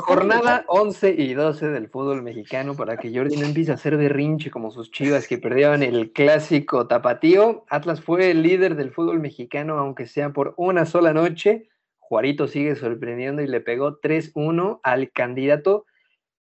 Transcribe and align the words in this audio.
Jornada 0.00 0.64
11 0.68 1.14
y 1.16 1.34
12 1.34 1.68
del 1.68 1.88
fútbol 1.88 2.22
mexicano 2.22 2.74
para 2.74 2.96
que 2.96 3.14
Jordi 3.14 3.36
no 3.36 3.46
empiece 3.46 3.70
a 3.70 3.74
hacer 3.74 3.96
berrinche 3.96 4.50
como 4.50 4.70
sus 4.70 4.90
chivas 4.90 5.28
que 5.28 5.38
perdieron 5.38 5.82
el 5.82 6.12
clásico 6.12 6.86
tapatío. 6.86 7.64
Atlas 7.68 8.00
fue 8.00 8.30
el 8.30 8.42
líder 8.42 8.76
del 8.76 8.92
fútbol 8.92 9.20
mexicano, 9.20 9.78
aunque 9.78 10.06
sea 10.06 10.30
por 10.30 10.54
una 10.56 10.86
sola 10.86 11.12
noche. 11.12 11.68
Juarito 11.98 12.48
sigue 12.48 12.76
sorprendiendo 12.76 13.42
y 13.42 13.46
le 13.46 13.60
pegó 13.60 14.00
3-1 14.00 14.80
al 14.82 15.12
candidato 15.12 15.86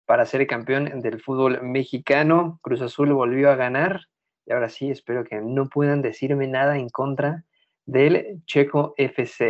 para 0.07 0.27
ser 0.27 0.46
campeón 0.46 1.00
del 1.00 1.21
fútbol 1.21 1.62
mexicano. 1.62 2.59
Cruz 2.62 2.82
Azul 2.82 3.12
volvió 3.12 3.50
a 3.50 3.57
ganar 3.57 4.02
y 4.46 4.52
ahora 4.52 4.68
sí 4.68 4.91
espero 4.91 5.25
que 5.25 5.41
no 5.41 5.68
puedan 5.68 6.02
decirme 6.02 6.46
nada 6.46 6.79
en 6.79 6.89
contra 6.89 7.45
del 7.86 8.43
Checo 8.46 8.95
FC. 8.96 9.46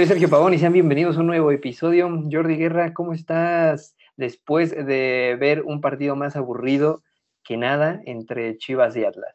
Soy 0.00 0.06
Sergio 0.06 0.30
Pavón 0.30 0.54
y 0.54 0.58
sean 0.58 0.72
bienvenidos 0.72 1.18
a 1.18 1.20
un 1.20 1.26
nuevo 1.26 1.52
episodio. 1.52 2.08
Jordi 2.32 2.56
Guerra, 2.56 2.94
¿cómo 2.94 3.12
estás 3.12 3.96
después 4.16 4.70
de 4.70 5.36
ver 5.38 5.60
un 5.60 5.82
partido 5.82 6.16
más 6.16 6.36
aburrido 6.36 7.02
que 7.44 7.58
nada 7.58 8.00
entre 8.06 8.56
Chivas 8.56 8.96
y 8.96 9.04
Atlas? 9.04 9.34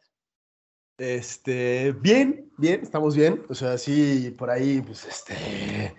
Este, 0.98 1.92
bien, 1.92 2.50
bien, 2.58 2.80
estamos 2.82 3.14
bien. 3.14 3.44
O 3.48 3.54
sea, 3.54 3.78
sí, 3.78 4.34
por 4.36 4.50
ahí, 4.50 4.82
pues 4.84 5.04
este. 5.04 5.94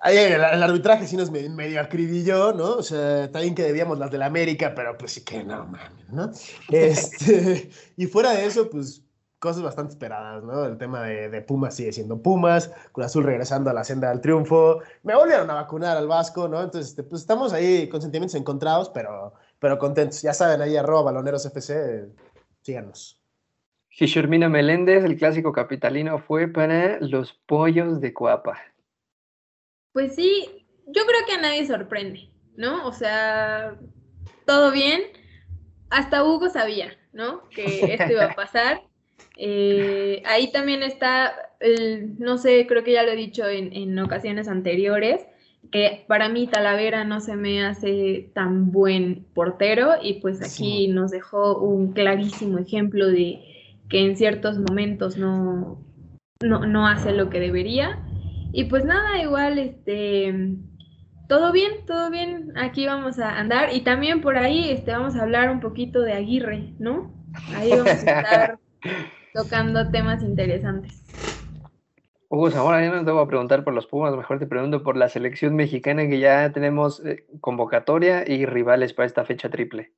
Ahí 0.00 0.18
el, 0.18 0.40
arbitraje 0.40 1.08
sí 1.08 1.16
nos 1.16 1.32
medio 1.32 1.80
acribilló, 1.80 2.52
¿no? 2.52 2.74
O 2.74 2.84
sea, 2.84 3.28
también 3.32 3.56
que 3.56 3.64
debíamos 3.64 3.98
las 3.98 4.12
de 4.12 4.18
la 4.18 4.26
América, 4.26 4.72
pero 4.72 4.96
pues 4.96 5.14
sí 5.14 5.24
que 5.24 5.42
no 5.42 5.66
mames, 5.66 6.08
¿no? 6.12 6.30
Este, 6.70 7.70
y 7.96 8.06
fuera 8.06 8.34
de 8.34 8.46
eso, 8.46 8.70
pues 8.70 9.02
cosas 9.40 9.62
bastante 9.62 9.94
esperadas, 9.94 10.44
¿no? 10.44 10.66
El 10.66 10.78
tema 10.78 11.02
de, 11.02 11.40
Pumas 11.40 11.74
sigue 11.74 11.92
siendo 11.92 12.22
Pumas, 12.22 12.70
Cruz 12.92 13.06
Azul 13.06 13.24
regresando 13.24 13.70
a 13.70 13.72
la 13.72 13.82
senda 13.82 14.10
del 14.10 14.20
triunfo. 14.20 14.80
Me 15.02 15.16
volvieron 15.16 15.50
a 15.50 15.54
vacunar 15.54 15.96
al 15.96 16.06
Vasco, 16.06 16.46
¿no? 16.46 16.62
Entonces, 16.62 16.90
este, 16.90 17.02
pues 17.02 17.22
estamos 17.22 17.52
ahí 17.52 17.88
con 17.88 18.02
sentimientos 18.02 18.38
encontrados, 18.38 18.90
pero, 18.90 19.32
pero 19.58 19.78
contentos. 19.78 20.20
Ya 20.22 20.34
saben, 20.34 20.60
ahí 20.60 20.76
arroba 20.76 21.04
baloneros 21.04 21.46
FC, 21.46 22.06
síganos. 22.60 23.18
Gishurmina 23.88 24.48
Meléndez, 24.48 25.04
el 25.04 25.16
clásico 25.16 25.52
capitalino, 25.52 26.18
fue 26.18 26.46
para 26.46 27.00
los 27.00 27.32
pollos 27.32 28.00
de 28.00 28.12
Coapa. 28.12 28.58
Pues 29.92 30.14
sí, 30.14 30.66
yo 30.86 31.02
creo 31.06 31.26
que 31.26 31.32
a 31.32 31.40
nadie 31.40 31.66
sorprende, 31.66 32.30
¿no? 32.56 32.86
O 32.86 32.92
sea, 32.92 33.74
todo 34.44 34.70
bien. 34.70 35.00
Hasta 35.88 36.22
Hugo 36.22 36.50
sabía, 36.50 36.92
¿no? 37.12 37.48
Que 37.48 37.94
esto 37.94 38.12
iba 38.12 38.26
a 38.26 38.34
pasar. 38.36 38.89
Eh, 39.36 40.22
ahí 40.26 40.52
también 40.52 40.82
está, 40.82 41.32
no 42.18 42.38
sé, 42.38 42.66
creo 42.66 42.84
que 42.84 42.92
ya 42.92 43.02
lo 43.02 43.12
he 43.12 43.16
dicho 43.16 43.46
en, 43.48 43.98
ocasiones 43.98 44.48
anteriores, 44.48 45.26
que 45.70 46.04
para 46.08 46.28
mí 46.28 46.46
Talavera 46.46 47.04
no 47.04 47.20
se 47.20 47.36
me 47.36 47.64
hace 47.64 48.30
tan 48.34 48.72
buen 48.72 49.26
portero 49.34 49.92
y 50.02 50.14
pues 50.20 50.42
aquí 50.42 50.88
nos 50.88 51.10
dejó 51.10 51.58
un 51.58 51.92
clarísimo 51.92 52.58
ejemplo 52.58 53.06
de 53.06 53.40
que 53.88 54.04
en 54.04 54.16
ciertos 54.16 54.58
momentos 54.58 55.16
no, 55.16 55.84
no, 56.42 56.66
no 56.66 56.86
hace 56.86 57.12
lo 57.12 57.30
que 57.30 57.40
debería. 57.40 57.98
Y 58.52 58.64
pues 58.64 58.84
nada, 58.84 59.22
igual, 59.22 59.58
este, 59.58 60.56
todo 61.28 61.52
bien, 61.52 61.86
todo 61.86 62.10
bien, 62.10 62.52
aquí 62.56 62.86
vamos 62.86 63.20
a 63.20 63.38
andar 63.38 63.72
y 63.72 63.82
también 63.82 64.20
por 64.20 64.36
ahí 64.36 64.70
este, 64.70 64.90
vamos 64.90 65.14
a 65.14 65.22
hablar 65.22 65.50
un 65.50 65.60
poquito 65.60 66.00
de 66.00 66.14
Aguirre, 66.14 66.74
¿no? 66.80 67.14
Ahí 67.54 67.70
vamos 67.70 67.86
a 67.86 67.92
estar 67.92 68.58
tocando 69.32 69.90
temas 69.90 70.22
interesantes. 70.22 71.02
Hugo 72.28 72.48
ahora 72.56 72.80
ya 72.80 72.92
no 72.92 73.04
te 73.04 73.10
voy 73.10 73.24
a 73.24 73.26
preguntar 73.26 73.64
por 73.64 73.74
los 73.74 73.86
Pumas, 73.86 74.14
mejor 74.16 74.38
te 74.38 74.46
pregunto 74.46 74.84
por 74.84 74.96
la 74.96 75.08
selección 75.08 75.56
mexicana 75.56 76.06
que 76.06 76.20
ya 76.20 76.52
tenemos 76.52 77.04
eh, 77.04 77.26
convocatoria 77.40 78.24
y 78.24 78.46
rivales 78.46 78.92
para 78.92 79.06
esta 79.06 79.24
fecha 79.24 79.50
triple. 79.50 79.92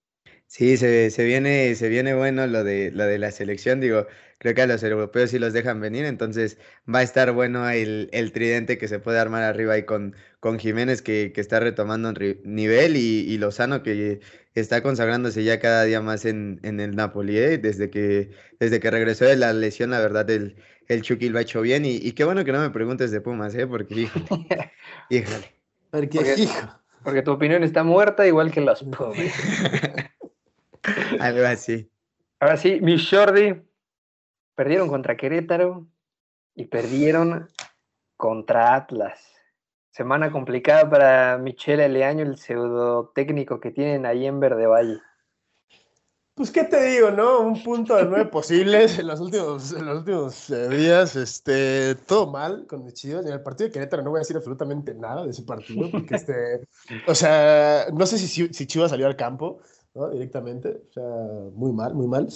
Sí, 0.52 0.76
se, 0.76 1.10
se, 1.10 1.24
viene, 1.24 1.74
se 1.76 1.88
viene 1.88 2.12
bueno 2.12 2.46
lo 2.46 2.62
de, 2.62 2.90
lo 2.90 3.06
de 3.06 3.16
la 3.18 3.30
selección, 3.30 3.80
digo, 3.80 4.06
creo 4.36 4.54
que 4.54 4.60
a 4.60 4.66
los 4.66 4.82
europeos 4.82 5.30
sí 5.30 5.38
los 5.38 5.54
dejan 5.54 5.80
venir, 5.80 6.04
entonces 6.04 6.58
va 6.86 6.98
a 6.98 7.02
estar 7.02 7.32
bueno 7.32 7.70
el, 7.70 8.10
el 8.12 8.32
tridente 8.32 8.76
que 8.76 8.86
se 8.86 8.98
puede 8.98 9.18
armar 9.18 9.44
arriba 9.44 9.72
ahí 9.72 9.84
con, 9.84 10.14
con 10.40 10.58
Jiménez 10.58 11.00
que, 11.00 11.32
que 11.32 11.40
está 11.40 11.58
retomando 11.58 12.12
nivel 12.44 12.96
y, 12.98 13.20
y, 13.20 13.38
Lozano 13.38 13.82
que 13.82 14.20
está 14.54 14.82
consagrándose 14.82 15.42
ya 15.42 15.58
cada 15.58 15.84
día 15.84 16.02
más 16.02 16.26
en, 16.26 16.60
en 16.64 16.80
el 16.80 16.96
Napoli, 16.96 17.38
¿eh? 17.38 17.56
desde, 17.56 17.88
que, 17.88 18.30
desde 18.60 18.78
que 18.78 18.90
regresó 18.90 19.24
de 19.24 19.36
la 19.36 19.54
lesión, 19.54 19.88
la 19.88 20.00
verdad 20.00 20.28
el, 20.28 20.56
el 20.86 21.00
Chucky 21.00 21.30
lo 21.30 21.38
ha 21.38 21.42
hecho 21.42 21.62
bien 21.62 21.86
y, 21.86 21.96
y 21.96 22.12
qué 22.12 22.24
bueno 22.24 22.44
que 22.44 22.52
no 22.52 22.60
me 22.60 22.68
preguntes 22.68 23.10
de 23.10 23.22
Pumas, 23.22 23.54
¿eh? 23.54 23.66
porque 23.66 24.00
híjole, 24.00 24.26
híjole. 25.08 25.54
Porque, 25.90 26.46
porque, 27.02 27.22
tu 27.22 27.32
opinión 27.32 27.64
está 27.64 27.84
muerta 27.84 28.26
igual 28.26 28.52
que 28.52 28.60
los 28.60 28.82
Pumas. 28.98 29.16
Algo 31.20 31.46
así. 31.46 31.90
Ahora 32.40 32.56
sí, 32.56 32.80
mi 32.80 32.98
Jordi, 32.98 33.62
perdieron 34.54 34.88
contra 34.88 35.16
Querétaro 35.16 35.86
y 36.54 36.66
perdieron 36.66 37.48
contra 38.16 38.74
Atlas. 38.74 39.20
Semana 39.90 40.32
complicada 40.32 40.88
para 40.88 41.38
Michelle 41.38 41.88
Leaño, 41.88 42.24
el 42.24 42.38
pseudo 42.38 43.12
técnico 43.14 43.60
que 43.60 43.70
tienen 43.70 44.06
ahí 44.06 44.26
en 44.26 44.40
Verde 44.40 44.66
Valle. 44.66 45.00
Pues, 46.34 46.50
¿qué 46.50 46.64
te 46.64 46.82
digo, 46.82 47.10
no? 47.10 47.40
Un 47.40 47.62
punto 47.62 47.94
de 47.94 48.06
nueve 48.06 48.24
posibles 48.24 48.98
en 48.98 49.06
los 49.06 49.20
últimos, 49.20 49.72
en 49.74 49.84
los 49.84 49.98
últimos 49.98 50.48
eh, 50.48 50.68
días. 50.70 51.14
Este, 51.14 51.94
todo 51.94 52.26
mal 52.32 52.66
con 52.66 52.84
mis 52.84 52.94
chivas. 52.94 53.26
En 53.26 53.34
el 53.34 53.42
partido 53.42 53.68
de 53.68 53.72
Querétaro 53.74 54.02
no 54.02 54.10
voy 54.10 54.18
a 54.18 54.20
decir 54.20 54.36
absolutamente 54.36 54.94
nada 54.94 55.24
de 55.24 55.30
ese 55.30 55.42
partido, 55.42 55.90
porque 55.90 56.14
este, 56.14 56.66
o 57.06 57.14
sea, 57.14 57.86
no 57.92 58.06
sé 58.06 58.16
si, 58.16 58.48
si 58.48 58.66
Chivas 58.66 58.90
salió 58.90 59.06
al 59.06 59.16
campo. 59.16 59.60
¿No? 59.94 60.10
Directamente, 60.10 60.82
o 60.88 60.92
sea, 60.92 61.50
muy 61.54 61.72
mal, 61.72 61.94
muy 61.94 62.06
mal. 62.06 62.28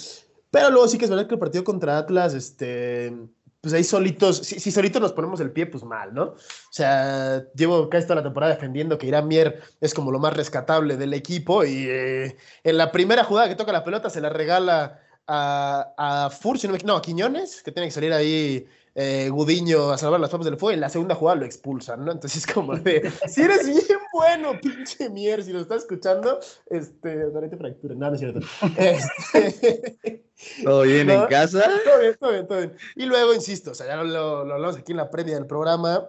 Pero 0.50 0.70
luego 0.70 0.88
sí 0.88 0.98
que 0.98 1.04
es 1.04 1.10
verdad 1.10 1.26
que 1.26 1.34
el 1.34 1.40
partido 1.40 1.64
contra 1.64 1.98
Atlas, 1.98 2.34
este, 2.34 3.12
pues 3.60 3.74
ahí 3.74 3.84
solitos, 3.84 4.38
si, 4.38 4.70
solitos 4.70 5.02
nos 5.02 5.12
ponemos 5.12 5.40
el 5.40 5.50
pie, 5.50 5.66
pues 5.66 5.82
mal, 5.82 6.14
¿no? 6.14 6.22
O 6.24 6.36
sea, 6.70 7.44
llevo 7.54 7.88
casi 7.88 8.06
toda 8.06 8.16
la 8.16 8.22
temporada 8.22 8.54
defendiendo 8.54 8.96
que 8.96 9.08
Irán 9.08 9.28
Mier 9.28 9.60
es 9.80 9.92
como 9.92 10.12
lo 10.12 10.18
más 10.18 10.34
rescatable 10.34 10.96
del 10.96 11.14
equipo 11.14 11.64
y 11.64 11.86
eh, 11.88 12.36
en 12.62 12.76
la 12.76 12.92
primera 12.92 13.24
jugada 13.24 13.48
que 13.48 13.56
toca 13.56 13.72
la 13.72 13.84
pelota 13.84 14.08
se 14.08 14.20
la 14.20 14.28
regala 14.28 15.00
a, 15.26 15.94
a 15.96 16.30
Furcio, 16.30 16.70
no, 16.84 16.96
a 16.96 17.02
Quiñones, 17.02 17.62
que 17.62 17.72
tiene 17.72 17.88
que 17.88 17.94
salir 17.94 18.12
ahí 18.12 18.66
eh, 18.98 19.28
Gudiño 19.28 19.90
a 19.90 19.98
salvar 19.98 20.18
las 20.18 20.30
papas 20.30 20.46
del 20.46 20.56
fuego, 20.56 20.70
y 20.70 20.74
en 20.74 20.80
la 20.80 20.88
segunda 20.88 21.14
jugada 21.14 21.40
lo 21.40 21.44
expulsan, 21.44 22.02
¿no? 22.02 22.12
Entonces, 22.12 22.46
como 22.46 22.74
de, 22.76 23.12
si 23.28 23.42
eres 23.42 23.66
bien 23.66 23.98
bueno, 24.10 24.58
pinche 24.58 25.10
mier, 25.10 25.44
si 25.44 25.52
lo 25.52 25.60
estás 25.60 25.82
escuchando, 25.82 26.40
este, 26.70 27.24
ahorita 27.24 27.58
fractura, 27.58 27.94
no, 27.94 28.08
no 28.08 28.14
es 28.14 28.20
cierto. 28.20 28.40
Este, 28.78 30.24
¿Todo 30.64 30.82
bien 30.82 31.10
en 31.10 31.26
casa? 31.26 31.62
Todo 31.84 32.00
bien, 32.00 32.16
todo 32.18 32.32
bien, 32.32 32.46
todo 32.46 32.58
bien. 32.58 32.76
Y 32.94 33.04
luego, 33.04 33.34
insisto, 33.34 33.72
o 33.72 33.74
sea, 33.74 33.86
ya 33.86 33.96
lo, 33.96 34.44
lo, 34.44 34.54
hablamos 34.54 34.78
aquí 34.78 34.92
en 34.92 34.98
la 34.98 35.10
previa 35.10 35.34
del 35.34 35.46
programa, 35.46 36.08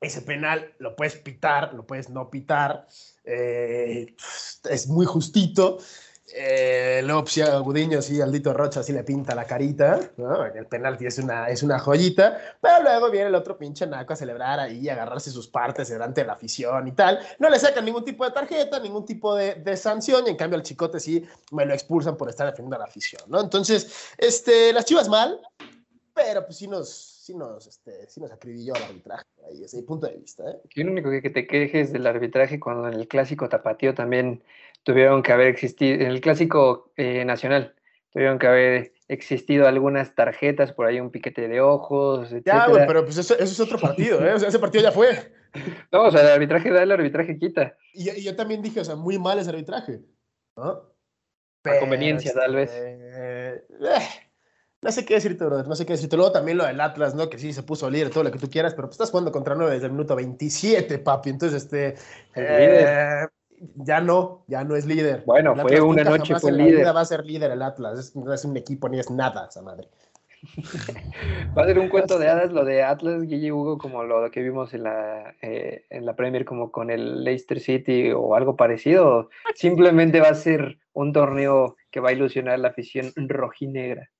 ese 0.00 0.22
penal 0.22 0.74
lo 0.78 0.96
puedes 0.96 1.16
pitar, 1.16 1.74
lo 1.74 1.86
puedes 1.86 2.08
no 2.08 2.30
pitar, 2.30 2.88
eh, 3.24 4.14
es 4.70 4.88
muy 4.88 5.04
justito. 5.04 5.78
Eh, 6.34 7.02
luego, 7.04 7.22
pues, 7.22 7.38
Gudiño, 7.60 8.02
sí, 8.02 8.20
Aldito 8.20 8.52
Rocha 8.52 8.82
sí 8.82 8.92
le 8.92 9.04
pinta 9.04 9.34
la 9.34 9.44
carita, 9.44 10.00
¿no? 10.16 10.44
El 10.44 10.66
penalti 10.66 11.06
es 11.06 11.18
una, 11.18 11.48
es 11.48 11.62
una 11.62 11.78
joyita, 11.78 12.56
pero 12.60 12.82
luego 12.82 13.10
viene 13.10 13.28
el 13.28 13.34
otro 13.34 13.56
pinche 13.56 13.86
naco 13.86 14.12
a 14.12 14.16
celebrar 14.16 14.58
ahí, 14.58 14.88
a 14.88 14.94
agarrarse 14.94 15.30
sus 15.30 15.46
partes 15.46 15.88
delante 15.88 16.22
de 16.22 16.26
la 16.26 16.32
afición 16.32 16.88
y 16.88 16.92
tal. 16.92 17.20
No 17.38 17.48
le 17.48 17.58
sacan 17.58 17.84
ningún 17.84 18.04
tipo 18.04 18.24
de 18.24 18.32
tarjeta, 18.32 18.80
ningún 18.80 19.04
tipo 19.04 19.36
de, 19.36 19.54
de 19.54 19.76
sanción, 19.76 20.26
y 20.26 20.30
en 20.30 20.36
cambio 20.36 20.56
al 20.56 20.64
chicote 20.64 20.98
sí 20.98 21.24
me 21.52 21.64
lo 21.64 21.74
expulsan 21.74 22.16
por 22.16 22.28
estar 22.28 22.46
defendiendo 22.46 22.76
a 22.76 22.80
la 22.80 22.86
afición, 22.86 23.22
¿no? 23.28 23.40
Entonces, 23.40 24.12
este, 24.18 24.72
las 24.72 24.84
chivas 24.84 25.08
mal, 25.08 25.40
pero 26.12 26.44
pues 26.44 26.56
sí 26.56 26.66
nos, 26.66 26.88
sí 27.26 27.34
nos, 27.34 27.66
este, 27.66 28.08
sí 28.08 28.20
nos 28.20 28.32
acribilló 28.32 28.74
el 28.74 28.82
arbitraje, 28.84 29.26
ahí, 29.48 29.64
mi 29.72 29.82
punto 29.82 30.06
de 30.06 30.16
vista. 30.16 30.50
¿eh? 30.50 30.60
Yo 30.74 30.84
lo 30.84 30.92
único 30.92 31.10
que 31.10 31.30
te 31.30 31.46
quejes 31.46 31.92
del 31.92 32.06
arbitraje 32.06 32.58
cuando 32.58 32.88
en 32.88 32.94
el 32.94 33.06
clásico 33.06 33.48
tapatío 33.48 33.94
también 33.94 34.42
tuvieron 34.86 35.20
que 35.20 35.32
haber 35.32 35.48
existido, 35.48 35.94
en 35.96 36.12
el 36.12 36.20
clásico 36.20 36.92
eh, 36.96 37.24
nacional, 37.24 37.74
tuvieron 38.12 38.38
que 38.38 38.46
haber 38.46 38.92
existido 39.08 39.66
algunas 39.66 40.14
tarjetas, 40.14 40.72
por 40.72 40.86
ahí 40.86 41.00
un 41.00 41.10
piquete 41.10 41.48
de 41.48 41.60
ojos, 41.60 42.30
etc. 42.30 42.46
Ya, 42.46 42.68
güey, 42.68 42.86
pero 42.86 43.04
pues 43.04 43.18
eso, 43.18 43.36
es 43.36 43.58
otro 43.58 43.80
partido, 43.80 44.24
¿eh? 44.24 44.34
O 44.34 44.38
sea, 44.38 44.48
ese 44.48 44.60
partido 44.60 44.84
ya 44.84 44.92
fue. 44.92 45.34
No, 45.90 46.02
o 46.02 46.10
sea, 46.10 46.20
el 46.20 46.28
arbitraje 46.28 46.70
da, 46.70 46.82
el 46.82 46.92
arbitraje 46.92 47.38
quita. 47.38 47.78
Y, 47.94 48.22
yo 48.22 48.36
también 48.36 48.60
dije, 48.60 48.80
o 48.80 48.84
sea, 48.84 48.94
muy 48.94 49.18
mal 49.18 49.38
ese 49.38 49.48
arbitraje, 49.48 50.00
¿no? 50.54 50.92
A 51.64 51.80
conveniencia, 51.80 52.34
tal 52.34 52.54
vez. 52.54 52.70
Eh, 52.74 53.64
No 54.82 54.92
sé 54.92 55.06
qué 55.06 55.14
decirte, 55.14 55.46
brother, 55.46 55.66
no 55.66 55.74
sé 55.74 55.86
qué 55.86 55.94
decirte. 55.94 56.14
Luego 56.14 56.30
también 56.30 56.58
lo 56.58 56.66
del 56.66 56.78
Atlas, 56.78 57.14
¿no? 57.14 57.30
Que 57.30 57.38
sí 57.38 57.54
se 57.54 57.62
puso 57.62 57.88
líder, 57.88 58.10
todo 58.10 58.24
lo 58.24 58.30
que 58.30 58.38
tú 58.38 58.50
quieras, 58.50 58.74
pero 58.74 58.86
pues 58.88 58.96
estás 58.96 59.10
jugando 59.10 59.32
contra 59.32 59.54
9 59.54 59.72
desde 59.72 59.86
el 59.86 59.92
minuto 59.92 60.14
27, 60.14 60.98
papi. 60.98 61.30
Entonces, 61.30 61.62
este. 61.62 61.94
Eh, 62.34 63.26
ya 63.76 64.00
no, 64.00 64.44
ya 64.46 64.64
no 64.64 64.76
es 64.76 64.86
líder. 64.86 65.22
Bueno, 65.26 65.54
fue 65.56 65.80
una 65.80 66.04
noche, 66.04 66.38
fue 66.38 66.52
líder. 66.52 66.86
va 66.94 67.00
a 67.00 67.04
ser 67.04 67.24
líder 67.24 67.50
el 67.50 67.62
Atlas. 67.62 68.14
no 68.14 68.32
es 68.32 68.44
un 68.44 68.56
equipo 68.56 68.88
ni 68.88 68.98
es 68.98 69.10
nada, 69.10 69.46
esa 69.48 69.62
madre. 69.62 69.88
Va 71.56 71.62
a 71.62 71.66
ser 71.66 71.78
un 71.78 71.88
cuento 71.88 72.18
de 72.18 72.28
hadas 72.28 72.52
lo 72.52 72.64
de 72.64 72.82
Atlas, 72.82 73.22
Guille 73.22 73.52
Hugo, 73.52 73.78
como 73.78 74.04
lo 74.04 74.30
que 74.30 74.42
vimos 74.42 74.74
en 74.74 74.84
la, 74.84 75.34
eh, 75.42 75.84
en 75.90 76.06
la 76.06 76.14
Premier, 76.14 76.44
como 76.44 76.70
con 76.70 76.90
el 76.90 77.24
Leicester 77.24 77.60
City 77.60 78.12
o 78.12 78.34
algo 78.34 78.56
parecido. 78.56 79.30
Simplemente 79.54 80.20
va 80.20 80.28
a 80.28 80.34
ser 80.34 80.78
un 80.92 81.12
torneo 81.12 81.76
que 81.90 82.00
va 82.00 82.10
a 82.10 82.12
ilusionar 82.12 82.58
la 82.58 82.68
afición 82.68 83.12
rojinegra. 83.16 84.10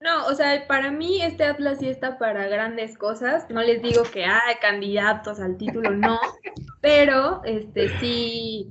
No, 0.00 0.26
o 0.28 0.34
sea, 0.34 0.66
para 0.66 0.90
mí 0.90 1.20
este 1.20 1.44
Atlas 1.44 1.78
sí 1.78 1.86
está 1.86 2.18
para 2.18 2.48
grandes 2.48 2.96
cosas. 2.96 3.46
No 3.50 3.60
les 3.60 3.82
digo 3.82 4.02
que 4.10 4.24
hay 4.24 4.54
candidatos 4.62 5.40
al 5.40 5.58
título, 5.58 5.90
no, 5.90 6.18
pero 6.80 7.42
este 7.44 7.88
sí, 7.98 8.70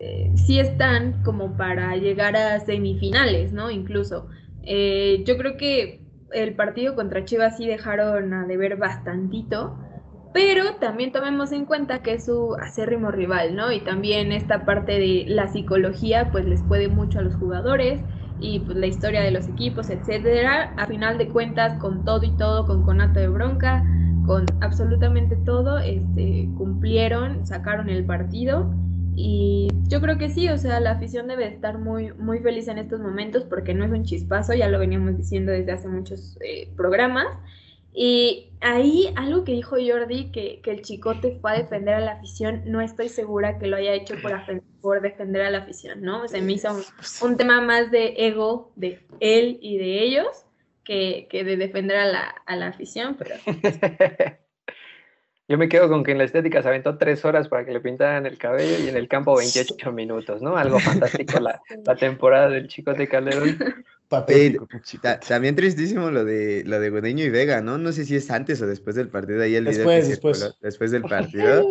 eh, 0.00 0.30
sí 0.36 0.60
están 0.60 1.22
como 1.22 1.56
para 1.56 1.96
llegar 1.96 2.36
a 2.36 2.60
semifinales, 2.60 3.52
¿no? 3.54 3.70
Incluso. 3.70 4.28
Eh, 4.64 5.22
yo 5.26 5.38
creo 5.38 5.56
que 5.56 6.02
el 6.32 6.54
partido 6.54 6.94
contra 6.94 7.24
Chivas 7.24 7.56
sí 7.56 7.66
dejaron 7.66 8.34
a 8.34 8.44
deber 8.44 8.76
bastantito, 8.76 9.78
pero 10.34 10.74
también 10.74 11.10
tomemos 11.10 11.52
en 11.52 11.64
cuenta 11.64 12.02
que 12.02 12.12
es 12.14 12.26
su 12.26 12.54
acérrimo 12.60 13.10
rival, 13.10 13.56
¿no? 13.56 13.72
Y 13.72 13.80
también 13.80 14.30
esta 14.30 14.66
parte 14.66 14.98
de 14.98 15.24
la 15.26 15.48
psicología, 15.48 16.30
pues 16.30 16.44
les 16.44 16.62
puede 16.62 16.88
mucho 16.88 17.20
a 17.20 17.22
los 17.22 17.34
jugadores 17.36 18.02
y 18.38 18.60
pues 18.60 18.76
la 18.76 18.86
historia 18.86 19.22
de 19.22 19.30
los 19.30 19.48
equipos, 19.48 19.90
etcétera. 19.90 20.74
A 20.76 20.86
final 20.86 21.18
de 21.18 21.28
cuentas, 21.28 21.78
con 21.78 22.04
todo 22.04 22.24
y 22.24 22.36
todo, 22.36 22.66
con 22.66 22.82
conato 22.82 23.20
de 23.20 23.28
bronca, 23.28 23.84
con 24.26 24.46
absolutamente 24.60 25.36
todo, 25.36 25.78
este, 25.78 26.48
cumplieron, 26.56 27.46
sacaron 27.46 27.88
el 27.88 28.04
partido 28.04 28.74
y 29.18 29.68
yo 29.88 30.02
creo 30.02 30.18
que 30.18 30.28
sí, 30.28 30.48
o 30.50 30.58
sea, 30.58 30.78
la 30.78 30.92
afición 30.92 31.26
debe 31.26 31.48
estar 31.48 31.78
muy, 31.78 32.12
muy 32.12 32.40
feliz 32.40 32.68
en 32.68 32.76
estos 32.76 33.00
momentos 33.00 33.44
porque 33.44 33.72
no 33.72 33.84
es 33.86 33.90
un 33.90 34.04
chispazo, 34.04 34.52
ya 34.52 34.68
lo 34.68 34.78
veníamos 34.78 35.16
diciendo 35.16 35.52
desde 35.52 35.72
hace 35.72 35.88
muchos 35.88 36.36
eh, 36.42 36.68
programas. 36.76 37.26
Y 37.98 38.50
ahí 38.60 39.10
algo 39.16 39.42
que 39.42 39.52
dijo 39.52 39.76
Jordi, 39.76 40.30
que, 40.30 40.60
que, 40.62 40.70
el 40.70 40.82
chicote 40.82 41.38
fue 41.40 41.52
a 41.52 41.54
defender 41.54 41.94
a 41.94 42.00
la 42.00 42.12
afición, 42.12 42.60
no 42.66 42.82
estoy 42.82 43.08
segura 43.08 43.58
que 43.58 43.68
lo 43.68 43.78
haya 43.78 43.94
hecho 43.94 44.16
por, 44.20 44.38
por 44.82 45.00
defender 45.00 45.40
a 45.40 45.50
la 45.50 45.58
afición, 45.58 46.02
¿no? 46.02 46.28
Se 46.28 46.42
me 46.42 46.52
hizo 46.52 46.76
un, 47.22 47.38
tema 47.38 47.62
más 47.62 47.90
de 47.90 48.12
ego 48.18 48.70
de 48.76 49.00
él 49.20 49.58
y 49.62 49.78
de 49.78 50.02
ellos 50.02 50.26
que, 50.84 51.26
que 51.30 51.42
de 51.42 51.56
defender 51.56 51.96
a 51.96 52.04
la, 52.04 52.34
a 52.44 52.56
la 52.56 52.66
afición, 52.66 53.16
pero... 53.18 53.36
Yo 55.48 55.56
me 55.56 55.68
quedo 55.68 55.88
con 55.88 56.02
que 56.04 56.10
en 56.10 56.18
la 56.18 56.24
estética 56.24 56.60
se 56.60 56.68
aventó 56.68 56.98
tres 56.98 57.24
horas 57.24 57.48
para 57.48 57.64
que 57.64 57.72
le 57.72 57.80
pintaran 57.80 58.26
el 58.26 58.36
cabello 58.36 58.84
y 58.84 58.88
en 58.88 58.96
el 58.96 59.08
campo 59.08 59.36
28 59.36 59.92
minutos, 59.92 60.42
¿no? 60.42 60.56
Algo 60.56 60.80
fantástico 60.80 61.38
la, 61.38 61.62
la 61.86 61.96
temporada 61.96 62.50
del 62.50 62.68
chico 62.68 62.92
Calderón. 64.08 64.68
también 65.26 65.56
tristísimo 65.56 66.10
lo 66.10 66.24
de 66.24 66.62
lo 66.64 66.78
de 66.80 66.90
Gudeño 66.90 67.24
y 67.24 67.30
Vega, 67.30 67.60
¿no? 67.60 67.78
No 67.78 67.92
sé 67.92 68.04
si 68.04 68.16
es 68.16 68.30
antes 68.30 68.60
o 68.62 68.66
después 68.66 68.96
del 68.96 69.08
partido. 69.08 69.42
Ahí 69.42 69.56
el 69.56 69.64
después, 69.64 70.08
después. 70.08 70.54
después 70.60 70.90
del 70.90 71.02
partido. 71.08 71.66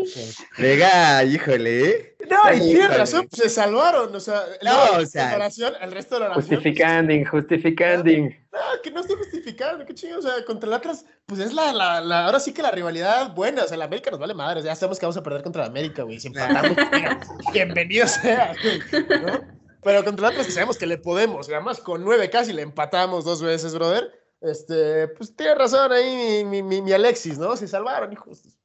Vega, 0.58 1.24
híjole. 1.24 1.90
¿eh? 1.90 2.16
No, 2.30 2.54
y 2.54 2.60
tiene 2.60 2.88
razón, 2.88 3.28
pues, 3.30 3.44
se 3.44 3.50
salvaron. 3.50 4.14
O 4.16 4.20
sea, 4.20 4.44
no, 4.64 5.00
o 5.00 5.06
sea, 5.06 5.36
el 5.36 5.92
resto 5.92 6.16
de 6.16 6.22
la 6.22 6.26
oración. 6.28 6.56
Justificando, 6.56 7.14
justificando. 7.30 8.12
No, 8.12 8.82
que 8.82 8.92
no 8.92 9.02
estoy 9.02 9.18
justificando, 9.18 9.86
qué 9.86 9.94
chingo. 9.94 10.20
O 10.20 10.22
sea, 10.22 10.34
contra 10.46 10.68
el 10.68 10.74
Atlas, 10.74 11.06
pues 11.26 11.40
es 11.40 11.54
la, 11.54 11.74
la, 11.74 12.02
la, 12.02 12.26
ahora 12.26 12.40
sí 12.40 12.54
que 12.54 12.62
la 12.62 12.72
rivalidad 12.72 13.34
buena. 13.34 13.64
O 13.64 13.68
sea, 13.68 13.78
la 13.78 13.86
América 13.86 14.12
nos 14.12 14.20
vale 14.20 14.34
madre. 14.34 14.62
Ya 14.64 14.76
sabemos 14.76 15.00
que 15.00 15.06
vamos 15.06 15.18
a 15.18 15.24
perder 15.24 15.44
contra 15.44 15.64
la 15.64 15.68
América, 15.70 16.04
güey. 16.04 16.20
Si 16.20 16.28
empatamos, 16.28 16.76
bienvenido 17.54 18.08
sea, 18.08 18.54
¿no? 19.10 19.65
Pero 19.86 20.04
contra 20.04 20.30
el 20.30 20.36
que 20.36 20.44
sabemos 20.46 20.80
que 20.80 20.88
le 20.88 20.98
podemos, 20.98 21.48
además 21.48 21.80
con 21.80 22.04
nueve 22.04 22.28
casi 22.32 22.52
le 22.52 22.64
empatamos 22.64 23.24
dos 23.24 23.44
veces, 23.44 23.76
brother. 23.76 24.12
Este, 24.42 25.08
pues 25.10 25.36
tiene 25.36 25.54
razón 25.54 25.92
ahí 25.92 26.44
mi, 26.44 26.64
mi, 26.64 26.82
mi 26.82 26.92
Alexis, 26.92 27.38
¿no? 27.38 27.56
Se 27.56 27.68
salvaron, 27.68 28.12
hijos. 28.12 28.58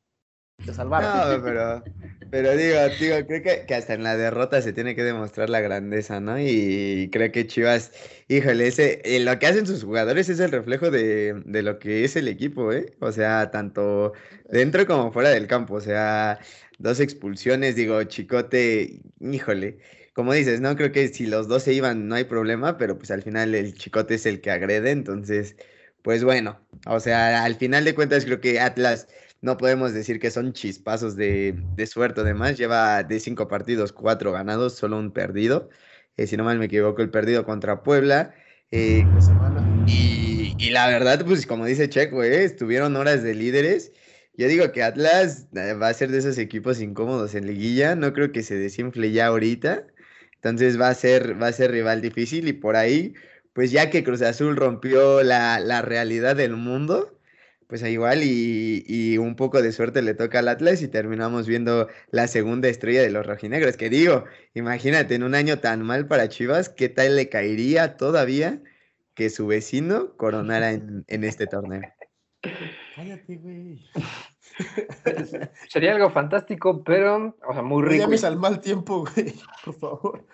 Se 0.64 0.72
salvaron. 0.72 1.10
No, 1.10 1.44
pero, 1.44 1.84
pero 2.30 2.56
digo, 2.56 2.78
digo, 2.98 3.26
creo 3.26 3.42
que, 3.42 3.66
que, 3.66 3.74
hasta 3.74 3.92
en 3.92 4.02
la 4.02 4.16
derrota 4.16 4.62
se 4.62 4.72
tiene 4.72 4.96
que 4.96 5.04
demostrar 5.04 5.50
la 5.50 5.60
grandeza, 5.60 6.20
¿no? 6.20 6.40
Y 6.40 7.10
creo 7.12 7.30
que 7.30 7.46
Chivas, 7.46 7.92
híjole, 8.28 8.68
ese, 8.68 9.02
eh, 9.04 9.20
lo 9.20 9.38
que 9.38 9.46
hacen 9.46 9.66
sus 9.66 9.84
jugadores 9.84 10.30
es 10.30 10.40
el 10.40 10.50
reflejo 10.50 10.90
de, 10.90 11.42
de 11.44 11.62
lo 11.62 11.78
que 11.78 12.04
es 12.04 12.16
el 12.16 12.28
equipo, 12.28 12.72
¿eh? 12.72 12.94
O 13.00 13.12
sea, 13.12 13.50
tanto 13.50 14.14
dentro 14.48 14.86
como 14.86 15.12
fuera 15.12 15.28
del 15.28 15.46
campo, 15.46 15.74
o 15.74 15.80
sea, 15.82 16.38
dos 16.78 16.98
expulsiones, 16.98 17.76
digo, 17.76 18.02
Chicote, 18.04 19.02
híjole 19.20 19.99
como 20.20 20.34
dices, 20.34 20.60
¿no? 20.60 20.76
Creo 20.76 20.92
que 20.92 21.08
si 21.08 21.24
los 21.24 21.48
dos 21.48 21.62
se 21.62 21.72
iban 21.72 22.06
no 22.06 22.14
hay 22.14 22.24
problema, 22.24 22.76
pero 22.76 22.98
pues 22.98 23.10
al 23.10 23.22
final 23.22 23.54
el 23.54 23.72
chicote 23.72 24.16
es 24.16 24.26
el 24.26 24.42
que 24.42 24.50
agrede, 24.50 24.90
entonces, 24.90 25.56
pues 26.02 26.24
bueno, 26.24 26.60
o 26.84 27.00
sea, 27.00 27.42
al 27.42 27.54
final 27.54 27.86
de 27.86 27.94
cuentas 27.94 28.26
creo 28.26 28.38
que 28.38 28.60
Atlas 28.60 29.08
no 29.40 29.56
podemos 29.56 29.94
decir 29.94 30.20
que 30.20 30.30
son 30.30 30.52
chispazos 30.52 31.16
de, 31.16 31.54
de 31.74 31.86
suerte, 31.86 32.20
además 32.20 32.58
lleva 32.58 33.02
de 33.02 33.18
cinco 33.18 33.48
partidos, 33.48 33.94
cuatro 33.94 34.30
ganados, 34.30 34.74
solo 34.74 34.98
un 34.98 35.10
perdido, 35.10 35.70
eh, 36.18 36.26
si 36.26 36.36
no 36.36 36.44
mal 36.44 36.58
me 36.58 36.66
equivoco, 36.66 37.00
el 37.00 37.08
perdido 37.08 37.46
contra 37.46 37.82
Puebla. 37.82 38.34
Eh, 38.72 39.02
y, 39.86 40.68
la 40.68 40.86
verdad, 40.88 41.24
pues 41.24 41.46
como 41.46 41.64
dice 41.64 41.88
Checo, 41.88 42.22
eh, 42.22 42.44
estuvieron 42.44 42.94
horas 42.96 43.22
de 43.22 43.34
líderes. 43.34 43.90
Yo 44.36 44.48
digo 44.48 44.70
que 44.72 44.82
Atlas 44.82 45.48
eh, 45.54 45.72
va 45.72 45.88
a 45.88 45.94
ser 45.94 46.10
de 46.10 46.18
esos 46.18 46.36
equipos 46.36 46.78
incómodos 46.82 47.34
en 47.34 47.46
liguilla. 47.46 47.94
No 47.94 48.12
creo 48.12 48.32
que 48.32 48.42
se 48.42 48.56
desinfle 48.56 49.12
ya 49.12 49.28
ahorita. 49.28 49.86
Entonces 50.42 50.80
va 50.80 50.88
a 50.88 50.94
ser, 50.94 51.40
va 51.40 51.48
a 51.48 51.52
ser 51.52 51.70
rival 51.70 52.00
difícil 52.00 52.48
y 52.48 52.54
por 52.54 52.74
ahí, 52.74 53.14
pues 53.52 53.70
ya 53.70 53.90
que 53.90 54.02
Cruz 54.02 54.22
Azul 54.22 54.56
rompió 54.56 55.22
la, 55.22 55.60
la 55.60 55.82
realidad 55.82 56.34
del 56.34 56.56
mundo, 56.56 57.18
pues 57.66 57.82
igual 57.82 58.22
y, 58.22 58.82
y, 58.88 59.18
un 59.18 59.36
poco 59.36 59.60
de 59.60 59.70
suerte 59.72 60.00
le 60.00 60.14
toca 60.14 60.38
al 60.38 60.48
Atlas 60.48 60.80
y 60.80 60.88
terminamos 60.88 61.46
viendo 61.46 61.88
la 62.10 62.26
segunda 62.26 62.68
estrella 62.68 63.02
de 63.02 63.10
los 63.10 63.26
rojinegros. 63.26 63.76
Que 63.76 63.90
digo, 63.90 64.24
imagínate, 64.54 65.14
en 65.14 65.24
un 65.24 65.34
año 65.34 65.58
tan 65.58 65.82
mal 65.82 66.08
para 66.08 66.30
Chivas, 66.30 66.70
¿qué 66.70 66.88
tal 66.88 67.16
le 67.16 67.28
caería 67.28 67.98
todavía 67.98 68.62
que 69.14 69.28
su 69.28 69.46
vecino 69.46 70.16
coronara 70.16 70.72
en, 70.72 71.04
en 71.06 71.24
este 71.24 71.46
torneo? 71.46 71.82
Cállate, 72.96 73.36
güey. 73.36 73.84
Sería 75.68 75.94
algo 75.94 76.10
fantástico, 76.10 76.82
pero, 76.84 77.36
o 77.46 77.52
sea, 77.52 77.62
muy 77.62 77.82
rico. 77.82 77.94
No 77.94 78.02
llames 78.02 78.24
al 78.24 78.38
mal 78.38 78.60
tiempo, 78.60 79.04
güey, 79.04 79.34
por 79.64 79.74
favor. 79.74 80.26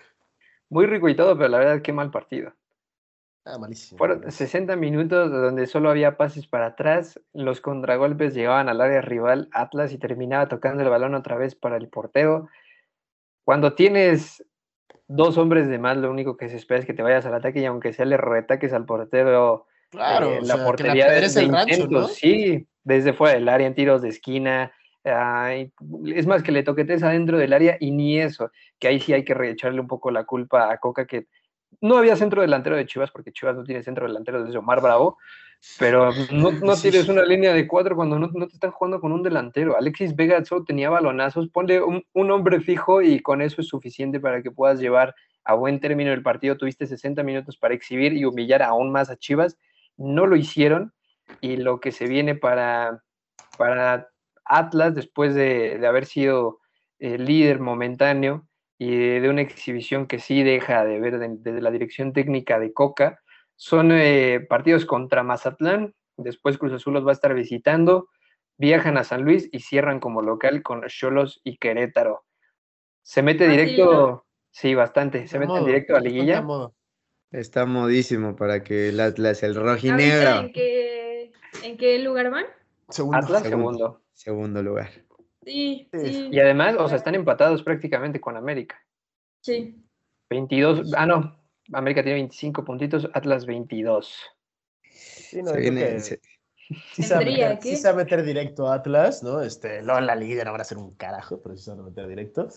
Muy 0.69 0.87
rico 0.87 1.09
y 1.09 1.17
todo, 1.17 1.37
pero 1.37 1.49
la 1.49 1.59
verdad, 1.59 1.83
qué 1.83 1.93
mal 1.93 2.11
partido. 2.11 2.53
Ah, 3.45 3.59
malísimo. 3.59 3.99
Fueron 3.99 4.31
60 4.31 4.75
minutos 4.75 5.31
donde 5.31 5.69
solo 5.69 5.89
había 5.89 6.17
pases 6.17 6.49
para 6.49 6.67
atrás, 6.67 7.21
los 7.33 7.61
contragolpes 7.61 8.35
llegaban 8.35 8.69
al 8.69 8.81
área 8.81 9.01
rival 9.01 9.49
Atlas 9.53 9.93
y 9.93 9.99
terminaba 9.99 10.49
tocando 10.49 10.83
el 10.83 10.91
balón 10.91 11.15
otra 11.15 11.37
vez 11.37 11.55
para 11.55 11.77
el 11.77 11.89
portero. 11.89 12.49
Cuando 13.45 13.75
tienes 13.75 14.45
dos 15.07 15.39
hombres 15.39 15.69
de 15.69 15.79
más, 15.79 15.97
lo 15.97 16.11
único 16.11 16.37
que 16.37 16.49
se 16.49 16.57
espera 16.57 16.81
es 16.81 16.87
que 16.87 16.95
te 16.95 17.03
vayas 17.03 17.25
al 17.27 17.35
ataque 17.35 17.61
y 17.61 17.67
aunque 17.67 17.93
sea 17.93 18.05
le 18.05 18.17
retaques 18.17 18.73
al 18.73 18.85
portero 18.85 19.67
Claro, 19.97 20.35
eh, 20.35 20.41
la 20.43 20.63
portería 20.63 21.11
de, 21.11 21.27
el 21.27 21.49
rancho, 21.51 22.09
sí, 22.09 22.67
desde 22.85 23.13
fuera 23.13 23.35
del 23.35 23.49
área, 23.49 23.67
en 23.67 23.75
tiros 23.75 24.03
de 24.03 24.11
esquina. 24.11 24.73
es 25.03 26.27
más 26.27 26.43
que 26.43 26.53
le 26.53 26.63
toquetes 26.63 27.03
adentro 27.03 27.39
del 27.39 27.53
área 27.53 27.77
y 27.81 27.91
ni 27.91 28.21
eso, 28.21 28.51
que 28.79 28.89
ahí 28.89 29.01
sí 29.01 29.13
hay 29.13 29.25
que 29.25 29.35
echarle 29.49 29.81
un 29.81 29.87
poco 29.87 30.11
la 30.11 30.25
culpa 30.25 30.71
a 30.71 30.79
Coca, 30.79 31.07
que 31.07 31.27
no 31.81 31.97
había 31.97 32.17
centro 32.17 32.43
delantero 32.43 32.77
de 32.77 32.87
Chivas, 32.87 33.11
porque 33.11 33.33
Chivas 33.33 33.57
no 33.57 33.65
tiene 33.65 33.83
centro 33.83 34.07
delantero 34.07 34.45
desde 34.45 34.59
Omar 34.59 34.81
Bravo, 34.83 35.19
pero 35.79 36.11
no, 36.31 36.53
no 36.53 36.77
tienes 36.77 37.09
una 37.09 37.25
línea 37.25 37.53
de 37.53 37.67
cuatro 37.67 37.97
cuando 37.97 38.19
no, 38.19 38.29
no, 38.29 38.47
te 38.47 38.55
están 38.55 38.71
jugando 38.71 39.01
con 39.01 39.13
un 39.13 39.23
delantero. 39.23 39.77
Alexis 39.77 40.15
Vega 40.15 40.45
solo 40.45 40.65
tenía 40.65 40.91
balonazos, 40.91 41.49
ponle 41.49 41.83
un, 41.83 42.05
un, 42.13 42.31
hombre 42.31 42.61
fijo 42.61 43.03
y 43.03 43.21
con 43.21 43.41
eso 43.41 43.61
es 43.61 43.69
suficiente 43.69 44.21
para 44.21 44.43
que 44.43 44.51
puedas 44.51 44.79
llevar 44.79 45.15
a 45.45 45.55
buen 45.55 45.81
término 45.81 46.13
el 46.13 46.23
partido. 46.23 46.57
Tuviste 46.57 46.87
60 46.87 47.23
minutos 47.23 47.57
para 47.57 47.75
exhibir 47.75 48.13
y 48.13 48.25
humillar 48.25 48.63
aún 48.63 48.93
más 48.93 49.11
a 49.11 49.17
Chivas 49.17 49.57
no 49.97 50.27
lo 50.27 50.37
hicieron 50.37 50.93
y 51.41 51.57
lo 51.57 51.81
que 51.81 51.93
se 51.93 52.07
viene 52.07 52.35
para, 52.35 53.03
para 53.59 54.09
Atlas 54.45 54.95
después 54.95 55.35
de, 55.35 55.85
haber 55.87 56.07
sido 56.07 56.61
el 56.99 57.25
líder 57.25 57.61
momentáneo 57.61 58.47
y 58.79 58.97
de, 58.97 59.29
una 59.29 59.43
exhibición 59.43 60.07
que 60.07 60.19
sí 60.19 60.43
deja 60.43 60.85
de 60.85 61.01
ver 61.01 61.19
desde 61.19 61.61
la 61.61 61.71
dirección 61.71 62.13
técnica 62.13 62.59
de 62.59 62.73
Coca, 62.73 63.21
son 63.57 63.91
eh, 63.93 64.45
partidos 64.49 64.85
contra 64.85 65.23
Mazatlán, 65.23 65.95
después 66.17 66.59
Cruz 66.59 66.75
Azul 66.75 66.95
los 66.95 67.07
va 67.07 67.11
a 67.11 67.15
estar 67.15 67.35
visitando, 67.35 68.09
viajan 68.59 68.99
a 68.99 69.05
San 69.05 69.23
Luis 69.23 69.49
y 69.53 69.61
cierran 69.61 70.01
como 70.01 70.23
local 70.23 70.63
con 70.63 70.83
Cholos 70.89 71.41
y 71.43 71.57
Querétaro. 71.57 72.25
Se 73.03 73.23
mete 73.23 73.49
directo, 73.49 74.27
sí, 74.51 74.75
bastante, 74.75 75.27
se 75.27 75.39
mete 75.39 75.61
directo 75.61 75.97
a 75.97 76.01
liguilla. 76.01 76.45
Está 77.33 77.67
modísimo 77.67 78.37
para 78.37 78.63
que 78.63 78.89
el 78.91 79.01
Atlas, 79.01 79.43
el 79.43 79.57
¿Ahorita 79.57 79.73
rojinegro, 79.73 80.41
en 80.41 80.53
qué, 80.53 81.33
en 81.63 81.77
qué 81.77 81.99
lugar 81.99 82.31
van? 82.31 82.47
Segundo. 82.89 83.19
Atlas 83.19 83.43
Segundo. 83.43 83.79
segundo. 83.79 84.03
segundo 84.15 84.63
lugar. 84.63 84.91
Sí, 85.45 85.89
Sí. 85.93 86.29
Y 86.33 86.41
además, 86.41 86.75
o 86.79 86.89
sea, 86.89 86.97
están 86.97 87.15
empatados 87.15 87.63
prácticamente 87.63 88.21
con 88.21 88.37
América. 88.37 88.81
sí. 89.41 89.83
22, 90.29 90.93
ah, 90.97 91.07
no, 91.07 91.39
América 91.73 92.03
tiene 92.03 92.15
25 92.17 92.65
puntitos, 92.65 93.09
Atlas 93.15 93.47
22. 93.47 94.13
Sí, 94.91 95.41
no, 95.41 95.53
Se 95.53 95.61
viene- 95.61 96.01
sí 96.01 96.17
se, 97.05 97.15
va 97.15 97.21
meter, 97.21 97.59
sí 97.63 97.77
se 97.77 97.87
va 97.87 97.95
a 97.95 97.97
meter 97.97 98.25
directo 98.25 98.67
a 98.67 98.75
Atlas, 98.75 99.23
¿no? 99.23 99.41
Este, 99.41 99.79
en 99.79 99.87
la 99.87 100.17
liga 100.17 100.43
no 100.45 100.51
van 100.51 100.61
a 100.61 100.63
hacer 100.63 100.79
un 100.79 100.97
carajo, 100.97 101.41
pero 101.41 101.57
sí 101.57 101.63
se 101.63 101.71
van 101.71 101.79
a 101.79 101.83
meter 101.85 102.09
directo. 102.09 102.49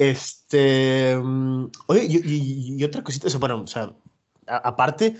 Este, 0.00 1.16
mm, 1.16 1.66
oye, 1.86 2.06
y, 2.08 2.16
y- 2.16 2.76
y 2.76 2.84
otra 2.84 3.04
cosita, 3.04 3.28
bueno, 3.38 3.62
o 3.62 3.66
sea, 3.68 3.92
a- 4.46 4.56
aparte, 4.68 5.16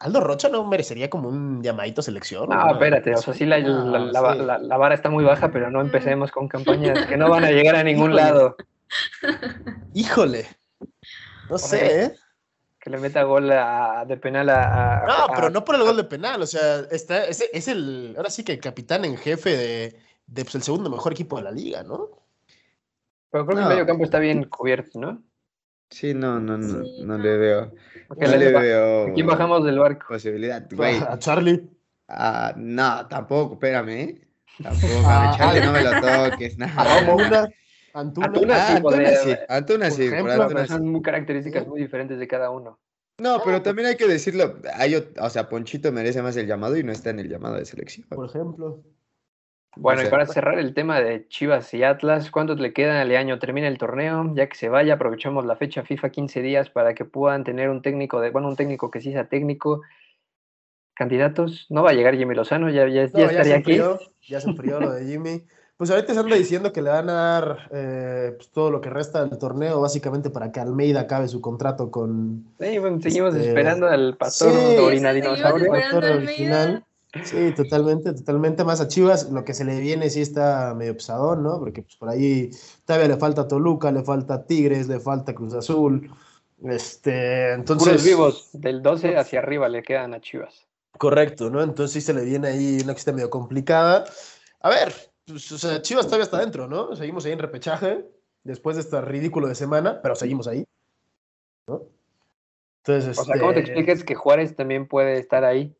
Aldo 0.00 0.20
Rocha 0.20 0.48
no 0.48 0.64
merecería 0.64 1.08
como 1.08 1.28
un 1.28 1.62
llamadito 1.62 2.02
selección. 2.02 2.48
No, 2.48 2.56
¿no? 2.56 2.72
espérate, 2.72 3.14
o 3.14 3.18
sea, 3.18 3.34
sí 3.34 3.46
la, 3.46 3.58
la- 3.58 3.98
Ah, 3.98 4.10
la- 4.12 4.32
sí. 4.34 4.38
la- 4.40 4.58
la 4.58 4.76
vara 4.76 4.94
está 4.94 5.10
muy 5.10 5.22
baja, 5.24 5.50
pero 5.50 5.70
no 5.70 5.80
empecemos 5.80 6.30
con 6.32 6.48
campañas 6.48 7.06
que 7.06 7.16
no 7.16 7.28
van 7.30 7.44
a 7.44 7.50
llegar 7.50 7.76
a 7.76 7.82
ningún 7.84 8.10
Híjole. 8.12 8.22
lado. 8.22 8.56
Híjole. 9.94 10.46
No 11.48 11.58
sé, 11.58 12.04
¿eh? 12.04 12.12
Que 12.80 12.90
le 12.90 12.98
meta 12.98 13.22
gol 13.22 13.50
a- 13.52 14.04
de 14.06 14.16
penal 14.16 14.48
a... 14.50 15.02
a- 15.02 15.06
No, 15.06 15.12
a- 15.12 15.32
pero 15.34 15.50
no 15.50 15.64
por 15.64 15.76
el 15.76 15.82
gol 15.82 15.96
de 15.96 16.04
penal, 16.04 16.42
o 16.42 16.46
sea, 16.46 16.80
está, 16.90 17.24
es, 17.26 17.44
es 17.52 17.68
el, 17.68 18.14
ahora 18.16 18.30
sí 18.30 18.42
que 18.44 18.52
el 18.52 18.60
capitán 18.60 19.04
en 19.04 19.16
jefe 19.16 19.56
de, 19.56 20.00
de 20.26 20.42
pues, 20.44 20.54
el 20.56 20.62
segundo 20.62 20.90
mejor 20.90 21.12
equipo 21.12 21.36
de 21.36 21.42
la 21.44 21.50
liga, 21.52 21.82
¿no? 21.84 22.08
Pero 23.30 23.46
creo 23.46 23.56
que 23.56 23.62
el 23.62 23.68
medio 23.68 23.86
campo 23.86 24.04
está 24.04 24.18
bien 24.18 24.44
cubierto, 24.44 24.98
¿no? 24.98 25.22
Sí, 25.92 26.14
no, 26.14 26.40
no, 26.40 26.56
no, 26.58 26.84
Sí, 26.84 26.96
no 27.04 27.18
no. 27.18 27.22
le 27.22 27.36
veo. 27.36 27.72
No 28.16 28.26
le- 28.36 28.52
veo 28.52 29.06
¿a 29.08 29.12
quién 29.14 29.26
bajamos 29.26 29.64
del 29.64 29.78
barco? 29.78 30.06
posibilidad, 30.08 30.66
güey. 30.72 30.96
A 30.96 31.18
Charlie. 31.18 31.62
Ah, 32.08 32.52
no, 32.56 33.06
tampoco, 33.08 33.54
espérame, 33.54 33.88
¿eh? 33.90 34.20
Tampoco, 34.62 34.92
Ah, 35.06 35.30
a 35.32 35.36
Charlie 35.38 35.60
ah. 35.60 35.66
no 35.66 35.72
me 35.72 35.82
lo 35.82 36.30
toques, 36.30 36.58
no. 36.58 36.66
Antuna. 36.66 37.48
Antuna. 37.94 38.26
Antuna 38.26 38.54
Ah, 38.56 38.66
sí 38.66 38.72
Antuna 38.76 38.80
podría- 38.82 39.16
sí, 39.16 39.34
Antuna 39.48 39.88
por 39.88 39.96
sí, 39.96 40.02
por 40.08 40.12
ejemplo, 40.14 40.42
Antuna 40.42 40.66
son 40.66 40.88
muy 40.88 41.02
características 41.02 41.66
muy 41.66 41.80
diferentes 41.82 42.18
de 42.18 42.26
cada 42.28 42.50
uno. 42.50 42.78
No, 43.18 43.40
pero 43.44 43.60
también 43.62 43.88
hay 43.88 43.96
que 43.96 44.08
decirlo, 44.08 44.56
hay, 44.74 44.94
o 44.96 45.30
sea, 45.30 45.48
Ponchito 45.48 45.92
merece 45.92 46.22
más 46.22 46.36
el 46.36 46.46
llamado 46.46 46.76
y 46.76 46.82
no 46.82 46.90
está 46.92 47.10
en 47.10 47.20
el 47.20 47.28
llamado 47.28 47.56
de 47.56 47.64
selección. 47.66 48.06
Por 48.08 48.26
ejemplo. 48.26 48.82
Bueno, 49.74 50.02
y 50.02 50.06
para 50.08 50.26
cerrar 50.26 50.58
el 50.58 50.74
tema 50.74 51.00
de 51.00 51.26
Chivas 51.28 51.72
y 51.72 51.82
Atlas, 51.82 52.30
¿cuánto 52.30 52.54
le 52.54 52.72
queda 52.74 53.00
al 53.00 53.14
año? 53.16 53.38
Termina 53.38 53.68
el 53.68 53.78
torneo, 53.78 54.30
ya 54.34 54.46
que 54.48 54.54
se 54.56 54.68
vaya, 54.68 54.94
aprovechamos 54.94 55.46
la 55.46 55.56
fecha 55.56 55.82
FIFA 55.82 56.10
15 56.10 56.42
días 56.42 56.68
para 56.68 56.94
que 56.94 57.04
puedan 57.06 57.42
tener 57.42 57.70
un 57.70 57.80
técnico 57.80 58.20
de, 58.20 58.30
bueno, 58.30 58.48
un 58.48 58.56
técnico 58.56 58.90
que 58.90 59.00
sí 59.00 59.12
sea 59.12 59.28
técnico. 59.28 59.80
Candidatos, 60.94 61.66
no 61.70 61.82
va 61.82 61.90
a 61.90 61.94
llegar 61.94 62.16
Jimmy 62.16 62.34
Lozano, 62.34 62.68
ya, 62.68 62.86
ya, 62.86 63.04
No, 63.06 63.18
ya 63.18 63.18
ya, 63.18 63.28
se 63.28 63.32
estaría 63.32 63.56
aquí. 63.56 63.72
enfrió, 63.72 63.98
ya 64.28 64.40
se 64.40 64.50
enfrió 64.50 64.78
lo 64.78 64.92
de 64.92 65.06
Jimmy. 65.06 65.42
Pues 65.78 65.90
ahorita 65.90 66.12
se 66.12 66.20
anda 66.20 66.36
diciendo 66.36 66.70
que 66.72 66.82
le 66.82 66.90
van 66.90 67.08
a 67.08 67.12
dar 67.14 67.68
eh, 67.72 68.32
pues, 68.36 68.50
todo 68.50 68.70
lo 68.70 68.80
que 68.82 68.90
resta 68.90 69.24
del 69.24 69.38
torneo, 69.38 69.80
básicamente 69.80 70.28
para 70.30 70.52
que 70.52 70.60
Almeida 70.60 71.00
acabe 71.00 71.28
su 71.28 71.40
contrato 71.40 71.90
con 71.90 72.44
Sí, 72.60 72.78
bueno, 72.78 73.00
seguimos 73.00 73.34
Este, 73.34 73.48
esperando 73.48 73.88
al 73.88 74.16
pastor 74.18 74.52
sí. 74.52 74.76
Dorina 74.76 75.12
Dinosaurio. 75.14 75.72
a 75.72 76.16
original. 76.16 76.84
Sí, 77.24 77.52
totalmente, 77.54 78.14
totalmente. 78.14 78.64
Más 78.64 78.80
a 78.80 78.88
Chivas, 78.88 79.30
lo 79.30 79.44
que 79.44 79.52
se 79.52 79.64
le 79.64 79.78
viene 79.80 80.08
sí 80.08 80.22
está 80.22 80.74
medio 80.74 80.94
pesadón, 80.94 81.42
¿no? 81.42 81.58
Porque 81.58 81.82
pues, 81.82 81.96
por 81.96 82.08
ahí 82.08 82.50
todavía 82.86 83.08
le 83.08 83.16
falta 83.16 83.46
Toluca, 83.46 83.92
le 83.92 84.02
falta 84.02 84.46
Tigres, 84.46 84.88
le 84.88 84.98
falta 84.98 85.34
Cruz 85.34 85.52
Azul. 85.52 86.10
Este, 86.64 87.52
entonces. 87.52 87.88
Puros 87.88 88.04
vivos, 88.04 88.50
del 88.52 88.82
12 88.82 89.16
hacia 89.16 89.40
arriba 89.40 89.68
le 89.68 89.82
quedan 89.82 90.14
a 90.14 90.20
Chivas. 90.20 90.66
Correcto, 90.96 91.50
¿no? 91.50 91.62
Entonces 91.62 91.92
sí 91.92 92.00
se 92.00 92.14
le 92.14 92.24
viene 92.24 92.48
ahí 92.48 92.80
una 92.82 92.94
cosita 92.94 93.12
medio 93.12 93.28
complicada. 93.28 94.04
A 94.60 94.70
ver, 94.70 94.94
pues, 95.26 95.52
o 95.52 95.58
sea, 95.58 95.82
Chivas 95.82 96.06
todavía 96.06 96.24
está 96.24 96.38
dentro, 96.38 96.66
¿no? 96.66 96.96
Seguimos 96.96 97.26
ahí 97.26 97.32
en 97.32 97.40
repechaje, 97.40 98.06
después 98.42 98.76
de 98.76 98.82
este 98.82 99.00
ridículo 99.02 99.48
de 99.48 99.54
semana, 99.54 100.00
pero 100.02 100.14
seguimos 100.14 100.48
ahí, 100.48 100.64
¿no? 101.66 101.82
Entonces, 102.84 103.18
O 103.18 103.24
sea, 103.24 103.38
¿cómo 103.38 103.52
te 103.52 103.60
este, 103.60 103.72
explicas 103.72 104.02
que 104.02 104.14
Juárez 104.14 104.56
también 104.56 104.88
puede 104.88 105.18
estar 105.18 105.44
ahí? 105.44 105.76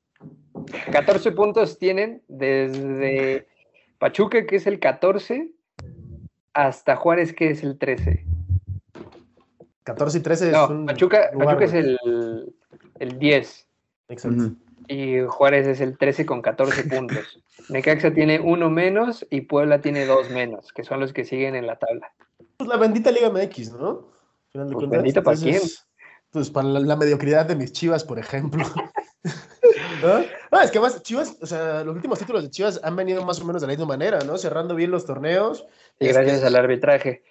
14 0.90 1.33
puntos 1.33 1.78
tienen 1.78 2.23
desde 2.28 3.47
Pachuca, 3.99 4.47
que 4.47 4.57
es 4.57 4.66
el 4.66 4.78
14, 4.78 5.50
hasta 6.54 6.97
Juárez, 6.97 7.33
que 7.33 7.50
es 7.50 7.62
el 7.62 7.78
13. 7.78 8.26
14 9.85 10.19
y 10.19 10.21
13 10.21 10.47
es 10.47 10.52
No, 10.52 10.69
un 10.69 10.87
Pachuca, 10.87 11.31
lugar, 11.33 11.59
Pachuca 11.59 11.64
es 11.64 11.73
el, 11.75 12.54
el 12.99 13.19
10 13.19 13.69
Exacto. 14.09 14.52
Y 14.88 15.21
Juárez 15.21 15.66
es 15.66 15.81
el 15.81 15.97
13 15.97 16.26
con 16.26 16.42
14 16.42 16.85
puntos. 16.85 17.40
Necaxa 17.69 18.12
tiene 18.12 18.40
uno 18.40 18.69
menos 18.69 19.26
y 19.31 19.42
Puebla 19.42 19.81
tiene 19.81 20.04
dos 20.07 20.28
menos, 20.31 20.73
que 20.73 20.85
son 20.85 21.00
los 21.00 21.12
que 21.12 21.25
siguen 21.25 21.54
en 21.54 21.66
la 21.66 21.76
tabla. 21.78 22.12
Pues 22.57 22.69
la 22.69 22.76
bendita 22.76 23.11
Liga 23.11 23.31
MX, 23.31 23.73
¿no? 23.73 23.88
Al 23.88 24.52
final 24.52 24.69
de 24.69 24.75
Pues 24.75 24.75
cuentas, 24.75 24.90
bendita 24.90 25.23
¿pa' 25.23 25.33
entonces, 25.33 25.87
Pues 26.33 26.51
para 26.51 26.67
la, 26.67 26.81
la 26.81 26.97
mediocridad 26.97 27.47
de 27.47 27.55
mis 27.55 27.73
Chivas, 27.73 28.03
por 28.05 28.19
ejemplo. 28.19 28.65
¿No? 30.03 30.25
No, 30.51 30.61
es 30.61 30.71
que 30.73 30.81
más 30.81 31.01
Chivas, 31.03 31.37
o 31.41 31.47
sea, 31.47 31.85
los 31.85 31.95
últimos 31.95 32.19
títulos 32.19 32.43
de 32.43 32.51
Chivas 32.51 32.81
han 32.83 32.97
venido 32.97 33.25
más 33.25 33.41
o 33.41 33.45
menos 33.45 33.62
de 33.62 33.69
la 33.69 33.73
misma 33.73 33.87
manera, 33.87 34.19
¿no? 34.21 34.37
Cerrando 34.39 34.75
bien 34.75 34.91
los 34.91 35.05
torneos. 35.07 35.65
Y 36.01 36.09
gracias 36.09 36.37
Este, 36.37 36.47
al 36.49 36.57
arbitraje. 36.57 37.23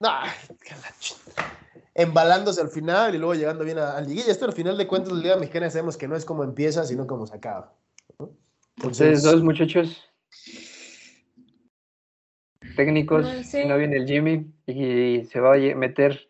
Ch- 0.00 1.16
embalándose 1.94 2.60
al 2.60 2.68
final 2.70 3.14
y 3.14 3.18
luego 3.18 3.34
llegando 3.34 3.64
bien 3.64 3.78
a, 3.78 3.96
a 3.96 4.00
liguilla. 4.00 4.30
Esto 4.30 4.44
al 4.46 4.52
final 4.52 4.76
de 4.76 4.86
cuentas, 4.86 5.12
la 5.12 5.20
Liga 5.22 5.36
Mexicana 5.36 5.70
sabemos 5.70 5.96
que 5.96 6.08
no 6.08 6.16
es 6.16 6.24
como 6.24 6.44
empieza, 6.44 6.84
sino 6.84 7.06
como 7.06 7.26
se 7.26 7.36
acaba. 7.36 7.72
¿no? 8.18 8.30
Ustedes 8.82 9.22
dos 9.22 9.42
muchachos 9.42 10.02
técnicos, 12.76 13.22
No 13.24 13.42
sé. 13.44 13.64
no 13.66 13.76
viene 13.76 13.96
el 13.96 14.06
Jimmy 14.06 14.46
y 14.66 15.24
se 15.24 15.40
va 15.40 15.54
a 15.54 15.58
meter 15.76 16.28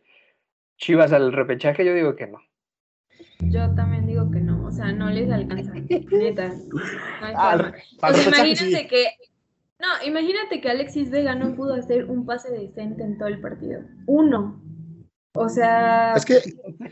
Chivas 0.80 1.12
al 1.12 1.32
repechaje, 1.32 1.84
yo 1.84 1.94
digo 1.94 2.16
que 2.16 2.26
no. 2.26 2.38
Yo 3.40 3.74
también 3.74 4.06
digo 4.06 4.30
que 4.30 4.40
no, 4.40 4.66
o 4.66 4.70
sea, 4.70 4.92
no 4.92 5.10
les 5.10 5.30
alcanza, 5.30 5.72
neta. 5.74 6.48
No 6.48 7.26
hay 7.26 7.34
Ah, 7.36 7.56
forma. 7.56 7.74
al 8.02 8.12
O 8.12 8.16
sea, 8.16 8.24
repechaje 8.24 8.48
imagínate 8.48 8.86
que. 8.88 9.04
No, 9.78 10.06
imagínate 10.06 10.60
que 10.60 10.70
Alexis 10.70 11.10
Vega 11.10 11.34
no 11.34 11.54
pudo 11.54 11.74
hacer 11.74 12.04
un 12.06 12.26
pase 12.26 12.50
decente 12.50 13.02
en 13.02 13.18
todo 13.18 13.28
el 13.28 13.40
partido. 13.40 13.82
Uno. 14.06 14.60
O 15.34 15.48
sea. 15.48 16.14
Es 16.16 16.24
que, 16.24 16.40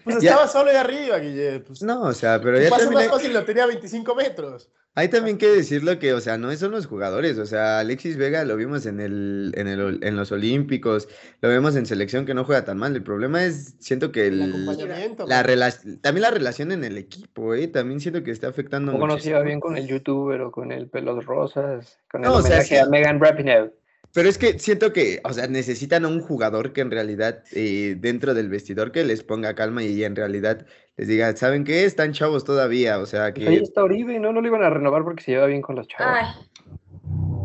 Pues 0.04 0.21
Ya. 0.23 0.30
estaba 0.30 0.49
solo 0.49 0.71
ahí 0.71 0.76
arriba, 0.76 1.18
Guille. 1.18 1.61
Pues, 1.61 1.83
no, 1.83 2.02
o 2.02 2.12
sea, 2.12 2.40
pero 2.40 2.61
ya 2.61 2.68
también 2.71 2.92
más 2.95 3.02
hay, 3.04 3.09
fácil 3.09 3.33
lo 3.33 3.45
tenía 3.45 3.64
a 3.64 3.66
25 3.66 4.14
metros. 4.14 4.71
hay 4.95 5.09
también 5.09 5.38
que 5.38 5.49
decirlo 5.49 5.99
que, 5.99 6.12
o 6.12 6.21
sea, 6.21 6.38
no 6.38 6.54
son 6.57 6.71
los 6.73 6.87
jugadores, 6.87 7.38
o 7.38 7.47
sea, 7.47 7.78
Alexis 7.80 8.16
Vega 8.16 8.45
lo 8.45 8.57
vimos 8.57 8.87
en 8.87 9.00
el, 9.00 9.52
en 9.57 9.66
el, 9.68 9.99
en 10.02 10.16
los 10.16 10.30
Olímpicos, 10.33 11.09
lo 11.40 11.49
vemos 11.49 11.75
en 11.76 11.87
selección 11.87 12.26
que 12.26 12.35
no 12.35 12.45
juega 12.45 12.64
tan 12.64 12.78
mal. 12.78 12.95
El 12.97 13.02
problema 13.02 13.45
es, 13.45 13.75
siento 13.80 14.12
que 14.12 14.26
El 14.28 14.40
el, 14.42 14.49
acompañamiento. 14.50 15.26
la 15.26 15.42
rela- 15.45 16.00
también 16.00 16.23
la 16.23 16.30
relación 16.30 16.71
en 16.73 16.85
el 16.85 16.97
equipo, 16.97 17.54
¿eh? 17.54 17.66
También 17.68 18.00
siento 18.00 18.23
que 18.23 18.30
está 18.30 18.49
afectando 18.49 18.92
no 18.92 18.99
muchísimo. 19.07 19.42
bien 19.42 19.61
con 19.61 19.76
el 19.76 19.87
youtuber 19.88 20.40
o 20.42 20.50
con 20.52 20.71
el 20.73 20.88
pelos 20.88 21.25
rosas, 21.26 21.99
con 22.11 22.23
el 22.25 22.30
No, 22.30 22.37
o 22.37 22.42
sea, 22.42 22.50
homenaje 22.59 22.68
sí. 22.68 22.76
a 22.76 22.87
Megan 22.87 23.21
Rapinoe. 23.21 23.73
Pero 24.15 24.29
es 24.29 24.38
que 24.38 24.59
siento 24.59 24.93
que, 24.93 25.21
o 25.25 25.33
sea, 25.33 25.47
necesitan 25.47 26.05
a 26.05 26.09
un 26.09 26.21
jugador 26.21 26.73
que 26.73 26.81
en 26.81 26.91
realidad 26.91 27.45
eh, 27.53 27.95
dentro 27.99 28.35
del 28.35 28.49
vestidor 28.49 28.91
que 28.91 29.05
les 29.05 29.23
ponga 29.23 29.55
calma 29.55 29.83
y 29.83 30.03
en 30.03 30.17
realidad 30.17 30.67
les 30.97 31.09
diga, 31.09 31.37
¿saben 31.37 31.65
qué? 31.65 31.85
Están 31.85 32.12
chavos 32.12 32.45
todavía, 32.45 32.99
o 32.99 33.07
sea 33.07 33.33
Pues 33.33 33.47
ahí 33.47 33.59
que... 33.59 33.62
está 33.62 33.85
Oribe, 33.85 34.19
¿no? 34.19 34.33
No 34.33 34.41
lo 34.41 34.49
iban 34.49 34.62
a 34.62 34.71
renovar 34.71 35.05
porque 35.05 35.23
se 35.23 35.33
lleva 35.33 35.47
bien 35.47 35.62
con 35.62 35.77
los 35.77 35.87
chavos. 35.87 36.19
Ay. 36.21 36.49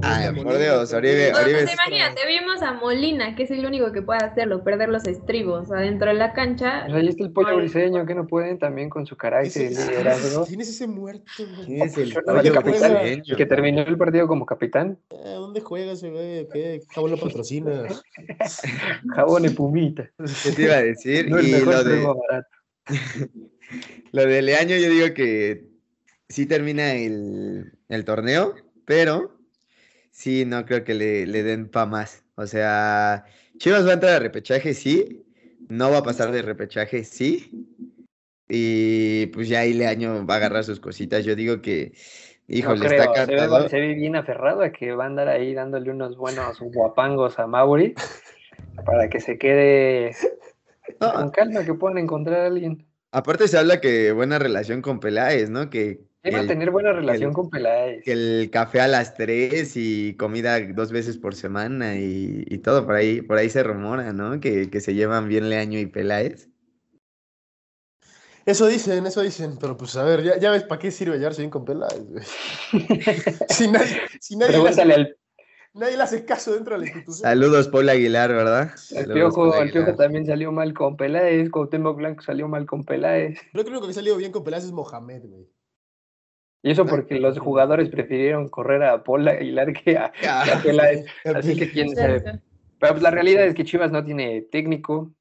Ay, 0.06 0.44
por 0.44 0.58
Dios, 0.58 0.92
Oribe, 0.94 1.34
Oribe 1.34 1.60
pues 1.60 1.64
es- 1.64 1.74
imagínate, 1.74 2.22
vimos 2.28 2.62
a 2.62 2.74
Molina, 2.74 3.36
que 3.36 3.44
es 3.44 3.52
el 3.52 3.66
único 3.66 3.92
que 3.94 4.02
puede 4.02 4.20
hacerlo, 4.20 4.64
perder 4.64 4.90
los 4.90 5.06
estribos 5.06 5.72
adentro 5.72 6.10
de 6.10 6.16
la 6.16 6.34
cancha. 6.34 6.84
Pues 6.86 6.96
ahí 6.96 7.08
está 7.08 7.24
el 7.24 7.32
pollo 7.32 7.56
briseño, 7.56 8.06
que 8.06 8.14
no 8.14 8.28
pueden 8.28 8.60
también 8.60 8.90
con 8.90 9.06
su 9.06 9.16
carácter 9.16 9.72
y 9.72 9.76
liderazgo. 9.76 10.46
¿Quién 10.46 10.62
es 10.62 10.70
ese 10.70 10.88
muerto? 10.88 11.24
güey? 11.38 11.66
¿Quién 11.66 11.82
es 11.84 11.98
el 11.98 12.14
pollo 12.14 12.54
capitán? 12.54 12.98
El 12.98 13.24
que 13.24 13.46
terminó 13.46 13.82
el 13.82 13.98
partido 13.98 14.28
como 14.28 14.46
capitán. 14.46 14.98
Eh, 15.10 15.34
¿Dónde 15.36 15.62
juega 15.62 15.94
ese 15.94 16.10
güey? 16.10 16.48
¿Qué 16.50 16.82
jabón 16.94 17.12
lo 17.12 17.18
patrocina? 17.18 17.84
Jabón 19.16 19.46
y 19.46 19.50
pumita. 19.50 20.10
¿Qué 20.44 20.52
te 20.52 20.64
iba 20.64 20.76
a 20.76 20.82
decir? 20.84 21.30
No 21.30 21.38
el 21.38 21.48
y 21.48 21.52
mejor, 21.54 21.74
lo 21.76 21.84
de, 21.84 21.96
más 21.98 22.16
barato. 22.28 22.50
lo 24.12 24.26
de 24.26 24.42
Leaño, 24.42 24.76
yo 24.76 24.90
digo 24.90 25.14
que 25.14 25.66
sí 26.28 26.46
termina 26.46 26.94
el, 26.94 27.72
el 27.90 28.06
torneo, 28.06 28.56
pero 28.86 29.38
sí, 30.14 30.46
no 30.46 30.66
creo 30.66 30.84
que 30.84 30.94
le, 30.94 31.26
le 31.26 31.44
den 31.44 31.68
pa' 31.68 31.86
más. 31.86 32.24
O 32.36 32.48
sea, 32.48 33.26
Chivas 33.58 33.86
va 33.86 33.92
a 33.92 33.94
entrar 33.96 34.14
a 34.14 34.20
repechaje, 34.20 34.74
sí. 34.74 35.26
No 35.70 35.92
va 35.92 36.00
a 36.00 36.04
pasar 36.04 36.32
de 36.32 36.42
repechaje, 36.42 37.04
sí. 37.04 37.68
Y 38.48 39.26
pues 39.28 39.50
ya 39.50 39.62
ahí 39.62 39.74
Leaño 39.74 40.26
va 40.26 40.36
a 40.36 40.38
agarrar 40.38 40.64
sus 40.64 40.80
cositas. 40.80 41.26
Yo 41.26 41.36
digo 41.36 41.62
que, 41.62 41.94
híjole, 42.48 42.80
no 42.80 42.86
está 42.86 43.26
se 43.26 43.36
cantado. 43.36 43.68
se 43.70 43.80
ve 43.80 43.94
bien 43.96 44.16
aferrado 44.16 44.62
a 44.62 44.72
que 44.72 44.94
va 44.94 45.06
a 45.06 45.08
andar 45.08 45.28
ahí 45.28 45.54
dándole 45.54 45.90
unos 45.90 46.16
buenos 46.16 46.60
guapangos 46.60 47.40
a 47.40 47.48
Mauri 47.48 47.96
para 48.86 49.10
que 49.10 49.20
se 49.20 49.38
quede 49.38 50.16
No, 51.00 51.14
con 51.14 51.32
calma, 51.32 51.66
que 51.66 51.74
puedan 51.74 51.98
encontrar 51.98 52.42
a 52.42 52.46
alguien. 52.48 52.86
Aparte 53.12 53.48
se 53.48 53.58
habla 53.58 53.82
que 53.82 54.12
buena 54.12 54.40
relación 54.40 54.82
con 54.82 55.00
Peláez, 55.00 55.50
¿no? 55.50 55.70
Que, 55.70 56.02
Iba 56.26 56.38
a 56.40 56.42
el, 56.42 56.48
tener 56.48 56.72
buena 56.72 56.94
relación 56.94 57.32
el- 57.32 57.36
con 57.36 57.50
Peláez. 57.50 58.02
que 58.04 58.14
el 58.14 58.50
café 58.52 58.80
a 58.80 58.88
las 58.88 59.14
tres 59.16 59.74
y 59.76 60.16
comida 60.16 60.58
dos 60.74 60.92
veces 60.92 61.18
por 61.18 61.36
semana 61.36 61.96
y, 61.96 62.46
y 62.48 62.58
todo, 62.60 62.86
por 62.86 62.96
ahí, 62.96 63.22
por 63.22 63.38
ahí 63.38 63.50
se 63.50 63.62
rumora, 63.62 64.14
¿no? 64.14 64.40
Que, 64.40 64.70
que 64.70 64.80
se 64.80 64.94
llevan 64.94 65.28
bien 65.28 65.50
Leaño 65.50 65.80
y 65.80 65.86
Peláez. 65.86 66.50
Eso 68.46 68.68
dicen, 68.68 69.06
eso 69.06 69.22
dicen, 69.22 69.58
pero 69.60 69.78
pues 69.78 69.96
a 69.96 70.04
ver, 70.04 70.24
ya, 70.24 70.38
ya 70.38 70.52
ves 70.52 70.64
para 70.64 70.80
qué 70.80 70.92
sirve 70.92 71.18
llevarse 71.18 71.42
bien 71.42 71.50
con 71.52 71.66
Peláez, 71.66 72.06
güey. 72.08 72.24
si 73.50 73.70
nadie, 73.70 74.02
si 74.20 74.36
nadie, 74.36 74.54
le 74.54 74.60
Pregúntale 74.60 74.94
hace, 74.94 75.02
al, 75.02 75.18
nadie 75.74 75.98
le 75.98 76.04
hace 76.04 76.26
caso 76.26 76.54
dentro 76.54 76.74
de 76.76 76.80
la 76.80 76.86
institución. 76.86 77.22
Saludos, 77.30 77.68
Paul 77.70 77.90
Aguilar, 77.90 78.32
¿verdad? 78.32 78.72
Saludos, 78.76 79.14
Piojo, 79.14 79.96
también 79.96 80.26
salió 80.26 80.52
mal 80.54 80.74
con 80.74 80.96
Peláez, 80.98 81.50
Cuauhtémoc 81.50 81.98
Blanco 81.98 82.22
salió 82.24 82.48
mal 82.48 82.66
con 82.66 82.84
Peláez. 82.84 83.40
Creo 83.52 83.64
que 83.64 83.70
lo 83.72 83.78
único 83.78 83.88
que 83.88 83.92
ha 83.92 83.96
salido 83.96 84.18
bien 84.18 84.32
con 84.32 84.44
Peláez 84.44 84.66
es 84.66 84.72
Mohamed, 84.72 85.24
güey. 85.26 85.48
Y 86.66 86.72
eso 86.72 86.86
porque 86.86 87.20
los 87.20 87.38
jugadores 87.38 87.90
prefirieron 87.90 88.48
correr 88.48 88.84
a 88.84 89.04
Paul 89.04 89.28
Aguilar 89.28 89.74
que 89.74 89.98
a, 89.98 90.14
que 90.14 90.28
a 90.28 90.62
Peláez. 90.64 91.06
Así 91.26 91.58
que 91.58 91.70
quién 91.70 91.94
sabe. 91.94 92.22
Pero 92.80 92.94
pues, 92.94 93.04
la 93.04 93.12
realidad 93.12 93.46
es 93.46 93.54
que 93.54 93.66
Chivas 93.66 93.92
no 93.92 94.04
tiene 94.06 94.44
técnico, 94.44 95.12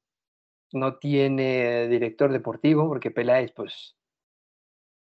no 0.71 0.95
tiene 0.99 1.89
director 1.89 2.31
deportivo, 2.31 2.87
porque 2.87 3.11
Peláez, 3.11 3.51
pues, 3.51 3.97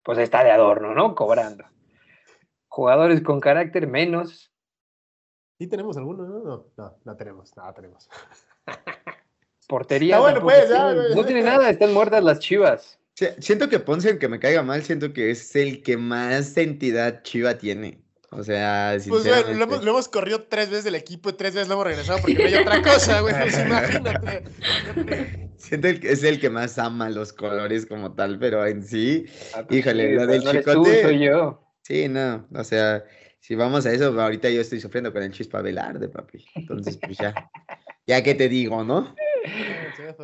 pues 0.04 0.18
está 0.18 0.44
de 0.44 0.52
adorno, 0.52 0.94
¿no? 0.94 1.16
Cobrando. 1.16 1.64
Jugadores 2.68 3.22
con 3.22 3.40
carácter 3.40 3.88
menos. 3.88 4.52
¿Sí 5.58 5.66
tenemos 5.66 5.96
alguno? 5.96 6.28
No, 6.28 6.38
no, 6.38 6.66
no, 6.76 6.96
no 7.04 7.16
tenemos, 7.16 7.56
nada 7.56 7.74
tenemos. 7.74 8.08
Portería. 9.68 10.16
Está 10.16 10.30
bueno, 10.30 10.42
pues, 10.42 10.68
ya, 10.68 10.94
no 10.94 11.24
tiene 11.24 11.42
nada, 11.42 11.68
están 11.68 11.92
muertas 11.92 12.22
las 12.22 12.38
Chivas. 12.38 12.99
Sí, 13.20 13.26
Siento 13.38 13.68
que 13.68 13.78
Ponce, 13.80 14.08
aunque 14.08 14.28
me 14.28 14.38
caiga 14.40 14.62
mal, 14.62 14.82
siento 14.82 15.12
que 15.12 15.30
es 15.30 15.54
el 15.54 15.82
que 15.82 15.98
más 15.98 16.56
entidad 16.56 17.22
chiva 17.22 17.58
tiene. 17.58 18.00
O 18.30 18.42
sea, 18.42 18.92
Pues 18.94 19.08
bueno, 19.08 19.22
sinceramente. 19.24 19.58
lo 19.58 19.64
hemos, 19.64 19.84
lo 19.84 19.90
hemos 19.90 20.08
corrido 20.08 20.42
tres 20.44 20.70
veces 20.70 20.84
del 20.84 20.94
equipo 20.94 21.28
y 21.28 21.32
tres 21.34 21.52
veces 21.52 21.68
lo 21.68 21.74
hemos 21.74 21.86
regresado 21.86 22.18
porque 22.20 22.34
no 22.34 22.44
hay 22.44 22.54
otra 22.54 22.80
cosa, 22.82 23.20
güey. 23.20 23.34
Pues 23.38 23.58
imagínate. 23.58 24.44
Siento 25.58 25.88
que 26.00 26.12
es 26.12 26.22
el 26.24 26.40
que 26.40 26.48
más 26.48 26.78
ama 26.78 27.10
los 27.10 27.32
colores 27.34 27.84
como 27.84 28.14
tal, 28.14 28.38
pero 28.38 28.64
en 28.66 28.82
sí, 28.82 29.26
Ah, 29.54 29.64
pues 29.68 29.80
Híjole, 29.80 30.08
sí, 30.08 30.14
lo 30.14 30.18
pues 30.26 30.28
del 30.30 30.44
no 30.44 30.50
eres 30.50 30.64
tú, 30.64 30.70
chicote. 30.72 31.02
soy 31.02 31.18
yo. 31.26 31.62
sí, 31.82 32.08
no, 32.08 32.46
o 32.54 32.64
sea, 32.64 33.04
si 33.40 33.54
vamos 33.54 33.84
a 33.84 33.92
eso, 33.92 34.18
ahorita 34.18 34.48
yo 34.48 34.60
estoy 34.62 34.80
sufriendo 34.80 35.12
con 35.12 35.22
el 35.22 35.32
chispa 35.32 35.60
Velarde, 35.60 36.08
papi. 36.08 36.42
Entonces, 36.54 36.96
pues 36.96 37.18
ya, 37.18 37.34
ya 38.06 38.22
que 38.22 38.34
te 38.34 38.48
digo, 38.48 38.82
¿no? 38.84 39.14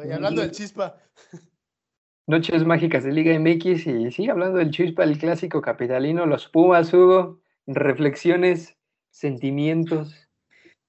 Y 0.06 0.12
hablando 0.12 0.40
del 0.42 0.52
chispa, 0.52 0.96
Noches 2.28 2.64
mágicas 2.64 3.04
de 3.04 3.12
Liga 3.12 3.32
MX 3.32 3.86
y 3.86 4.10
sí, 4.10 4.28
hablando 4.28 4.58
del 4.58 4.72
chispa, 4.72 5.04
el 5.04 5.16
clásico 5.16 5.62
capitalino, 5.62 6.26
los 6.26 6.48
Pumas, 6.48 6.92
Hugo, 6.92 7.40
reflexiones, 7.68 8.76
sentimientos. 9.10 10.28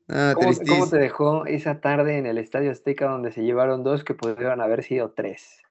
No, 0.08 0.34
¿Cómo, 0.34 0.51
cómo 0.67 0.89
te 0.89 0.98
dejó 0.98 1.46
esa 1.46 1.79
tarde 1.79 2.17
en 2.17 2.25
el 2.25 2.39
Estadio 2.39 2.72
Azteca 2.72 3.08
donde 3.08 3.32
se 3.32 3.44
llevaron 3.44 3.84
dos 3.84 4.03
que 4.03 4.15
pudieron 4.15 4.62
haber 4.62 4.84
sido 4.84 5.12
tres? 5.12 5.62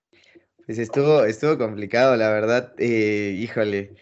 Pues 0.67 0.79
estuvo, 0.79 1.25
estuvo 1.25 1.59
complicado, 1.59 2.17
la 2.17 2.31
verdad, 2.31 2.73
eh, 2.79 3.37
híjole. 3.37 3.95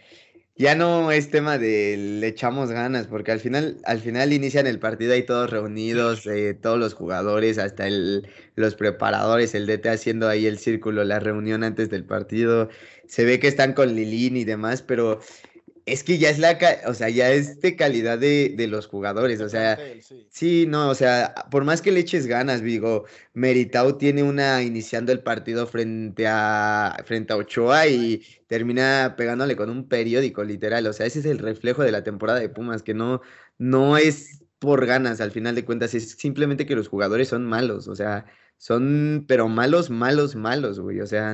Ya 0.57 0.73
no 0.73 1.11
es 1.11 1.31
tema 1.31 1.57
de 1.57 1.97
le 1.97 2.27
echamos 2.27 2.71
ganas, 2.71 3.07
porque 3.07 3.33
al 3.33 3.41
final, 3.41 3.77
al 3.83 3.99
final 3.99 4.31
inician 4.31 4.67
el 4.67 4.79
partido 4.79 5.11
ahí 5.13 5.23
todos 5.23 5.49
reunidos, 5.49 6.25
eh, 6.27 6.53
todos 6.53 6.79
los 6.79 6.93
jugadores, 6.93 7.57
hasta 7.57 7.87
el, 7.87 8.25
los 8.55 8.75
preparadores, 8.75 9.53
el 9.53 9.65
DT 9.67 9.87
haciendo 9.89 10.29
ahí 10.29 10.45
el 10.45 10.57
círculo, 10.57 11.03
la 11.03 11.19
reunión 11.19 11.65
antes 11.65 11.89
del 11.89 12.05
partido. 12.05 12.69
Se 13.05 13.25
ve 13.25 13.39
que 13.39 13.49
están 13.49 13.73
con 13.73 13.95
Lilín 13.95 14.37
y 14.37 14.45
demás, 14.45 14.81
pero 14.81 15.19
es 15.85 16.03
que 16.03 16.17
ya 16.17 16.29
es 16.29 16.39
la, 16.39 16.57
ca- 16.57 16.81
o 16.87 16.93
sea, 16.93 17.09
ya 17.09 17.31
es 17.31 17.59
de 17.61 17.75
calidad 17.75 18.17
de, 18.17 18.53
de 18.57 18.67
los 18.67 18.87
jugadores, 18.87 19.39
o 19.41 19.49
sea, 19.49 19.77
sí. 20.01 20.27
Sí, 20.29 20.65
no, 20.67 20.89
o 20.89 20.95
sea, 20.95 21.33
por 21.51 21.63
más 21.63 21.81
que 21.81 21.91
le 21.91 21.99
eches 22.01 22.27
ganas, 22.27 22.61
digo, 22.61 23.05
Meritao 23.33 23.95
tiene 23.97 24.23
una 24.23 24.61
iniciando 24.63 25.11
el 25.11 25.21
partido 25.23 25.65
frente 25.67 26.25
a 26.27 26.97
frente 27.05 27.31
a 27.33 27.37
Ochoa 27.37 27.87
y 27.87 28.25
termina 28.47 29.15
pegándole 29.17 29.55
con 29.55 29.69
un 29.69 29.87
periódico, 29.87 30.43
literal. 30.43 30.85
O 30.87 30.93
sea, 30.93 31.05
ese 31.05 31.19
es 31.19 31.25
el 31.25 31.39
reflejo 31.39 31.83
de 31.83 31.91
la 31.91 32.03
temporada 32.03 32.39
de 32.39 32.49
Pumas, 32.49 32.83
que 32.83 32.93
no, 32.93 33.21
no 33.57 33.97
es 33.97 34.43
por 34.59 34.85
ganas, 34.85 35.21
al 35.21 35.31
final 35.31 35.55
de 35.55 35.65
cuentas, 35.65 35.93
es 35.93 36.11
simplemente 36.11 36.65
que 36.65 36.75
los 36.75 36.87
jugadores 36.87 37.27
son 37.29 37.45
malos, 37.45 37.87
o 37.87 37.95
sea, 37.95 38.25
son, 38.57 39.25
pero 39.27 39.47
malos, 39.47 39.89
malos, 39.89 40.35
malos, 40.35 40.79
güey. 40.79 40.99
O 41.01 41.07
sea, 41.07 41.33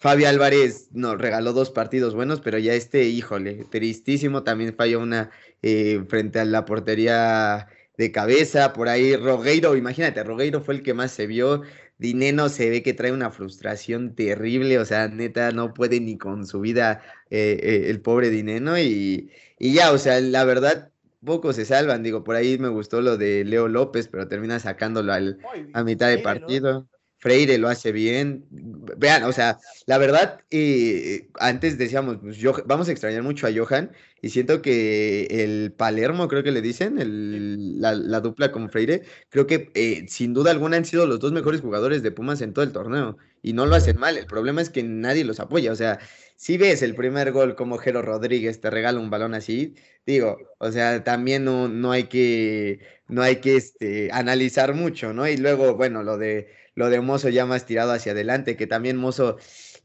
Fabi 0.00 0.26
Álvarez 0.26 0.90
nos 0.92 1.18
regaló 1.18 1.52
dos 1.52 1.70
partidos 1.70 2.14
buenos, 2.14 2.40
pero 2.40 2.58
ya 2.58 2.72
este, 2.74 3.04
híjole, 3.04 3.64
tristísimo, 3.68 4.44
también 4.44 4.74
falló 4.74 5.00
una 5.00 5.30
eh, 5.62 6.04
frente 6.08 6.38
a 6.38 6.44
la 6.44 6.64
portería 6.64 7.66
de 7.96 8.12
cabeza, 8.12 8.72
por 8.72 8.88
ahí 8.88 9.16
Rogueiro, 9.16 9.76
imagínate, 9.76 10.22
Rogueiro 10.22 10.60
fue 10.60 10.74
el 10.74 10.82
que 10.84 10.94
más 10.94 11.10
se 11.10 11.26
vio, 11.26 11.62
Dineno 11.98 12.48
se 12.48 12.70
ve 12.70 12.84
que 12.84 12.94
trae 12.94 13.10
una 13.10 13.32
frustración 13.32 14.14
terrible, 14.14 14.78
o 14.78 14.84
sea, 14.84 15.08
neta, 15.08 15.50
no 15.50 15.74
puede 15.74 15.98
ni 15.98 16.16
con 16.16 16.46
su 16.46 16.60
vida 16.60 17.02
eh, 17.30 17.58
eh, 17.60 17.90
el 17.90 18.00
pobre 18.00 18.30
Dineno 18.30 18.78
y, 18.78 19.32
y 19.58 19.74
ya, 19.74 19.90
o 19.90 19.98
sea, 19.98 20.20
la 20.20 20.44
verdad, 20.44 20.92
pocos 21.24 21.56
se 21.56 21.64
salvan, 21.64 22.04
digo, 22.04 22.22
por 22.22 22.36
ahí 22.36 22.56
me 22.56 22.68
gustó 22.68 23.00
lo 23.00 23.16
de 23.16 23.44
Leo 23.44 23.66
López, 23.66 24.06
pero 24.06 24.28
termina 24.28 24.60
sacándolo 24.60 25.12
al, 25.12 25.40
a 25.72 25.82
mitad 25.82 26.08
de 26.08 26.18
partido. 26.18 26.88
Freire 27.18 27.58
lo 27.58 27.68
hace 27.68 27.92
bien. 27.92 28.46
Vean, 28.50 29.24
o 29.24 29.32
sea, 29.32 29.58
la 29.86 29.98
verdad, 29.98 30.40
antes 31.40 31.78
decíamos, 31.78 32.18
pues, 32.20 32.38
Joh- 32.42 32.62
vamos 32.66 32.88
a 32.88 32.92
extrañar 32.92 33.22
mucho 33.22 33.46
a 33.46 33.50
Johan 33.54 33.92
y 34.20 34.30
siento 34.30 34.62
que 34.62 35.26
el 35.30 35.72
Palermo, 35.72 36.28
creo 36.28 36.42
que 36.42 36.50
le 36.52 36.62
dicen, 36.62 36.98
el- 36.98 37.80
la, 37.80 37.92
la 37.94 38.20
dupla 38.20 38.50
con 38.52 38.70
Freire, 38.70 39.02
creo 39.30 39.46
que 39.46 39.70
eh, 39.74 40.06
sin 40.08 40.34
duda 40.34 40.50
alguna 40.50 40.76
han 40.76 40.84
sido 40.84 41.06
los 41.06 41.20
dos 41.20 41.32
mejores 41.32 41.60
jugadores 41.60 42.02
de 42.02 42.10
Pumas 42.10 42.40
en 42.40 42.52
todo 42.52 42.64
el 42.64 42.72
torneo 42.72 43.16
y 43.42 43.52
no 43.52 43.66
lo 43.66 43.74
hacen 43.76 43.98
mal. 43.98 44.16
El 44.18 44.26
problema 44.26 44.60
es 44.62 44.70
que 44.70 44.82
nadie 44.82 45.24
los 45.24 45.40
apoya. 45.40 45.72
O 45.72 45.76
sea, 45.76 45.98
si 46.36 46.56
ves 46.58 46.82
el 46.82 46.94
primer 46.94 47.32
gol 47.32 47.54
como 47.56 47.78
Jero 47.78 48.02
Rodríguez 48.02 48.60
te 48.60 48.70
regala 48.70 48.98
un 49.00 49.10
balón 49.10 49.34
así, 49.34 49.74
digo, 50.06 50.36
o 50.58 50.70
sea, 50.72 51.04
también 51.04 51.44
no, 51.44 51.68
no 51.68 51.92
hay 51.92 52.04
que, 52.04 52.80
no 53.08 53.22
hay 53.22 53.36
que 53.36 53.56
este, 53.56 54.10
analizar 54.12 54.74
mucho, 54.74 55.12
¿no? 55.12 55.28
Y 55.28 55.36
luego, 55.36 55.74
bueno, 55.76 56.02
lo 56.02 56.18
de 56.18 56.48
lo 56.78 56.90
de 56.90 57.00
Mozo 57.00 57.28
ya 57.28 57.46
más 57.46 57.66
tirado 57.66 57.92
hacia 57.92 58.12
adelante, 58.12 58.56
que 58.56 58.66
también 58.66 58.96
Mozo, 58.96 59.36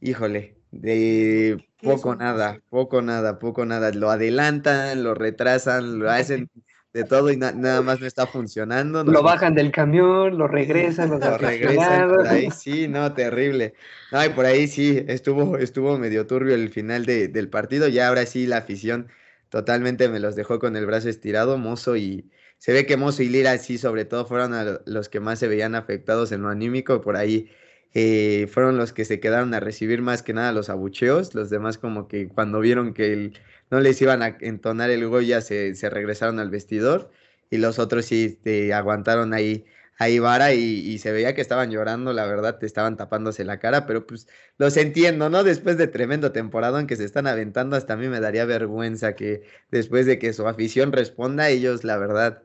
híjole, 0.02 0.58
de 0.72 1.66
¿Qué 1.78 1.94
es 1.94 2.02
poco 2.02 2.16
nada, 2.16 2.60
poco 2.70 3.02
nada, 3.02 3.40
poco 3.40 3.66
nada. 3.66 3.92
Lo 3.92 4.10
adelantan, 4.10 5.04
lo 5.04 5.14
retrasan, 5.14 6.00
lo 6.00 6.10
hacen 6.12 6.50
de 6.94 7.04
todo 7.04 7.32
y 7.32 7.38
na- 7.38 7.52
nada 7.52 7.82
más 7.82 8.00
no 8.00 8.06
está 8.06 8.28
funcionando. 8.28 9.04
Lo 9.04 9.24
bajan 9.24 9.56
del 9.56 9.72
camión, 9.72 10.38
lo 10.38 10.48
regresan, 10.48 11.10
los 11.10 11.20
lo 11.24 11.38
regresan 11.38 12.08
por 12.08 12.28
ahí, 12.28 12.52
sí, 12.52 12.88
no, 12.88 13.14
terrible. 13.14 13.74
No, 14.12 14.24
y 14.24 14.30
por 14.30 14.46
ahí 14.46 14.68
sí, 14.68 15.04
estuvo, 15.08 15.58
estuvo 15.58 15.98
medio 15.98 16.28
turbio 16.28 16.54
el 16.56 16.70
final 16.70 17.06
de- 17.06 17.28
del 17.28 17.50
partido, 17.50 17.88
ya 17.88 18.08
ahora 18.08 18.26
sí 18.26 18.46
la 18.48 18.58
afición 18.58 19.10
totalmente 19.50 20.10
me 20.10 20.20
los 20.20 20.36
dejó 20.36 20.60
con 20.60 20.76
el 20.76 20.86
brazo 20.86 21.10
estirado, 21.10 21.58
Mozo 21.58 21.96
y 21.96 22.32
se 22.64 22.72
ve 22.72 22.86
que 22.86 22.96
Mozo 22.96 23.24
y 23.24 23.28
Lira 23.28 23.58
sí, 23.58 23.78
sobre 23.78 24.06
todo 24.06 24.26
fueron 24.26 24.54
los 24.86 25.10
que 25.10 25.20
más 25.20 25.38
se 25.38 25.50
veían 25.50 25.76
afectados 25.76 26.32
en 26.32 26.44
lo 26.44 26.48
anímico, 26.48 27.02
por 27.02 27.18
ahí 27.18 27.50
eh, 27.94 28.48
fueron 28.54 28.78
los 28.78 28.94
que 28.94 29.04
se 29.04 29.20
quedaron 29.20 29.54
a 29.54 29.60
recibir 29.60 30.02
más 30.02 30.24
que 30.24 30.34
nada 30.34 30.54
los 30.54 30.70
abucheos, 30.70 31.36
los 31.36 31.50
demás 31.50 31.78
como 31.78 32.08
que 32.08 32.30
cuando 32.30 32.62
vieron 32.62 32.94
que 32.94 33.34
no 33.70 33.82
les 33.82 34.02
iban 34.02 34.24
a 34.24 34.38
entonar 34.40 34.92
el 34.92 35.06
gol 35.10 35.26
ya 35.26 35.42
se, 35.42 35.76
se 35.76 35.90
regresaron 35.90 36.40
al 36.40 36.50
vestidor 36.52 37.12
y 37.50 37.58
los 37.58 37.80
otros 37.80 38.06
sí 38.06 38.26
este, 38.28 38.74
aguantaron 38.74 39.34
ahí 39.34 39.66
ahí 39.98 40.20
vara 40.20 40.54
y, 40.54 40.62
y 40.62 41.00
se 41.00 41.12
veía 41.12 41.36
que 41.36 41.42
estaban 41.42 41.70
llorando, 41.70 42.14
la 42.14 42.26
verdad, 42.26 42.60
te 42.60 42.66
estaban 42.66 42.96
tapándose 42.98 43.44
la 43.44 43.60
cara, 43.60 43.86
pero 43.86 44.08
pues 44.08 44.28
los 44.58 44.78
entiendo, 44.78 45.30
¿no? 45.30 45.44
Después 45.44 45.78
de 45.78 45.88
tremendo 45.88 46.32
temporada 46.32 46.80
en 46.80 46.88
que 46.88 46.96
se 46.96 47.04
están 47.06 47.28
aventando, 47.28 47.76
hasta 47.76 47.94
a 47.94 47.98
mí 47.98 48.08
me 48.08 48.20
daría 48.22 48.46
vergüenza 48.46 49.16
que 49.16 49.44
después 49.70 50.06
de 50.06 50.18
que 50.20 50.34
su 50.34 50.48
afición 50.48 50.92
responda, 50.94 51.50
ellos, 51.50 51.84
la 51.84 51.98
verdad, 51.98 52.44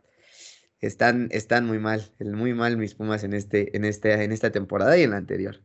están, 0.80 1.28
están 1.30 1.66
muy 1.66 1.78
mal, 1.78 2.12
muy 2.20 2.54
mal 2.54 2.76
mis 2.76 2.94
Pumas 2.94 3.24
en 3.24 3.34
este, 3.34 3.76
en 3.76 3.84
este, 3.84 4.24
en 4.24 4.32
esta 4.32 4.50
temporada 4.50 4.96
y 4.96 5.02
en 5.02 5.10
la 5.10 5.16
anterior. 5.16 5.60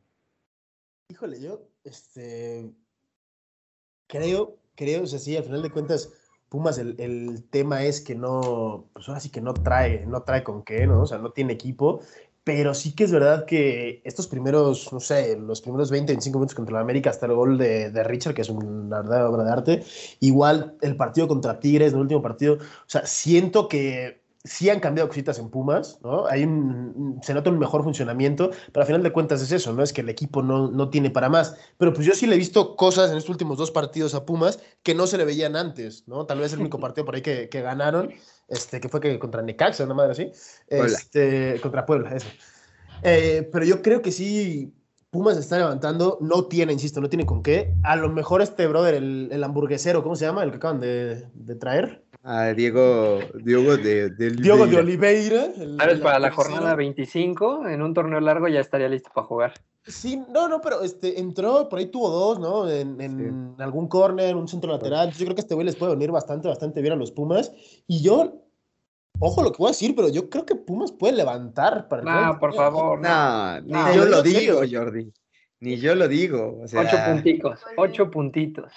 Híjole, 1.09 1.39
yo, 1.39 1.69
este, 1.83 2.73
creo, 4.07 4.57
creo, 4.75 5.03
o 5.03 5.07
sea, 5.07 5.19
sí, 5.19 5.35
al 5.37 5.43
final 5.43 5.61
de 5.61 5.69
cuentas, 5.69 6.11
Pumas, 6.49 6.77
el, 6.77 6.95
el 6.99 7.43
tema 7.49 7.83
es 7.83 7.99
que 8.01 8.15
no, 8.15 8.89
pues 8.93 9.07
ahora 9.09 9.19
sí 9.19 9.29
que 9.29 9.41
no 9.41 9.53
trae, 9.53 10.05
no 10.05 10.23
trae 10.23 10.43
con 10.43 10.63
qué, 10.63 10.85
¿no? 10.85 11.01
O 11.01 11.07
sea, 11.07 11.17
no 11.17 11.31
tiene 11.31 11.53
equipo, 11.53 12.01
pero 12.43 12.73
sí 12.73 12.93
que 12.93 13.05
es 13.05 13.11
verdad 13.11 13.45
que 13.45 14.01
estos 14.03 14.27
primeros, 14.27 14.91
no 14.91 14.99
sé, 14.99 15.37
los 15.37 15.61
primeros 15.61 15.89
20, 15.89 16.13
25 16.13 16.39
minutos 16.39 16.55
contra 16.55 16.75
la 16.75 16.81
América, 16.81 17.09
hasta 17.09 17.25
el 17.25 17.33
gol 17.33 17.57
de, 17.57 17.89
de 17.89 18.03
Richard, 18.03 18.33
que 18.33 18.41
es 18.41 18.49
una 18.49 19.01
verdadera 19.01 19.29
obra 19.29 19.43
de 19.43 19.51
arte, 19.51 19.83
igual 20.19 20.77
el 20.81 20.95
partido 20.95 21.27
contra 21.27 21.59
Tigres, 21.59 21.93
el 21.93 21.99
último 21.99 22.21
partido, 22.21 22.55
o 22.55 22.87
sea, 22.87 23.05
siento 23.05 23.67
que 23.67 24.22
sí 24.43 24.69
han 24.69 24.79
cambiado 24.79 25.07
cositas 25.07 25.39
en 25.39 25.49
Pumas, 25.49 25.99
¿no? 26.03 26.25
Hay 26.27 26.43
un, 26.43 27.19
se 27.23 27.33
nota 27.33 27.49
un 27.49 27.59
mejor 27.59 27.83
funcionamiento, 27.83 28.51
pero 28.71 28.81
al 28.81 28.87
final 28.87 29.03
de 29.03 29.13
cuentas 29.13 29.41
es 29.41 29.51
eso, 29.51 29.71
¿no? 29.71 29.83
Es 29.83 29.93
que 29.93 30.01
el 30.01 30.09
equipo 30.09 30.41
no, 30.41 30.69
no 30.69 30.89
tiene 30.89 31.09
para 31.09 31.29
más. 31.29 31.55
Pero 31.77 31.93
pues 31.93 32.05
yo 32.05 32.13
sí 32.13 32.27
le 32.27 32.35
he 32.35 32.37
visto 32.37 32.75
cosas 32.75 33.11
en 33.11 33.17
estos 33.17 33.29
últimos 33.29 33.57
dos 33.57 33.71
partidos 33.71 34.15
a 34.15 34.25
Pumas 34.25 34.59
que 34.83 34.95
no 34.95 35.07
se 35.07 35.17
le 35.17 35.23
veían 35.23 35.55
antes, 35.55 36.07
¿no? 36.07 36.25
Tal 36.25 36.39
vez 36.39 36.51
el 36.53 36.59
único 36.59 36.79
partido 36.79 37.05
por 37.05 37.15
ahí 37.15 37.21
que, 37.21 37.47
que 37.47 37.61
ganaron, 37.61 38.11
este, 38.49 38.81
que 38.81 38.89
fue 38.89 38.99
que 38.99 39.17
contra 39.17 39.41
Necaxa, 39.41 39.85
una 39.85 39.93
madre 39.93 40.11
así. 40.11 40.31
Este, 40.67 41.59
contra 41.61 41.85
Puebla, 41.85 42.13
eso. 42.15 42.27
Eh, 43.01 43.49
pero 43.51 43.63
yo 43.63 43.81
creo 43.81 44.01
que 44.01 44.11
sí, 44.11 44.73
Pumas 45.09 45.37
está 45.37 45.57
levantando, 45.57 46.17
no 46.19 46.47
tiene, 46.47 46.73
insisto, 46.73 46.99
no 46.99 47.07
tiene 47.07 47.25
con 47.25 47.43
qué. 47.43 47.73
A 47.83 47.95
lo 47.95 48.09
mejor 48.09 48.41
este 48.41 48.67
brother, 48.67 48.95
el, 48.95 49.29
el 49.31 49.43
hamburguesero, 49.43 50.03
¿cómo 50.03 50.17
se 50.17 50.25
llama? 50.25 50.43
El 50.43 50.51
que 50.51 50.57
acaban 50.57 50.81
de, 50.81 51.29
de 51.33 51.55
traer. 51.55 52.02
A 52.25 52.53
Diego, 52.53 53.19
Diego 53.43 53.75
de, 53.75 54.09
de 54.09 54.29
Diego 54.31 54.65
de 54.65 54.77
Oliveira. 54.77 55.47
El, 55.57 55.99
para 56.01 56.19
la 56.19 56.31
jornada 56.31 56.73
25, 56.73 57.67
en 57.67 57.81
un 57.81 57.93
torneo 57.93 58.21
largo 58.21 58.47
ya 58.47 58.61
estaría 58.61 58.87
listo 58.87 59.09
para 59.13 59.27
jugar. 59.27 59.53
Sí, 59.85 60.21
no, 60.29 60.47
no, 60.47 60.61
pero 60.61 60.81
este, 60.81 61.19
entró, 61.19 61.67
por 61.67 61.79
ahí 61.79 61.87
tuvo 61.87 62.09
dos, 62.09 62.39
¿no? 62.39 62.69
En, 62.69 63.01
en 63.01 63.55
algún 63.59 63.89
córner, 63.89 64.29
en 64.29 64.37
un 64.37 64.47
centro 64.47 64.71
lateral. 64.71 65.11
Yo 65.11 65.25
creo 65.25 65.35
que 65.35 65.41
este 65.41 65.53
güey 65.53 65.65
les 65.65 65.75
puede 65.75 65.91
unir 65.91 66.11
bastante, 66.11 66.47
bastante 66.47 66.81
bien 66.81 66.93
a 66.93 66.95
los 66.95 67.11
Pumas. 67.11 67.51
Y 67.87 68.01
yo, 68.01 68.41
ojo 69.19 69.43
lo 69.43 69.51
que 69.51 69.57
voy 69.57 69.67
a 69.67 69.71
decir, 69.71 69.93
pero 69.93 70.07
yo 70.07 70.29
creo 70.29 70.45
que 70.45 70.55
Pumas 70.55 70.93
puede 70.93 71.17
levantar 71.17 71.89
para 71.89 72.03
No, 72.03 72.39
por 72.39 72.53
favor. 72.55 73.01
No, 73.01 73.59
ni 73.59 73.95
yo 73.95 74.05
lo 74.05 74.23
digo, 74.23 74.61
Jordi. 74.71 75.11
Ni 75.59 75.75
yo 75.77 75.93
lo 75.93 76.07
digo. 76.07 76.61
O 76.63 76.67
sea... 76.69 76.81
Ocho 76.81 76.97
puntitos, 77.05 77.59
ocho 77.75 78.09
puntitos. 78.09 78.71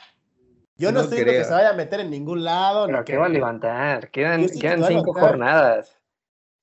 Yo 0.79 0.93
no, 0.93 1.01
estoy 1.01 1.19
diciendo 1.19 1.43
que 1.43 1.45
se 1.45 1.55
vaya 1.55 1.71
a 1.71 1.75
meter 1.75 2.01
en 2.01 2.11
ningún 2.11 2.45
lado. 2.45 2.87
Pero 2.87 3.05
que 3.05 3.17
va 3.17 3.27
a 3.27 3.31
levantar. 3.31 4.11
Quedan, 4.11 4.47
quedan 4.49 4.85
cinco 4.85 5.15
jornadas. 5.15 5.97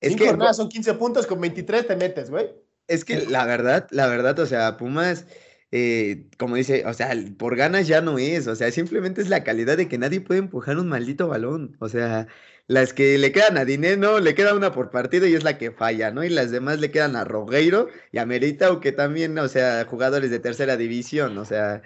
cinco 0.00 0.26
jornadas 0.26 0.56
son 0.56 0.68
15 0.68 0.94
puntos, 0.94 1.26
con 1.26 1.40
23 1.40 1.86
te 1.86 1.96
metes, 1.96 2.30
güey. 2.30 2.50
Es 2.86 3.04
que 3.04 3.26
la 3.26 3.44
verdad, 3.46 3.88
la 3.90 4.06
verdad, 4.06 4.38
o 4.38 4.46
sea, 4.46 4.76
Pumas, 4.76 5.26
eh, 5.72 6.28
como 6.38 6.56
dice, 6.56 6.84
o 6.86 6.92
sea, 6.92 7.12
por 7.38 7.56
ganas 7.56 7.88
ya 7.88 8.00
no 8.00 8.18
es, 8.18 8.46
o 8.46 8.54
sea, 8.54 8.70
simplemente 8.70 9.22
es 9.22 9.28
la 9.28 9.42
calidad 9.42 9.76
de 9.76 9.88
que 9.88 9.98
nadie 9.98 10.20
puede 10.20 10.40
empujar 10.40 10.76
un 10.78 10.88
maldito 10.88 11.26
balón. 11.26 11.76
O 11.80 11.88
sea, 11.88 12.28
las 12.66 12.92
que 12.92 13.18
le 13.18 13.32
quedan 13.32 13.58
a 13.58 13.64
Dinero, 13.64 14.20
le 14.20 14.34
queda 14.34 14.54
una 14.54 14.72
por 14.72 14.90
partido 14.90 15.26
y 15.26 15.34
es 15.34 15.44
la 15.44 15.58
que 15.58 15.70
falla, 15.70 16.10
¿no? 16.10 16.22
Y 16.22 16.28
las 16.28 16.50
demás 16.50 16.78
le 16.78 16.90
quedan 16.90 17.16
a 17.16 17.24
Rogueiro 17.24 17.88
y 18.12 18.18
a 18.18 18.26
Merita, 18.26 18.70
o 18.70 18.80
que 18.80 18.92
también, 18.92 19.36
o 19.38 19.48
sea, 19.48 19.84
jugadores 19.86 20.30
de 20.30 20.38
tercera 20.38 20.76
división, 20.76 21.36
o 21.38 21.44
sea, 21.44 21.82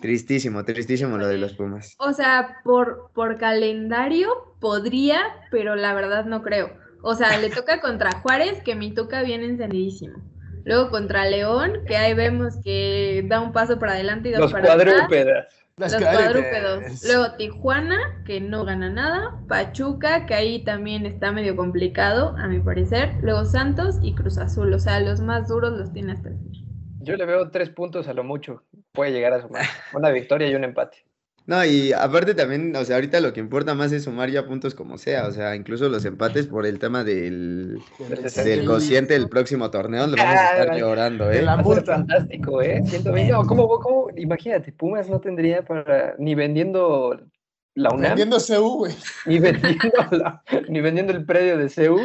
Tristísimo, 0.00 0.64
tristísimo 0.64 1.18
lo 1.18 1.26
de 1.26 1.38
los 1.38 1.54
Pumas. 1.54 1.96
O 1.98 2.12
sea, 2.12 2.60
por, 2.64 3.10
por 3.14 3.38
calendario 3.38 4.54
podría, 4.60 5.20
pero 5.50 5.74
la 5.74 5.92
verdad 5.92 6.24
no 6.24 6.42
creo. 6.42 6.70
O 7.02 7.14
sea, 7.14 7.38
le 7.38 7.50
toca 7.50 7.80
contra 7.80 8.20
Juárez, 8.20 8.62
que 8.62 8.76
mi 8.76 8.92
toca 8.92 9.22
viene 9.22 9.46
encendidísimo. 9.46 10.18
Luego 10.64 10.90
contra 10.90 11.26
León, 11.26 11.80
que 11.86 11.96
ahí 11.96 12.14
vemos 12.14 12.54
que 12.62 13.24
da 13.28 13.40
un 13.40 13.52
paso 13.52 13.80
para 13.80 13.92
adelante 13.92 14.28
y 14.28 14.32
dos 14.32 14.42
los 14.42 14.52
para 14.52 14.66
cuadrúpedos. 14.66 15.44
Los 15.76 15.94
cuadrúpedos. 15.96 17.04
Luego 17.04 17.32
Tijuana, 17.36 18.22
que 18.24 18.40
no 18.40 18.64
gana 18.64 18.88
nada. 18.88 19.40
Pachuca, 19.48 20.26
que 20.26 20.34
ahí 20.34 20.62
también 20.62 21.06
está 21.06 21.32
medio 21.32 21.56
complicado, 21.56 22.36
a 22.38 22.46
mi 22.46 22.60
parecer. 22.60 23.14
Luego 23.22 23.44
Santos 23.44 23.98
y 24.02 24.14
Cruz 24.14 24.38
Azul. 24.38 24.72
O 24.72 24.78
sea, 24.78 25.00
los 25.00 25.20
más 25.20 25.48
duros 25.48 25.76
los 25.76 25.92
tiene 25.92 26.12
hasta 26.12 26.28
el 26.28 26.38
final. 26.38 26.62
Yo 27.00 27.16
le 27.16 27.26
veo 27.26 27.50
tres 27.50 27.70
puntos 27.70 28.06
a 28.06 28.12
lo 28.12 28.22
mucho. 28.22 28.62
Puede 28.92 29.12
llegar 29.12 29.32
a 29.32 29.42
sumar 29.42 29.64
una 29.94 30.10
victoria 30.10 30.48
y 30.48 30.54
un 30.54 30.64
empate. 30.64 30.98
No, 31.44 31.64
y 31.64 31.92
aparte 31.92 32.34
también, 32.34 32.74
o 32.76 32.84
sea, 32.84 32.96
ahorita 32.96 33.20
lo 33.20 33.32
que 33.32 33.40
importa 33.40 33.74
más 33.74 33.90
es 33.90 34.04
sumar 34.04 34.30
ya 34.30 34.46
puntos 34.46 34.76
como 34.76 34.96
sea, 34.96 35.26
o 35.26 35.32
sea, 35.32 35.56
incluso 35.56 35.88
los 35.88 36.04
empates 36.04 36.46
por 36.46 36.66
el 36.66 36.78
tema 36.78 37.02
del, 37.02 37.80
del 38.44 38.64
cociente 38.64 39.14
del 39.14 39.28
próximo 39.28 39.68
torneo, 39.68 40.06
lo 40.06 40.16
vamos 40.16 40.36
a 40.36 40.62
estar 40.62 40.78
llorando, 40.78 41.32
¿eh? 41.32 41.40
El 41.40 41.48
amor 41.48 41.84
fantástico, 41.84 42.62
¿eh? 42.62 42.80
120, 42.86 43.32
¿cómo, 43.48 43.68
cómo, 43.80 44.06
imagínate, 44.16 44.70
Pumas 44.70 45.08
no 45.08 45.20
tendría 45.20 45.64
para, 45.64 46.14
ni 46.16 46.36
vendiendo 46.36 47.20
la 47.74 47.90
UNAM. 47.90 48.16
Vendiendo. 48.16 48.38
Ni 49.26 49.38
vendiendo, 49.38 49.88
ni 50.68 50.80
vendiendo 50.80 51.12
el 51.12 51.24
predio 51.24 51.56
de 51.56 51.68
CEU, 51.68 52.00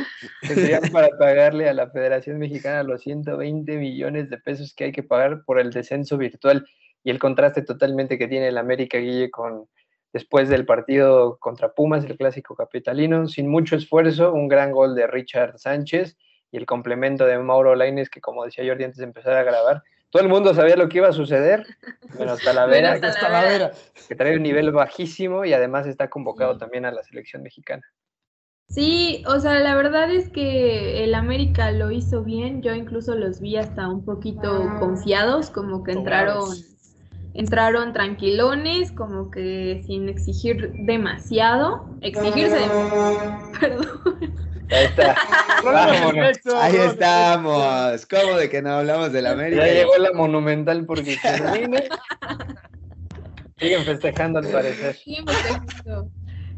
tendrían 0.47 0.83
para 0.91 1.09
pagarle 1.17 1.69
a 1.69 1.73
la 1.73 1.89
Federación 1.89 2.37
Mexicana 2.39 2.83
los 2.83 3.01
120 3.01 3.77
millones 3.77 4.29
de 4.29 4.37
pesos 4.37 4.73
que 4.73 4.85
hay 4.85 4.91
que 4.91 5.03
pagar 5.03 5.43
por 5.45 5.59
el 5.59 5.71
descenso 5.71 6.17
virtual 6.17 6.65
y 7.03 7.09
el 7.09 7.19
contraste 7.19 7.61
totalmente 7.61 8.17
que 8.17 8.27
tiene 8.27 8.47
el 8.47 8.57
América 8.57 8.97
Guille 8.97 9.31
con 9.31 9.67
después 10.13 10.49
del 10.49 10.65
partido 10.65 11.37
contra 11.39 11.73
Pumas, 11.73 12.05
el 12.05 12.17
clásico 12.17 12.55
capitalino, 12.55 13.27
sin 13.27 13.49
mucho 13.49 13.75
esfuerzo, 13.75 14.33
un 14.33 14.47
gran 14.47 14.71
gol 14.71 14.95
de 14.95 15.05
Richard 15.05 15.59
Sánchez 15.59 16.17
y 16.51 16.57
el 16.57 16.65
complemento 16.65 17.25
de 17.25 17.37
Mauro 17.37 17.75
Laines, 17.75 18.09
que 18.09 18.21
como 18.21 18.45
decía 18.45 18.65
Jordi 18.65 18.85
antes 18.85 18.97
de 18.97 19.03
empezar 19.03 19.33
a 19.33 19.43
grabar, 19.43 19.83
todo 20.09 20.23
el 20.23 20.29
mundo 20.29 20.53
sabía 20.53 20.75
lo 20.75 20.87
que 20.87 20.99
iba 20.99 21.09
a 21.09 21.13
suceder, 21.13 21.65
menos 22.17 22.41
Talavera, 22.41 22.93
Menos 22.93 23.15
Talavera. 23.15 23.71
que 24.07 24.15
trae 24.15 24.35
un 24.35 24.43
nivel 24.43 24.71
bajísimo 24.71 25.43
y 25.45 25.53
además 25.53 25.85
está 25.85 26.09
convocado 26.09 26.57
también 26.57 26.85
a 26.85 26.91
la 26.91 27.03
selección 27.03 27.43
mexicana. 27.43 27.83
Sí, 28.69 29.23
o 29.27 29.39
sea, 29.39 29.59
la 29.59 29.75
verdad 29.75 30.11
es 30.11 30.29
que 30.29 31.03
el 31.03 31.15
América 31.15 31.71
lo 31.71 31.89
hizo 31.89 32.23
bien. 32.23 32.61
Yo 32.61 32.73
incluso 32.73 33.15
los 33.15 33.39
vi 33.39 33.55
hasta 33.55 33.87
un 33.87 34.03
poquito 34.03 34.69
confiados, 34.79 35.49
como 35.49 35.83
que 35.83 35.93
entraron, 35.93 36.49
entraron 37.33 37.93
tranquilones, 37.93 38.91
como 38.91 39.31
que 39.31 39.81
sin 39.85 40.09
exigir 40.09 40.73
demasiado. 40.85 41.85
Exigirse, 42.01 42.57
perdón. 43.59 44.37
Ahí 44.69 44.85
está. 44.85 45.15
Vámonos. 45.63 46.37
Ahí 46.55 46.75
estamos. 46.75 48.05
¿Cómo 48.07 48.37
de 48.37 48.49
que 48.49 48.61
no 48.61 48.71
hablamos 48.71 49.11
del 49.13 49.27
América? 49.27 49.65
Ya 49.65 49.73
llegó 49.73 49.97
la 49.97 50.11
monumental 50.13 50.85
porque 50.85 51.17
termina. 51.21 51.83
Siguen 53.57 53.83
festejando 53.83 54.39
al 54.39 54.47
parecer. 54.47 54.95
Festejando. 54.95 56.11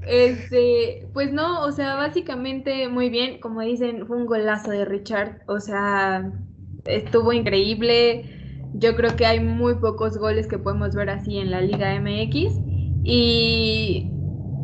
Este, 0.07 1.07
pues 1.13 1.31
no, 1.31 1.63
o 1.63 1.71
sea, 1.71 1.95
básicamente 1.95 2.87
muy 2.87 3.09
bien, 3.09 3.39
como 3.39 3.61
dicen, 3.61 4.07
fue 4.07 4.17
un 4.17 4.25
golazo 4.25 4.71
de 4.71 4.85
Richard, 4.85 5.41
o 5.45 5.59
sea, 5.59 6.31
estuvo 6.85 7.31
increíble. 7.31 8.25
Yo 8.73 8.95
creo 8.95 9.15
que 9.15 9.25
hay 9.25 9.39
muy 9.39 9.75
pocos 9.75 10.17
goles 10.17 10.47
que 10.47 10.57
podemos 10.57 10.95
ver 10.95 11.09
así 11.09 11.37
en 11.37 11.51
la 11.51 11.61
Liga 11.61 11.99
MX 11.99 12.53
y, 13.03 14.09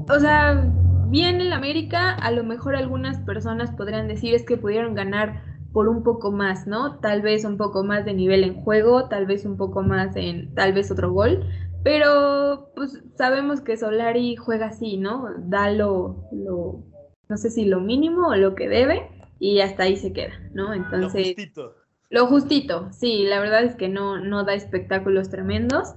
o 0.10 0.20
sea, 0.20 0.72
bien 1.16 1.40
el 1.40 1.54
América, 1.54 2.14
a 2.14 2.30
lo 2.32 2.44
mejor 2.44 2.76
algunas 2.76 3.20
personas 3.20 3.72
podrían 3.72 4.10
decir 4.10 4.34
es 4.34 4.44
que 4.44 4.58
pudieron 4.58 4.96
ganar 4.96 5.42
por 5.72 5.88
un 5.88 6.04
poco 6.04 6.30
más, 6.30 6.68
¿no? 6.68 7.00
Tal 7.00 7.22
vez 7.22 7.46
un 7.46 7.56
poco 7.56 7.86
más 7.86 8.04
de 8.04 8.14
nivel 8.14 8.44
en 8.44 8.56
juego, 8.56 9.08
tal 9.08 9.26
vez 9.26 9.46
un 9.46 9.56
poco 9.56 9.82
más 9.82 10.14
en, 10.18 10.54
tal 10.56 10.74
vez 10.74 10.92
otro 10.92 11.14
gol, 11.14 11.46
pero 11.86 12.70
pues 12.76 13.02
sabemos 13.18 13.62
que 13.62 13.78
Solari 13.78 14.36
juega 14.36 14.68
así, 14.68 14.98
¿no? 14.98 15.30
Da 15.38 15.72
lo, 15.72 16.28
lo 16.34 16.84
no 17.30 17.38
sé 17.38 17.50
si 17.50 17.64
lo 17.64 17.80
mínimo 17.80 18.28
o 18.28 18.36
lo 18.36 18.54
que 18.54 18.68
debe 18.68 19.10
y 19.40 19.62
hasta 19.62 19.84
ahí 19.84 19.96
se 19.96 20.12
queda, 20.12 20.34
¿no? 20.54 20.74
Entonces... 20.74 21.28
Lo 21.28 21.34
justito. 21.34 21.76
Lo 22.10 22.28
justito, 22.28 22.90
sí, 22.92 23.24
la 23.24 23.40
verdad 23.40 23.64
es 23.64 23.76
que 23.76 23.88
no, 23.88 24.20
no 24.20 24.44
da 24.44 24.54
espectáculos 24.54 25.30
tremendos. 25.30 25.96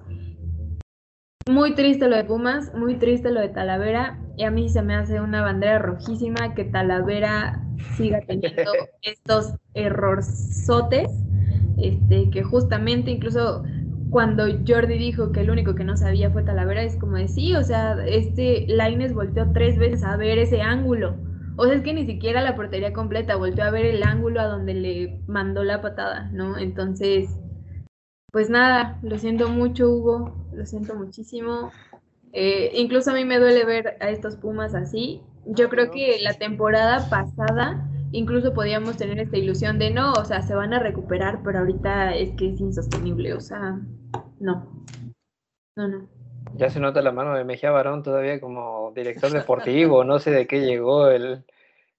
Muy 1.48 1.74
triste 1.74 2.08
lo 2.08 2.16
de 2.16 2.24
Pumas, 2.24 2.74
muy 2.74 2.96
triste 2.96 3.30
lo 3.30 3.40
de 3.40 3.48
Talavera. 3.48 4.18
Y 4.36 4.44
a 4.44 4.50
mí 4.50 4.68
se 4.68 4.82
me 4.82 4.94
hace 4.94 5.20
una 5.20 5.40
bandera 5.40 5.78
rojísima 5.78 6.54
que 6.54 6.64
Talavera 6.64 7.64
siga 7.96 8.20
teniendo 8.20 8.70
estos 9.02 9.54
errorzotes. 9.72 11.10
Este, 11.78 12.28
que 12.30 12.42
justamente 12.42 13.10
incluso 13.10 13.62
cuando 14.10 14.44
Jordi 14.66 14.98
dijo 14.98 15.32
que 15.32 15.40
el 15.40 15.50
único 15.50 15.74
que 15.74 15.84
no 15.84 15.96
sabía 15.96 16.30
fue 16.30 16.42
Talavera, 16.42 16.82
es 16.82 16.96
como 16.96 17.16
de 17.16 17.28
sí, 17.28 17.54
o 17.54 17.62
sea, 17.62 17.96
este 18.06 18.66
Laines 18.68 19.14
volteó 19.14 19.50
tres 19.52 19.78
veces 19.78 20.04
a 20.04 20.16
ver 20.16 20.38
ese 20.38 20.60
ángulo. 20.60 21.16
O 21.56 21.64
sea, 21.64 21.74
es 21.74 21.82
que 21.82 21.94
ni 21.94 22.04
siquiera 22.04 22.42
la 22.42 22.56
portería 22.56 22.92
completa 22.92 23.36
volteó 23.36 23.64
a 23.64 23.70
ver 23.70 23.86
el 23.86 24.02
ángulo 24.02 24.40
a 24.40 24.46
donde 24.46 24.74
le 24.74 25.22
mandó 25.26 25.64
la 25.64 25.80
patada, 25.80 26.30
¿no? 26.32 26.58
Entonces, 26.58 27.30
pues 28.30 28.50
nada, 28.50 28.98
lo 29.02 29.18
siento 29.18 29.48
mucho, 29.48 29.90
Hugo, 29.90 30.47
lo 30.58 30.66
siento 30.66 30.94
muchísimo. 30.94 31.70
Eh, 32.32 32.72
incluso 32.74 33.10
a 33.10 33.14
mí 33.14 33.24
me 33.24 33.38
duele 33.38 33.64
ver 33.64 33.96
a 34.00 34.10
estos 34.10 34.36
Pumas 34.36 34.74
así. 34.74 35.22
Yo 35.46 35.70
creo 35.70 35.90
que 35.90 36.18
la 36.20 36.34
temporada 36.34 37.08
pasada 37.08 37.88
incluso 38.12 38.54
podíamos 38.54 38.96
tener 38.96 39.18
esta 39.18 39.36
ilusión 39.36 39.78
de 39.78 39.90
no, 39.90 40.12
o 40.12 40.24
sea, 40.24 40.42
se 40.42 40.54
van 40.54 40.72
a 40.72 40.78
recuperar, 40.78 41.40
pero 41.44 41.60
ahorita 41.60 42.14
es 42.14 42.32
que 42.36 42.50
es 42.50 42.60
insostenible, 42.60 43.34
o 43.34 43.40
sea, 43.40 43.78
no. 44.40 44.84
No, 45.76 45.88
no. 45.88 46.08
Ya 46.54 46.70
se 46.70 46.80
nota 46.80 47.02
la 47.02 47.12
mano 47.12 47.34
de 47.34 47.44
Mejía 47.44 47.70
Barón 47.70 48.02
todavía 48.02 48.40
como 48.40 48.92
director 48.94 49.30
deportivo, 49.30 50.04
no 50.04 50.18
sé 50.18 50.30
de 50.30 50.46
qué 50.46 50.60
llegó 50.60 51.08
el, 51.08 51.44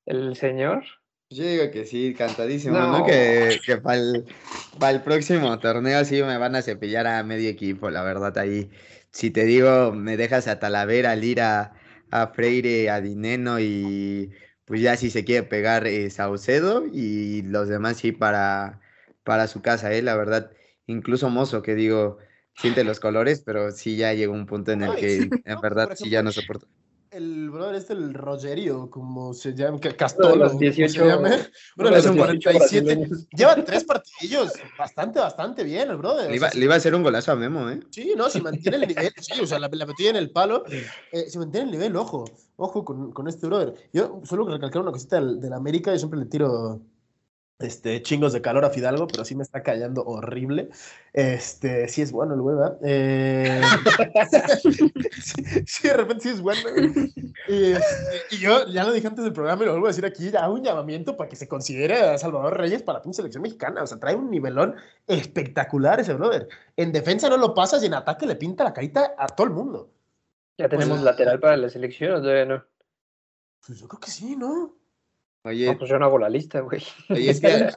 el 0.06 0.36
señor. 0.36 0.84
Yo 1.32 1.44
digo 1.44 1.70
que 1.70 1.86
sí, 1.86 2.16
cantadísimo, 2.16 2.80
¿no? 2.80 3.06
Que, 3.06 3.60
que 3.64 3.78
para 3.78 3.98
el, 4.00 5.02
próximo 5.04 5.60
torneo 5.60 6.04
sí 6.04 6.24
me 6.24 6.40
van 6.40 6.56
a 6.56 6.64
cepillar 6.64 7.06
a 7.06 7.24
medio 7.24 7.50
equipo, 7.50 7.92
la 7.92 8.02
verdad, 8.02 8.36
ahí. 8.40 8.72
Si 9.12 9.30
te 9.30 9.46
digo, 9.46 9.92
me 9.92 10.18
dejas 10.18 10.48
a 10.48 10.58
Talavera, 10.58 11.12
a 11.12 11.16
Lira, 11.16 11.74
a 12.10 12.28
Freire, 12.28 12.90
a 12.90 13.00
Dineno 13.00 13.60
y 13.60 14.32
pues 14.66 14.82
ya 14.82 14.98
si 14.98 15.12
se 15.12 15.24
quiere 15.24 15.44
pegar 15.44 15.86
eh, 15.86 16.10
Saucedo 16.10 16.86
y 16.92 17.44
los 17.44 17.68
demás 17.68 17.98
sí 17.98 18.12
para, 18.12 18.82
para 19.24 19.46
su 19.48 19.62
casa, 19.62 19.94
¿eh? 19.94 20.02
La 20.02 20.16
verdad, 20.16 20.52
incluso 20.88 21.30
Mozo, 21.30 21.62
que 21.62 21.76
digo, 21.76 22.18
siente 22.56 22.84
los 22.84 23.00
colores, 23.00 23.42
pero 23.46 23.70
sí 23.72 23.98
ya 23.98 24.14
llegó 24.14 24.34
un 24.34 24.48
punto 24.48 24.72
en 24.72 24.82
el 24.82 24.96
que 24.96 25.30
en 25.46 25.62
verdad 25.62 25.92
sí 25.96 26.10
ya 26.10 26.24
no 26.24 26.32
soporto. 26.32 26.68
El 27.12 27.50
brother 27.50 27.76
este, 27.76 27.94
el 27.94 28.14
Rogerio, 28.14 28.90
como 28.90 29.34
se 29.34 29.56
llama, 29.56 29.80
que 29.80 29.88
Uno 29.88 29.94
de 29.94 29.98
Castolo, 29.98 30.36
los 30.36 30.50
como 30.50 30.60
18 30.60 30.94
se 30.94 31.08
llame, 31.08 31.30
uno 31.78 31.90
de 31.90 31.96
los 31.96 32.06
los 32.06 32.16
18 32.16 32.42
47. 32.42 32.86
brasileños. 32.86 33.28
Lleva 33.32 33.56
tres 33.64 33.84
partidillos, 33.84 34.54
bastante, 34.78 35.20
bastante 35.20 35.64
bien 35.64 35.90
el 35.90 35.98
brother. 35.98 36.28
Le 36.28 36.34
o 36.34 36.36
iba, 36.36 36.50
sea, 36.50 36.60
le 36.60 36.66
iba 36.66 36.74
a 36.76 36.78
hacer 36.78 36.94
un 36.94 37.02
golazo 37.02 37.32
a 37.32 37.36
Memo, 37.36 37.68
¿eh? 37.70 37.80
Sí, 37.90 38.14
no, 38.16 38.30
si 38.30 38.42
mantiene 38.42 38.78
el 38.78 38.88
nivel, 38.88 39.12
sí, 39.20 39.42
o 39.42 39.48
sea, 39.48 39.58
la, 39.58 39.70
la 39.72 39.86
metida 39.88 40.12
en 40.12 40.18
el 40.18 40.30
palo, 40.30 40.64
eh, 40.70 41.26
si 41.28 41.40
mantiene 41.40 41.66
el 41.66 41.72
nivel, 41.72 41.96
ojo, 41.96 42.26
ojo 42.58 42.86
con, 42.86 43.12
con 43.12 43.28
este 43.28 43.48
brother. 43.48 43.74
Yo 43.92 44.22
solo 44.24 44.48
recalcar 44.48 44.82
una 44.84 44.92
cosita 44.92 45.16
del, 45.16 45.40
del 45.40 45.54
América, 45.54 45.92
yo 45.92 45.98
siempre 45.98 46.20
le 46.20 46.28
tiro 46.28 46.80
este, 47.60 48.02
chingos 48.02 48.32
de 48.32 48.42
calor 48.42 48.64
a 48.64 48.70
Fidalgo, 48.70 49.06
pero 49.08 49.26
sí 49.26 49.36
me 49.36 49.44
está 49.44 49.62
callando 49.62 50.04
horrible. 50.04 50.70
Este, 51.12 51.90
sí 51.90 52.02
es 52.02 52.12
bueno 52.14 52.34
el 52.34 52.42
¿verdad? 52.42 52.78
Eh, 52.82 53.62
sí, 55.22 55.64
sí, 55.66 55.88
de 55.88 55.94
repente 55.94 56.24
sí 56.24 56.30
es 56.30 56.42
bueno. 56.42 56.62
Y, 57.50 57.72
este, 57.74 57.86
y 58.32 58.38
yo 58.38 58.66
ya 58.68 58.86
lo 58.86 58.94
dije 58.94 59.08
antes 59.08 59.26
del 59.26 59.34
programa 59.34 59.64
y 59.64 59.66
lo 59.66 59.74
vuelvo 59.74 59.88
a 59.88 59.90
decir 59.90 60.06
aquí, 60.06 60.32
ya 60.32 60.50
un 60.50 60.64
llamamiento 60.64 61.18
para 61.18 61.30
que 61.30 61.36
se 61.36 61.50
considere 61.50 62.00
a 62.00 62.18
Salvador 62.18 62.58
Reyes 62.58 62.82
para 62.82 63.02
la 63.04 63.14
selección 63.14 63.44
mexicana. 63.44 63.84
O 63.84 63.88
sea, 63.88 64.00
trae 64.00 64.16
un 64.16 64.32
nivelón 64.32 64.76
espectacular 65.06 66.00
ese 66.00 66.14
brother. 66.14 66.48
En 66.78 66.94
defensa 66.94 67.30
no 67.30 67.36
lo 67.36 67.54
pasas 67.54 67.84
y 67.84 67.88
en 67.88 67.94
ataque 67.94 68.26
le 68.26 68.38
pinta 68.38 68.64
la 68.64 68.74
carita 68.74 69.16
a 69.18 69.28
todo 69.28 69.48
el 69.48 69.54
mundo. 69.54 69.92
¿Ya 70.58 70.70
tenemos 70.70 71.00
Pues, 71.00 71.04
lateral 71.04 71.40
para 71.42 71.58
la 71.58 71.70
selección 71.70 72.14
o 72.14 72.22
todavía 72.22 72.46
no? 72.46 72.64
Pues 73.66 73.80
yo 73.80 73.88
creo 73.90 74.00
que 74.00 74.12
sí, 74.12 74.38
¿no? 74.38 74.79
Oye, 75.44 75.66
No, 75.68 75.78
pues 75.78 75.90
yo 75.90 75.98
no 76.00 76.06
hago 76.06 76.20
la 76.20 76.30
lista, 76.30 76.60
güey. 76.62 76.82
oye, 77.10 77.30
es 77.30 77.40
que 77.40 77.48
al, 77.54 77.76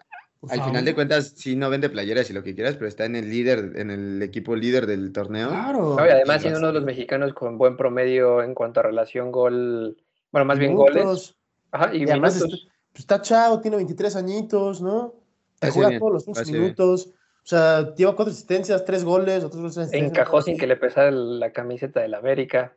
al 0.48 0.62
final 0.64 0.84
de 0.84 0.94
cuentas 0.94 1.32
sí 1.36 1.54
no 1.56 1.70
vende 1.70 1.88
playeras 1.88 2.28
y 2.30 2.32
lo 2.32 2.42
que 2.42 2.54
quieras, 2.54 2.74
pero 2.76 2.88
está 2.88 3.04
en 3.04 3.16
el 3.16 3.30
líder, 3.30 3.72
en 3.76 3.90
el 3.90 4.22
equipo 4.22 4.56
líder 4.56 4.86
del 4.86 5.12
torneo. 5.12 5.48
Claro. 5.50 5.96
No, 5.98 6.06
y 6.06 6.10
además 6.10 6.40
siendo 6.42 6.58
uno 6.58 6.68
de 6.68 6.74
los 6.74 6.84
mexicanos 6.84 7.32
con 7.34 7.58
buen 7.58 7.76
promedio 7.76 8.42
en 8.42 8.54
cuanto 8.54 8.80
a 8.80 8.82
relación 8.82 9.30
gol, 9.30 9.96
bueno, 10.32 10.44
más 10.44 10.58
bien 10.58 10.74
goles. 10.74 11.36
Ajá, 11.70 11.94
y, 11.94 12.02
Y 12.04 12.10
además 12.10 12.34
está, 12.36 12.48
pues 12.48 12.66
está 12.94 13.22
chavo, 13.22 13.60
tiene 13.60 13.76
23 13.78 14.16
añitos, 14.16 14.82
¿no? 14.82 15.14
Te 15.58 15.70
juega 15.70 15.90
bien, 15.90 16.00
todos 16.00 16.12
los 16.14 16.24
15 16.24 16.40
hace 16.40 16.50
bien. 16.52 16.62
minutos. 16.64 17.10
O 17.44 17.46
sea, 17.46 17.94
lleva 17.94 18.14
cuatro 18.14 18.32
asistencias, 18.32 18.84
tres 18.84 19.04
goles, 19.04 19.42
otros 19.44 19.74
goles. 19.76 19.92
Encajó 19.92 20.42
sin 20.42 20.56
que 20.58 20.66
le 20.66 20.76
pesara 20.76 21.10
la 21.10 21.50
camiseta 21.52 22.00
del 22.00 22.14
América. 22.14 22.74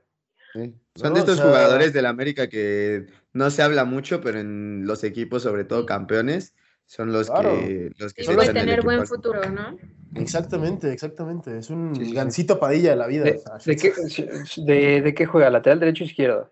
Sí. 0.53 0.73
Son 0.95 1.09
No, 1.09 1.15
de 1.15 1.19
o 1.21 1.23
estos 1.23 1.37
sea- 1.37 1.45
jugadores 1.45 1.93
del 1.93 2.05
América 2.05 2.47
que 2.47 3.05
no 3.35 3.49
se 3.51 3.61
habla 3.61 3.85
mucho, 3.85 4.21
pero 4.21 4.39
en 4.39 4.87
los 4.87 5.03
equipos, 5.03 5.43
sobre 5.43 5.63
todo 5.65 5.85
campeones, 5.85 6.55
son 6.87 7.11
los 7.11 7.29
Claro. 7.29 7.51
que 7.59 7.91
los 7.97 8.13
que 8.13 8.21
Y 8.23 8.25
se 8.25 8.33
echan 8.33 8.47
el 8.47 8.53
tener 8.53 8.81
buen 8.83 9.05
futuro, 9.05 9.41
¿no? 9.49 9.77
Exactamente, 10.15 10.91
exactamente. 10.91 11.57
Es 11.57 11.69
un 11.69 11.93
Sí, 11.95 12.01
sí, 12.03 12.09
sí. 12.09 12.15
gancito 12.15 12.59
padilla 12.59 12.91
de 12.91 12.95
la 12.95 13.07
vida. 13.07 13.23
¿De, 13.25 13.31
o 13.37 13.39
sea, 13.39 13.57
de 13.65 13.75
qué, 13.75 13.93
de, 14.63 15.01
de 15.01 15.13
qué 15.13 15.25
juega? 15.25 15.49
¿Lateral 15.49 15.79
derecho 15.79 16.03
o 16.03 16.07
izquierdo? 16.07 16.51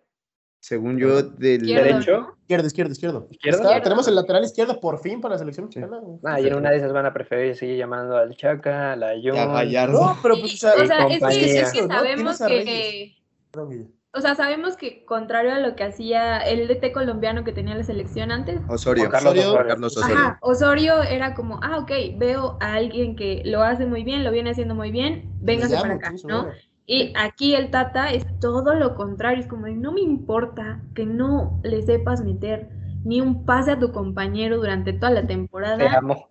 Según 0.59 0.97
yo, 0.97 1.21
del 1.23 1.65
derecho. 1.65 2.35
Izquierdo, 2.41 2.67
izquierdo, 2.67 2.91
izquierdo. 2.93 3.27
¿Izquierdo? 3.31 3.57
Está, 3.57 3.67
Izquierdo. 3.69 3.83
tenemos 3.83 4.07
el 4.07 4.15
lateral 4.15 4.43
izquierdo 4.45 4.79
por 4.79 4.99
fin 5.01 5.19
para 5.21 5.35
la 5.35 5.39
selección 5.39 5.69
Sí. 5.71 5.79
mexicana. 5.79 6.01
Ah, 6.23 6.39
y 6.39 6.47
en 6.47 6.55
una 6.55 6.71
de 6.71 6.77
esas 6.77 6.93
van 6.93 7.05
a 7.05 7.13
preferir 7.13 7.55
seguir 7.55 7.77
llamando 7.77 8.15
al 8.15 8.35
Chaca, 8.37 8.93
a 8.93 8.95
la 8.95 9.11
Jun. 9.21 9.35
Gallardo. 9.35 10.01
No, 10.01 10.17
pero 10.23 10.35
pues, 10.39 10.53
o 10.53 10.57
sea, 10.57 10.73
O 10.73 10.85
sea, 10.87 10.99
es 10.99 11.13
que, 11.13 11.19
compañía. 11.19 11.61
es 11.63 11.71
que 11.73 11.79
eso, 11.79 11.87
¿no? 11.87 11.93
sabemos 11.93 12.41
a 12.41 12.47
que, 12.47 13.15
Perdón. 13.51 13.91
O 14.15 14.21
sea, 14.21 14.35
sabemos 14.35 14.77
que 14.77 15.05
contrario 15.05 15.53
a 15.53 15.59
lo 15.59 15.75
que 15.75 15.83
hacía 15.83 16.37
el 16.37 16.67
DT 16.67 16.91
colombiano 16.93 17.43
que 17.43 17.51
tenía 17.51 17.73
la 17.73 17.83
selección 17.83 18.31
antes, 18.31 18.61
Osorio. 18.67 19.09
Carlos 19.09 19.33
Osorio. 19.33 19.67
Carlos 19.67 19.97
Osorio. 19.97 20.15
Ajá, 20.15 20.37
Osorio 20.41 21.01
era 21.01 21.33
como, 21.33 21.59
ah, 21.63 21.79
ok, 21.79 21.91
veo 22.17 22.57
a 22.61 22.75
alguien 22.75 23.15
que 23.15 23.41
lo 23.43 23.63
hace 23.63 23.87
muy 23.87 24.03
bien, 24.03 24.23
lo 24.23 24.31
viene 24.31 24.51
haciendo 24.51 24.75
muy 24.75 24.91
bien, 24.91 25.31
véngase 25.41 25.75
para 25.77 25.95
acá, 25.95 26.13
¿no? 26.25 26.47
Y 26.85 27.11
aquí 27.15 27.55
el 27.55 27.71
Tata 27.71 28.11
es 28.11 28.23
todo 28.39 28.75
lo 28.75 28.93
contrario, 28.95 29.41
es 29.41 29.47
como 29.47 29.67
no 29.67 29.91
me 29.91 30.01
importa 30.01 30.79
que 30.93 31.05
no 31.05 31.59
le 31.63 31.81
sepas 31.81 32.23
meter 32.23 32.69
ni 33.03 33.21
un 33.21 33.45
pase 33.45 33.71
a 33.71 33.79
tu 33.79 33.91
compañero 33.91 34.57
durante 34.57 34.93
toda 34.93 35.11
la 35.11 35.21
Te 35.21 35.27
temporada, 35.27 35.97
amo. 35.97 36.29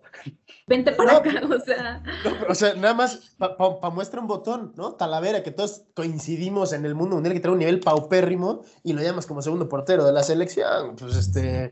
vente 0.67 0.91
para 0.93 1.11
No. 1.13 1.17
acá, 1.19 1.29
o 1.55 1.59
sea, 1.59 2.01
No, 2.23 2.31
pero, 2.39 2.51
o 2.51 2.55
sea, 2.55 2.73
nada 2.75 2.93
más 2.93 3.35
para 3.37 3.55
muestra 3.91 4.21
un 4.21 4.27
botón, 4.27 4.73
¿no? 4.75 4.93
Talavera, 4.93 5.43
que 5.43 5.51
todos 5.51 5.83
coincidimos 5.95 6.71
en 6.73 6.85
el 6.85 6.95
mundo 6.95 7.15
mundial 7.15 7.33
que 7.33 7.39
trae 7.41 7.51
un 7.53 7.59
nivel 7.59 7.79
paupérrimo 7.79 8.63
y 8.83 8.93
lo 8.93 9.01
llamas 9.01 9.25
como 9.25 9.41
segundo 9.41 9.67
portero 9.67 10.05
de 10.05 10.13
la 10.13 10.23
selección. 10.23 10.95
Pues 10.95 11.15
este, 11.15 11.71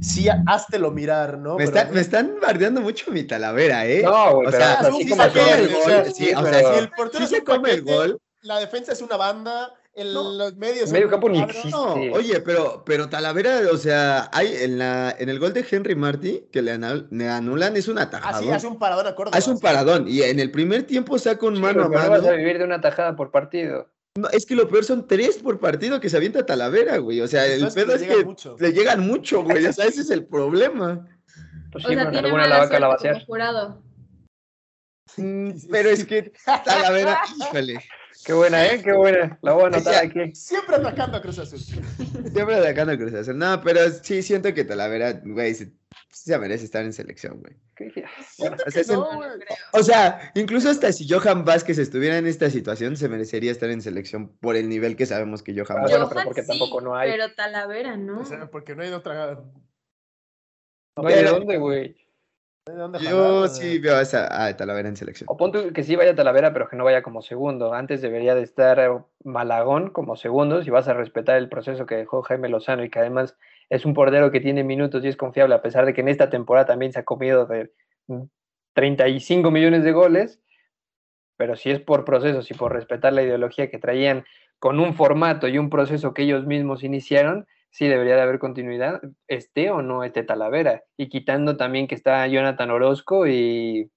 sí, 0.00 0.28
háztelo 0.46 0.90
mirar, 0.90 1.38
¿no? 1.38 1.56
Me, 1.56 1.66
Pero- 1.66 1.76
están, 1.78 1.94
me 1.94 2.00
están 2.00 2.34
bardeando 2.40 2.80
mucho 2.80 3.10
mi 3.10 3.24
Talavera, 3.24 3.86
¿eh? 3.86 4.02
No, 4.02 4.34
güey, 4.36 4.46
O 4.46 4.50
pero 4.50 4.62
sea, 4.64 4.72
así 4.80 5.02
sí 5.04 5.08
como 5.10 5.22
se 5.24 5.30
todo 5.30 5.42
come 5.44 5.54
el 5.60 5.68
gol, 5.68 5.82
gol, 5.84 6.04
sí, 6.06 6.24
sí, 6.24 6.32
o 6.34 6.46
sea, 6.46 6.72
Si 6.72 6.78
el 6.78 6.90
portero 6.90 7.26
Sí 7.26 7.34
se 7.34 7.44
come 7.44 7.70
el 7.72 7.82
gol. 7.82 8.20
La 8.42 8.58
defensa 8.58 8.92
es 8.92 9.02
una 9.02 9.16
banda, 9.18 9.74
el, 9.94 10.14
No. 10.14 10.32
los 10.32 10.56
medios. 10.56 10.86
El 10.86 10.92
medio 10.92 11.06
son- 11.06 11.10
campo 11.10 11.28
ni 11.28 11.38
A 11.40 11.46
ver, 11.46 11.56
existe. 11.56 11.70
No, 11.76 11.94
Sí. 11.94 12.10
oye, 12.14 12.40
pero, 12.40 12.82
pero 12.86 13.08
Talavera, 13.08 13.60
o 13.72 13.76
sea, 13.76 14.30
hay 14.32 14.54
en 14.62 14.78
la, 14.78 15.14
en 15.18 15.28
el 15.28 15.38
gol 15.38 15.52
de 15.52 15.64
Henry 15.68 15.94
Martí 15.94 16.46
que 16.52 16.62
le, 16.62 16.74
anul- 16.74 17.08
le 17.10 17.28
anulan, 17.28 17.76
es 17.76 17.88
un 17.88 17.98
atajador. 17.98 18.40
Así, 18.40 18.50
hace 18.50 18.66
un 18.66 18.78
paradón 18.78 19.06
a 19.06 19.14
Córdoba. 19.14 19.36
Hace 19.36 19.50
un 19.50 19.60
paradón. 19.60 20.06
Y 20.08 20.22
en 20.22 20.38
el 20.40 20.50
primer 20.50 20.84
tiempo 20.84 21.18
saca 21.18 21.44
un 21.46 21.56
Sí, 21.56 21.60
mano 21.62 21.82
a 21.84 21.88
pero 21.88 22.02
no 22.02 22.08
mano. 22.10 22.22
vas 22.22 22.30
a 22.32 22.36
vivir 22.36 22.58
de 22.58 22.64
una 22.64 22.80
tajada 22.80 23.16
por 23.16 23.30
partido. 23.30 23.88
No, 24.18 24.28
es 24.30 24.44
que 24.44 24.56
lo 24.56 24.68
peor 24.68 24.84
son 24.84 25.06
tres 25.06 25.38
por 25.38 25.60
partido 25.60 26.00
que 26.00 26.08
se 26.08 26.16
avienta 26.16 26.44
Talavera, 26.44 26.98
güey. 26.98 27.20
O 27.20 27.28
sea, 27.28 27.46
el 27.46 27.54
Entonces, 27.54 27.84
pedo 27.84 27.96
le 27.96 28.02
es 28.04 28.08
que 28.16 28.24
mucho. 28.24 28.56
le 28.58 28.72
llegan 28.72 29.00
mucho, 29.06 29.42
güey. 29.44 29.64
O 29.66 29.72
sea, 29.72 29.86
ese 29.86 30.00
es 30.00 30.10
el 30.10 30.26
problema. 30.26 31.06
Pues 31.72 31.84
o 31.84 31.88
sí, 31.88 31.94
sea, 31.94 32.10
tiene 32.10 32.26
alguna 32.26 32.48
la 32.48 32.66
mala 32.66 32.88
va 32.88 32.94
a 32.94 33.20
jurado. 33.24 33.82
Mm, 35.16 35.50
Pero 35.70 35.90
es 35.90 36.04
que 36.04 36.32
Talavera, 36.64 37.20
híjole. 37.38 37.84
Qué 38.24 38.32
buena, 38.34 38.66
¿eh? 38.66 38.80
Qué 38.82 38.92
buena. 38.92 39.38
La 39.42 39.52
voy 39.52 39.64
a 39.64 39.66
anotar 39.68 39.94
aquí. 40.04 40.34
Siempre 40.34 40.76
atacando 40.76 41.16
a 41.16 41.22
Cruz 41.22 41.38
Azul. 41.38 41.58
Siempre 41.58 42.54
atacando 42.56 42.92
a 42.92 42.96
Cruz 42.96 43.14
Azul. 43.14 43.38
No, 43.38 43.60
pero 43.62 43.80
sí 44.02 44.22
siento 44.22 44.52
que 44.52 44.64
Talavera, 44.64 45.20
güey, 45.24 45.54
se, 45.54 45.72
se 46.10 46.38
merece 46.38 46.64
estar 46.66 46.84
en 46.84 46.92
selección, 46.92 47.40
güey. 47.40 47.54
¿Qué- 47.74 47.90
Siento 48.28 48.62
o 48.66 48.70
sea, 48.70 48.82
no, 48.88 49.04
No, 49.04 49.12
no 49.12 49.16
güey. 49.18 49.30
creo. 49.40 49.56
O 49.72 49.82
sea, 49.82 50.32
incluso 50.34 50.68
hasta 50.68 50.92
si 50.92 51.08
Johan 51.08 51.44
Vázquez 51.46 51.78
estuviera 51.78 52.18
en 52.18 52.26
esta 52.26 52.50
situación, 52.50 52.96
se 52.96 53.08
merecería 53.08 53.50
estar 53.52 53.70
en 53.70 53.80
selección 53.80 54.28
por 54.36 54.54
el 54.54 54.68
nivel 54.68 54.96
que 54.96 55.06
sabemos 55.06 55.42
que 55.42 55.52
Johan 55.54 55.80
Vázquez. 55.82 55.90
bueno, 55.98 56.08
pero 56.10 56.24
porque 56.24 56.42
sí, 56.42 56.48
tampoco 56.48 56.80
no 56.82 56.94
hay. 56.94 57.10
Pero 57.10 57.32
Talavera 57.34 57.96
no. 57.96 58.20
O 58.20 58.24
sea, 58.26 58.50
porque 58.50 58.74
no 58.76 58.82
hay 58.82 58.90
de 58.90 58.96
otra. 58.96 59.40
No 60.96 61.08
hay 61.08 61.14
de 61.14 61.24
dónde, 61.24 61.56
güey. 61.56 61.96
Yo 63.00 63.48
sí 63.48 63.78
veo 63.78 63.96
a, 63.96 64.02
esa- 64.02 64.46
a 64.46 64.56
Talavera 64.56 64.88
en 64.88 64.96
selección. 64.96 65.26
O 65.30 65.36
pon 65.36 65.50
tú 65.52 65.72
que 65.72 65.82
sí 65.82 65.96
vaya 65.96 66.12
a 66.12 66.14
Talavera, 66.14 66.52
pero 66.52 66.68
que 66.68 66.76
no 66.76 66.84
vaya 66.84 67.02
como 67.02 67.22
segundo. 67.22 67.72
Antes 67.72 68.02
debería 68.02 68.34
de 68.34 68.42
estar 68.42 68.78
eh, 68.78 68.90
Malagón 69.24 69.90
como 69.90 70.16
segundo, 70.16 70.62
si 70.62 70.70
vas 70.70 70.86
a 70.88 70.94
respetar 70.94 71.36
el 71.38 71.48
proceso 71.48 71.86
que 71.86 71.96
dejó 71.96 72.22
Jaime 72.22 72.48
Lozano 72.48 72.84
y 72.84 72.90
que 72.90 72.98
además 72.98 73.36
es 73.70 73.84
un 73.84 73.94
portero 73.94 74.30
que 74.30 74.40
tiene 74.40 74.62
minutos 74.64 75.04
y 75.04 75.08
es 75.08 75.16
confiable, 75.16 75.54
a 75.54 75.62
pesar 75.62 75.86
de 75.86 75.94
que 75.94 76.00
en 76.02 76.08
esta 76.08 76.28
temporada 76.28 76.66
también 76.66 76.92
se 76.92 76.98
ha 77.00 77.04
comido 77.04 77.46
de 77.46 77.72
mm, 78.08 78.22
35 78.74 79.50
millones 79.50 79.82
de 79.84 79.92
goles. 79.92 80.40
Pero 81.36 81.56
si 81.56 81.70
es 81.70 81.80
por 81.80 82.04
procesos 82.04 82.50
y 82.50 82.54
por 82.54 82.72
respetar 82.72 83.14
la 83.14 83.22
ideología 83.22 83.70
que 83.70 83.78
traían 83.78 84.24
con 84.58 84.78
un 84.78 84.94
formato 84.94 85.48
y 85.48 85.56
un 85.56 85.70
proceso 85.70 86.12
que 86.12 86.22
ellos 86.22 86.44
mismos 86.44 86.84
iniciaron, 86.84 87.46
sí 87.70 87.86
debería 87.88 88.16
de 88.16 88.22
haber 88.22 88.38
continuidad, 88.38 89.00
esté 89.28 89.70
o 89.70 89.82
no 89.82 90.04
esté 90.04 90.22
Talavera. 90.22 90.82
Y 90.96 91.08
quitando 91.08 91.56
también 91.56 91.86
que 91.88 91.94
está 91.94 92.26
Jonathan 92.26 92.70
Orozco 92.70 93.26
y. 93.26 93.90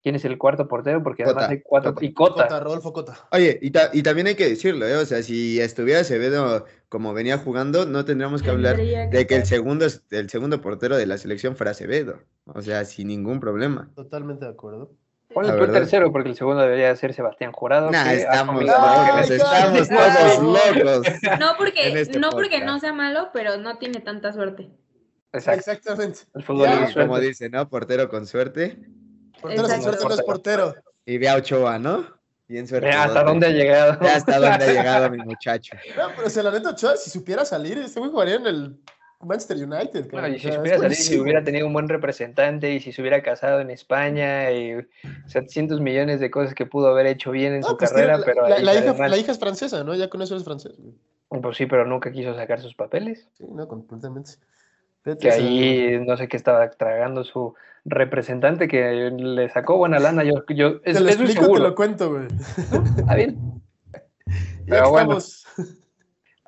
¿Quién 0.00 0.14
es 0.14 0.24
el 0.24 0.38
cuarto 0.38 0.68
portero? 0.68 1.02
Porque 1.02 1.24
además 1.24 1.48
hay 1.48 1.60
cuatro. 1.60 1.92
Cota. 1.92 2.06
Y 2.06 2.12
Cota. 2.14 2.42
Cota, 2.44 2.60
Rodolfo 2.60 2.92
Cota. 2.92 3.28
Oye, 3.32 3.58
y, 3.60 3.72
ta- 3.72 3.90
y 3.92 4.04
también 4.04 4.28
hay 4.28 4.36
que 4.36 4.48
decirlo, 4.48 4.86
¿eh? 4.86 4.94
O 4.96 5.04
sea, 5.04 5.24
si 5.24 5.60
estuviera 5.60 6.00
Acevedo 6.00 6.66
como 6.88 7.12
venía 7.12 7.36
jugando, 7.36 7.84
no 7.84 8.04
tendríamos 8.04 8.40
que 8.40 8.50
hablar 8.50 8.76
de 8.76 9.26
que 9.26 9.34
el 9.34 9.44
segundo, 9.44 9.86
el 10.10 10.30
segundo 10.30 10.60
portero 10.60 10.96
de 10.96 11.04
la 11.06 11.18
selección 11.18 11.56
fuera 11.56 11.72
Acevedo. 11.72 12.20
O 12.46 12.62
sea, 12.62 12.84
sin 12.84 13.08
ningún 13.08 13.40
problema. 13.40 13.90
Totalmente 13.96 14.44
de 14.44 14.52
acuerdo. 14.52 14.92
Ponle 15.32 15.50
tú 15.50 15.54
el 15.56 15.60
verdad. 15.60 15.80
tercero, 15.80 16.10
porque 16.10 16.30
el 16.30 16.36
segundo 16.36 16.62
debería 16.62 16.94
ser 16.96 17.12
Sebastián 17.12 17.52
Jurado. 17.52 17.90
Nah, 17.90 18.04
que 18.04 18.16
estamos 18.16 18.64
locos, 18.64 19.30
estamos 19.30 19.88
todos 19.88 20.42
locos. 20.42 21.06
No 21.38 21.50
en 21.50 21.56
porque, 21.58 22.00
este 22.00 22.18
no 22.18 22.30
porque 22.30 22.60
no 22.64 22.80
sea 22.80 22.92
malo, 22.94 23.28
pero 23.32 23.58
no 23.58 23.76
tiene 23.78 24.00
tanta 24.00 24.32
suerte. 24.32 24.70
Exacto. 25.32 25.70
Exactamente. 25.70 26.20
El 26.34 26.42
fútbol 26.42 26.68
Ya, 26.68 26.92
como 26.94 27.20
dice, 27.20 27.50
¿no? 27.50 27.68
Portero 27.68 28.08
con 28.08 28.26
suerte. 28.26 28.78
Portero 29.40 29.64
Exacto. 29.64 29.82
suerte 29.84 30.04
no 30.06 30.14
es 30.14 30.22
portero. 30.22 30.74
Y 31.04 31.18
ve 31.18 31.28
a 31.28 31.36
Ochoa, 31.36 31.78
¿no? 31.78 32.06
Bien 32.48 32.66
suerte. 32.66 32.88
Hasta 32.88 33.22
dónde 33.22 33.46
ha 33.48 33.50
llegado. 33.50 33.98
Ya 34.00 34.16
hasta 34.16 34.38
dónde 34.38 34.64
ha 34.64 34.72
llegado 34.72 35.10
mi 35.10 35.18
muchacho. 35.18 35.76
No, 35.96 36.08
pero 36.16 36.30
si 36.30 36.42
la 36.42 36.50
neta, 36.50 36.70
Ochoa, 36.70 36.96
si 36.96 37.10
supiera 37.10 37.44
salir, 37.44 37.76
este 37.76 38.00
güey 38.00 38.10
jugaría 38.10 38.36
en 38.36 38.46
el 38.46 38.80
Manchester 39.20 39.56
United. 39.56 40.10
Bueno, 40.12 40.28
y 40.28 40.38
si 40.38 40.48
es 40.48 40.54
salir, 40.54 40.70
si 40.72 40.78
buenísimo. 40.78 41.22
hubiera 41.24 41.42
tenido 41.42 41.66
un 41.66 41.72
buen 41.72 41.88
representante 41.88 42.72
y 42.72 42.80
si 42.80 42.92
se 42.92 43.00
hubiera 43.02 43.20
casado 43.22 43.60
en 43.60 43.70
España 43.70 44.52
y 44.52 44.76
700 45.26 45.80
millones 45.80 46.20
de 46.20 46.30
cosas 46.30 46.54
que 46.54 46.66
pudo 46.66 46.88
haber 46.88 47.06
hecho 47.06 47.30
bien 47.32 47.52
en 47.54 47.60
No, 47.60 47.68
su 47.68 47.76
pues 47.76 47.90
carrera, 47.90 48.16
tiene- 48.16 48.24
pero 48.32 48.42
la, 48.48 48.58
la 48.60 48.74
hija, 48.74 49.08
la 49.08 49.16
es 49.16 49.38
francesa, 49.38 49.82
¿no? 49.82 49.94
Ya 49.94 50.08
con 50.08 50.22
eso 50.22 50.36
es 50.36 50.44
francés. 50.44 50.74
güey. 50.78 50.94
Pues 51.42 51.56
sí, 51.56 51.66
pero 51.66 51.84
nunca 51.84 52.10
quiso 52.12 52.34
sacar 52.34 52.60
sus 52.60 52.74
papeles. 52.74 53.28
Sí, 53.34 53.44
no, 53.50 53.66
completamente. 53.66 54.30
Fíjate, 55.02 55.20
que 55.20 55.30
ahí 55.32 56.00
no 56.06 56.16
sé 56.16 56.28
qué 56.28 56.36
estaba 56.36 56.70
tragando 56.70 57.24
su 57.24 57.54
representante 57.84 58.68
que 58.68 59.10
le 59.10 59.48
sacó 59.50 59.76
buena 59.78 59.98
lana. 59.98 60.22
Yo, 60.24 60.44
yo 60.48 60.80
es, 60.84 60.96
te 60.96 61.00
lo 61.00 61.08
explico, 61.08 61.42
seguro. 61.42 61.62
te 61.62 61.68
lo 61.68 61.74
cuento, 61.74 62.10
güey. 62.10 62.26
Está 62.98 63.14
bien. 63.14 63.62
Pero 64.66 64.90
bueno, 64.90 65.18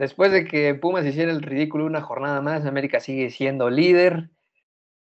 después 0.01 0.33
de 0.33 0.47
que 0.47 0.75
Pumas 0.75 1.05
hiciera 1.05 1.31
el 1.31 1.43
ridículo 1.43 1.85
una 1.85 2.01
jornada 2.01 2.41
más, 2.41 2.65
América 2.65 3.01
sigue 3.01 3.29
siendo 3.29 3.69
líder. 3.69 4.31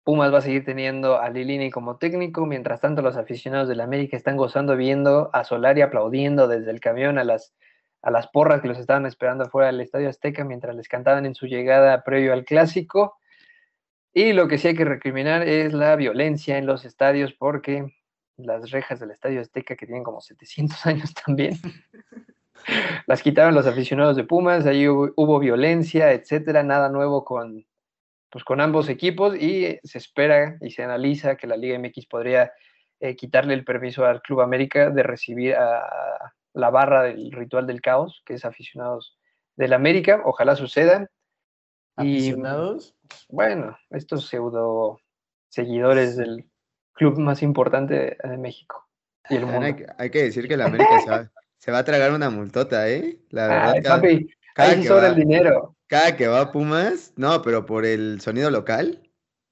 Pumas 0.03 0.33
va 0.33 0.39
a 0.39 0.41
seguir 0.41 0.65
teniendo 0.65 1.19
a 1.19 1.29
Lilini 1.29 1.69
como 1.69 1.97
técnico, 1.97 2.47
mientras 2.47 2.81
tanto 2.81 3.03
los 3.03 3.15
aficionados 3.15 3.69
del 3.69 3.79
América 3.79 4.17
están 4.17 4.37
gozando 4.37 4.75
viendo 4.75 5.29
a 5.33 5.43
Solari 5.43 5.81
aplaudiendo 5.81 6.47
desde 6.47 6.71
el 6.71 6.79
camión 6.79 7.19
a 7.19 7.23
las, 7.23 7.53
a 8.01 8.09
las 8.09 8.27
porras 8.29 8.61
que 8.61 8.69
los 8.69 8.79
estaban 8.79 9.05
esperando 9.05 9.47
fuera 9.51 9.67
del 9.67 9.81
Estadio 9.81 10.09
Azteca 10.09 10.43
mientras 10.43 10.75
les 10.75 10.87
cantaban 10.87 11.27
en 11.27 11.35
su 11.35 11.45
llegada 11.45 12.03
previo 12.03 12.33
al 12.33 12.43
clásico. 12.43 13.19
Y 14.13 14.33
lo 14.33 14.47
que 14.47 14.57
sí 14.57 14.69
hay 14.69 14.75
que 14.75 14.85
recriminar 14.85 15.43
es 15.47 15.73
la 15.73 15.95
violencia 15.95 16.57
en 16.57 16.65
los 16.65 16.85
estadios 16.85 17.33
porque 17.33 17.85
las 18.35 18.71
rejas 18.71 18.99
del 18.99 19.11
Estadio 19.11 19.41
Azteca, 19.41 19.75
que 19.75 19.85
tienen 19.85 20.03
como 20.03 20.21
700 20.21 20.85
años 20.87 21.13
también, 21.13 21.53
las 23.07 23.21
quitaron 23.21 23.55
los 23.55 23.67
aficionados 23.67 24.15
de 24.15 24.23
Pumas, 24.23 24.65
ahí 24.65 24.87
hubo, 24.87 25.39
violencia, 25.39 26.11
etcétera, 26.11 26.63
nada 26.63 26.89
nuevo 26.89 27.23
con, 27.23 27.65
pues, 28.29 28.43
con 28.43 28.61
ambos 28.61 28.89
equipos 28.89 29.35
y 29.35 29.79
se 29.83 29.97
espera 29.97 30.57
y 30.61 30.71
se 30.71 30.83
analiza 30.83 31.35
que 31.35 31.47
la 31.47 31.57
Liga 31.57 31.77
MX 31.79 32.05
podría 32.07 32.51
eh, 32.99 33.15
quitarle 33.15 33.53
el 33.53 33.65
permiso 33.65 34.05
al 34.05 34.21
Club 34.21 34.41
América 34.41 34.89
de 34.89 35.03
recibir 35.03 35.55
a 35.55 36.33
la 36.53 36.69
barra 36.69 37.03
del 37.03 37.31
ritual 37.31 37.65
del 37.65 37.81
caos, 37.81 38.21
que 38.25 38.35
es 38.35 38.45
aficionados 38.45 39.17
del 39.55 39.73
América, 39.73 40.21
ojalá 40.25 40.55
suceda. 40.55 41.09
¿Aficionados? 41.95 42.95
bueno, 43.29 43.77
estos 43.89 44.27
pseudo 44.27 44.99
seguidores 45.49 46.15
del 46.15 46.45
club 46.93 47.17
más 47.19 47.43
importante 47.43 48.17
de 48.23 48.37
México 48.37 48.87
y 49.29 49.35
el 49.35 49.45
mundo. 49.45 49.85
Hay, 49.97 50.09
que 50.09 50.23
decir 50.23 50.47
que 50.47 50.57
la 50.57 50.65
América 50.65 50.99
se 51.01 51.29
va, 51.69 51.79
a 51.79 51.83
tragar 51.83 52.11
una 52.13 52.29
multota, 52.29 52.89
¿eh? 52.89 53.19
La 53.29 53.47
verdad. 53.47 53.73
Ay, 53.75 53.81
papi, 53.81 54.29
ahí 54.55 54.83
sobra 54.83 55.09
el 55.09 55.15
dinero. 55.15 55.75
Cada 55.87 56.15
que 56.15 56.27
va 56.27 56.41
a 56.41 56.51
Pumas, 56.51 57.13
no, 57.17 57.41
pero 57.41 57.65
por 57.65 57.85
el 57.85 58.21
sonido 58.21 58.49
local, 58.49 59.03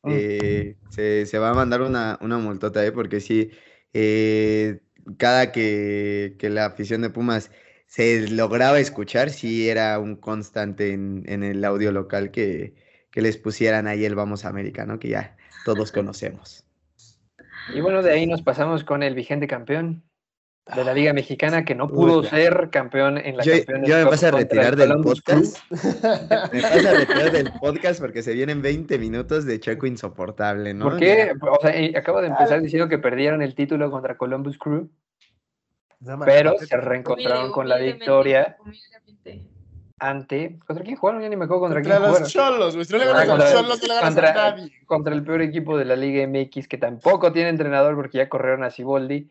mm. 0.04 0.10
eh, 0.12 0.78
se, 0.90 1.38
va 1.38 1.50
a 1.50 1.54
mandar 1.54 1.82
una, 1.82 2.18
una 2.22 2.38
multota, 2.40 2.84
¿eh? 2.84 2.92
Porque 2.92 3.20
sí, 3.20 3.52
eh, 3.94 4.80
cada 5.18 5.52
que, 5.52 6.36
la 6.42 6.66
afición 6.66 7.02
de 7.02 7.10
Pumas 7.12 7.52
se 7.86 8.28
lograba 8.30 8.80
escuchar, 8.80 9.30
sí 9.30 9.70
era 9.70 10.00
un 10.00 10.16
constante 10.16 10.94
en, 10.94 11.24
en 11.28 11.44
el 11.44 11.64
audio 11.64 11.92
local 11.92 12.32
que, 12.32 12.74
que 13.12 13.22
les 13.22 13.38
pusieran 13.38 13.88
ahí 13.88 14.06
el 14.06 14.16
Vamos 14.16 14.46
a 14.46 14.50
América, 14.50 14.86
¿no? 14.86 15.00
Que 15.00 15.10
ya 15.10 15.38
todos 15.66 15.92
conocemos. 15.92 16.66
Y 17.74 17.82
bueno, 17.82 18.02
de 18.02 18.12
ahí 18.12 18.26
nos 18.26 18.42
pasamos 18.42 18.84
con 18.84 19.04
el 19.04 19.14
vigente 19.14 19.48
campeón 19.48 20.04
de 20.76 20.84
la 20.84 20.94
Liga 20.94 21.14
Mexicana 21.14 21.66
que 21.66 21.76
no 21.76 21.88
pudo 21.88 22.24
ser 22.24 22.70
campeón 22.72 23.18
en 23.18 23.38
la 23.38 23.44
yo, 23.44 23.54
Yo 23.86 23.96
me 23.98 24.04
vas 24.04 24.24
a 24.24 24.32
retirar 24.32 24.76
del 24.76 24.94
podcast. 25.02 25.58
me 26.54 26.62
vas 26.62 26.86
a 26.86 26.94
retirar 26.94 27.32
del 27.32 27.52
podcast 27.60 28.00
porque 28.00 28.22
se 28.22 28.34
vienen 28.34 28.62
20 28.62 28.98
minutos 29.00 29.46
de 29.46 29.60
Checo 29.60 29.88
insoportable, 29.88 30.74
¿no? 30.74 30.86
¿Por 30.86 31.00
qué? 31.00 31.34
O 31.42 31.60
sea, 31.62 32.00
acabo 32.00 32.22
de 32.22 32.28
empezar 32.28 32.62
diciendo 32.62 32.88
que 32.88 32.98
perdieron 32.98 33.42
el 33.42 33.56
título 33.56 33.90
contra 33.92 34.18
Columbus 34.18 34.58
Crew. 34.58 34.90
Pero 36.26 36.58
se 36.58 36.78
reencontraron 36.78 37.52
con 37.52 37.68
la 37.68 37.78
victoria 37.78 38.56
ante. 40.00 40.60
¿Contra 40.66 40.84
quién 40.84 40.96
jugaron? 40.96 41.22
Ya 41.22 41.30
ni 41.30 41.36
me 41.36 41.46
acuerdo 41.46 41.62
contra, 41.62 41.82
quién 41.82 41.98
jugaron. 41.98 42.22
Los 42.22 42.32
Cholos, 42.32 42.76
güey. 42.76 42.88
no 42.90 42.98
le 42.98 43.04
ah, 43.06 43.26
contra, 43.26 43.52
Cholos, 43.52 43.82
le 43.82 44.00
contra, 44.00 44.30
a 44.30 44.34
nadie. 44.34 44.72
Contra 44.86 45.14
el 45.14 45.24
peor 45.24 45.42
equipo 45.42 45.78
de 45.78 45.86
la 45.86 45.96
Liga 45.96 46.26
MX, 46.26 46.68
que 46.68 46.78
tampoco 46.78 47.34
tiene 47.34 47.50
entrenador 47.50 47.96
porque 47.96 48.20
ya 48.20 48.30
corrieron 48.30 48.64
a 48.64 48.72
Ciboldi. 48.72 49.30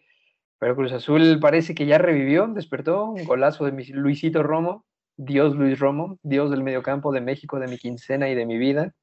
Pero 0.59 0.77
Cruz 0.77 0.93
Azul 0.93 1.39
parece 1.41 1.75
que 1.75 1.87
ya 1.87 1.99
revivió, 1.99 2.47
despertó. 2.49 3.07
Un 3.07 3.25
golazo 3.25 3.65
de 3.65 3.73
Luisito 3.93 4.43
Romo. 4.43 4.85
Dios 5.19 5.57
Luis 5.57 5.79
Romo, 5.79 6.19
Dios 6.23 6.51
del 6.51 6.63
mediocampo 6.63 7.13
de 7.13 7.21
México, 7.21 7.59
de 7.59 7.67
mi 7.67 7.77
quincena 7.77 8.31
y 8.31 8.37
de 8.37 8.47
mi 8.47 8.57
vida. 8.57 8.95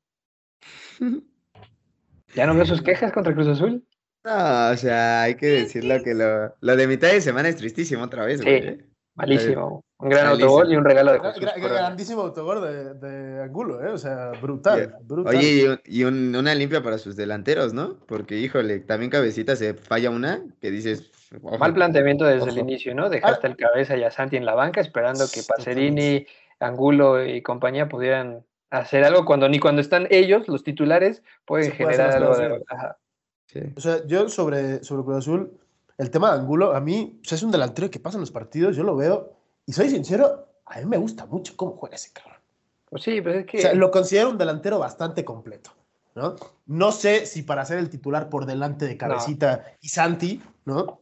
¿Ya 2.33 2.47
no 2.47 2.55
veo 2.55 2.65
sus 2.65 2.81
quejas 2.81 3.11
contra 3.11 3.33
Cruz 3.33 3.47
Azul? 3.47 3.85
No, 4.23 4.69
o 4.71 4.77
sea, 4.77 5.23
hay 5.23 5.35
que 5.35 5.47
decirlo 5.47 6.01
que 6.03 6.15
lo, 6.15 6.55
lo 6.59 6.75
de 6.75 6.87
mitad 6.87 7.09
de 7.09 7.21
semana 7.21 7.49
es 7.49 7.57
tristísimo 7.57 8.03
otra 8.03 8.25
vez, 8.25 8.41
güey. 8.41 8.61
Sí, 8.61 8.67
¿eh? 8.69 8.85
malísimo. 9.13 9.83
Un 9.97 10.09
gran 10.09 10.27
autogol 10.27 10.71
y 10.71 10.75
un 10.75 10.83
regalo 10.83 11.13
de 11.13 11.19
Jesús 11.19 11.45
Grandísimo 11.57 12.21
autogol 12.21 12.61
de, 12.61 12.93
de, 12.95 13.43
Angulo, 13.43 13.85
¿eh? 13.85 13.89
O 13.89 13.97
sea, 13.97 14.31
brutal. 14.41 14.95
brutal. 15.03 15.35
Oye, 15.35 15.79
y, 15.85 16.03
una 16.03 16.55
limpia 16.55 16.81
para 16.81 16.97
sus 16.97 17.15
delanteros, 17.15 17.73
¿no? 17.73 17.97
Porque, 18.07 18.37
híjole, 18.37 18.79
también 18.79 19.11
cabecita 19.11 19.55
se 19.55 19.73
falla 19.73 20.09
una 20.09 20.43
que 20.59 20.71
dices. 20.71 21.11
Mal 21.41 21.73
planteamiento 21.73 22.25
desde 22.25 22.49
el 22.49 22.57
inicio, 22.57 22.93
¿no? 22.95 23.09
Dejaste 23.09 23.47
ah. 23.47 23.49
el 23.49 23.57
cabeza 23.57 23.97
y 23.97 24.03
a 24.03 24.11
Santi 24.11 24.37
en 24.37 24.45
la 24.45 24.55
banca 24.55 24.81
esperando 24.81 25.25
que 25.31 25.41
Pacerini, 25.43 26.25
Angulo 26.59 27.25
y 27.25 27.41
compañía 27.41 27.89
pudieran 27.89 28.43
hacer 28.69 29.03
algo 29.03 29.25
cuando 29.25 29.47
ni 29.49 29.59
cuando 29.59 29.81
están 29.81 30.07
ellos, 30.09 30.47
los 30.47 30.63
titulares, 30.63 31.23
pueden 31.45 31.71
generar 31.71 32.11
algo 32.11 32.35
de. 32.35 32.63
O 33.75 33.79
sea, 33.79 34.05
yo 34.05 34.27
sobre, 34.27 34.83
sobre 34.83 35.03
Cruz 35.03 35.17
Azul, 35.17 35.51
el 35.97 36.11
tema 36.11 36.33
de 36.33 36.39
Angulo, 36.39 36.75
a 36.75 36.81
mí, 36.81 37.19
o 37.21 37.27
sea, 37.27 37.37
es 37.37 37.43
un 37.43 37.51
delantero 37.51 37.89
que 37.89 37.99
pasa 37.99 38.17
en 38.17 38.21
los 38.21 38.31
partidos, 38.31 38.75
yo 38.75 38.83
lo 38.83 38.95
veo 38.95 39.33
y 39.65 39.71
soy 39.71 39.89
sincero, 39.89 40.47
a 40.65 40.79
mí 40.79 40.85
me 40.85 40.97
gusta 40.97 41.25
mucho 41.25 41.55
cómo 41.55 41.71
juega 41.71 41.95
ese 41.95 42.11
cabrón. 42.11 42.39
Pues 42.89 43.03
sí, 43.03 43.21
pero 43.21 43.39
es 43.39 43.45
que. 43.45 43.59
O 43.59 43.61
sea, 43.61 43.73
lo 43.73 43.91
considero 43.91 44.29
un 44.29 44.37
delantero 44.37 44.79
bastante 44.79 45.23
completo. 45.23 45.71
¿no? 46.15 46.35
No 46.65 46.91
sé 46.91 47.25
si 47.25 47.43
para 47.43 47.65
ser 47.65 47.77
el 47.77 47.89
titular 47.89 48.29
por 48.29 48.45
delante 48.45 48.85
de 48.85 48.97
Cabecita 48.97 49.65
y 49.81 49.89
Santi, 49.89 50.41
¿no? 50.63 51.01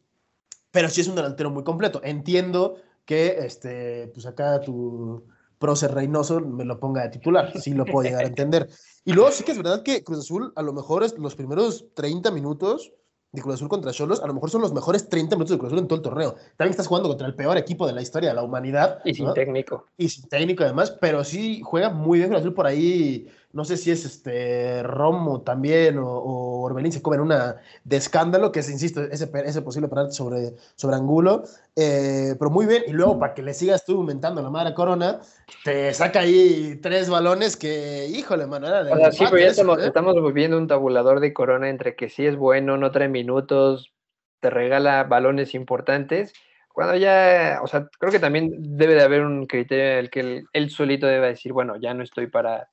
Pero 0.74 0.90
sí 0.90 1.02
es 1.02 1.08
un 1.08 1.16
delantero 1.16 1.52
muy 1.52 1.64
completo. 1.64 2.02
Entiendo 2.04 2.78
que, 3.06 3.38
este, 3.46 4.08
pues 4.08 4.26
acá 4.26 4.60
tu 4.60 5.24
prócer 5.60 5.94
Reynoso 5.94 6.42
me 6.42 6.66
lo 6.66 6.80
ponga 6.80 7.04
de 7.04 7.10
titular. 7.10 7.54
Sí 7.62 7.76
lo 7.76 7.86
puedo 7.86 8.02
llegar 8.10 8.24
a 8.26 8.28
entender. 8.28 8.68
Y 9.06 9.14
luego 9.14 9.30
sí 9.30 9.44
que 9.44 9.52
es 9.52 9.58
verdad 9.58 9.84
que 9.84 10.04
Cruz 10.04 10.20
Azul, 10.20 10.52
a 10.56 10.64
lo 10.64 10.74
mejor 10.74 11.04
es 11.04 11.16
los 11.20 11.36
primeros 11.36 11.86
30 11.94 12.32
minutos 12.32 12.92
de 13.32 13.42
Cruz 13.44 13.56
Azul 13.56 13.70
contra 13.70 13.92
Cholos, 13.92 14.22
a 14.22 14.28
lo 14.28 14.34
mejor 14.34 14.50
son 14.50 14.62
los 14.62 14.74
mejores 14.74 15.08
30 15.10 15.36
minutos 15.36 15.52
de 15.52 15.60
Cruz 15.60 15.68
Azul 15.70 15.80
en 15.80 15.88
todo 15.88 15.98
el 15.98 16.04
torneo. 16.04 16.36
También 16.58 16.72
estás 16.72 16.88
jugando 16.88 17.08
contra 17.08 17.28
el 17.28 17.36
peor 17.36 17.56
equipo 17.58 17.86
de 17.86 17.94
la 17.94 18.02
historia 18.02 18.30
de 18.30 18.36
la 18.36 18.42
humanidad. 18.44 19.00
Y 19.06 19.14
sin 19.14 19.32
técnico. 19.34 19.86
Y 19.96 20.10
sin 20.10 20.28
técnico 20.28 20.64
además, 20.64 20.98
pero 21.00 21.24
sí 21.24 21.62
juega 21.64 21.92
muy 21.92 22.18
bien 22.18 22.30
Cruz 22.32 22.42
Azul 22.42 22.56
por 22.56 22.66
ahí 22.66 23.28
no 23.54 23.64
sé 23.64 23.78
si 23.78 23.92
es 23.92 24.04
este 24.04 24.82
Romo 24.82 25.42
también 25.42 26.00
o, 26.00 26.64
Orbelín 26.64 26.92
se 26.92 27.02
comen 27.02 27.20
una 27.20 27.58
de 27.84 27.98
escándalo, 27.98 28.52
que 28.52 28.62
es, 28.62 28.70
insisto, 28.70 29.02
ese, 29.04 29.30
ese 29.46 29.62
posible 29.62 29.88
penalti 29.90 30.16
sobre, 30.16 30.54
sobre 30.76 30.96
Angulo, 30.96 31.44
eh, 31.76 32.36
pero 32.40 32.50
muy 32.50 32.66
bien, 32.66 32.84
y 32.88 32.94
luego 32.94 33.20
para 33.20 33.34
que 33.34 33.44
le 33.44 33.54
sigas 33.54 33.86
tú 33.86 33.98
aumentando 33.98 34.42
la 34.42 34.50
madre 34.50 34.74
Corona, 34.74 35.20
te 35.64 35.94
saca 35.94 36.22
ahí 36.22 36.80
tres 36.82 37.10
balones 37.10 37.56
que, 37.56 38.08
híjole, 38.08 38.48
mano, 38.48 38.68
o 38.68 39.12
sí, 39.12 39.26
pero 39.30 39.38
ya 39.38 39.48
estamos, 39.48 39.80
¿eh? 39.80 39.88
estamos 39.88 40.34
viendo 40.34 40.58
un 40.58 40.68
tabulador 40.68 41.20
de 41.20 41.34
Corona 41.34 41.70
entre 41.70 41.96
que 41.96 42.10
sí 42.10 42.26
es 42.26 42.36
bueno, 42.36 42.78
no 42.78 42.92
trae 42.92 43.10
minutos, 43.10 43.94
te 44.40 44.50
regala 44.50 45.04
balones 45.04 45.54
importantes, 45.54 46.34
cuando 46.70 46.96
ya, 46.96 47.60
o 47.62 47.68
sea, 47.68 47.88
creo 48.00 48.12
que 48.12 48.20
también 48.20 48.52
debe 48.58 48.96
de 48.96 49.04
haber 49.04 49.22
un 49.22 49.46
criterio 49.46 49.86
en 49.86 49.98
el 50.00 50.10
que 50.10 50.20
él, 50.22 50.48
él 50.54 50.70
solito 50.72 51.06
debe 51.06 51.28
decir, 51.28 51.54
bueno, 51.54 51.76
ya 51.76 51.94
no 51.94 52.02
estoy 52.04 52.28
para 52.28 52.70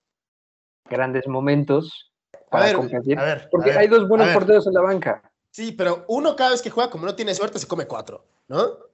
grandes 0.90 1.26
momentos 1.26 2.12
para 2.50 2.74
competir. 2.74 3.18
porque 3.50 3.72
hay 3.72 3.88
dos 3.88 4.08
buenos 4.08 4.28
porteros 4.30 4.66
en 4.66 4.74
la 4.74 4.82
banca. 4.82 5.22
Sí, 5.50 5.72
pero 5.72 6.04
uno 6.08 6.36
cada 6.36 6.50
vez 6.50 6.62
que 6.62 6.70
juega, 6.70 6.90
como 6.90 7.06
no 7.06 7.14
tiene 7.14 7.34
suerte, 7.34 7.58
se 7.58 7.66
come 7.66 7.86
cuatro, 7.86 8.24
¿no? 8.48 8.90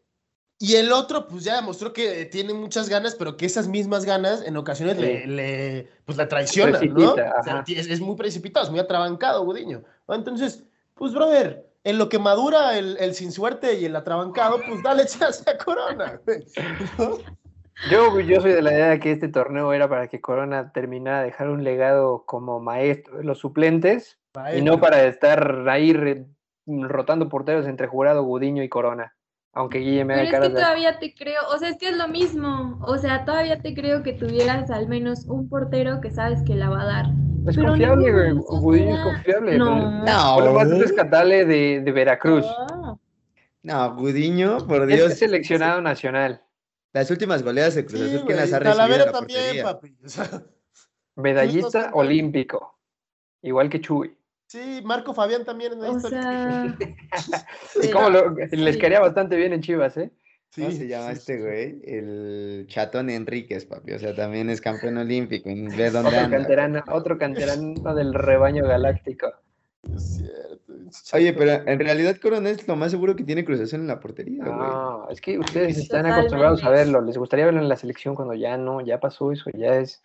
Y 0.59 0.77
el 0.77 0.91
otro, 0.91 1.27
pues 1.27 1.45
ya 1.45 1.57
demostró 1.57 1.93
que 1.93 2.25
tiene 2.27 2.55
muchas 2.55 2.89
ganas, 2.89 3.15
pero 3.15 3.37
que 3.37 3.45
esas 3.45 3.69
mismas 3.69 4.07
ganas 4.07 4.43
en 4.43 4.57
ocasiones 4.57 4.97
le, 4.97 5.91
pues, 6.07 6.17
la 6.17 6.29
traicionan, 6.29 6.95
¿no? 6.95 7.15
es, 7.67 8.01
muy 8.01 8.17
precipitado, 8.17 8.65
es 8.65 8.71
muy 8.71 8.81
atrabancado, 8.81 9.45
Gudiño. 9.45 9.83
Entonces, 10.09 10.65
pues, 10.95 11.13
brother, 11.13 11.69
en 11.85 11.99
lo 11.99 12.09
que 12.09 12.19
madura 12.19 12.79
el, 12.79 13.15
sin 13.15 13.33
suerte 13.33 13.79
y 13.79 13.85
el 13.85 13.95
atrabancado, 13.97 14.59
pues 14.67 14.83
dale 14.83 15.05
chance 15.07 15.49
a 15.49 15.59
Corona. 15.59 16.21
¿no? 16.99 17.19
Yo, 17.91 18.19
yo 18.21 18.41
soy 18.41 18.53
de 18.53 18.63
la 18.63 18.73
idea 18.73 18.89
de 18.89 19.01
que 19.01 19.13
este 19.13 19.29
torneo 19.29 19.73
era 19.73 19.89
para 19.89 20.09
que 20.09 20.21
Corona 20.21 20.73
terminara 20.73 21.21
de 21.21 21.27
dejar 21.27 21.51
un 21.51 21.63
legado 21.63 22.25
como 22.25 22.59
maestro 22.59 23.19
de 23.19 23.25
los 23.25 23.39
suplentes 23.39 24.19
y 24.57 24.63
no 24.63 24.81
para 24.81 25.05
estar 25.05 25.69
ahí 25.69 25.95
rotando 26.67 27.29
porteros 27.29 27.67
entre 27.67 27.87
Jurado, 27.87 28.23
Gudiño 28.25 28.63
y 28.63 28.69
Corona. 28.69 29.15
Aunque 29.53 29.79
Guille 29.79 30.05
me 30.05 30.15
Pero 30.15 30.45
es 30.45 30.49
que 30.49 30.55
todavía 30.55 30.99
te 30.99 31.15
creo, 31.15 31.41
o 31.55 31.59
sea, 31.59 31.71
es 31.71 31.79
que 31.79 31.89
es 31.89 31.97
lo 31.97 32.09
mismo. 32.09 32.79
O 32.83 32.99
sea, 32.99 33.25
todavía 33.25 33.61
te 33.61 33.75
creo 33.75 34.03
que 34.03 34.13
tuvieras 34.13 34.71
al 34.71 34.87
menos 34.87 35.25
un 35.27 35.49
portero 35.49 36.01
que 36.03 36.11
sabes 36.11 36.43
que 36.43 36.55
la 36.55 36.69
va 36.69 36.83
a 36.83 36.85
dar. 36.85 37.07
Es 37.47 37.57
confiable, 37.57 38.13
güey. 38.13 38.33
Gudiño 38.33 38.97
es 38.97 39.03
confiable. 39.03 39.57
No, 39.57 40.05
no. 40.05 40.35
Por 40.35 40.45
lo 40.45 40.53
más 40.53 40.69
rescatable 40.69 41.47
de, 41.47 41.93
Veracruz. 41.93 42.45
No. 43.63 43.95
Gudiño, 43.97 44.59
por 44.67 44.87
Dios. 44.87 45.13
Es 45.13 45.19
seleccionado 45.21 45.81
nacional. 45.81 46.43
Las 46.97 47.11
últimas 47.11 47.43
goleadas 47.43 47.75
de 47.75 47.85
Cruz 47.85 48.01
Sí, 48.01 48.07
Azul, 48.07 48.15
¿quién 48.17 48.25
güey, 48.25 48.37
las 48.39 48.53
ha 48.55 48.59
recibido 48.59 48.77
Talavera 48.77 49.05
la 49.07 49.13
también, 49.13 49.39
portería? 49.41 49.63
papi. 49.65 49.97
O 50.03 50.09
sea, 50.09 50.43
Medallista 51.17 51.91
olímpico. 51.93 52.79
Igual 53.43 53.69
que 53.69 53.81
Chuy. 53.83 54.17
sí, 54.47 54.81
Marco 54.83 55.13
Fabián 55.13 55.45
también 55.45 55.75
en 55.75 55.81
la 55.83 55.91
O 55.91 55.97
historia. 55.99 56.23
sea. 56.23 56.77
Y 57.77 57.83
sí. 57.83 57.91
cómo 57.91 58.09
lo- 58.09 58.31
les 58.51 58.75
Sí. 58.77 58.81
quería 58.81 59.01
bastante 59.01 59.37
bien 59.37 59.53
en 59.53 59.61
Chivas, 59.61 59.95
¿eh? 59.99 60.11
¿Cómo 60.55 60.71
Sí, 60.71 60.77
se 60.79 60.89
llama 60.89 61.09
sí, 61.09 61.19
este 61.19 61.37
sí. 61.37 61.43
güey? 61.43 61.81
El 61.85 62.65
Chatón 62.69 63.11
Enríquez, 63.11 63.67
papi. 63.67 63.93
O 63.93 63.99
sea, 63.99 64.15
también 64.15 64.49
es 64.49 64.63
campeón 64.63 64.97
olímpico. 64.97 65.51
y 65.51 65.67
Ve 65.77 65.91
dónde 65.91 66.09
Otro 66.09 66.21
anda. 66.21 66.39
canterano, 66.39 66.85
otro 66.91 67.19
canterano 67.19 67.95
del 67.95 68.15
rebaño 68.15 68.65
galáctico. 68.67 69.35
Es 69.95 70.17
cierto. 70.17 70.56
Oye, 71.13 71.33
pero 71.33 71.67
en 71.67 71.79
realidad 71.79 72.17
Corona 72.21 72.51
es 72.51 72.67
lo 72.67 72.77
más 72.77 72.91
seguro 72.91 73.17
que 73.17 73.25
tiene 73.25 73.45
Cruz 73.45 73.61
Azul 73.61 73.81
en 73.81 73.87
la 73.87 74.01
portería, 74.01 74.45
güey. 74.45 74.57
No, 74.57 75.09
es 75.09 75.21
que 75.21 75.39
ustedes 75.39 75.79
están 75.79 76.03
Totalmente. 76.03 76.21
acostumbrados 76.21 76.65
a 76.65 76.71
verlo. 76.71 77.01
Les 77.01 77.19
gustaría 77.19 77.45
verlo 77.47 77.61
en 77.61 77.69
la 77.69 77.77
selección 77.77 78.15
cuando 78.15 78.35
ya 78.35 78.57
no, 78.57 78.81
ya 78.81 79.01
pasó 79.01 79.33
eso, 79.33 79.51
ya 79.55 79.77
es, 79.77 80.03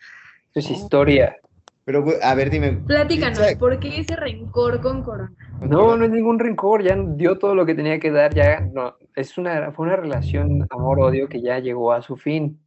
eso 0.54 0.68
es 0.68 0.70
historia. 0.70 1.36
Pero, 1.84 2.04
a 2.22 2.34
ver, 2.34 2.50
dime. 2.50 2.72
Platícanos, 2.86 3.54
¿por 3.58 3.78
qué 3.80 4.00
ese 4.00 4.14
rencor 4.14 4.80
con 4.80 5.02
Corona? 5.02 5.32
No, 5.60 5.96
no 5.96 6.04
es 6.04 6.10
ningún 6.10 6.38
rencor, 6.38 6.82
ya 6.82 6.96
dio 6.96 7.38
todo 7.38 7.54
lo 7.54 7.66
que 7.66 7.74
tenía 7.74 7.98
que 7.98 8.10
dar, 8.10 8.32
ya 8.34 8.60
no, 8.60 8.96
es 9.16 9.36
una, 9.36 9.72
fue 9.72 9.86
una 9.86 9.96
relación 9.96 10.66
amor-odio 10.70 11.28
que 11.28 11.40
ya 11.40 11.58
llegó 11.58 11.92
a 11.92 12.02
su 12.02 12.16
fin. 12.16 12.60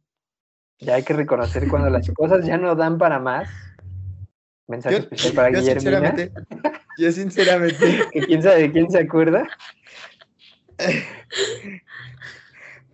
Ya 0.78 0.96
hay 0.96 1.02
que 1.02 1.14
reconocer 1.14 1.66
cuando 1.68 1.88
las 1.88 2.10
cosas 2.14 2.44
ya 2.44 2.58
no 2.58 2.74
dan 2.74 2.98
para 2.98 3.18
más. 3.18 3.48
Mensaje 4.68 4.96
Yo, 4.96 5.02
especial 5.02 5.32
para 5.32 5.50
yo 5.50 5.60
Guillermina, 5.60 5.80
sinceramente, 5.80 6.32
yo 6.98 7.12
sinceramente, 7.12 7.76
que 8.12 8.20
quién 8.20 8.42
sabe 8.42 8.62
de 8.62 8.72
quién 8.72 8.90
se 8.90 8.98
acuerda. 8.98 9.48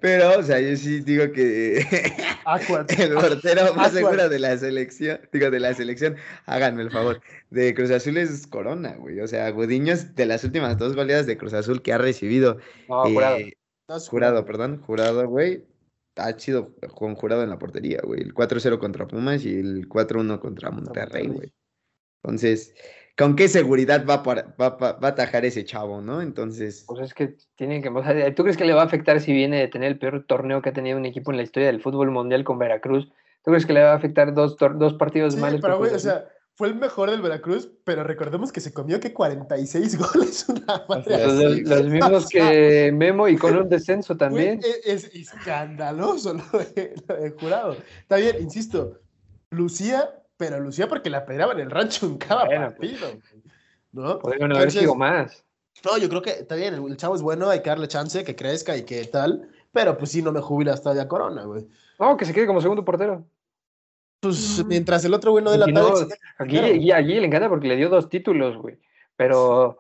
pero, 0.01 0.39
o 0.39 0.43
sea, 0.43 0.61
yo 0.61 0.77
sí 0.77 1.01
digo 1.01 1.31
que 1.33 1.79
el 2.99 3.15
portero 3.15 3.75
más 3.75 3.93
seguro 3.93 4.29
de 4.29 4.39
la 4.41 4.57
selección, 4.59 5.21
digo, 5.33 5.51
de 5.51 5.61
la 5.61 5.75
selección, 5.75 6.17
háganme 6.47 6.83
el 6.83 6.91
favor, 6.91 7.21
de 7.51 7.73
Cruz 7.75 7.91
Azul 7.93 8.17
es 8.17 8.47
Corona, 8.49 8.97
güey. 8.97 9.21
O 9.21 9.29
sea, 9.29 9.49
Gudiño 9.51 9.93
es 9.93 10.15
de 10.17 10.27
las 10.27 10.43
últimas 10.43 10.77
dos 10.79 10.97
goleadas 10.97 11.27
de 11.27 11.37
Cruz 11.37 11.53
Azul 11.53 11.83
que 11.83 11.93
ha 11.93 11.99
recibido. 11.99 12.59
No, 12.89 13.05
jurado. 13.05 13.37
eh, 13.37 13.53
No, 13.89 14.01
Jurado, 14.01 14.45
perdón, 14.45 14.81
jurado, 14.83 15.29
güey. 15.29 15.65
Ha 16.17 16.39
sido 16.39 16.75
con 16.95 17.15
jurado 17.15 17.43
en 17.43 17.51
la 17.51 17.59
portería, 17.59 18.01
güey. 18.03 18.21
El 18.23 18.35
4-0 18.35 18.79
contra 18.79 19.07
Pumas 19.07 19.45
y 19.45 19.55
el 19.59 19.89
4-1 19.89 20.41
contra 20.41 20.71
Monterrey. 20.71 21.29
güey. 21.29 21.53
Entonces, 22.23 22.75
¿con 23.23 23.37
qué 23.37 23.49
seguridad 23.49 24.05
va, 24.09 24.23
para- 24.23 24.55
va, 24.61 24.71
va- 24.71 24.93
va 24.93 25.09
a 25.09 25.11
atajar 25.13 25.45
ese 25.45 25.65
chavo, 25.65 26.01
no? 26.01 26.21
Entonces, 26.23 26.85
Pues 26.87 27.01
es 27.01 27.15
que 27.15 27.37
tienen 27.57 27.83
que. 27.83 27.89
o 27.89 28.03
sea, 28.03 28.35
¿Tú 28.35 28.43
crees 28.43 28.57
que 28.57 28.65
le 28.65 28.75
va 28.75 28.83
a 28.83 28.87
afectar 28.87 29.21
si 29.21 29.33
viene 29.33 29.59
de 29.59 29.69
tener 29.69 29.93
el 29.93 29.99
peor 29.99 30.25
torneo 30.27 30.61
que 30.63 30.71
ha 30.71 30.73
tenido 30.73 30.99
un 30.99 31.07
equipo 31.07 31.31
en 31.31 31.37
la 31.37 31.43
historia 31.43 31.69
del 31.69 31.81
fútbol 31.83 32.11
mundial 32.11 32.45
con 32.45 32.59
Veracruz? 32.59 33.07
¿Tú 33.45 33.51
crees 33.51 33.67
que 33.67 33.73
le 33.73 33.83
va 33.83 33.93
a 33.93 33.97
afectar 33.97 34.35
dos, 34.35 34.57
dos 34.59 34.95
partidos 34.95 35.35
Sí, 35.35 35.41
malos? 35.41 35.61
pero 35.61 35.79
güey, 35.79 35.93
o 35.95 35.99
sea, 35.99 36.25
fue 36.55 36.69
el 36.69 36.75
mejor 36.77 37.11
del 37.11 37.23
Veracruz, 37.23 37.71
pero 37.85 38.05
recordemos 38.05 38.53
que 38.53 38.61
se 38.61 38.73
comió 38.73 39.01
que 39.01 39.13
46 39.13 39.99
goles 40.15 40.47
una 40.49 40.85
madre 40.89 41.05
sea, 41.17 41.27
Los, 41.27 41.45
así. 41.45 41.61
los- 41.63 41.71
los 41.81 41.91
mismos 41.91 42.29
que 42.29 42.93
Memo 42.95 43.27
y 43.29 43.37
con 43.37 43.57
un 43.57 43.69
descenso 43.69 44.15
Güey, 44.15 44.19
también. 44.19 44.61
es, 44.85 45.05
es 45.05 45.15
escandaloso 45.15 46.35
lo 46.53 46.59
de, 46.59 46.95
lo 47.09 47.17
de 47.17 47.31
jurado. 47.31 47.77
Está 48.03 48.17
bien, 48.17 48.37
insisto, 48.41 49.01
lucía, 49.51 50.09
pero 50.43 50.59
lucía 50.59 50.89
porque 50.89 51.09
la 51.09 51.25
pedreaba 51.25 51.53
en 51.53 51.61
el 51.61 51.71
rancho 51.71 52.05
en 52.07 52.19
cada 52.19 52.47
Bueno, 52.47 52.71
partido. 52.71 53.09
¿No? 53.93 54.19
Podrían 54.19 54.51
haber 54.57 54.73
sido 54.73 54.97
más. 54.97 55.45
No, 55.85 55.97
yo 55.99 56.09
creo 56.09 56.21
que 56.21 56.31
está 56.31 56.57
bien, 56.57 56.75
el, 56.75 56.97
chavo 56.97 57.15
es 57.15 57.23
bueno, 57.23 57.49
hay 57.49 57.63
que 57.63 57.71
darle 57.71 57.87
chance, 57.87 58.25
que 58.25 58.35
crezca 58.35 58.77
y 58.77 58.83
que 58.85 59.05
tal, 59.05 59.49
pero 59.71 59.97
pues 59.97 60.11
sí, 60.11 60.21
no 60.21 60.33
me 60.33 60.41
jubila 60.41 60.73
hasta 60.73 60.93
ya 60.95 61.07
Corona, 61.07 61.45
güey. 61.45 61.65
No, 62.01 62.17
que 62.17 62.25
se 62.25 62.35
quede 62.35 62.49
como 62.49 62.61
segundo 62.61 62.85
portero. 62.85 63.25
Pues 64.19 64.65
mientras 64.67 65.05
el 65.05 65.15
otro 65.15 65.31
güey 65.31 65.45
no 65.45 65.53
dé 65.53 65.59
la 65.59 65.67
no, 65.69 65.91
exige- 65.95 66.19
Aquí, 66.39 66.59
Claro. 66.59 66.75
y 66.75 66.91
allí 66.91 67.21
le 67.21 67.27
encanta 67.27 67.49
porque 67.49 67.69
le 67.69 67.77
dio 67.77 67.89
dos 67.89 68.09
títulos, 68.09 68.57
güey. 68.57 68.79
Pero, 69.15 69.79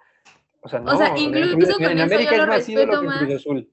o 0.60 0.68
sea, 0.68 0.78
no. 0.78 0.92
O 0.92 0.96
sea, 0.96 1.08
en 1.08 1.18
incluso 1.18 1.76
en 1.80 1.98
eso 1.98 2.04
América 2.04 2.36
yo 2.36 2.42
es 2.42 2.46
lo 2.46 2.46
más 2.46 2.68
ídolo 2.68 2.92
respeto 2.92 3.00
que 3.00 3.18
en. 3.18 3.26
Cruz 3.26 3.40
Azul. 3.40 3.68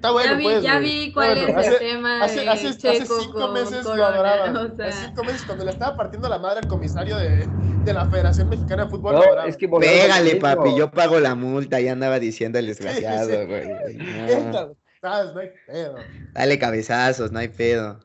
Está 0.00 0.12
bueno, 0.12 0.30
ya 0.32 0.36
vi, 0.38 0.44
pues, 0.44 0.62
ya 0.62 0.78
vi 0.78 1.12
cuál 1.12 1.34
Bueno, 1.34 1.48
es 1.48 1.56
hace- 1.58 1.72
el 1.72 1.78
tema 1.78 2.24
Hace, 2.24 2.40
de 2.40 2.48
hace, 2.48 2.68
hace 2.68 2.78
Checo 2.78 3.20
cinco 3.20 3.32
con 3.38 3.52
meses 3.52 3.84
lo 3.84 3.90
Corona, 3.90 4.06
adoraban. 4.06 4.56
o 4.56 4.74
sea, 4.74 4.86
Hace 4.86 5.06
cinco 5.08 5.24
meses, 5.24 5.42
cuando 5.44 5.64
le 5.66 5.70
estaba 5.72 5.94
partiendo 5.94 6.26
la 6.30 6.38
madre 6.38 6.60
al 6.60 6.68
comisario 6.68 7.18
de, 7.18 7.46
de 7.84 7.92
la 7.92 8.06
Federación 8.06 8.48
Mexicana 8.48 8.84
de 8.84 8.90
Fútbol, 8.90 9.16
lo 9.16 9.20
No, 9.36 9.42
es 9.44 9.58
que 9.58 9.66
lo 9.68 9.78
pégale, 9.78 10.36
papi, 10.36 10.74
yo 10.74 10.90
pago 10.90 11.20
la 11.20 11.34
multa, 11.34 11.80
ya 11.80 11.92
andaba 11.92 12.18
diciendo 12.18 12.58
el 12.58 12.66
desgraciado, 12.68 13.28
sí. 13.28 13.44
güey. 13.44 13.68
No, 13.98 14.26
Esta, 14.26 14.68
¿sabes? 15.02 15.34
No 15.34 15.40
hay 15.40 15.50
pedo. 15.66 15.94
dale 16.32 16.58
cabezazos, 16.58 17.30
no 17.30 17.38
hay 17.38 17.48
pedo. 17.48 18.00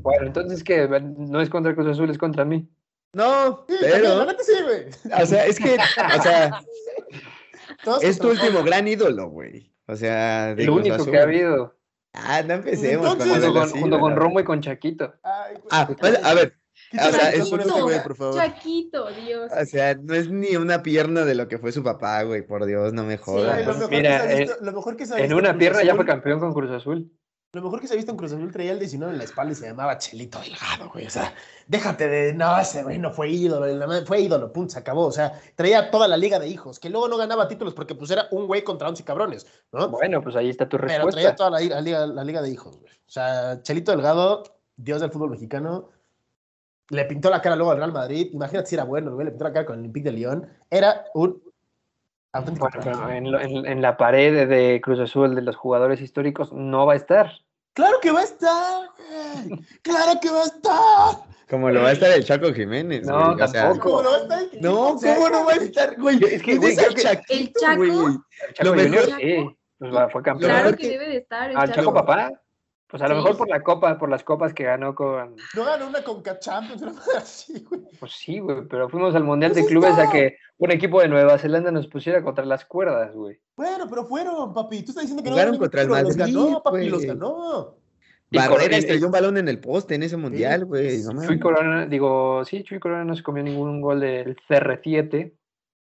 Bueno, 0.00 0.26
entonces 0.26 0.64
que 0.64 0.88
no 0.88 1.42
es 1.42 1.50
contra 1.50 1.74
Cruz 1.74 1.88
Azul, 1.88 2.08
es 2.08 2.16
contra 2.16 2.46
mí. 2.46 2.66
No, 3.12 3.66
Sí, 3.68 3.74
la 3.82 3.88
pero, 3.90 4.26
sí, 4.42 4.52
güey. 4.64 5.22
o 5.22 5.26
sea, 5.26 5.44
es 5.44 5.58
que, 5.58 5.76
o 6.18 6.22
sea, 6.22 6.60
es 8.00 8.18
tu 8.18 8.30
último 8.30 8.62
gran 8.62 8.88
ídolo, 8.88 9.28
güey. 9.28 9.70
O 9.88 9.96
sea, 9.96 10.54
de 10.54 10.62
El 10.64 10.70
único 10.70 10.94
Azul. 10.96 11.10
que 11.10 11.18
ha 11.18 11.22
habido. 11.22 11.74
Ah, 12.12 12.42
no 12.46 12.54
empecemos 12.54 13.12
Entonces- 13.12 13.32
con 13.40 13.42
Junto 13.42 13.60
con, 13.60 13.80
junto 13.80 14.00
con. 14.00 14.16
Romo 14.16 14.40
y 14.40 14.44
con 14.44 14.60
Chaquito. 14.60 15.14
Ay. 15.22 15.56
Ah, 15.70 15.88
pues, 15.98 16.24
a 16.24 16.34
ver, 16.34 16.54
o 16.92 17.10
sea, 17.10 17.30
es 17.32 17.40
a 17.50 17.54
un- 17.54 17.60
este 17.60 17.80
güey, 17.82 18.02
por 18.02 18.14
favor. 18.16 18.34
Chaquito, 18.36 19.08
Dios. 19.12 19.50
o 19.52 19.64
sea, 19.64 19.94
no 19.94 20.14
es 20.14 20.28
ni 20.30 20.56
una 20.56 20.82
pierna 20.82 21.24
de 21.24 21.34
lo 21.34 21.48
que 21.48 21.58
fue 21.58 21.72
su 21.72 21.82
papá, 21.82 22.22
güey, 22.22 22.42
por 22.46 22.66
Dios, 22.66 22.92
no 22.92 23.04
me 23.04 23.16
jodas. 23.18 23.66
lo, 23.66 23.72
mejor 23.74 23.90
Mira, 23.90 24.22
que 24.22 24.28
se 24.28 24.32
ha 24.34 24.42
eh, 24.42 24.56
lo 24.60 24.72
mejor 24.72 24.96
que 24.96 25.06
se 25.06 25.14
ha 25.14 25.18
En 25.24 25.32
una 25.34 25.56
pierna 25.56 25.82
ya 25.82 25.94
fue 25.94 26.04
campeón 26.06 26.40
con 26.40 26.52
Cruz 26.52 26.70
Azul. 26.70 27.10
Lo 27.54 27.62
mejor 27.62 27.80
que 27.80 27.86
se 27.86 27.94
ha 27.94 27.96
visto 27.96 28.10
en 28.10 28.18
Cruz 28.18 28.32
Azul 28.32 28.52
traía 28.52 28.72
el 28.72 28.78
19 28.78 29.10
en 29.10 29.18
la 29.18 29.24
espalda 29.24 29.52
y 29.52 29.54
se 29.54 29.66
llamaba 29.66 29.96
Chelito 29.96 30.38
Delgado, 30.38 30.90
güey. 30.92 31.06
O 31.06 31.10
sea, 31.10 31.32
déjate 31.66 32.06
de. 32.06 32.34
No, 32.34 32.58
ese 32.58 32.82
güey 32.82 32.98
no 32.98 33.10
fue 33.10 33.30
ídolo. 33.30 34.04
Fue 34.04 34.20
ídolo, 34.20 34.52
punto, 34.52 34.74
se 34.74 34.78
acabó. 34.78 35.06
O 35.06 35.12
sea, 35.12 35.40
traía 35.54 35.90
toda 35.90 36.06
la 36.08 36.18
liga 36.18 36.38
de 36.38 36.46
hijos, 36.46 36.78
que 36.78 36.90
luego 36.90 37.08
no 37.08 37.16
ganaba 37.16 37.48
títulos 37.48 37.72
porque 37.72 37.94
pues 37.94 38.10
era 38.10 38.28
un 38.32 38.46
güey 38.46 38.62
contra 38.64 38.88
once 38.88 39.02
cabrones, 39.02 39.46
¿no? 39.72 39.88
Bueno, 39.88 40.20
pues 40.22 40.36
ahí 40.36 40.50
está 40.50 40.68
tu 40.68 40.76
Pero 40.76 40.88
traía 40.88 41.04
respuesta. 41.04 41.36
toda 41.36 41.50
la, 41.52 41.60
la 41.60 41.80
liga, 41.80 42.06
la 42.06 42.22
liga 42.22 42.42
de 42.42 42.50
hijos, 42.50 42.76
güey. 42.78 42.92
O 42.92 43.10
sea, 43.10 43.62
Chelito 43.62 43.92
Delgado, 43.92 44.42
dios 44.76 45.00
del 45.00 45.10
fútbol 45.10 45.30
mexicano, 45.30 45.88
le 46.90 47.06
pintó 47.06 47.30
la 47.30 47.40
cara 47.40 47.56
luego 47.56 47.70
al 47.70 47.78
Real 47.78 47.92
Madrid. 47.92 48.28
Imagínate 48.32 48.68
si 48.68 48.74
era 48.74 48.84
bueno, 48.84 49.14
güey, 49.14 49.24
le 49.24 49.30
pintó 49.30 49.44
la 49.44 49.52
cara 49.54 49.64
con 49.64 49.76
el 49.76 49.80
Olympique 49.80 50.04
de 50.10 50.12
Lyon. 50.12 50.46
Era 50.68 51.06
un 51.14 51.42
Bueno, 52.40 52.78
pero 52.82 53.10
en, 53.10 53.30
lo- 53.32 53.40
en- 53.40 53.66
en 53.66 53.82
la 53.82 53.96
pared 53.96 54.48
de- 54.48 54.80
Cruz 54.82 55.00
Azul 55.00 55.34
de 55.34 55.42
los 55.42 55.56
jugadores 55.56 56.00
históricos 56.00 56.52
no 56.52 56.86
va 56.86 56.92
a 56.94 56.96
estar. 56.96 57.30
¡Claro 57.74 57.98
que 58.02 58.10
va 58.10 58.20
a 58.20 58.24
estar, 58.24 58.88
güey! 58.96 59.60
¡Claro 59.82 60.18
que 60.20 60.30
va 60.30 60.40
a 60.40 60.44
estar! 60.44 61.28
Como 61.48 61.70
lo 61.70 61.80
va 61.82 61.88
a 61.88 61.92
estar 61.92 62.10
el 62.10 62.24
Chaco 62.24 62.52
Jiménez, 62.52 63.06
No, 63.06 63.32
güey, 63.32 63.42
o 63.42 63.48
sea, 63.48 63.62
tampoco. 63.68 63.88
¿Cómo 63.90 64.02
no 64.02 64.10
va 64.10 64.16
a 64.36 64.40
estar? 64.42 64.60
no, 64.60 64.96
¿cómo 65.00 65.28
no 65.30 65.44
va 65.46 65.52
a 65.52 65.56
estar, 65.56 65.96
güey? 66.00 66.18
Es 66.24 66.42
que, 66.42 66.56
güey, 66.56 66.70
Ves 66.76 66.78
al 66.78 66.84
creo 66.86 66.96
que- 66.96 67.02
Chaquito, 67.02 67.34
¿El 67.34 67.52
Chaco? 67.66 67.76
güey. 67.76 68.16
Chaco 68.54 68.64
Lo 68.68 68.74
mejor- 68.74 69.00
Junior, 69.04 69.20
sí, 69.20 69.56
pues 69.78 69.94
va- 69.94 70.08
fue 70.10 70.22
campeón. 70.22 70.50
Claro 70.50 70.70
que, 70.72 70.76
que- 70.76 70.88
debe 70.90 71.08
de 71.08 71.16
estar. 71.18 71.50
el 71.50 71.56
Al 71.56 71.68
Chaco 71.68 71.80
Chaco. 71.80 71.94
papá. 71.94 72.32
Pues 72.90 73.02
a 73.02 73.08
lo 73.08 73.16
Sí. 73.16 73.20
mejor 73.22 73.36
por 73.36 73.48
la 73.50 73.62
copa, 73.62 73.98
por 73.98 74.08
las 74.08 74.24
copas 74.24 74.54
que 74.54 74.64
ganó 74.64 74.94
con. 74.94 75.36
No 75.54 75.64
ganó 75.64 75.88
una 75.88 76.02
Conca 76.02 76.38
Champions, 76.38 76.80
una 76.82 76.94
así, 77.18 77.64
güey. 77.68 77.82
Pues 78.00 78.12
sí, 78.12 78.38
güey, 78.38 78.62
pero 78.68 78.88
fuimos 78.88 79.14
al 79.14 79.24
Mundial 79.24 79.52
de 79.54 79.60
Pues 79.60 79.70
Clubes 79.72 79.90
a 79.98 80.04
está. 80.04 80.12
que 80.12 80.36
un 80.56 80.70
equipo 80.70 81.00
de 81.02 81.08
Nueva 81.08 81.36
Zelanda 81.38 81.70
nos 81.70 81.86
pusiera 81.86 82.22
contra 82.22 82.44
las 82.46 82.64
cuerdas, 82.64 83.14
güey. 83.14 83.38
Bueno, 83.56 83.86
pero 83.90 84.04
fueron, 84.06 84.54
papi. 84.54 84.82
Tú 84.82 84.92
estás 84.92 85.02
diciendo 85.02 85.22
que 85.22 85.30
Jugaron 85.30 85.52
no 85.52 85.58
contra 85.58 85.82
el 85.82 85.88
ganó, 85.88 86.02
Los 86.02 86.16
Madrid, 86.16 86.34
ganó, 86.34 86.62
papi, 86.62 86.76
güey. 86.78 86.88
los 86.88 87.04
ganó. 87.04 87.74
Y 88.30 88.36
Barrera 88.36 88.76
estrelló 88.76 89.06
un 89.06 89.12
balón 89.12 89.36
en 89.38 89.48
el 89.48 89.58
poste 89.60 89.94
en 89.94 90.02
ese 90.02 90.16
mundial, 90.16 90.64
güey. 90.66 91.02
No 91.02 91.26
Chuy. 91.26 91.38
Corona, 91.38 91.86
digo, 91.86 92.42
sí, 92.44 92.62
Chuy 92.62 92.78
Corona 92.78 93.04
no 93.04 93.14
se 93.16 93.22
comió 93.22 93.42
ningún 93.42 93.80
gol 93.80 94.00
del 94.00 94.36
CR7. 94.48 95.32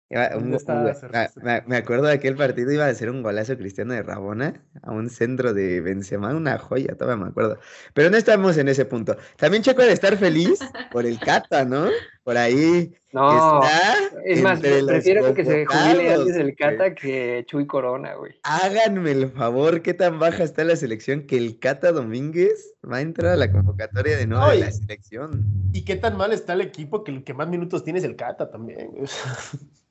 Iba- 0.09 0.29
un- 0.37 0.43
¿Dónde 0.43 0.57
está 0.59 0.75
un- 0.75 0.95
Cerveza? 0.95 1.41
me, 1.43 1.63
me 1.67 1.77
acuerdo 1.77 2.05
de 2.07 2.13
aquel 2.13 2.37
partido, 2.37 2.71
iba 2.71 2.87
a 2.87 2.95
ser 2.95 3.11
un 3.11 3.23
golazo 3.25 3.57
cristiano 3.57 3.93
de 3.93 4.03
Rabona 4.05 4.63
a 4.83 4.93
un 4.93 5.11
centro 5.11 5.53
de 5.53 5.81
Benzema, 5.81 6.33
una 6.35 6.59
joya, 6.59 6.95
todavía 6.97 7.25
me 7.25 7.31
acuerdo. 7.31 7.59
Pero 7.93 8.09
no 8.11 8.17
estamos 8.17 8.57
en 8.57 8.69
ese 8.69 8.85
punto. 8.85 9.17
También 9.37 9.65
Checo 9.65 9.83
de 9.83 9.91
estar 9.93 10.17
feliz 10.17 10.61
por 10.93 11.07
el 11.07 11.19
Cata, 11.19 11.65
¿no? 11.65 11.89
Por 12.23 12.37
ahí 12.37 12.95
No, 13.13 13.61
está. 13.65 13.95
es 14.25 14.43
más, 14.43 14.61
prefiero 14.61 15.35
que 15.35 15.45
se 15.45 15.67
jubile 15.67 16.15
antes 16.15 16.41
güey. 16.41 16.55
Cata 16.55 16.95
que 16.95 17.45
Chuy 17.49 17.67
Corona, 17.67 18.15
güey. 18.15 18.33
Háganme 18.45 19.11
el 19.11 19.31
favor, 19.33 19.83
¿qué 19.83 19.93
tan 19.95 20.21
baja 20.21 20.45
está 20.45 20.63
la 20.63 20.77
selección 20.77 21.27
que 21.27 21.37
el 21.37 21.59
Cata 21.59 21.91
Domínguez 21.91 22.75
va 22.89 22.99
a 22.99 23.01
entrar 23.01 23.33
a 23.33 23.37
la 23.37 23.51
convocatoria 23.51 24.17
de 24.17 24.27
nuevo 24.29 24.49
de 24.51 24.59
la 24.61 24.71
selección? 24.71 25.45
¿Y 25.73 25.85
qué 25.85 25.97
tan 25.97 26.17
mal 26.17 26.33
está 26.33 26.53
el 26.53 26.61
equipo 26.61 27.03
que 27.03 27.11
el 27.11 27.25
que 27.25 27.35
más 27.35 27.49
minutos 27.49 27.83
tiene 27.83 27.99
es 27.99 28.05
el 28.05 28.15
Cata 28.15 28.49
también? 28.51 28.91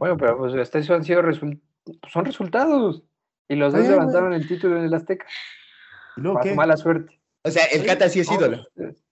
Bueno, 0.00 0.16
pero 0.16 0.38
pues 0.38 0.54
hasta 0.54 0.78
eso 0.78 0.94
han 0.94 1.04
sido 1.04 1.20
pues, 1.22 1.38
son 2.10 2.24
resultados. 2.24 3.04
Y 3.48 3.54
los 3.54 3.74
dos 3.74 3.86
levantaron 3.86 4.32
el 4.32 4.48
título 4.48 4.78
en 4.78 4.84
el 4.84 4.94
Azteca. 4.94 5.26
Su 6.16 6.54
mala 6.54 6.78
suerte. 6.78 7.20
O 7.44 7.50
sea, 7.50 7.66
el 7.66 7.84
Cata 7.84 8.08
sí 8.08 8.20
es 8.20 8.28
No, 8.30 8.36
ídolo. 8.36 8.66
pues, 8.74 9.04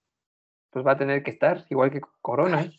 pues 0.70 0.86
va 0.86 0.92
a 0.92 0.96
tener 0.96 1.22
que 1.22 1.32
estar, 1.32 1.66
igual 1.68 1.90
que 1.90 2.00
Corona. 2.22 2.62
¿eh? 2.62 2.72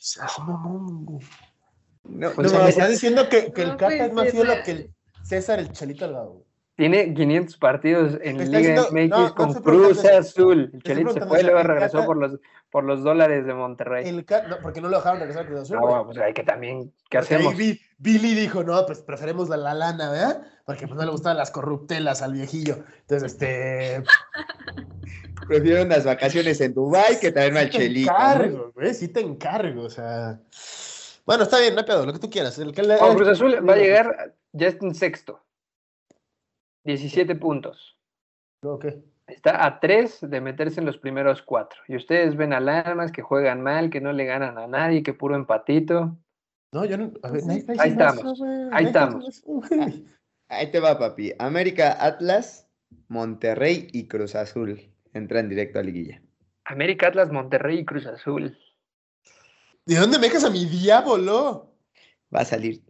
No, 2.03 2.31
Pues, 2.31 2.51
no, 2.51 2.63
me 2.63 2.69
estás 2.69 2.89
diciendo 2.89 3.29
que, 3.29 3.53
que 3.53 3.61
el 3.61 3.69
No 3.69 3.77
Cata 3.77 4.05
es 4.05 4.13
más 4.13 4.25
ser. 4.25 4.35
ídolo 4.35 4.53
que 4.65 4.71
el 4.71 4.95
César 5.23 5.59
el 5.59 5.71
Chelito 5.71 6.05
Delgado. 6.05 6.43
Tiene 6.79 7.13
500 7.13 7.57
partidos 7.57 8.17
en 8.23 8.37
Liga 8.37 8.57
diciendo- 8.57 8.87
MX 8.89 9.09
no, 9.09 9.19
no 9.27 9.35
con 9.35 9.53
preguntando 9.61 10.01
Cruz. 10.01 10.05
Azul. 10.05 10.63
Estoy 10.73 10.81
Chelito 10.81 11.11
se 11.13 11.19
fue 11.25 11.43
luego 11.43 11.61
regresó 11.63 11.97
encanta- 11.97 12.05
por 12.05 12.17
los, 12.17 12.39
por 12.71 12.83
los 12.85 13.03
dólares 13.03 13.45
de 13.45 13.53
Monterrey. 13.53 14.07
El 14.07 14.25
no, 14.49 14.57
porque 14.61 14.79
no 14.79 14.87
lo 14.87 14.95
dejaron 14.95 15.19
regresar 15.19 15.43
a 15.43 15.47
Cruz 15.47 15.59
Azul. 15.59 15.77
Bueno, 15.79 16.05
pues 16.05 16.17
hay 16.19 16.33
que 16.33 16.43
también, 16.43 16.93
¿qué 17.09 17.17
ahí 17.17 17.23
hacemos? 17.25 17.57
Vi- 17.57 17.81
Billy 17.97 18.33
dijo, 18.33 18.63
no, 18.63 18.85
pues 18.85 19.01
preferimos 19.01 19.49
la, 19.49 19.57
la 19.57 19.73
lana, 19.73 20.09
¿verdad? 20.09 20.41
Porque 20.65 20.87
pues 20.87 20.97
no 20.97 21.03
le 21.03 21.11
gustaban 21.11 21.37
las 21.37 21.51
corruptelas 21.51 22.21
al 22.21 22.31
viejillo. 22.31 22.77
Entonces, 23.01 23.33
este... 23.33 24.01
Prefiero 25.47 25.83
unas 25.83 26.05
vacaciones 26.05 26.61
en 26.61 26.73
Dubai 26.73 27.19
que 27.19 27.33
traerme 27.33 27.59
al 27.59 27.65
sí 27.65 27.71
te 27.73 27.77
Chelito. 27.83 28.11
¿no? 28.11 28.17
encargo, 28.17 28.71
güey, 28.73 28.93
sí 28.93 29.07
te 29.09 29.19
encargo, 29.19 29.83
o 29.83 29.89
sea... 29.89 30.39
Bueno, 31.25 31.43
está 31.43 31.59
bien, 31.59 31.73
no 31.75 31.81
hay 31.81 31.85
pedo, 31.85 32.05
lo 32.05 32.13
que 32.13 32.19
tú 32.19 32.29
quieras. 32.29 32.57
El 32.57 32.71
que 32.73 32.83
le- 32.83 32.95
Oh, 33.01 33.13
Cruz 33.15 33.27
Azul 33.27 33.67
va 33.67 33.73
a 33.73 33.77
llegar, 33.77 34.33
ya 34.53 34.67
está 34.69 34.85
en 34.85 34.95
sexto. 34.95 35.41
17 36.89 37.35
puntos. 37.35 37.97
Ok. 38.63 38.85
Está 39.27 39.63
a 39.65 39.79
3 39.79 40.21
de 40.21 40.41
meterse 40.41 40.79
en 40.79 40.87
los 40.87 40.97
primeros 40.97 41.43
4. 41.43 41.81
Y 41.87 41.95
ustedes 41.95 42.35
ven 42.35 42.51
alarmas 42.51 43.11
que 43.11 43.21
juegan 43.21 43.61
mal, 43.61 43.91
que 43.91 44.01
no 44.01 44.11
le 44.11 44.25
ganan 44.25 44.57
a 44.57 44.65
nadie, 44.65 45.03
que 45.03 45.13
puro 45.13 45.35
empatito. 45.35 46.17
No, 46.73 46.85
yo 46.85 46.97
no... 46.97 47.11
A 47.21 47.29
ver, 47.29 47.43
está 47.47 47.73
Ahí 47.77 47.91
estamos, 47.91 48.41
ahí 48.71 48.85
estamos. 48.85 49.43
Ahí 50.51 50.71
te 50.71 50.79
va, 50.79 50.97
papi. 50.97 51.31
América, 51.37 51.95
Atlas, 52.03 52.67
Monterrey 53.07 53.87
y 53.91 54.07
Cruz 54.07 54.33
Azul. 54.33 54.81
Entran 55.13 55.47
directo 55.47 55.77
a 55.77 55.83
liguilla. 55.83 56.23
América, 56.65 57.09
Atlas, 57.09 57.31
Monterrey 57.31 57.77
y 57.77 57.85
Cruz 57.85 58.07
Azul. 58.07 58.57
¿De 59.85 59.95
dónde 59.95 60.17
me 60.17 60.25
dejas 60.25 60.45
a 60.45 60.49
mi 60.49 60.65
diablo? 60.65 61.71
Va 62.33 62.39
a 62.39 62.45
salir. 62.45 62.81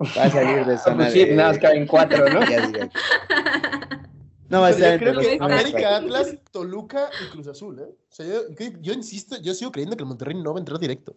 Va 0.00 0.24
a 0.24 0.30
salir 0.30 0.64
de 0.64 0.74
Ah, 0.74 0.78
zona 0.78 0.96
pues 0.96 1.12
sí, 1.12 1.24
de- 1.24 1.34
nada 1.34 1.48
más 1.50 1.58
caen 1.58 1.86
4, 1.86 2.28
¿no? 2.28 2.40
No 4.48 4.60
va 4.62 4.68
a 4.68 4.70
estar 4.70 4.92
entre 4.92 4.98
creo 5.10 5.14
los 5.14 5.26
que 5.26 5.38
América, 5.40 5.96
Atlas, 5.96 6.34
Toluca 6.50 7.10
y 7.20 7.26
Cruz 7.28 7.48
Azul, 7.48 7.80
¿eh? 7.80 7.82
O 7.82 7.96
sea, 8.08 8.26
yo, 8.80 8.92
insisto, 8.92 9.36
yo 9.42 9.52
sigo 9.54 9.70
creyendo 9.72 9.96
que 9.96 10.04
el 10.04 10.08
Monterrey 10.08 10.34
no 10.40 10.54
va 10.54 10.58
a 10.58 10.60
entrar 10.60 10.78
directo. 10.78 11.16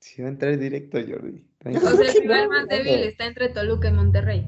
Sí, 0.00 0.20
va 0.22 0.28
a 0.28 0.30
entrar 0.32 0.58
directo, 0.58 0.98
Jordi. 0.98 1.46
O 1.64 1.70
sea, 1.70 2.06
el 2.08 2.14
rival 2.22 2.48
más 2.48 2.66
débil 2.66 3.04
está 3.04 3.26
entre 3.26 3.50
Toluca 3.50 3.88
y 3.88 3.92
Monterrey. 3.92 4.40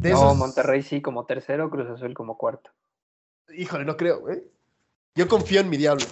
De 0.00 0.10
No, 0.10 0.16
esos- 0.16 0.36
Monterrey 0.36 0.82
sí 0.82 1.00
como 1.00 1.24
tercero, 1.24 1.70
Cruz 1.70 1.88
Azul 1.88 2.12
como 2.12 2.36
cuarto. 2.36 2.70
Híjole, 3.56 3.84
no 3.86 3.96
creo, 3.96 4.20
güey. 4.20 4.42
Yo 5.14 5.26
confío 5.28 5.60
en 5.60 5.70
mi 5.70 5.78
diablo. 5.78 6.04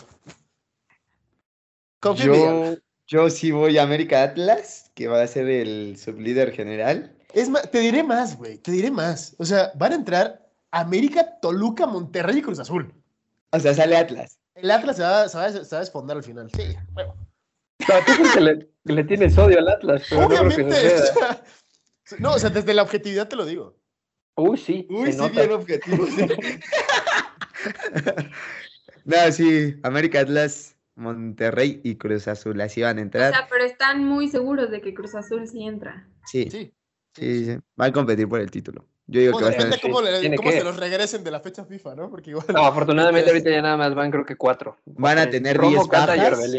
Confío 2.01 2.25
en 2.27 2.31
mi 2.33 2.39
diablo. 2.39 2.75
Yo, 3.07 3.25
yo 3.25 3.31
sí 3.31 3.51
voy 3.51 3.77
a 3.77 3.83
América 3.83 4.23
Atlas, 4.23 4.84
que 4.95 5.09
va 5.09 5.23
a 5.23 5.27
ser 5.27 5.49
el 5.49 5.97
sublíder 5.99 6.53
general. 6.53 7.17
Es 7.33 7.49
más, 7.49 7.71
te 7.71 7.81
diré 7.81 8.03
más, 8.03 8.37
güey. 8.37 8.59
Te 8.59 8.71
diré 8.71 8.91
más. 8.91 9.35
O 9.39 9.45
sea, 9.45 9.73
van 9.75 9.93
a 9.93 9.97
entrar 9.97 10.49
América, 10.71 11.39
Toluca, 11.41 11.87
Monterrey 11.87 12.39
y 12.39 12.43
Cruz 12.43 12.59
Azul. 12.61 12.93
O 13.51 13.59
sea, 13.61 13.75
sale 13.75 13.97
Atlas. 13.97 14.39
El 14.55 14.71
Atlas 14.71 14.97
se 14.97 15.03
va, 15.03 15.29
se 15.29 15.37
va, 15.37 15.51
se 15.51 15.59
va 15.61 15.77
a 15.77 15.81
desfondar 15.81 16.17
al 16.17 16.23
final. 16.23 16.49
Sí, 16.55 16.77
huevo. 16.95 17.17
No, 17.89 17.95
tú 18.07 18.13
crees 18.15 18.33
que 18.35 18.41
le, 18.41 18.69
le 18.85 19.05
tienes 19.05 19.37
odio 19.37 19.59
al 19.59 19.69
Atlas, 19.69 20.03
pero 20.09 20.23
no 20.23 20.29
creo 20.29 20.41
que 20.43 20.47
Obviamente. 20.47 20.99
suceda. 20.99 21.43
o 21.43 21.45
sea, 22.05 22.19
no, 22.21 22.35
o 22.35 22.39
sea, 22.39 22.51
desde 22.51 22.73
la 22.73 22.83
objetividad 22.83 23.29
te 23.29 23.37
lo 23.37 23.45
digo. 23.45 23.77
Uy, 24.37 24.57
sí, 24.59 24.87
Uy, 24.91 25.13
sí, 25.13 25.19
nota. 25.19 25.41
bien 25.41 25.53
objetivo. 25.53 26.07
sí. 26.07 26.27
no, 29.05 29.33
sí, 29.33 29.77
América 29.83 30.21
Atlas, 30.21 30.74
Monterrey 30.97 31.81
y 31.85 31.97
Cruz 31.97 32.29
Azul. 32.29 32.61
Así 32.61 32.83
van 32.83 32.99
a 32.99 33.01
O 33.01 33.05
entrar. 33.05 33.33
sea, 33.33 33.47
pero 33.51 33.65
están 33.65 34.05
muy 34.05 34.29
seguros 34.29 34.71
de 34.71 34.81
que 34.81 34.95
Cruz 34.95 35.15
Azul 35.15 35.47
sí 35.49 35.65
entra. 35.65 36.07
Sí, 36.27 36.49
sí, 36.51 36.73
Sí. 37.15 37.45
sí. 37.47 37.59
Van 37.77 37.91
a 37.91 37.93
competir 37.93 38.29
por 38.29 38.41
el 38.41 38.51
título. 38.51 38.85
Yo 39.07 39.21
digo 39.21 39.37
que 39.39 39.45
va 39.45 39.51
a 39.51 39.53
estar. 39.53 39.67
depende 39.67 39.83
cómo, 39.83 40.01
le- 40.03 40.37
cómo 40.37 40.51
que. 40.51 40.57
se 40.59 40.65
los 40.65 40.77
regresen 40.79 41.23
de 41.25 41.31
la 41.31 41.41
fecha 41.41 41.65
FIFA, 41.65 41.95
¿no? 41.95 42.11
Porque 42.11 42.31
igual. 42.31 42.47
No, 42.53 42.65
afortunadamente 42.65 43.31
ahorita 43.31 43.51
ya 43.51 43.61
nada 43.61 43.77
más 43.77 43.95
van 43.95 44.11
creo 44.11 44.25
que 44.25 44.37
cuatro. 44.37 44.79
Van 44.87 45.19
a 45.19 45.29
tener 45.29 45.57
Romo, 45.59 45.71
10 45.71 45.89
Cata 45.89 46.17
y 46.17 46.21
bajas. 46.21 46.55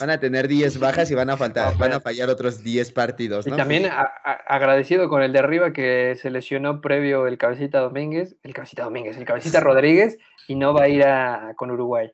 Van 0.00 0.10
a 0.10 0.18
tener 0.20 0.48
10 0.48 0.78
bajas 0.80 1.10
y 1.12 1.14
van 1.14 1.30
a 1.30 1.36
faltar, 1.36 1.72
No, 1.74 1.78
van 1.78 1.92
a 1.92 2.00
fallar 2.00 2.28
otros 2.28 2.62
10 2.64 2.90
partidos, 2.92 3.46
Y 3.46 3.52
también 3.52 3.86
a- 3.86 4.00
a- 4.02 4.32
agradecido 4.48 5.08
con 5.08 5.22
el 5.22 5.32
de 5.32 5.38
arriba 5.38 5.72
que 5.72 6.16
se 6.20 6.28
lesionó 6.28 6.80
previo 6.80 7.26
el 7.28 7.38
Cabecita 7.38 7.78
Domínguez, 7.78 8.34
el 8.42 8.52
Cabecita 8.52 8.82
Domínguez, 8.82 9.16
el 9.16 9.24
Cabecita 9.24 9.60
Rodríguez, 9.60 10.18
y 10.48 10.56
no 10.56 10.74
va 10.74 10.82
a 10.82 10.88
ir 10.88 11.04
a, 11.04 11.54
con 11.56 11.70
Uruguay. 11.70 12.10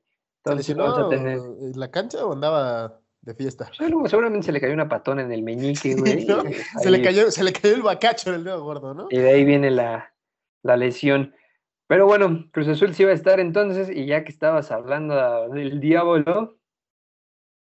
¿Se 0.46 0.52
Entonces 0.52 0.76
lesionó 0.76 1.08
tener... 1.08 1.38
en 1.38 1.72
la 1.80 1.90
cancha 1.90 2.24
o 2.24 2.32
andaba 2.32 3.00
de 3.22 3.34
fiesta? 3.34 3.68
Seguro- 3.76 4.08
Seguramente 4.08 4.46
se 4.46 4.52
le 4.52 4.60
cayó 4.60 4.74
una 4.74 4.88
patona 4.88 5.22
en 5.22 5.32
el 5.32 5.42
meñique, 5.42 5.94
güey. 5.98 6.24
¿no? 6.24 6.42
Se 6.80 6.90
le, 6.90 7.02
cayó, 7.02 7.30
se 7.32 7.42
le 7.42 7.52
cayó 7.52 7.74
el 7.74 7.82
bacacho 7.82 8.30
en 8.30 8.36
el 8.36 8.44
dedo 8.44 8.62
gordo, 8.62 8.94
¿no? 8.94 9.08
Y 9.10 9.18
de 9.18 9.28
ahí 9.30 9.44
viene 9.44 9.70
la, 9.70 10.14
la 10.62 10.76
lesión. 10.76 11.34
Pero 11.88 12.06
bueno, 12.06 12.46
Cruz 12.52 12.68
Azul 12.68 12.94
sí 12.94 13.04
va 13.04 13.10
a 13.10 13.14
estar 13.14 13.38
entonces, 13.40 13.90
y 13.90 14.06
ya 14.06 14.22
que 14.24 14.30
estabas 14.32 14.70
hablando 14.72 15.48
del 15.50 15.78
diablo, 15.80 16.56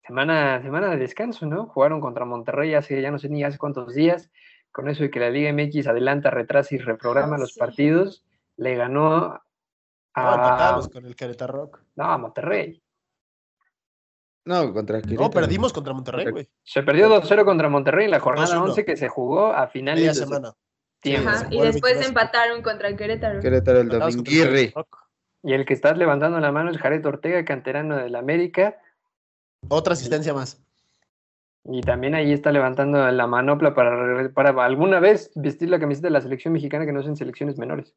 semana, 0.07 0.61
semana 0.63 0.91
de 0.91 0.97
descanso, 0.99 1.47
¿no? 1.47 1.67
Jugaron 1.67 2.01
contra 2.01 2.25
Monterrey 2.25 2.75
hace 2.75 3.01
ya 3.01 3.11
no 3.11 3.19
sé 3.19 3.29
ni 3.29 3.45
hace 3.45 3.59
cuántos 3.59 3.95
días, 3.95 4.31
con 4.73 4.89
eso 4.89 5.03
de 5.03 5.11
que 5.11 5.21
la 5.21 5.31
Liga 5.31 5.53
MX 5.53 5.87
adelanta, 5.87 6.31
retrasa 6.31 6.75
y 6.75 6.79
reprograma 6.79 7.37
Ah, 7.37 7.39
los 7.39 7.53
sí. 7.55 7.59
partidos, 7.61 8.25
le 8.57 8.75
ganó 8.77 9.21
No, 9.21 9.41
a, 10.15 10.35
empatamos 10.35 10.89
con 10.89 11.05
el 11.07 11.17
Querétaro 11.17 11.53
Rock. 11.53 11.81
No, 11.97 12.05
a 12.05 12.19
Monterrey. 12.19 12.83
No, 14.47 14.73
contra 14.75 14.99
No, 14.99 15.03
Querétaro. 15.03 15.31
perdimos 15.31 15.73
contra 15.73 15.95
Monterrey, 15.95 16.31
güey. 16.31 16.49
Se 16.63 16.83
perdió 16.83 17.09
2-0 17.09 17.45
contra 17.45 17.69
Monterrey 17.69 18.05
en 18.07 18.11
la 18.11 18.21
jornada 18.21 18.57
2-1. 18.57 18.63
11 18.71 18.85
que 18.85 18.97
se 18.97 19.09
jugó 19.09 19.47
a 19.47 19.69
finales 19.69 20.01
Media 20.01 20.11
de 20.11 20.17
semana. 20.17 20.55
Ajá, 21.07 21.47
y 21.51 21.61
después 21.61 21.95
22. 21.95 22.07
empataron 22.09 22.63
contra 22.63 22.89
el 22.89 22.97
Querétaro. 22.97 23.41
Querétaro 23.41 23.81
el 23.81 23.89
Dominguirri. 23.89 24.73
Y 25.43 25.53
el 25.53 25.67
que 25.67 25.75
está 25.75 25.95
levantando 25.95 26.41
la 26.41 26.53
mano 26.53 26.71
es 26.71 26.79
Jared 26.79 27.05
Ortega, 27.05 27.45
canterano 27.45 27.97
del 27.97 28.17
América. 28.17 28.79
Otra 29.69 29.93
asistencia 29.93 30.33
más. 30.33 30.63
Y 31.65 31.81
también 31.81 32.15
ahí 32.15 32.33
está 32.33 32.53
levantando 32.53 33.11
la 33.11 33.27
manopla 33.27 33.75
para, 33.75 34.31
para 34.33 34.65
alguna 34.65 35.01
vez 35.01 35.31
vestir 35.35 35.71
la 35.71 35.81
camiseta 35.81 36.09
de 36.09 36.13
la 36.13 36.21
selección 36.21 36.53
mexicana 36.53 36.85
que 36.85 36.93
no 36.93 37.01
es 37.01 37.07
en 37.07 37.17
selecciones 37.17 37.59
menores. 37.59 37.95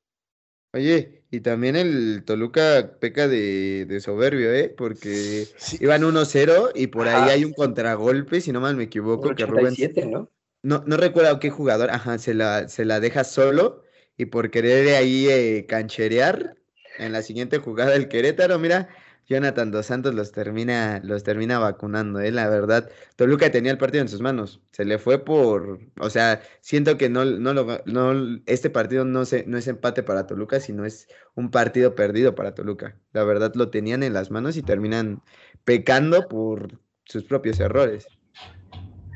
Oye, 0.74 1.24
y 1.32 1.42
también 1.42 1.76
el 1.76 2.24
Toluca 2.26 2.98
peca 3.00 3.28
de, 3.28 3.86
de 3.86 4.00
soberbio, 4.00 4.54
¿eh? 4.54 4.74
Porque 4.78 5.48
Sí. 5.58 5.78
iban 5.82 6.04
1-0 6.04 6.72
y 6.76 6.88
por 6.88 7.08
ahí 7.08 7.30
hay 7.30 7.46
un 7.46 7.54
contragolpe, 7.54 8.42
si 8.42 8.52
no 8.52 8.60
mal 8.62 8.76
me 8.76 8.84
equivoco, 8.84 9.34
que 9.36 9.46
Rubén... 9.46 9.74
87, 9.74 10.06
¿no? 10.06 10.30
No, 10.64 10.84
no 10.86 10.98
recuerdo 10.98 11.40
qué 11.40 11.50
jugador, 11.50 11.92
ajá, 11.92 12.18
se 12.18 12.34
la, 12.34 12.68
se 12.68 12.84
la 12.84 13.00
deja 13.00 13.24
solo 13.24 13.84
y 14.18 14.26
por 14.26 14.52
querer 14.52 14.96
ahí 14.96 15.28
eh, 15.30 15.66
cancherear 15.68 16.58
en 17.00 17.12
la 17.12 17.22
siguiente 17.22 17.60
jugada 17.60 17.96
el 17.96 18.10
Querétaro, 18.10 18.58
mira, 18.60 18.90
Jonathan 19.28 19.72
Dos 19.72 19.88
Santos 19.88 20.16
los 20.16 20.32
termina, 20.32 21.02
los 21.04 21.24
termina 21.24 21.60
vacunando, 21.60 22.20
eh, 22.22 22.32
la 22.32 22.48
verdad. 22.48 22.90
Toluca 23.16 23.52
tenía 23.52 23.72
el 23.72 23.78
partido 23.78 24.02
en 24.02 24.08
sus 24.08 24.22
manos, 24.22 24.62
se 24.72 24.86
le 24.86 24.98
fue 24.98 25.24
por, 25.24 25.80
o 26.00 26.10
sea, 26.10 26.42
siento 26.62 26.98
que 26.98 27.10
no, 27.10 27.26
no 27.26 27.54
lo, 27.54 27.82
no, 27.86 28.40
este 28.46 28.70
partido 28.70 29.04
no, 29.04 29.26
se, 29.26 29.46
no 29.46 29.58
es 29.58 29.68
empate 29.68 30.02
para 30.02 30.28
Toluca, 30.28 30.60
sino 30.60 30.86
es 30.86 31.08
un 31.36 31.52
partido 31.52 31.94
perdido 31.94 32.36
para 32.36 32.56
Toluca. 32.56 32.98
La 33.12 33.24
verdad 33.24 33.54
lo 33.56 33.70
tenían 33.70 34.02
en 34.04 34.14
las 34.14 34.32
manos 34.32 34.56
y 34.56 34.64
terminan 34.64 35.22
pecando 35.66 36.28
por 36.30 36.80
sus 37.06 37.24
propios 37.24 37.60
errores. 37.60 38.08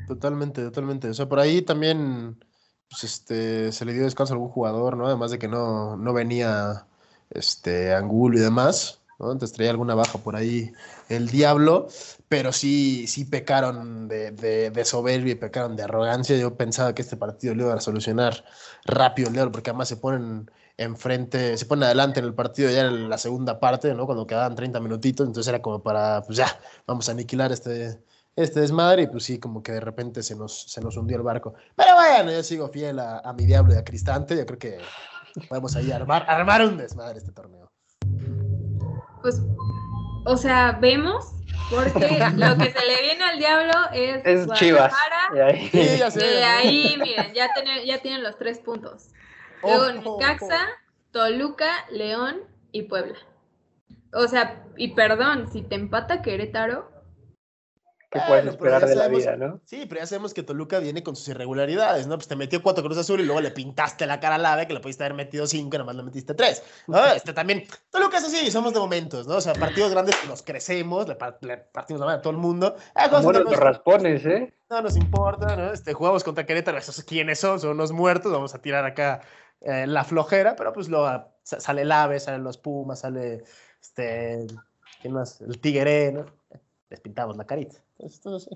Totalmente, 0.06 0.62
totalmente. 0.62 1.08
O 1.08 1.14
sea, 1.14 1.28
por 1.28 1.40
ahí 1.40 1.62
también 1.62 2.36
pues, 2.90 3.04
este, 3.04 3.72
se 3.72 3.84
le 3.86 3.94
dio 3.94 4.04
descanso 4.04 4.34
a 4.34 4.36
algún 4.36 4.50
jugador, 4.50 4.96
¿no? 4.96 5.06
Además 5.06 5.30
de 5.30 5.38
que 5.38 5.48
no, 5.48 5.96
no 5.96 6.12
venía 6.12 6.86
este, 7.30 7.94
Angulo 7.94 8.36
y 8.36 8.40
demás, 8.40 9.01
Entonces 9.30 9.52
traía 9.52 9.70
alguna 9.70 9.94
baja 9.94 10.18
por 10.18 10.34
ahí 10.34 10.72
el 11.08 11.28
Diablo, 11.28 11.86
pero 12.28 12.52
sí, 12.52 13.06
sí 13.06 13.24
pecaron 13.24 14.08
de, 14.08 14.82
soberbia 14.84 15.32
y 15.32 15.36
pecaron 15.36 15.76
de 15.76 15.84
arrogancia. 15.84 16.36
Yo 16.36 16.56
pensaba 16.56 16.94
que 16.94 17.02
este 17.02 17.16
partido 17.16 17.54
lo 17.54 17.64
iba 17.64 17.74
a 17.74 17.80
solucionar 17.80 18.44
rápido 18.84 19.30
el 19.30 19.50
porque 19.50 19.70
además 19.70 19.88
se 19.88 19.96
ponen 19.96 20.50
enfrente, 20.76 21.56
se 21.56 21.66
ponen 21.66 21.84
adelante 21.84 22.20
en 22.20 22.26
el 22.26 22.34
partido 22.34 22.70
ya 22.70 22.82
en 22.82 23.08
la 23.08 23.18
segunda 23.18 23.60
parte, 23.60 23.94
¿no? 23.94 24.06
Cuando 24.06 24.26
quedaban 24.26 24.54
30 24.54 24.80
minutitos, 24.80 25.26
entonces 25.26 25.48
era 25.48 25.62
como 25.62 25.82
para, 25.82 26.22
pues 26.22 26.38
ya, 26.38 26.58
vamos 26.86 27.08
a 27.08 27.12
aniquilar 27.12 27.52
este, 27.52 28.00
este 28.36 28.60
desmadre 28.60 29.02
y 29.02 29.06
pues 29.06 29.24
sí, 29.24 29.38
como 29.38 29.62
que 29.62 29.72
de 29.72 29.80
repente 29.80 30.22
se 30.22 30.34
nos, 30.34 30.62
se 30.70 30.80
nos 30.80 30.96
hundió 30.96 31.16
el 31.18 31.22
barco. 31.22 31.54
Pero 31.76 31.94
bueno, 31.94 32.32
yo 32.32 32.42
sigo 32.42 32.68
fiel 32.68 32.98
a, 32.98 33.18
a 33.18 33.32
mi 33.32 33.44
diablo 33.44 33.74
y 33.74 33.76
a 33.76 33.84
Cristante, 33.84 34.36
yo 34.36 34.46
creo 34.46 34.58
que 34.58 34.78
podemos 35.48 35.76
ahí 35.76 35.90
armar, 35.92 36.24
armar 36.28 36.64
un 36.64 36.76
desmadre 36.76 37.18
este 37.18 37.32
torneo. 37.32 37.70
Pues, 39.22 39.40
o 40.24 40.36
sea, 40.36 40.72
vemos, 40.80 41.32
porque 41.70 42.00
lo 42.36 42.56
que 42.58 42.70
se 42.72 42.84
le 42.86 43.02
viene 43.02 43.24
al 43.24 43.38
diablo 43.38 43.72
es, 43.92 44.20
Es 44.24 44.46
Chivas. 44.52 44.92
Y 45.34 45.38
ahí- 45.38 45.68
Sí, 45.70 45.98
ya 45.98 46.10
sé. 46.10 46.20
De 46.24 46.44
ahí, 46.44 46.96
miren, 47.00 47.32
ya, 47.34 47.52
tienen- 47.54 47.84
ya 47.86 47.98
tienen 48.02 48.22
los 48.22 48.36
tres 48.38 48.58
puntos. 48.58 49.08
Luego 49.62 49.86
Necaxa, 50.20 50.66
Toluca, 51.12 51.70
León 51.90 52.40
y 52.72 52.82
Puebla. 52.82 53.18
O 54.12 54.28
sea, 54.28 54.64
y 54.76 54.88
perdón, 54.88 55.50
si 55.50 55.62
te 55.62 55.74
empata 55.74 56.20
Querétaro, 56.20 56.91
¿Qué 58.12 58.18
Bueno, 58.28 58.52
puedes 58.58 58.74
esperar 58.74 58.86
de 58.86 58.94
la 58.94 59.08
vida, 59.08 59.36
no? 59.36 59.60
Sí, 59.64 59.86
pero 59.88 60.02
ya 60.02 60.06
sabemos 60.06 60.34
que 60.34 60.42
Toluca 60.42 60.78
viene 60.80 61.02
con 61.02 61.16
sus 61.16 61.28
irregularidades, 61.28 62.06
¿no? 62.06 62.16
Pues 62.16 62.28
te 62.28 62.36
metió 62.36 62.62
cuatro 62.62 62.84
Cruz 62.84 62.98
Azul 62.98 63.20
y 63.20 63.24
luego 63.24 63.40
le 63.40 63.50
pintaste 63.52 64.04
la 64.06 64.20
cara 64.20 64.34
al 64.34 64.44
ave 64.44 64.66
que 64.66 64.74
le 64.74 64.80
pudiste 64.80 65.02
haber 65.02 65.14
metido 65.16 65.46
cinco 65.46 65.76
y 65.76 65.78
nada 65.78 65.84
más 65.84 65.96
le 65.96 66.02
metiste 66.02 66.34
tres. 66.34 66.62
¿no? 66.88 67.02
Este 67.06 67.32
también, 67.32 67.64
Toluca 67.90 68.18
es 68.18 68.24
así, 68.24 68.50
somos 68.50 68.74
de 68.74 68.80
momentos, 68.80 69.26
¿no? 69.26 69.36
O 69.36 69.40
sea, 69.40 69.54
partidos 69.54 69.90
grandes 69.92 70.14
nos 70.28 70.42
crecemos, 70.42 71.08
le, 71.08 71.16
le 71.40 71.56
partimos 71.56 72.00
la 72.00 72.06
mano 72.06 72.18
a 72.18 72.22
todo 72.22 72.32
el 72.32 72.38
mundo. 72.38 72.76
Ah, 72.94 73.08
Como 73.08 73.22
contra 73.24 73.44
los 73.44 73.56
raspones, 73.58 74.26
¿eh? 74.26 74.52
no 74.68 74.82
nos 74.82 74.96
importa, 74.98 75.56
¿no? 75.56 75.72
Este, 75.72 75.94
jugamos 75.94 76.22
contra 76.22 76.44
Querétaro, 76.44 76.76
esos 76.76 77.02
quiénes 77.04 77.40
son, 77.40 77.60
son 77.60 77.70
unos 77.70 77.92
muertos, 77.92 78.30
vamos 78.30 78.54
a 78.54 78.60
tirar 78.60 78.84
acá 78.84 79.22
eh, 79.62 79.86
la 79.86 80.04
flojera, 80.04 80.54
pero 80.54 80.74
pues 80.74 80.88
luego 80.90 81.06
sa- 81.42 81.60
sale 81.60 81.80
el 81.82 81.92
ave, 81.92 82.20
salen 82.20 82.44
los 82.44 82.58
pumas, 82.58 83.00
sale 83.00 83.44
este, 83.80 84.46
¿quién 85.00 85.14
más? 85.14 85.40
El 85.40 85.58
tigre, 85.60 86.12
¿no? 86.12 86.26
Les 86.90 87.00
pintamos 87.00 87.38
la 87.38 87.46
carita. 87.46 87.76
Así. 88.02 88.48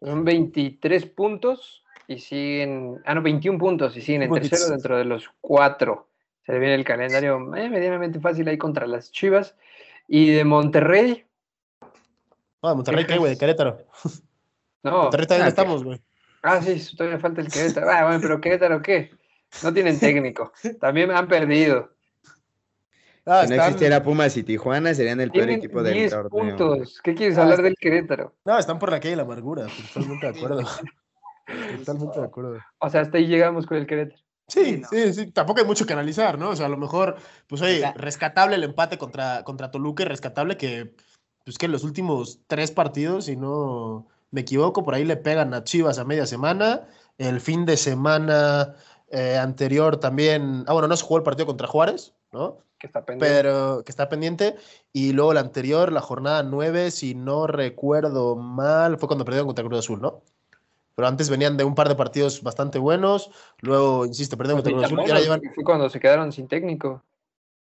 Son 0.00 0.24
23 0.24 1.06
puntos 1.06 1.84
y 2.06 2.18
siguen. 2.18 3.00
Ah, 3.04 3.14
no, 3.14 3.22
21 3.22 3.58
puntos 3.58 3.96
y 3.96 4.00
siguen 4.00 4.22
en 4.22 4.32
tercero 4.32 4.70
dentro 4.70 4.96
de 4.96 5.04
los 5.04 5.30
cuatro. 5.40 6.08
Se 6.44 6.52
le 6.52 6.58
viene 6.58 6.74
el 6.74 6.84
calendario 6.84 7.36
eh, 7.56 7.70
medianamente 7.70 8.20
fácil 8.20 8.46
ahí 8.48 8.58
contra 8.58 8.86
las 8.86 9.10
Chivas. 9.10 9.56
Y 10.06 10.30
de 10.30 10.44
Monterrey, 10.44 11.24
No, 12.62 12.68
de 12.68 12.74
Monterrey, 12.74 13.06
¿qué, 13.06 13.16
güey? 13.16 13.32
De 13.32 13.38
Querétaro. 13.38 13.86
no. 14.82 15.04
Monterrey 15.04 15.26
también 15.26 15.46
ah, 15.46 15.48
estamos, 15.48 15.82
güey. 15.82 16.00
Ah, 16.42 16.60
sí, 16.60 16.94
todavía 16.94 17.18
falta 17.18 17.40
el 17.40 17.48
Querétaro. 17.48 17.90
Ah, 17.90 18.04
bueno, 18.04 18.20
pero 18.20 18.40
Querétaro, 18.40 18.82
¿qué? 18.82 19.12
No 19.62 19.72
tienen 19.72 19.98
técnico. 19.98 20.52
También 20.80 21.10
han 21.10 21.28
perdido. 21.28 21.93
Ah, 23.26 23.42
Si 23.42 23.48
no 23.48 23.54
están, 23.54 23.68
existiera 23.70 24.02
Pumas 24.02 24.36
y 24.36 24.42
Tijuana, 24.42 24.92
serían 24.94 25.20
el 25.20 25.30
peor 25.30 25.48
equipo 25.50 25.82
del 25.82 25.94
10 25.94 26.10
torneo. 26.12 26.56
puntos. 26.56 27.00
¿Qué 27.02 27.14
quieres 27.14 27.38
Ah, 27.38 27.42
hablar 27.42 27.54
está- 27.60 27.62
del 27.64 27.76
Querétaro? 27.80 28.34
no, 28.44 28.58
están 28.58 28.78
por 28.78 28.90
la 28.90 29.00
calle 29.00 29.10
de 29.10 29.16
la 29.16 29.22
amargura. 29.22 29.66
Totalmente 29.94 30.26
de 30.26 30.32
acuerdo. 30.36 30.58
Totalmente 31.46 32.18
de 32.20 32.24
acuerdo. 32.26 32.58
O 32.78 32.90
sea, 32.90 33.00
hasta 33.02 33.18
ahí 33.18 33.26
llegamos 33.26 33.66
con 33.66 33.76
el 33.78 33.86
Querétaro. 33.86 34.20
Sí, 34.48 34.82
sí, 34.90 35.14
sí. 35.14 35.30
Tampoco 35.30 35.60
hay 35.60 35.66
mucho 35.66 35.86
que 35.86 35.94
analizar, 35.94 36.38
¿no? 36.38 36.50
O 36.50 36.56
sea, 36.56 36.66
a 36.66 36.68
lo 36.68 36.76
mejor, 36.76 37.16
pues 37.46 37.62
oye, 37.62 37.80
La- 37.80 37.92
rescatable 37.94 38.56
el 38.56 38.64
empate 38.64 38.98
contra, 38.98 39.42
contra 39.42 39.70
Toluca 39.70 40.02
y 40.02 40.06
rescatable 40.06 40.56
que, 40.58 40.94
pues 41.44 41.56
que 41.56 41.66
en 41.66 41.72
los 41.72 41.82
últimos 41.84 42.40
tres 42.46 42.70
partidos, 42.70 43.24
si 43.26 43.36
no 43.36 44.06
me 44.30 44.42
equivoco, 44.42 44.84
por 44.84 44.94
ahí 44.94 45.04
le 45.04 45.16
pegan 45.16 45.54
a 45.54 45.64
Chivas 45.64 45.98
a 45.98 46.04
media 46.04 46.26
semana. 46.26 46.88
El 47.16 47.40
fin 47.40 47.64
de 47.64 47.76
semana 47.78 48.74
eh, 49.08 49.38
anterior 49.38 49.96
también, 49.98 50.64
ah, 50.66 50.72
bueno, 50.74 50.88
no 50.88 50.96
se 50.96 51.04
jugó 51.04 51.18
el 51.18 51.22
partido 51.22 51.46
contra 51.46 51.66
Juárez, 51.68 52.12
¿no? 52.34 52.58
Que 52.78 52.86
está 52.86 53.04
pendiente. 53.06 53.34
pero 53.34 53.82
que 53.84 53.90
está 53.90 54.08
pendiente. 54.10 54.56
Y 54.92 55.12
luego 55.12 55.32
la 55.32 55.40
anterior, 55.40 55.90
la 55.90 56.02
jornada 56.02 56.42
9, 56.42 56.90
si 56.90 57.14
no 57.14 57.46
recuerdo 57.46 58.36
mal, 58.36 58.98
fue 58.98 59.06
cuando 59.06 59.24
perdieron 59.24 59.46
contra 59.46 59.64
Cruz 59.64 59.78
Azul, 59.78 60.02
¿no? 60.02 60.20
Pero 60.94 61.08
antes 61.08 61.30
venían 61.30 61.56
de 61.56 61.64
un 61.64 61.74
par 61.74 61.88
de 61.88 61.94
partidos 61.94 62.42
bastante 62.42 62.78
buenos. 62.78 63.30
Luego, 63.60 64.04
insisto, 64.04 64.36
perdieron 64.36 64.62
contra 64.62 64.88
Cruz 64.88 65.10
Azul. 65.10 65.22
Llevan... 65.22 65.40
Fue 65.54 65.64
cuando 65.64 65.88
se 65.88 65.98
quedaron 65.98 66.30
sin 66.32 66.46
técnico. 66.46 67.02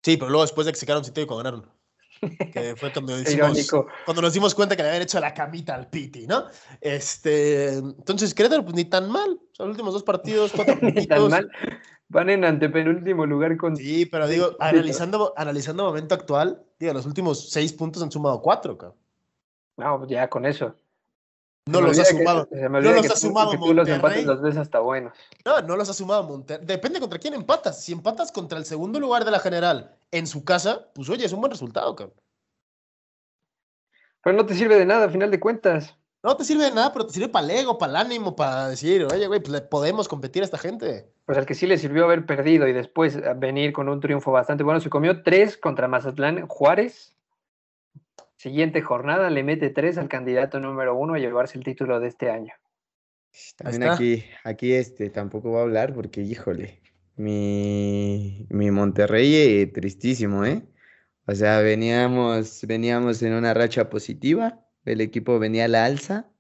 Sí, 0.03 0.17
pero 0.17 0.31
luego 0.31 0.43
después 0.43 0.67
de 0.67 0.73
que 0.73 0.79
se 0.79 0.87
quedaron 0.87 1.05
sin 1.05 1.15
técnico 1.15 1.37
ganaron. 1.37 1.67
Que 2.53 2.75
fue 2.77 2.93
cuando, 2.93 3.15
cuando 4.05 4.23
nos 4.23 4.33
dimos 4.33 4.55
cuenta 4.55 4.77
que 4.77 4.83
le 4.83 4.89
habían 4.89 5.03
hecho 5.03 5.21
la 5.21 5.35
camita 5.35 5.75
al 5.75 5.89
Piti, 5.89 6.27
¿no? 6.27 6.47
Este, 6.81 7.75
entonces, 7.75 8.35
Querétaro, 8.35 8.65
pues 8.65 8.75
ni 8.75 8.85
tan 8.85 9.11
mal. 9.11 9.39
O 9.53 9.55
sea, 9.55 9.67
los 9.67 9.75
últimos 9.75 9.95
dos 9.95 10.03
partidos, 10.03 10.53
cuatro 10.55 10.75
Ni 10.83 11.07
tan 11.07 11.19
puntitos. 11.19 11.31
mal. 11.31 11.51
Van 12.09 12.31
en 12.31 12.45
antepenúltimo 12.45 13.27
lugar 13.27 13.57
con. 13.57 13.77
Sí, 13.77 14.07
pero 14.07 14.27
digo, 14.27 14.57
analizando, 14.61 15.35
analizando 15.37 15.85
momento 15.85 16.15
actual, 16.15 16.63
digo, 16.79 16.95
los 16.95 17.07
últimos 17.07 17.51
seis 17.51 17.73
puntos 17.73 18.03
han 18.03 18.11
sumado 18.11 18.41
cuatro, 18.41 18.79
cabrón. 18.79 18.99
No, 19.77 19.99
pues 19.99 20.11
ya 20.11 20.29
con 20.29 20.45
eso. 20.47 20.75
No 21.71 21.81
los 21.81 21.99
ha 21.99 22.03
que- 22.05 22.11
sumado. 22.11 22.49
no 22.51 22.81
los 22.81 23.11
ha 23.11 23.17
sumado 23.17 23.51
tú 23.53 23.57
los 23.75 23.89
Monterrey. 23.89 23.95
empates 23.97 24.25
los 24.27 24.43
ves 24.43 24.57
hasta 24.57 24.81
buenos. 24.81 25.13
No, 25.45 25.61
no 25.63 25.77
los 25.77 25.89
ha 25.89 25.95
sumado 25.95 26.23
Monterrey. 26.25 26.67
Depende 26.67 27.01
contra 27.01 27.19
quién 27.19 27.35
empatas. 27.35 27.83
Si 27.83 27.93
empatas 27.93 28.33
contra 28.33 28.59
el 28.59 28.65
segundo 28.65 28.99
lugar 29.01 29.25
de 29.25 29.31
la 29.31 29.41
general 29.41 29.97
en 30.11 30.27
su 30.27 30.45
casa, 30.45 30.89
pues 30.95 31.09
oye, 31.09 31.25
es 31.27 31.33
un 31.33 31.41
buen 31.41 31.51
resultado, 31.53 31.95
cabrón. 31.97 32.17
Pero 34.23 34.37
no 34.37 34.47
te 34.47 34.55
sirve 34.55 34.77
de 34.77 34.87
nada, 34.87 35.07
a 35.07 35.11
final 35.11 35.31
de 35.31 35.41
cuentas. 35.41 35.95
No 36.23 36.37
te 36.37 36.45
sirve 36.45 36.65
de 36.65 36.73
nada, 36.73 36.93
pero 36.93 37.07
te 37.07 37.13
sirve 37.13 37.29
para 37.29 37.45
el 37.45 37.51
ego, 37.53 37.79
para 37.79 37.91
el 37.91 37.97
ánimo, 37.97 38.35
para 38.35 38.69
decir, 38.69 39.05
oye, 39.05 39.27
güey, 39.29 39.39
pues 39.41 39.53
le 39.53 39.61
podemos 39.61 40.09
competir 40.09 40.43
a 40.43 40.45
esta 40.47 40.59
gente. 40.59 41.09
Pues 41.25 41.39
al 41.39 41.47
que 41.47 41.55
sí 41.55 41.67
le 41.67 41.79
sirvió 41.79 42.05
haber 42.05 42.27
perdido 42.27 42.67
y 42.67 42.73
después 42.73 43.15
eh, 43.15 43.23
venir 43.37 43.73
con 43.73 43.89
un 43.89 44.01
triunfo 44.01 44.33
bastante 44.33 44.65
bueno. 44.65 44.81
Se 44.81 44.91
comió 44.91 45.23
tres 45.23 45.57
contra 45.57 45.87
Mazatlán 45.87 46.49
Juárez. 46.49 47.15
Siguiente 48.39 48.83
jornada 48.83 49.31
le 49.31 49.43
mete 49.43 49.69
tres 49.71 49.99
al 49.99 50.09
candidato 50.09 50.61
número 50.61 50.95
uno 50.95 51.15
a 51.15 51.19
llevarse 51.19 51.59
el 51.59 51.65
título 51.65 51.99
de 51.99 52.07
este 52.07 52.31
año. 52.31 52.53
También 53.57 53.83
está. 53.83 53.95
aquí, 53.95 54.25
aquí 54.45 54.73
este, 54.75 55.11
tampoco 55.11 55.51
va 55.51 55.59
a 55.59 55.63
hablar 55.65 55.93
porque, 55.93 56.21
híjole, 56.23 56.81
mi, 57.17 58.47
mi 58.49 58.71
Monterrey 58.71 59.35
eh, 59.35 59.67
tristísimo, 59.67 60.45
¿eh? 60.45 60.63
O 61.27 61.35
sea, 61.35 61.59
veníamos, 61.61 62.65
veníamos 62.65 63.21
en 63.23 63.33
una 63.35 63.55
racha 63.55 63.91
positiva, 63.91 64.65
el 64.85 65.01
equipo 65.01 65.41
venía 65.41 65.65
a 65.65 65.69
la 65.69 65.85
alza, 65.85 66.31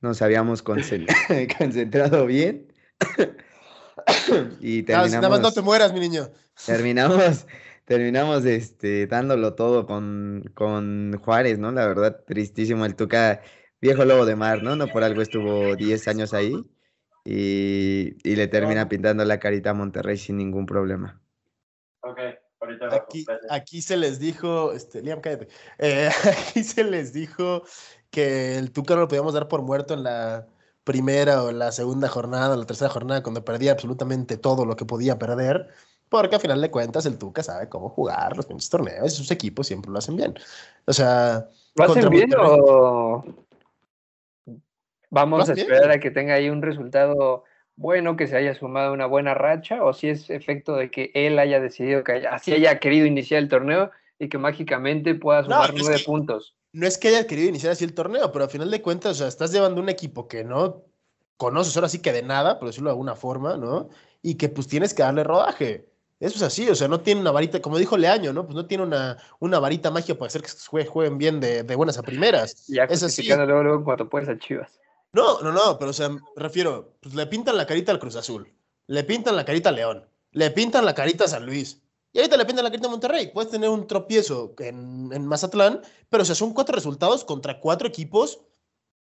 nos 0.00 0.22
habíamos 0.22 0.64
concen- 0.64 1.06
concentrado 1.58 2.24
bien 2.24 2.72
y 4.60 4.82
Nada, 4.82 5.08
nada 5.08 5.28
más 5.28 5.40
no 5.40 5.52
terminamos, 5.52 5.54
te 5.54 5.60
mueras, 5.60 5.92
mi 5.92 6.00
niño. 6.00 6.30
terminamos, 6.66 7.46
terminamos 7.92 8.46
este, 8.46 9.06
dándolo 9.06 9.54
todo 9.54 9.84
con, 9.86 10.50
con 10.54 11.12
Juárez, 11.22 11.58
¿no? 11.58 11.72
La 11.72 11.86
verdad, 11.86 12.24
tristísimo 12.26 12.86
el 12.86 12.96
Tuca, 12.96 13.42
viejo 13.82 14.06
lobo 14.06 14.24
de 14.24 14.34
mar, 14.34 14.62
¿no? 14.62 14.76
No 14.76 14.86
por 14.86 15.04
algo 15.04 15.20
estuvo 15.20 15.76
10 15.76 16.08
años 16.08 16.32
ahí 16.32 16.54
y, 17.22 18.16
y 18.24 18.36
le 18.36 18.48
termina 18.48 18.88
pintando 18.88 19.26
la 19.26 19.38
carita 19.38 19.70
a 19.70 19.74
Monterrey 19.74 20.16
sin 20.16 20.38
ningún 20.38 20.64
problema. 20.64 21.20
Ok, 22.00 22.18
Aquí, 22.90 23.26
aquí 23.50 23.82
se 23.82 23.98
les 23.98 24.18
dijo, 24.18 24.72
este, 24.72 25.02
Liam, 25.02 25.20
cállate. 25.20 25.48
Eh, 25.78 26.08
aquí 26.50 26.64
se 26.64 26.84
les 26.84 27.12
dijo 27.12 27.62
que 28.10 28.56
el 28.56 28.72
Tuca 28.72 28.94
no 28.94 29.02
lo 29.02 29.08
podíamos 29.08 29.34
dar 29.34 29.48
por 29.48 29.60
muerto 29.60 29.92
en 29.92 30.04
la 30.04 30.46
primera 30.82 31.42
o 31.42 31.52
la 31.52 31.72
segunda 31.72 32.08
jornada 32.08 32.54
o 32.54 32.56
la 32.56 32.64
tercera 32.64 32.88
jornada 32.88 33.22
cuando 33.22 33.44
perdía 33.44 33.72
absolutamente 33.72 34.38
todo 34.38 34.64
lo 34.64 34.76
que 34.76 34.86
podía 34.86 35.18
perder, 35.18 35.68
porque 36.12 36.36
a 36.36 36.38
final 36.40 36.60
de 36.60 36.70
cuentas 36.70 37.06
el 37.06 37.18
Tuca 37.18 37.42
sabe 37.42 37.68
cómo 37.68 37.88
jugar 37.88 38.36
los 38.36 38.46
pinches 38.46 38.68
torneos 38.70 39.12
y 39.12 39.16
sus 39.16 39.30
equipos 39.30 39.66
siempre 39.66 39.90
lo 39.90 39.98
hacen 39.98 40.14
bien. 40.16 40.34
O 40.86 40.92
sea, 40.92 41.48
¿Lo 41.74 41.84
hacen 41.84 42.08
bien 42.10 42.30
o 42.38 43.24
vamos 45.10 45.48
a 45.48 45.54
bien. 45.54 45.66
esperar 45.66 45.90
a 45.90 45.98
que 46.00 46.10
tenga 46.10 46.34
ahí 46.34 46.48
un 46.48 46.62
resultado 46.62 47.44
bueno, 47.76 48.16
que 48.16 48.26
se 48.26 48.36
haya 48.36 48.54
sumado 48.54 48.92
una 48.92 49.06
buena 49.06 49.32
racha, 49.34 49.82
o 49.82 49.94
si 49.94 50.08
es 50.10 50.28
efecto 50.28 50.76
de 50.76 50.90
que 50.90 51.10
él 51.14 51.38
haya 51.38 51.58
decidido 51.58 52.04
que 52.04 52.12
haya- 52.12 52.34
así 52.34 52.52
haya 52.52 52.78
querido 52.78 53.06
iniciar 53.06 53.42
el 53.42 53.48
torneo 53.48 53.90
y 54.18 54.28
que 54.28 54.36
mágicamente 54.38 55.14
pueda 55.14 55.42
sumar 55.42 55.72
nueve 55.74 55.96
que- 55.96 56.04
puntos? 56.04 56.54
no 56.74 56.86
es 56.86 56.96
que 56.98 57.08
haya 57.08 57.26
querido 57.26 57.48
iniciar 57.48 57.72
así 57.72 57.84
el 57.84 57.94
torneo, 57.94 58.30
pero 58.32 58.44
a 58.44 58.48
final 58.48 58.70
de 58.70 58.80
cuentas, 58.82 59.12
o 59.12 59.14
sea, 59.16 59.28
estás 59.28 59.52
llevando 59.52 59.80
un 59.80 59.88
equipo 59.88 60.28
que 60.28 60.44
no 60.44 60.82
conoces 61.36 61.74
ahora 61.76 61.88
sí 61.88 62.00
que 62.00 62.12
de 62.12 62.22
nada, 62.22 62.58
por 62.58 62.68
decirlo 62.68 62.88
de 62.90 62.92
alguna 62.92 63.14
forma, 63.16 63.56
¿no? 63.56 63.88
Y 64.22 64.36
que 64.36 64.48
pues 64.48 64.68
tienes 64.68 64.94
que 64.94 65.02
darle 65.02 65.24
rodaje. 65.24 65.88
Eso 66.22 66.36
es 66.36 66.42
así, 66.42 66.68
o 66.68 66.74
sea, 66.76 66.86
no 66.86 67.00
tiene 67.00 67.20
una 67.20 67.32
varita, 67.32 67.60
como 67.60 67.78
dijo 67.78 67.96
Leaño, 67.96 68.32
¿no? 68.32 68.44
Pues 68.44 68.54
no 68.54 68.66
tiene 68.66 68.84
una, 68.84 69.18
una 69.40 69.58
varita 69.58 69.90
mágica 69.90 70.14
para 70.16 70.28
hacer 70.28 70.42
que 70.42 70.48
jue- 70.48 70.86
jueguen 70.86 71.18
bien 71.18 71.40
de, 71.40 71.64
de 71.64 71.74
buenas 71.74 71.98
a 71.98 72.02
primeras. 72.02 72.64
Ya 72.68 72.84
Es 72.84 73.02
así. 73.02 73.26
luego, 73.26 73.62
luego 73.64 73.82
cuando 73.84 74.08
puedes 74.08 74.28
a 74.28 74.38
Chivas. 74.38 74.70
No, 75.12 75.40
no, 75.42 75.50
no, 75.50 75.78
pero 75.80 75.90
o 75.90 75.94
sea, 75.94 76.08
me 76.10 76.20
refiero, 76.36 76.94
pues 77.00 77.14
le 77.16 77.26
pintan 77.26 77.56
la 77.56 77.66
carita 77.66 77.90
al 77.90 77.98
Cruz 77.98 78.14
Azul, 78.16 78.48
le 78.86 79.02
pintan 79.04 79.34
la 79.34 79.44
carita 79.44 79.70
a 79.70 79.72
León, 79.72 80.06
le 80.30 80.50
pintan 80.52 80.84
la 80.84 80.94
carita 80.94 81.24
a 81.24 81.28
San 81.28 81.44
Luis, 81.44 81.82
y 82.12 82.18
ahorita 82.18 82.36
le 82.36 82.44
pintan 82.46 82.64
la 82.64 82.70
carita 82.70 82.86
a 82.86 82.90
Monterrey. 82.92 83.30
Puedes 83.34 83.50
tener 83.50 83.68
un 83.68 83.86
tropiezo 83.88 84.54
en, 84.58 85.10
en 85.12 85.26
Mazatlán, 85.26 85.82
pero 86.08 86.22
o 86.22 86.24
sea, 86.24 86.34
son 86.36 86.54
cuatro 86.54 86.74
resultados 86.74 87.24
contra 87.24 87.58
cuatro 87.58 87.88
equipos 87.88 88.40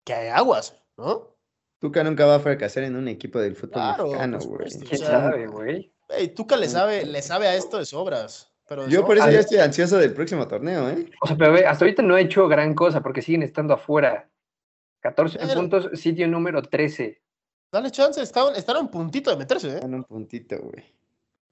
que 0.06 0.14
hay 0.14 0.30
aguas, 0.30 0.76
¿no? 0.98 1.36
Tuca 1.80 2.04
nunca 2.04 2.26
va 2.26 2.36
a 2.36 2.40
fracasar 2.40 2.84
en 2.84 2.96
un 2.96 3.08
equipo 3.10 3.40
del 3.40 3.56
fútbol 3.56 3.74
Claro, 3.74 4.04
mexicano, 4.06 4.38
güey. 4.40 4.70
supuesto. 4.70 4.86
¿Quién 4.90 5.02
O 5.04 5.06
sea, 5.06 5.22
sabe, 5.22 5.48
güey? 5.48 5.93
Ey, 6.18 6.30
Tuca 6.30 6.56
le 6.58 6.68
sabe, 6.68 7.06
le 7.06 7.22
sabe 7.22 7.48
a 7.48 7.56
esto 7.56 7.78
de 7.78 7.86
sobras. 7.86 8.52
Pero 8.68 8.86
de 8.86 8.92
Yo 8.92 9.06
por 9.06 9.18
eso 9.18 9.30
ya 9.30 9.40
estoy 9.40 9.58
ansioso 9.60 9.98
del 9.98 10.14
próximo 10.14 10.48
torneo, 10.48 10.90
¿eh? 10.90 11.10
O 11.22 11.28
sea, 11.28 11.36
pero 11.36 11.52
ve, 11.52 11.66
hasta 11.66 11.84
ahorita 11.86 12.02
no 12.02 12.16
ha 12.16 12.22
hecho 12.22 12.48
gran 12.48 12.74
cosa 12.74 13.02
porque 13.02 13.22
siguen 13.22 13.44
estando 13.44 13.74
afuera. 13.74 14.30
14 15.02 15.38
Pero- 15.38 15.54
puntos, 15.54 15.90
sitio 16.00 16.28
número 16.28 16.62
13. 16.62 17.22
Dale 17.72 17.92
chance, 17.92 18.22
están, 18.22 18.56
están 18.56 18.78
a 18.78 18.80
un 18.80 18.90
puntito 18.90 19.32
de 19.32 19.38
meterse, 19.38 19.78
¿eh? 19.78 19.80
En 19.82 19.96
un 19.96 20.04
puntito, 20.04 20.58
güey. 20.60 20.86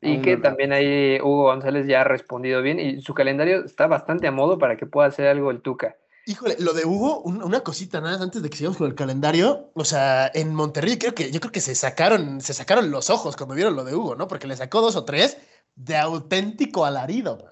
Y 0.01 0.21
que 0.21 0.37
no. 0.37 0.41
también 0.41 0.71
ahí 0.71 1.19
Hugo 1.19 1.43
González 1.43 1.85
ya 1.85 2.01
ha 2.01 2.03
respondido 2.03 2.61
bien 2.61 2.79
y 2.79 3.01
su 3.01 3.13
calendario 3.13 3.65
está 3.65 3.87
bastante 3.87 4.27
a 4.27 4.31
modo 4.31 4.57
para 4.57 4.77
que 4.77 4.85
pueda 4.87 5.07
hacer 5.07 5.27
algo 5.27 5.51
el 5.51 5.61
Tuca. 5.61 5.97
Híjole, 6.31 6.55
lo 6.59 6.73
de 6.73 6.85
Hugo, 6.85 7.21
un- 7.21 7.43
una 7.43 7.59
cosita 7.61 7.99
nada 7.99 8.13
más 8.13 8.21
antes 8.21 8.41
de 8.41 8.49
que 8.49 8.55
sigamos 8.57 8.77
con 8.77 8.87
el 8.87 8.95
calendario. 8.95 9.69
O 9.73 9.83
sea, 9.83 10.31
en 10.33 10.55
Monterrey 10.55 10.97
creo 10.97 11.13
que, 11.13 11.29
yo 11.31 11.39
creo 11.39 11.51
que 11.51 11.59
se 11.61 11.75
sacaron, 11.75 12.39
se 12.41 12.53
sacaron 12.53 12.89
los 12.89 13.09
ojos 13.09 13.35
cuando 13.35 13.55
vieron 13.55 13.75
lo 13.75 13.83
de 13.83 13.95
Hugo, 13.95 14.15
¿no? 14.15 14.27
Porque 14.27 14.47
le 14.47 14.55
sacó 14.55 14.81
dos 14.81 14.95
o 14.95 15.03
tres 15.03 15.37
de 15.75 15.97
auténtico 15.97 16.85
alarido, 16.85 17.37
mano. 17.37 17.51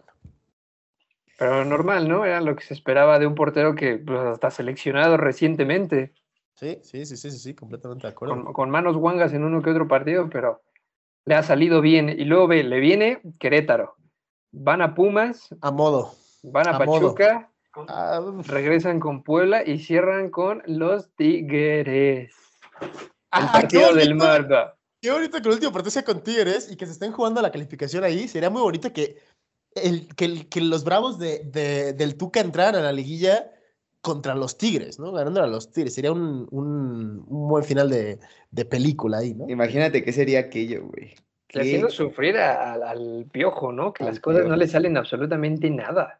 Pero 1.37 1.63
normal, 1.65 2.07
¿no? 2.07 2.25
Era 2.25 2.41
lo 2.41 2.55
que 2.55 2.63
se 2.63 2.73
esperaba 2.73 3.17
de 3.19 3.25
un 3.27 3.35
portero 3.35 3.75
que 3.75 3.97
pues, 3.97 4.19
hasta 4.19 4.51
seleccionado 4.51 5.17
recientemente, 5.17 6.13
Sí, 6.55 6.77
sí, 6.83 7.05
sí, 7.05 7.15
sí, 7.15 7.31
sí, 7.31 7.37
sí, 7.39 7.53
completamente 7.55 8.05
de 8.05 8.11
acuerdo. 8.11 8.43
con, 8.43 8.51
con 8.53 8.69
manos 8.69 8.97
guangas 8.97 9.31
en 9.31 9.45
uno 9.45 9.61
que 9.61 9.69
otro 9.69 9.87
partido, 9.87 10.29
pero 10.29 10.61
le 11.23 11.35
ha 11.35 11.43
salido 11.43 11.79
bien. 11.79 12.09
Y 12.09 12.25
luego 12.25 12.47
ve, 12.47 12.63
le 12.63 12.81
viene 12.81 13.21
Querétaro. 13.39 13.95
Van 14.51 14.81
a 14.81 14.93
Pumas, 14.93 15.47
A 15.61 15.71
modo. 15.71 16.11
van 16.43 16.67
a, 16.67 16.71
A 16.71 16.79
modo. 16.85 17.15
Ah, 17.87 18.21
regresan 18.47 18.99
con 18.99 19.23
Puebla 19.23 19.63
y 19.65 19.79
cierran 19.79 20.29
con 20.29 20.61
los 20.65 21.09
Tigres. 21.15 22.33
El 22.81 22.87
ah, 23.31 23.51
qué 23.69 23.79
partido 23.79 23.93
del. 23.93 24.17
Qué 25.01 25.11
bonito 25.11 25.41
que 25.41 25.47
el 25.47 25.53
último 25.53 25.71
partido 25.71 25.91
sea 25.91 26.03
con 26.03 26.21
Tigres 26.21 26.69
y 26.71 26.75
que 26.75 26.85
se 26.85 26.91
estén 26.91 27.11
jugando 27.13 27.41
la 27.41 27.51
calificación 27.51 28.03
ahí. 28.03 28.27
Sería 28.27 28.49
muy 28.49 28.61
bonito 28.61 28.91
que, 28.91 29.17
el, 29.75 30.13
que, 30.15 30.25
el- 30.25 30.49
que 30.49 30.59
los 30.61 30.83
bravos 30.83 31.17
de, 31.19 31.39
de- 31.45 31.93
del 31.93 32.17
Tuca 32.17 32.41
entraran 32.41 32.75
a 32.75 32.81
la 32.81 32.91
liguilla 32.91 33.49
contra 34.01 34.35
los 34.35 34.57
Tigres, 34.57 34.99
¿no? 34.99 35.11
Ganando 35.13 35.41
a 35.41 35.47
los 35.47 35.71
Tigres. 35.71 35.93
Sería 35.93 36.11
un, 36.11 36.47
un- 36.51 37.23
un 37.27 37.47
buen 37.47 37.63
final 37.63 37.89
de, 37.89 38.19
de 38.51 38.65
película 38.65 39.19
ahí, 39.19 39.33
¿no? 39.33 39.47
Imagínate 39.49 40.03
qué 40.03 40.11
sería 40.11 40.39
aquello, 40.39 40.85
güey. 40.87 41.15
Haciendo 41.53 41.89
sufrir 41.89 42.37
a- 42.37 42.73
al- 42.73 42.83
al 42.83 43.25
piojo, 43.31 43.71
¿no? 43.71 43.93
Que 43.93 44.03
Al 44.03 44.09
las 44.09 44.19
cosas 44.19 44.45
no 44.47 44.55
le 44.57 44.67
salen 44.67 44.97
absolutamente 44.97 45.69
nada. 45.69 46.19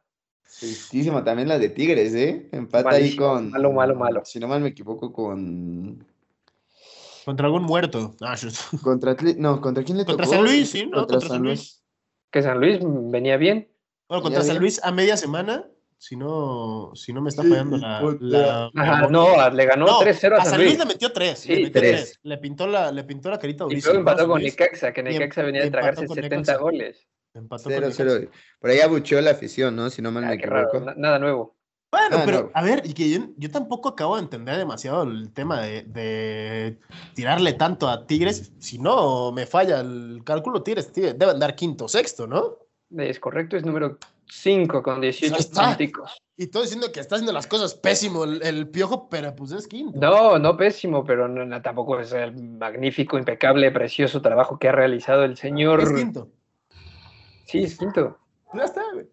Tristísimo. 0.59 1.23
También 1.23 1.47
la 1.47 1.57
de 1.59 1.69
Tigres, 1.69 2.13
¿eh? 2.15 2.49
Empata 2.51 2.89
ahí 2.91 3.15
con. 3.15 3.49
malo, 3.51 3.71
malo, 3.71 3.95
malo. 3.95 4.21
Si 4.25 4.39
no 4.39 4.47
mal 4.47 4.61
me 4.61 4.69
equivoco, 4.69 5.11
con. 5.13 6.05
Contra 7.25 7.45
algún 7.45 7.63
muerto. 7.63 8.15
Ah, 8.21 8.35
Contra, 8.83 9.15
Atli- 9.15 9.35
no, 9.37 9.61
¿contra 9.61 9.83
quién 9.83 9.97
le 9.97 10.05
Contra 10.05 10.25
tocó? 10.25 10.35
San 10.37 10.45
Luis, 10.45 10.69
sí, 10.69 10.85
¿no? 10.85 10.97
Contra 11.05 11.21
San 11.21 11.41
Luis. 11.43 11.83
Que 12.31 12.41
San 12.41 12.59
Luis 12.59 12.79
venía 12.81 13.37
bien. 13.37 13.67
Bueno, 14.07 14.23
contra 14.23 14.41
San 14.41 14.51
bien. 14.53 14.61
Luis 14.61 14.79
a 14.83 14.91
media 14.91 15.15
semana, 15.17 15.65
si 15.97 16.15
no, 16.15 16.91
si 16.95 17.13
no 17.13 17.21
me 17.21 17.29
está 17.29 17.43
Sí, 17.43 17.49
fallando 17.49 17.77
la. 17.77 17.99
contra- 18.01 18.69
la 18.71 18.71
Ajá, 18.75 19.07
no, 19.09 19.49
le 19.51 19.65
ganó 19.65 19.85
No, 19.85 19.99
3-0 19.99 20.33
a 20.37 20.41
a 20.41 20.45
San 20.45 20.59
Luis. 20.63 20.77
le 20.79 20.85
metió 20.85 21.11
3. 21.11 21.37
Sí, 21.39 21.49
le 21.49 21.55
metió 21.65 21.71
tres. 21.81 21.91
tres. 22.01 22.19
Le 22.23 22.37
pintó 22.37 22.65
la, 22.67 22.91
le 22.91 23.03
pintó 23.03 23.29
la 23.29 23.37
carita 23.37 23.65
Y 23.65 23.67
durísimo. 23.67 23.93
luego 23.93 23.99
empató 23.99 24.19
San 24.19 24.27
con 24.29 24.41
Luis. 24.41 24.53
Necaxa, 24.59 24.91
que 24.93 25.01
Y 25.01 25.03
em- 25.05 25.13
Necaxa 25.13 25.43
venía 25.43 25.61
y 25.61 25.65
de 25.65 25.71
tragarse 25.71 26.05
con 26.07 26.15
70 26.15 26.35
Necaxa. 26.37 26.57
goles. 26.57 27.07
Empató 27.33 27.63
con 27.65 27.73
0-0. 27.73 28.19
Necaxa. 28.19 28.31
Por 28.59 28.69
ahí 28.69 28.79
abucheó 28.79 29.21
la 29.21 29.31
afición, 29.31 29.75
¿no? 29.75 29.89
Si 29.89 30.01
no 30.01 30.11
mal 30.11 30.23
Ah, 30.23 30.27
me 30.29 30.37
raro, 30.37 30.67
equivoco. 30.67 30.85
na- 30.85 30.95
nada 30.97 31.19
nuevo. 31.19 31.55
Bueno, 31.91 32.17
Ah, 32.19 32.21
pero 32.25 32.41
no. 32.43 32.51
a 32.53 32.61
ver, 32.63 32.83
y 32.85 32.93
que 32.93 33.09
yo, 33.09 33.19
yo 33.37 33.49
tampoco 33.49 33.89
acabo 33.89 34.15
de 34.15 34.21
entender 34.21 34.57
demasiado 34.57 35.03
el 35.03 35.31
tema 35.33 35.61
de, 35.61 35.83
de 35.83 36.77
tirarle 37.15 37.53
tanto 37.53 37.89
a 37.89 38.05
Tigres. 38.05 38.51
Si 38.59 38.77
no 38.77 39.31
me 39.31 39.45
falla 39.47 39.79
el 39.79 40.21
cálculo, 40.23 40.61
Tigres, 40.61 40.91
Tigres 40.91 41.17
debe 41.17 41.31
andar 41.31 41.55
quinto 41.55 41.85
o 41.85 41.87
sexto, 41.87 42.27
¿no? 42.27 42.57
Es 42.95 43.19
correcto, 43.19 43.57
es 43.57 43.65
número 43.65 43.97
5 44.27 44.83
con 44.83 45.01
18 45.01 45.33
Ya 45.33 45.39
está. 45.39 45.67
punticos. 45.69 46.15
Y 46.37 46.47
todo 46.47 46.61
diciendo 46.63 46.91
que 46.91 46.99
está 46.99 47.15
haciendo 47.15 47.33
las 47.33 47.47
cosas 47.47 47.73
pésimo 47.73 48.23
el, 48.23 48.41
el 48.43 48.67
piojo, 48.69 49.09
pero 49.09 49.35
pues 49.35 49.51
es 49.51 49.67
quinto. 49.67 49.99
No, 49.99 50.37
no 50.39 50.55
pésimo, 50.57 51.03
pero 51.03 51.27
no, 51.27 51.43
no, 51.45 51.61
tampoco 51.61 51.99
es 51.99 52.11
el 52.13 52.33
magnífico, 52.35 53.17
impecable, 53.17 53.71
precioso 53.71 54.21
trabajo 54.21 54.57
que 54.59 54.69
ha 54.69 54.71
realizado 54.71 55.23
el 55.23 55.37
señor. 55.37 55.81
Es 55.81 55.91
quinto. 55.91 56.29
Sí, 57.49 57.63
es 57.63 57.77
quinto. 57.77 58.15
Ya 58.53 58.63
está, 58.63 58.83
güey. 58.93 59.07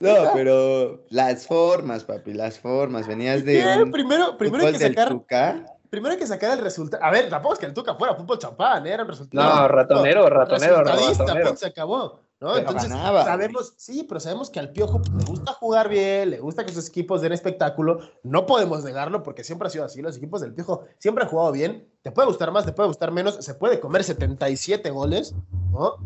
No, 0.00 0.14
pero 0.34 1.04
las 1.10 1.46
formas, 1.46 2.04
papi, 2.04 2.32
las 2.32 2.58
formas. 2.58 3.06
Venías 3.06 3.44
de 3.44 3.82
un 3.82 3.92
Primero, 3.92 4.36
primero 4.36 4.66
hay 4.66 4.72
que 4.72 4.78
sacar, 4.80 5.08
Tuca. 5.08 5.76
primero 5.90 6.12
hay 6.12 6.18
que 6.18 6.26
sacar 6.26 6.58
el 6.58 6.64
resultado. 6.64 7.02
A 7.04 7.10
ver, 7.10 7.28
tampoco 7.28 7.54
es 7.54 7.60
que 7.60 7.66
el 7.66 7.74
Tuca 7.74 7.94
fuera 7.94 8.16
fútbol 8.16 8.38
champán, 8.38 8.86
¿eh? 8.86 8.92
era 8.92 9.04
un 9.04 9.10
resultado. 9.10 9.62
No, 9.62 9.68
ratonero, 9.68 10.28
ratonero, 10.28 10.82
ratonero. 10.82 11.56
se 11.56 11.66
acabó. 11.66 12.20
¿no? 12.40 12.52
Pero 12.52 12.58
Entonces, 12.58 12.88
ganaba, 12.90 13.24
sabemos, 13.24 13.74
sí, 13.76 14.04
pero 14.08 14.20
sabemos 14.20 14.50
que 14.50 14.60
al 14.60 14.70
Piojo 14.70 15.00
le 15.16 15.24
gusta 15.24 15.52
jugar 15.54 15.88
bien, 15.88 16.30
le 16.30 16.38
gusta 16.38 16.64
que 16.64 16.72
sus 16.72 16.88
equipos 16.88 17.20
den 17.20 17.32
espectáculo. 17.32 17.98
No 18.22 18.46
podemos 18.46 18.84
negarlo 18.84 19.24
porque 19.24 19.42
siempre 19.42 19.66
ha 19.66 19.70
sido 19.70 19.84
así. 19.84 20.02
Los 20.02 20.16
equipos 20.16 20.40
del 20.40 20.54
Piojo 20.54 20.84
siempre 20.98 21.24
han 21.24 21.30
jugado 21.30 21.50
bien. 21.52 21.88
Te 22.02 22.12
puede 22.12 22.28
gustar 22.28 22.52
más, 22.52 22.64
te 22.64 22.72
puede 22.72 22.88
gustar 22.88 23.10
menos. 23.10 23.36
Se 23.44 23.54
puede 23.54 23.80
comer 23.80 24.04
77 24.04 24.90
goles, 24.90 25.34
¿no? 25.72 25.96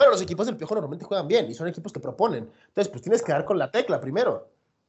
Pero 0.00 0.12
los 0.12 0.22
equipos 0.22 0.46
del 0.46 0.56
Piojo 0.56 0.74
normalmente 0.74 1.04
juegan 1.04 1.28
bien 1.28 1.50
y 1.50 1.52
son 1.52 1.68
equipos 1.68 1.92
que 1.92 2.00
proponen. 2.00 2.50
Entonces, 2.68 2.88
pues 2.90 3.02
tienes 3.02 3.22
que 3.22 3.32
dar 3.32 3.44
con 3.44 3.58
la 3.58 3.70
tecla 3.70 4.00
primero. 4.00 4.48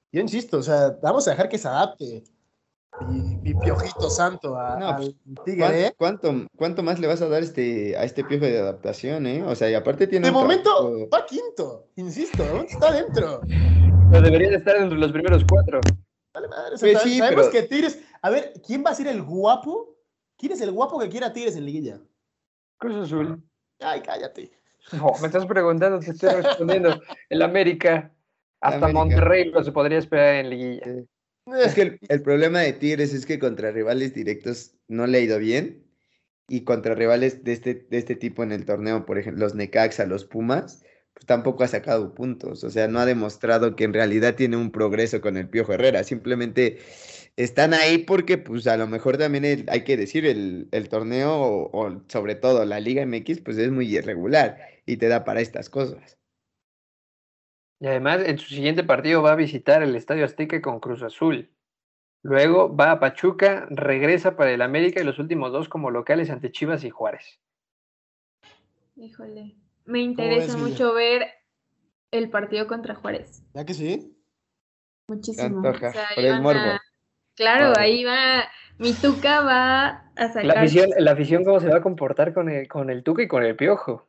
Yo 0.09 0.21
insisto, 0.21 0.57
o 0.59 0.63
sea, 0.63 0.97
vamos 1.01 1.27
a 1.27 1.31
dejar 1.31 1.49
que 1.49 1.57
se 1.57 1.67
adapte 1.67 2.23
mi, 3.09 3.35
mi 3.37 3.53
piojito 3.53 4.09
santo 4.09 4.55
a- 4.57 4.77
No, 4.79 4.87
al 4.87 4.95
¿Cuán- 5.35 5.45
Tigre. 5.45 5.85
¿eh? 5.87 5.93
¿Cuánto, 5.97 6.33
¿Cuánto 6.55 6.81
más 6.81 6.97
le 6.99 7.07
vas 7.07 7.21
a 7.21 7.27
dar 7.27 7.43
este, 7.43 7.97
a 7.97 8.05
este 8.05 8.23
piojo 8.23 8.45
de 8.45 8.59
adaptación, 8.59 9.27
eh? 9.27 9.43
O 9.45 9.53
sea, 9.53 9.69
y 9.69 9.73
aparte 9.73 10.07
tiene 10.07 10.27
De 10.29 10.33
un 10.33 10.41
momento 10.41 10.69
trabajo- 10.77 11.09
va 11.13 11.25
quinto, 11.25 11.87
insisto, 11.97 12.43
está 12.65 12.93
dentro. 12.93 13.41
Pero 14.11 14.21
deberían 14.23 14.53
estar 14.53 14.77
entre 14.77 14.97
los 14.97 15.11
primeros 15.11 15.43
cuatro. 15.49 15.81
Vale, 16.33 16.47
madre, 16.47 16.75
Pues 16.79 17.01
sí, 17.01 17.17
sabemos 17.17 17.47
pero- 17.47 17.51
que 17.51 17.63
Tigres. 17.67 17.99
A 18.21 18.29
ver, 18.29 18.53
¿quién 18.65 18.81
va 18.85 18.91
a 18.91 18.95
ser 18.95 19.07
el 19.07 19.21
guapo? 19.23 19.97
¿Quién 20.37 20.53
es 20.53 20.61
el 20.61 20.71
guapo 20.71 20.97
que 20.99 21.09
quiera 21.09 21.33
Tigres 21.33 21.57
en 21.57 21.65
liguilla? 21.65 21.99
Cruz 22.77 22.95
Azul. 23.07 23.43
Ay, 23.81 24.01
cállate. 24.01 24.51
No, 24.93 25.13
me 25.21 25.27
estás 25.27 25.45
preguntando, 25.45 25.99
te 25.99 26.11
estoy 26.11 26.41
respondiendo. 26.41 27.01
El 27.29 27.41
América. 27.41 28.13
Hasta 28.59 28.77
América. 28.85 28.99
Monterrey 28.99 29.45
lo 29.51 29.63
se 29.63 29.71
podría 29.71 29.97
esperar 29.97 30.35
en 30.35 30.49
liguilla. 30.49 30.85
Es 31.57 31.73
que 31.73 31.81
el, 31.81 31.99
el 32.07 32.21
problema 32.21 32.59
de 32.59 32.73
Tigres 32.73 33.13
es 33.13 33.25
que 33.25 33.39
contra 33.39 33.71
rivales 33.71 34.13
directos 34.13 34.75
no 34.87 35.07
le 35.07 35.17
ha 35.17 35.21
ido 35.21 35.39
bien. 35.39 35.83
Y 36.47 36.63
contra 36.65 36.95
rivales 36.95 37.43
de 37.45 37.53
este, 37.53 37.75
de 37.89 37.97
este 37.97 38.15
tipo 38.15 38.43
en 38.43 38.51
el 38.51 38.65
torneo, 38.65 39.05
por 39.05 39.17
ejemplo, 39.17 39.45
los 39.45 39.55
Necaxa, 39.55 40.05
los 40.05 40.25
Pumas, 40.25 40.83
pues 41.13 41.25
tampoco 41.25 41.63
ha 41.63 41.67
sacado 41.67 42.13
puntos. 42.13 42.63
O 42.65 42.69
sea, 42.69 42.87
no 42.89 42.99
ha 42.99 43.05
demostrado 43.05 43.75
que 43.75 43.85
en 43.85 43.93
realidad 43.93 44.35
tiene 44.35 44.57
un 44.57 44.71
progreso 44.71 45.21
con 45.21 45.37
el 45.37 45.47
Piojo 45.49 45.73
Herrera. 45.73 46.03
Simplemente 46.03 46.79
están 47.37 47.73
ahí 47.73 47.99
porque, 47.99 48.37
pues 48.37 48.67
a 48.67 48.77
lo 48.77 48.87
mejor 48.87 49.17
también 49.17 49.45
el- 49.45 49.65
hay 49.69 49.83
que 49.83 49.95
decir, 49.97 50.25
el, 50.25 50.67
el 50.71 50.89
torneo 50.89 51.33
o, 51.35 51.69
o 51.87 52.03
sobre 52.09 52.35
todo 52.35 52.65
la 52.65 52.79
Liga 52.81 53.01
MX, 53.03 53.39
pues 53.41 53.57
es 53.57 53.71
muy 53.71 53.95
irregular 53.95 54.57
y 54.85 54.97
te 54.97 55.07
da 55.07 55.23
para 55.23 55.41
estas 55.41 55.69
cosas. 55.69 56.17
Y 57.79 57.87
además, 57.87 58.21
en 58.25 58.37
su 58.37 58.47
siguiente 58.49 58.83
partido 58.83 59.21
va 59.23 59.31
a 59.31 59.35
visitar 59.35 59.81
el 59.81 59.95
Estadio 59.95 60.25
Azteca 60.25 60.61
con 60.61 60.79
Cruz 60.79 61.01
Azul. 61.01 61.49
Luego 62.23 62.75
va 62.75 62.91
a 62.91 62.99
Pachuca, 62.99 63.65
regresa 63.71 64.35
para 64.35 64.51
el 64.51 64.61
América 64.61 65.01
y 65.01 65.03
los 65.03 65.17
últimos 65.17 65.51
dos 65.51 65.67
como 65.67 65.89
locales 65.89 66.29
ante 66.29 66.51
Chivas 66.51 66.83
y 66.83 66.91
Juárez. 66.91 67.39
Híjole. 68.95 69.55
Me 69.85 69.99
interesa 69.99 70.57
mucho 70.57 70.93
ver 70.93 71.27
el 72.11 72.29
partido 72.29 72.67
contra 72.67 72.93
Juárez. 72.93 73.43
¿Ya 73.55 73.65
que 73.65 73.73
sí? 73.73 74.15
Muchísimo. 75.07 75.61
por 75.63 75.75
el 76.23 76.41
morbo. 76.41 76.59
a- 76.59 76.81
Claro, 77.35 77.73
Claro. 77.73 77.79
ahí 77.79 78.03
va. 78.03 78.43
Mi 78.77 78.93
Tuca 78.93 79.41
va 79.41 80.11
a 80.15 80.27
sacar. 80.27 80.45
La 80.45 80.53
afición, 80.53 80.89
la 80.97 81.11
afición 81.11 81.43
cómo 81.43 81.59
se 81.59 81.69
va 81.69 81.77
a 81.77 81.81
comportar 81.81 82.33
con 82.33 82.49
el, 82.49 82.67
con 82.67 82.89
el 82.89 83.03
Tuca 83.03 83.23
y 83.23 83.27
con 83.27 83.43
el 83.43 83.55
Piojo. 83.55 84.07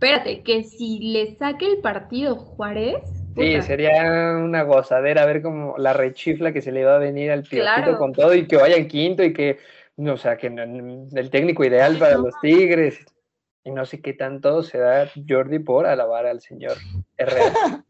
Espérate, 0.00 0.42
que 0.44 0.62
si 0.62 1.00
le 1.00 1.34
saque 1.36 1.66
el 1.66 1.78
partido 1.78 2.36
Juárez. 2.36 2.98
Sí, 3.36 3.52
puta, 3.52 3.62
sería 3.62 4.36
una 4.36 4.62
gozadera 4.62 5.26
ver 5.26 5.42
como 5.42 5.76
la 5.76 5.92
rechifla 5.92 6.52
que 6.52 6.62
se 6.62 6.70
le 6.70 6.84
va 6.84 6.94
a 6.96 6.98
venir 6.98 7.32
al 7.32 7.42
Piojito 7.42 7.62
Claro. 7.62 7.98
con 7.98 8.12
todo 8.12 8.32
y 8.32 8.46
que 8.46 8.56
vaya 8.56 8.76
en 8.76 8.86
quinto 8.86 9.24
y 9.24 9.32
que, 9.32 9.58
o 9.96 10.16
sea, 10.16 10.36
que 10.36 10.46
el 10.46 11.30
técnico 11.30 11.64
ideal 11.64 11.96
para 11.98 12.14
no. 12.14 12.26
los 12.26 12.34
Tigres. 12.40 13.00
Y 13.64 13.72
no 13.72 13.84
sé 13.84 14.00
qué 14.00 14.12
tanto 14.12 14.62
se 14.62 14.78
da 14.78 15.10
Jordi 15.28 15.58
por 15.58 15.84
alabar 15.84 16.26
al 16.26 16.40
señor 16.40 16.76
Herrera. 17.16 17.52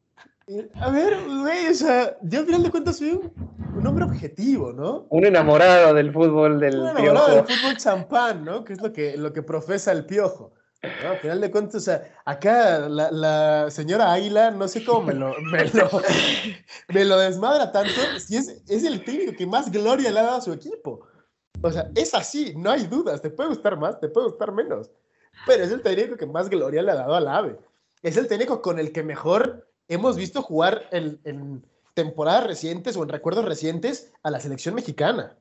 A 0.81 0.91
ver, 0.91 1.15
güey, 1.27 1.67
o 1.67 1.75
sea, 1.75 2.17
yo 2.23 2.41
al 2.41 2.47
final 2.47 2.63
de 2.63 2.71
cuentas 2.71 2.97
soy 2.97 3.11
un, 3.11 3.31
un 3.77 3.87
hombre 3.87 4.07
objetivo, 4.07 4.73
¿no? 4.73 5.07
Un 5.11 5.27
enamorado 5.27 5.93
del 5.93 6.11
fútbol 6.11 6.59
del 6.59 6.79
Un 6.79 6.89
enamorado 6.89 7.35
del 7.37 7.45
fútbol 7.45 7.77
champán, 7.77 8.47
¿no? 8.47 8.65
Que 8.65 8.73
es 8.73 8.81
lo 8.81 8.91
que, 8.91 9.19
lo 9.19 9.35
que 9.35 9.43
profesa 9.43 9.93
el 9.93 10.07
piojo. 10.07 10.55
¿No? 10.83 11.11
Al 11.11 11.19
final 11.19 11.41
de 11.41 11.51
cuentas, 11.51 11.75
o 11.77 11.81
sea, 11.81 12.17
acá 12.25 12.89
la, 12.89 13.11
la 13.11 13.71
señora 13.71 14.13
Águila, 14.13 14.51
no 14.51 14.69
sé 14.69 14.85
cómo 14.85 15.03
me 15.03 15.15
lo, 15.15 15.35
me 15.41 15.65
lo, 15.65 15.91
me 16.89 17.05
lo 17.05 17.19
desmadra 17.19 17.73
tanto, 17.73 18.01
si 18.19 18.37
es, 18.37 18.63
es 18.69 18.85
el 18.85 19.05
técnico 19.05 19.33
que 19.37 19.47
más 19.47 19.71
gloria 19.71 20.11
le 20.11 20.21
ha 20.21 20.25
dado 20.25 20.37
a 20.39 20.43
su 20.43 20.53
equipo. 20.53 21.07
O 21.61 21.73
sea, 21.73 21.91
es 21.97 22.15
así, 22.15 22.55
no 22.57 22.71
hay 22.71 22.87
dudas, 22.87 23.21
te 23.21 23.31
puede 23.31 23.49
gustar 23.49 23.77
más, 23.77 23.99
te 23.99 24.09
puede 24.09 24.29
gustar 24.29 24.53
menos, 24.53 24.91
pero 25.47 25.65
es 25.65 25.73
el 25.73 25.83
técnico 25.83 26.17
que 26.17 26.27
más 26.27 26.49
gloria 26.49 26.83
le 26.83 26.93
ha 26.93 26.97
dado 26.97 27.15
al 27.15 27.27
AVE. 27.27 27.59
Es 28.03 28.17
el 28.17 28.29
técnico 28.29 28.63
con 28.63 28.79
el 28.79 28.93
que 28.93 29.03
mejor 29.03 29.69
hemos 29.89 30.17
visto 30.17 30.43
jugar 30.43 30.87
en, 30.93 31.21
en 31.25 31.67
temporadas 31.95 32.47
recientes 32.47 32.97
o 32.97 33.03
en 33.03 33.09
recuerdos 33.09 33.45
recientes 33.45 34.13
a 34.23 34.31
la 34.31 34.39
selección 34.39 34.77
mexicana. 34.77 35.37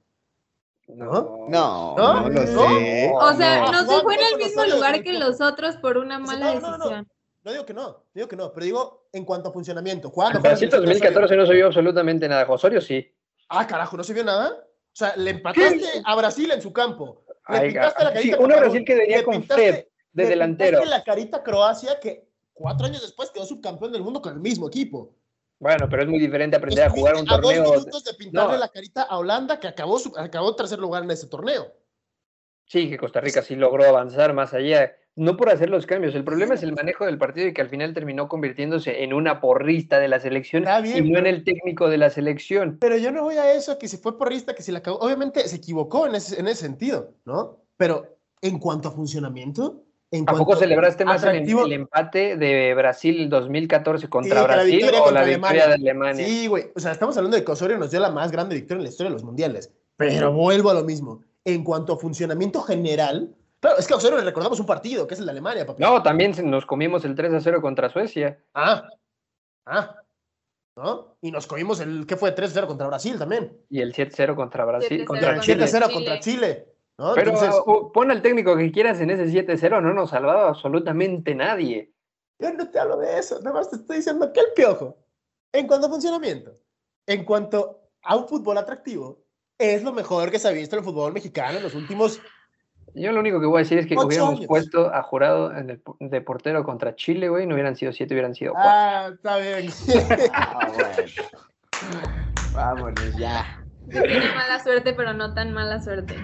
No. 0.88 1.47
No, 1.49 1.95
¿No? 1.97 2.21
no, 2.21 2.29
lo 2.29 2.47
sé. 2.47 3.11
O 3.13 3.33
sea, 3.33 3.61
no. 3.61 3.71
no, 3.71 3.79
se 3.81 3.85
Juan 3.85 4.01
fue 4.03 4.15
en 4.15 4.21
el 4.31 4.38
mismo 4.38 4.65
lugar 4.65 5.03
que 5.03 5.13
los 5.13 5.41
otros 5.41 5.75
por 5.77 5.97
una 5.97 6.17
Sí, 6.17 6.23
mala 6.23 6.53
no, 6.55 6.59
no, 6.61 6.69
no. 6.69 6.77
decisión. 6.77 7.07
No 7.43 7.51
digo 7.51 7.65
que 7.65 7.73
no, 7.73 8.03
digo 8.13 8.27
que 8.27 8.35
no, 8.35 8.51
pero 8.53 8.65
digo 8.65 9.07
en 9.13 9.23
cuanto 9.25 9.49
a 9.49 9.53
funcionamiento. 9.53 10.09
Jugaba 10.09 10.33
En 10.35 10.41
Brasil 10.41 10.65
Luis 10.67 10.73
Osorio. 10.73 10.89
2014 10.89 11.35
no 11.38 11.45
se 11.45 11.53
vio 11.53 11.65
absolutamente 11.67 12.27
nada. 12.27 12.45
Osorio 12.49 12.81
sí. 12.81 13.05
Ah, 13.49 13.65
carajo, 13.67 13.95
¿no 13.97 14.03
se 14.03 14.13
vio 14.13 14.23
nada? 14.23 14.49
O 14.51 14.95
sea, 14.97 15.15
le 15.15 15.31
empataste 15.31 15.81
a 16.03 16.15
Brasil 16.15 16.51
en 16.51 16.61
su 16.61 16.73
campo. 16.73 17.23
Le 17.49 17.57
Ay, 17.57 17.67
pintaste 17.69 18.03
la 18.03 18.09
sí, 18.09 18.15
carita 18.15 18.38
una 18.39 18.55
con 18.55 18.63
Brasil 18.63 18.85
que 18.85 18.95
venía 18.95 19.17
le 19.17 19.23
con 19.23 19.35
pintaste- 19.35 19.53
Fred 19.55 19.85
de 20.13 20.23
le 20.23 20.29
delantero. 20.29 20.79
pintaste 20.81 20.89
la 20.89 21.03
carita 21.03 21.38
a 21.38 21.43
Croacia 21.43 21.99
que 21.99 22.27
cuatro 22.53 22.85
años 22.88 23.01
después 23.01 23.29
quedó 23.29 23.45
subcampeón 23.45 23.91
del 23.93 24.01
mundo 24.01 24.21
con 24.21 24.33
el 24.33 24.39
mismo 24.39 24.67
equipo. 24.67 25.13
Bueno, 25.60 25.88
pero 25.89 26.03
es 26.03 26.10
muy 26.10 26.20
diferente 26.20 26.55
aprender 26.55 26.86
a 26.86 26.89
jugar 26.89 27.16
un 27.16 27.22
Estuviste 27.22 27.41
torneo. 27.41 27.62
A 27.62 27.66
dos 27.66 27.86
minutos 27.86 28.03
de 28.03 28.14
pintarle 28.14 28.53
No. 28.53 28.60
la 28.60 28.70
carita 28.70 29.03
a 29.03 29.18
Holanda, 29.18 29.60
que 29.60 29.68
acabó, 29.68 29.99
acabó 30.18 30.55
tercer 30.55 30.80
lugar 30.80 31.03
en 31.03 31.12
ese 31.12 31.28
torneo. 31.28 31.74
Sí, 32.66 32.89
que 32.89 32.97
Costa 32.97 33.22
Rica 33.22 33.41
sí 33.41 33.55
logró 33.55 33.86
avanzar 33.86 34.34
más 34.34 34.53
allá. 34.53 34.93
No 35.16 35.36
por 35.36 35.49
hacer 35.49 35.72
los 35.72 35.88
cambios. 35.88 36.14
El 36.14 36.24
problema 36.24 36.53
es 36.53 36.62
el 36.62 36.74
manejo 36.74 37.05
del 37.05 37.18
partido 37.18 37.47
y 37.47 37.53
que 37.53 37.62
al 37.62 37.70
final 37.70 37.91
terminó 37.95 38.28
convirtiéndose 38.28 39.03
en 39.03 39.14
una 39.14 39.41
porrista 39.41 39.97
de 39.99 40.08
la 40.08 40.20
selección 40.20 40.64
y 40.86 41.01
no 41.10 41.18
en 41.18 41.26
el 41.26 41.43
técnico 41.43 41.89
de 41.89 41.97
la 41.97 42.12
selección. 42.12 42.78
Pero 42.80 42.97
yo 42.97 43.12
no 43.12 43.24
voy 43.24 43.38
a 43.38 43.51
eso, 43.53 43.80
que 43.80 43.88
si 43.88 43.97
fue 43.97 44.16
porrista, 44.16 44.53
que 44.53 44.62
si 44.62 44.72
la 44.72 44.80
acabó. 44.80 44.99
Obviamente 44.99 45.47
se 45.47 45.55
equivocó 45.55 46.05
en 46.05 46.14
ese, 46.16 46.39
en 46.39 46.47
ese 46.47 46.62
sentido, 46.62 47.16
¿no? 47.26 47.64
Pero 47.78 48.20
en 48.41 48.60
cuanto 48.60 48.89
a 48.89 48.91
funcionamiento, 48.91 49.86
en 50.12 50.24
¿A 50.28 50.34
poco 50.34 50.55
celebraste 50.55 51.03
más 51.03 51.24
el, 51.24 51.49
el 51.49 51.74
empate 51.74 52.38
de 52.38 52.74
Brasil 52.74 53.30
2014 53.30 54.08
contra 54.08 54.30
que 54.30 54.36
la 54.36 54.43
Brasil 54.43 54.76
victoria 54.78 55.01
o 55.01 55.03
contra 55.03 55.22
la 55.22 55.28
victoria 55.28 55.64
Alemania. 55.66 55.68
de 55.68 55.89
Alemania? 55.89 56.26
Sí, 56.26 56.47
güey. 56.47 56.72
O 56.76 56.80
sea, 56.80 56.91
estamos 56.93 57.18
hablando 57.18 57.36
de 57.36 57.43
que 57.43 57.51
Osorio 57.51 57.78
nos 57.78 57.91
dio 57.91 57.99
la 57.99 58.12
más 58.12 58.32
grande 58.32 58.55
victoria 58.55 58.80
en 58.80 58.84
la 58.84 58.89
historia 58.89 59.10
de 59.10 59.16
los 59.16 59.24
mundiales. 59.24 59.74
Pero 59.97 60.32
vuelvo 60.32 60.70
a 60.70 60.74
lo 60.74 60.84
mismo. 60.84 61.22
En 61.43 61.64
cuanto 61.64 61.93
a 61.93 61.97
funcionamiento 61.97 62.62
general, 62.62 63.36
claro, 63.60 63.78
es 63.78 63.88
que 63.88 63.93
a 63.93 63.97
Osorio 63.97 64.18
le 64.18 64.24
recordamos 64.24 64.60
un 64.60 64.66
partido, 64.66 65.08
que 65.08 65.14
es 65.14 65.20
el 65.20 65.26
de 65.26 65.32
Alemania, 65.32 65.66
papi. 65.66 65.82
No, 65.82 66.01
también 66.01 66.34
nos 66.49 66.66
comimos 66.66 67.03
el 67.03 67.16
3 67.16 67.34
a 67.34 67.41
0 67.41 67.62
contra 67.62 67.89
Suecia. 67.89 68.39
Ah, 68.53 68.88
ah, 69.66 69.95
¿no? 70.78 71.18
Y 71.22 71.32
nos 71.32 71.47
comimos 71.47 71.80
el, 71.80 72.05
¿qué 72.05 72.16
fue? 72.16 72.34
3-0 72.34 72.68
contra 72.68 72.88
Brasil 72.88 73.18
también. 73.18 73.58
Y 73.70 73.82
el 73.82 73.93
7-0 73.93 74.36
contra 74.36 74.64
Brasil, 74.64 75.01
7-0 75.01 75.05
contra 75.05 75.28
contra 75.28 75.43
Chile. 75.43 75.66
7-0 75.66 75.70
Chile. 75.70 75.93
contra 75.93 76.20
Chile. 76.20 76.76
¿No? 76.97 77.13
Pero 77.13 77.31
Entonces, 77.31 77.61
uh, 77.65 77.91
pon 77.91 78.11
al 78.11 78.21
técnico 78.21 78.55
que 78.55 78.71
quieras 78.71 78.99
en 79.01 79.09
ese 79.11 79.25
7-0, 79.25 79.81
no 79.81 79.93
nos 79.93 80.09
salvaba 80.09 80.49
absolutamente 80.49 81.35
nadie. 81.35 81.93
yo 82.39 82.53
no 82.53 82.69
te 82.69 82.79
hablo 82.79 82.97
de 82.97 83.17
eso. 83.19 83.39
Nada 83.41 83.53
más 83.53 83.69
te 83.69 83.77
estoy 83.77 83.97
diciendo 83.97 84.31
que 84.33 84.39
el 84.39 84.47
piojo, 84.55 84.97
en 85.51 85.67
cuanto 85.67 85.87
a 85.87 85.89
funcionamiento, 85.89 86.57
en 87.05 87.23
cuanto 87.23 87.81
a 88.03 88.15
un 88.15 88.27
fútbol 88.27 88.57
atractivo, 88.57 89.23
es 89.57 89.83
lo 89.83 89.91
mejor 89.91 90.31
que 90.31 90.39
se 90.39 90.47
ha 90.47 90.51
visto 90.51 90.75
en 90.75 90.79
el 90.79 90.85
fútbol 90.85 91.13
mexicano 91.13 91.57
en 91.57 91.63
los 91.63 91.73
últimos 91.73 92.21
Yo 92.93 93.11
lo 93.11 93.19
único 93.19 93.39
que 93.39 93.47
voy 93.47 93.57
a 93.57 93.63
decir 93.63 93.79
es 93.79 93.87
que 93.87 93.95
Ocho 93.95 94.07
hubiéramos 94.07 94.35
años. 94.35 94.47
puesto 94.47 94.93
a 94.93 95.01
jurado 95.03 95.51
en 95.51 95.69
el, 95.71 95.81
de 95.99 96.21
portero 96.21 96.63
contra 96.63 96.95
Chile, 96.95 97.29
güey, 97.29 97.45
no 97.47 97.53
hubieran 97.55 97.75
sido 97.75 97.91
7, 97.91 98.13
hubieran 98.13 98.35
sido 98.35 98.53
4. 98.53 98.71
Ah, 98.71 99.09
está 99.13 99.37
bien. 99.37 99.71
Ah, 100.33 100.71
bueno. 100.73 101.13
Vámonos 102.53 103.17
ya. 103.17 103.57
Tiene 103.89 104.33
mala 104.35 104.59
suerte, 104.59 104.93
pero 104.93 105.13
no 105.13 105.33
tan 105.33 105.53
mala 105.53 105.81
suerte. 105.81 106.15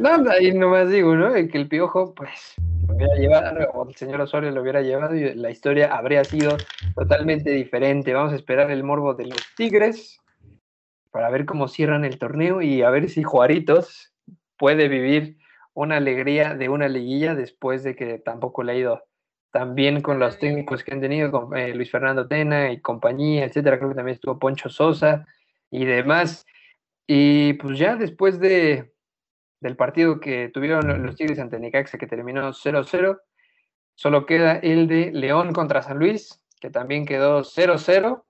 No, 0.00 0.30
ahí 0.30 0.52
nomás 0.52 0.90
digo, 0.90 1.14
¿no? 1.14 1.32
Que 1.32 1.50
el 1.54 1.68
piojo, 1.68 2.14
pues, 2.14 2.54
lo 2.88 2.94
hubiera 2.94 3.14
llevado, 3.14 3.70
o 3.72 3.88
el 3.88 3.94
señor 3.94 4.20
Osorio 4.20 4.50
lo 4.50 4.62
hubiera 4.62 4.82
llevado 4.82 5.14
y 5.14 5.34
la 5.34 5.50
historia 5.50 5.94
habría 5.94 6.24
sido 6.24 6.56
totalmente 6.94 7.50
diferente. 7.50 8.12
Vamos 8.12 8.32
a 8.32 8.36
esperar 8.36 8.70
el 8.70 8.82
morbo 8.82 9.14
de 9.14 9.26
los 9.26 9.38
Tigres 9.56 10.18
para 11.10 11.30
ver 11.30 11.46
cómo 11.46 11.68
cierran 11.68 12.04
el 12.04 12.18
torneo 12.18 12.60
y 12.60 12.82
a 12.82 12.90
ver 12.90 13.08
si 13.08 13.22
Juaritos 13.22 14.12
puede 14.58 14.88
vivir 14.88 15.38
una 15.72 15.96
alegría 15.96 16.54
de 16.54 16.68
una 16.68 16.88
liguilla 16.88 17.34
después 17.34 17.82
de 17.84 17.94
que 17.94 18.18
tampoco 18.18 18.62
le 18.62 18.72
ha 18.72 18.76
ido 18.76 19.04
tan 19.52 19.76
bien 19.76 20.00
con 20.00 20.18
los 20.18 20.38
técnicos 20.38 20.82
que 20.82 20.92
han 20.92 21.00
tenido, 21.00 21.30
con 21.30 21.56
eh, 21.56 21.72
Luis 21.74 21.90
Fernando 21.90 22.26
Tena 22.26 22.72
y 22.72 22.80
compañía, 22.80 23.44
etcétera. 23.44 23.78
Creo 23.78 23.90
que 23.90 23.94
también 23.94 24.16
estuvo 24.16 24.38
Poncho 24.38 24.68
Sosa 24.68 25.24
y 25.70 25.84
demás. 25.84 26.44
Y 27.06 27.54
pues 27.54 27.78
ya 27.78 27.96
después 27.96 28.38
de, 28.38 28.94
del 29.60 29.76
partido 29.76 30.20
que 30.20 30.48
tuvieron 30.48 31.02
los 31.02 31.16
Tigres 31.16 31.38
ante 31.38 31.58
Necaxa, 31.58 31.98
que 31.98 32.06
terminó 32.06 32.52
0-0, 32.52 33.20
solo 33.94 34.26
queda 34.26 34.56
el 34.56 34.88
de 34.88 35.12
León 35.12 35.52
contra 35.52 35.82
San 35.82 35.98
Luis, 35.98 36.40
que 36.60 36.70
también 36.70 37.06
quedó 37.06 37.42
0-0. 37.42 38.24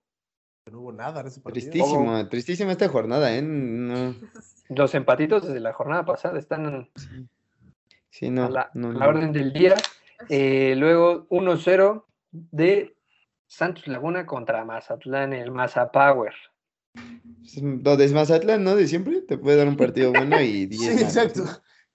No 0.71 0.81
hubo 0.81 0.93
nada 0.93 1.21
en 1.21 1.27
ese 1.27 1.41
partido. 1.41 1.71
Tristísimo, 1.71 2.29
tristísima 2.29 2.73
esta 2.73 2.89
jornada, 2.89 3.35
¿eh? 3.35 3.43
No, 3.43 4.15
Los 4.71 4.95
empatitos 4.95 5.47
desde 5.47 5.61
la 5.61 5.73
jornada 5.73 6.05
pasada 6.05 6.39
están 6.39 6.89
sí, 8.11 8.31
no. 8.31 8.47
a 8.47 8.51
la, 8.51 8.71
no, 8.75 8.89
a 8.89 8.93
no. 8.93 8.99
la 8.99 9.09
orden 9.09 9.33
del 9.33 9.53
día. 9.53 9.75
Eh, 10.29 10.75
luego 10.77 11.29
1-0 11.29 12.05
de 12.31 12.97
Santos 13.47 13.87
Laguna 13.87 14.27
contra 14.27 14.65
Mazatlán, 14.65 15.33
el 15.33 15.51
Mazapower. 15.51 16.35
Es- 17.45 17.61
Donde 17.63 18.05
es 18.05 18.13
Mazatlán, 18.13 18.65
¿no? 18.65 18.75
De 18.77 18.87
siempre 18.89 19.21
te 19.23 19.39
puede 19.39 19.57
dar 19.59 19.69
un 19.69 19.77
partido 19.77 20.11
bueno 20.13 20.41
y 20.41 20.67
10 20.67 20.81
Sí, 20.97 21.03
exacto. 21.03 21.45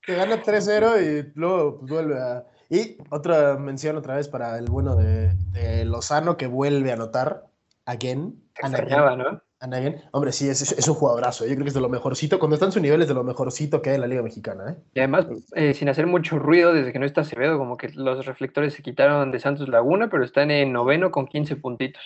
Que 0.02 0.16
gana 0.16 0.42
3-0 0.42 1.02
y 1.28 1.32
luego 1.36 1.80
pues, 1.80 1.92
vuelve 1.92 2.20
a. 2.20 2.46
Y 2.70 2.98
otra 3.10 3.58
mención 3.58 3.98
otra 3.98 4.16
vez 4.16 4.28
para 4.28 4.58
el 4.58 4.66
bueno 4.66 4.96
de, 4.96 5.34
de 5.52 5.86
Lozano 5.86 6.38
que 6.38 6.48
vuelve 6.48 6.92
a 6.92 6.94
anotar. 6.94 7.46
Again. 7.86 8.20
and 8.62 8.76
again, 8.76 8.88
Extrañaba, 8.88 9.16
¿no? 9.16 9.42
again. 9.62 10.02
Hombre, 10.12 10.32
sí, 10.32 10.48
es, 10.48 10.62
es 10.72 10.88
un 10.88 10.94
jugadorazo. 10.94 11.46
Yo 11.46 11.54
creo 11.56 11.64
que 11.64 11.70
es 11.70 11.74
de 11.74 11.82
lo 11.82 11.90
mejorcito. 11.90 12.38
Cuando 12.38 12.54
está 12.56 12.68
en 12.68 12.72
su 12.72 12.80
nivel 12.80 13.02
es 13.02 13.08
de 13.08 13.16
lo 13.16 13.24
mejorcito 13.24 13.82
que 13.82 13.90
hay 13.90 13.96
en 13.96 14.02
la 14.02 14.08
Liga 14.08 14.22
Mexicana. 14.22 14.72
¿eh? 14.72 14.76
Y 14.94 15.00
además, 15.00 15.26
eh, 15.56 15.74
sin 15.74 15.90
hacer 15.90 16.06
mucho 16.06 16.38
ruido, 16.38 16.72
desde 16.72 16.94
que 16.94 17.00
no 17.00 17.08
está 17.08 17.22
Acevedo, 17.22 17.58
como 17.58 17.76
que 17.78 17.90
los 17.90 18.26
reflectores 18.28 18.76
se 18.76 18.84
quitaron 18.84 19.32
de 19.32 19.40
Santos 19.40 19.68
Laguna, 19.68 20.10
pero 20.12 20.24
están 20.24 20.52
en 20.52 20.72
noveno 20.72 21.10
con 21.10 21.26
15 21.26 21.56
puntitos. 21.56 22.04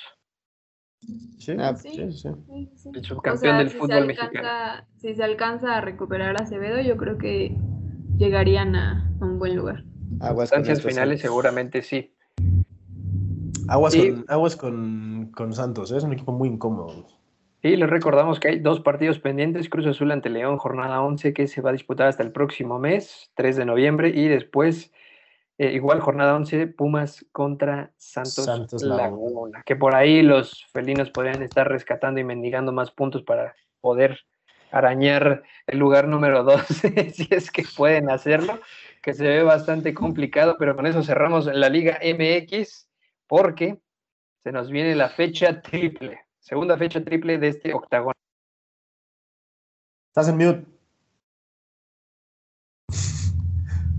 Sí, 1.40 1.54
Ah, 1.60 1.76
sí, 1.76 1.90
sí. 1.90 2.12
sí. 2.12 2.30
Sí, 2.48 2.70
sí. 2.76 2.90
El 2.94 3.00
O 3.02 3.04
subcampeón 3.04 3.38
sea, 3.38 3.58
del 3.58 3.70
si 3.70 3.78
fútbol 3.78 3.90
se 4.02 4.06
mexicano. 4.06 4.32
alcanza, 4.48 4.88
si 4.98 5.14
se 5.16 5.24
alcanza 5.24 5.78
a 5.78 5.82
recuperar 5.82 6.38
a 6.38 6.44
Acevedo, 6.44 6.80
yo 6.82 6.96
creo 6.98 7.18
que 7.18 7.56
llegarían 8.18 8.76
a, 8.76 9.12
a 9.20 9.26
un 9.26 9.40
buen 9.40 9.56
lugar. 9.56 9.84
Aguas 10.22 10.50
con 10.52 10.60
Instancias 10.60 10.82
finales 10.82 11.20
Santos. 11.20 11.22
seguramente 11.22 11.82
sí. 11.82 12.14
Aguas, 13.68 13.94
Sí. 13.94 14.10
con, 14.12 14.26
aguas 14.28 14.56
con, 14.56 15.32
con 15.36 15.54
Santos. 15.54 15.92
¿eh? 15.92 15.98
Es 15.98 16.04
un 16.04 16.14
equipo 16.14 16.32
muy 16.32 16.50
incómodo. 16.50 17.08
Y 17.62 17.78
les 17.78 17.90
recordamos 17.90 18.40
que 18.42 18.50
hay 18.50 18.60
dos 18.60 18.82
partidos 18.82 19.20
pendientes, 19.20 19.70
Cruz 19.70 19.86
Azul 19.88 20.12
ante 20.12 20.30
León, 20.30 20.58
jornada 20.58 21.02
11, 21.02 21.34
que 21.34 21.48
se 21.48 21.62
va 21.62 21.70
a 21.70 21.74
disputar 21.74 22.08
hasta 22.08 22.22
el 22.22 22.32
próximo 22.34 22.78
mes, 22.78 23.32
3 23.36 23.56
de 23.56 23.66
noviembre, 23.66 24.10
y 24.10 24.28
después, 24.28 24.92
eh, 25.64 25.72
igual 25.74 26.02
jornada 26.02 26.36
11, 26.36 26.68
Pumas 26.68 27.26
contra 27.32 27.94
Santos, 27.98 28.46
Santos 28.46 28.84
Laguna. 28.84 29.04
Laguna. 29.04 29.64
Que 29.66 29.76
por 29.76 29.96
ahí 29.96 30.22
los 30.22 30.66
felinos 30.74 31.10
podrían 31.10 31.42
estar 31.42 31.70
rescatando 31.70 32.20
y 32.20 32.24
mendigando 32.26 32.74
más 32.74 32.92
puntos 32.92 33.24
para 33.24 33.56
poder 33.80 34.20
arañar 34.72 35.44
el 35.68 35.80
lugar 35.80 36.08
número 36.08 36.44
12, 36.44 37.12
si 37.14 37.28
es 37.30 37.50
que 37.50 37.64
pueden 37.78 38.10
hacerlo, 38.10 38.60
que 39.02 39.14
se 39.14 39.24
ve 39.24 39.44
bastante 39.44 39.94
complicado, 39.94 40.58
pero 40.60 40.76
con 40.76 40.86
eso 40.86 41.02
cerramos 41.02 41.46
la 41.46 41.70
Liga 41.70 42.00
MX, 42.02 42.90
porque 43.28 43.80
se 44.44 44.52
nos 44.52 44.70
viene 44.70 44.96
la 44.96 45.10
fecha 45.10 45.62
triple, 45.62 46.20
segunda 46.40 46.78
fecha 46.78 47.02
triple 47.04 47.38
de 47.38 47.48
este 47.50 47.74
octagonal. 47.74 48.16
Estás 50.10 50.28
en 50.28 50.38
mute. 50.38 50.66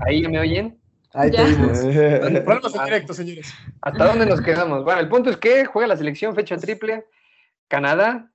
¿Ahí 0.00 0.28
me 0.28 0.40
oyen? 0.40 0.83
Ahí 1.14 1.30
te 1.30 1.36
Ya. 1.38 1.44
vimos. 1.44 1.70
¿Dónde- 2.20 2.40
Problemas 2.42 2.74
en 2.74 2.84
directo, 2.84 3.14
señores. 3.14 3.54
¿Hasta 3.80 4.04
dónde 4.04 4.26
nos 4.26 4.40
quedamos? 4.40 4.84
Bueno, 4.84 5.00
el 5.00 5.08
punto 5.08 5.30
es 5.30 5.36
que 5.36 5.64
juega 5.64 5.86
la 5.88 5.96
selección 5.96 6.34
fecha 6.34 6.56
triple, 6.56 7.06
Canadá, 7.68 8.30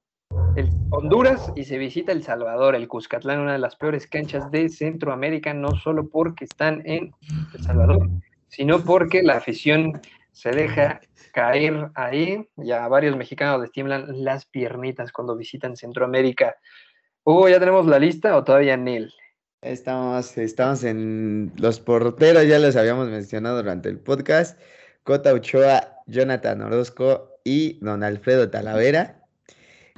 el- 0.55 0.73
Honduras 0.89 1.51
y 1.55 1.65
se 1.65 1.77
visita 1.77 2.11
El 2.11 2.23
Salvador, 2.23 2.75
el 2.75 2.87
Cuscatlán, 2.87 3.39
una 3.39 3.53
de 3.53 3.59
las 3.59 3.75
peores 3.75 4.07
canchas 4.07 4.49
de 4.49 4.69
Centroamérica, 4.69 5.53
no 5.53 5.75
solo 5.75 6.09
porque 6.09 6.45
están 6.45 6.81
en 6.85 7.13
El 7.53 7.61
Salvador, 7.61 8.09
sino 8.47 8.83
porque 8.83 9.21
la 9.23 9.35
afición 9.37 10.01
se 10.31 10.51
deja 10.51 11.01
caer 11.33 11.89
ahí. 11.95 12.47
Ya 12.55 12.87
varios 12.87 13.17
mexicanos 13.17 13.59
les 13.61 13.71
tiemblan 13.71 14.23
las 14.23 14.45
piernitas 14.45 15.11
cuando 15.11 15.35
visitan 15.35 15.75
Centroamérica. 15.75 16.55
Hugo, 17.23 17.49
¿ya 17.49 17.59
tenemos 17.59 17.85
la 17.85 17.99
lista 17.99 18.35
o 18.37 18.43
todavía 18.43 18.77
Nel? 18.77 19.13
Estamos, 19.61 20.37
estamos 20.37 20.85
en 20.85 21.51
los 21.57 21.81
porteros, 21.81 22.47
ya 22.47 22.59
los 22.59 22.77
habíamos 22.77 23.09
mencionado 23.09 23.57
durante 23.57 23.89
el 23.89 23.99
podcast. 23.99 24.57
Cota 25.03 25.33
Ochoa, 25.33 26.01
Jonathan 26.07 26.61
Orozco 26.61 27.41
y 27.43 27.77
don 27.81 28.03
Alfredo 28.03 28.49
Talavera. 28.49 29.21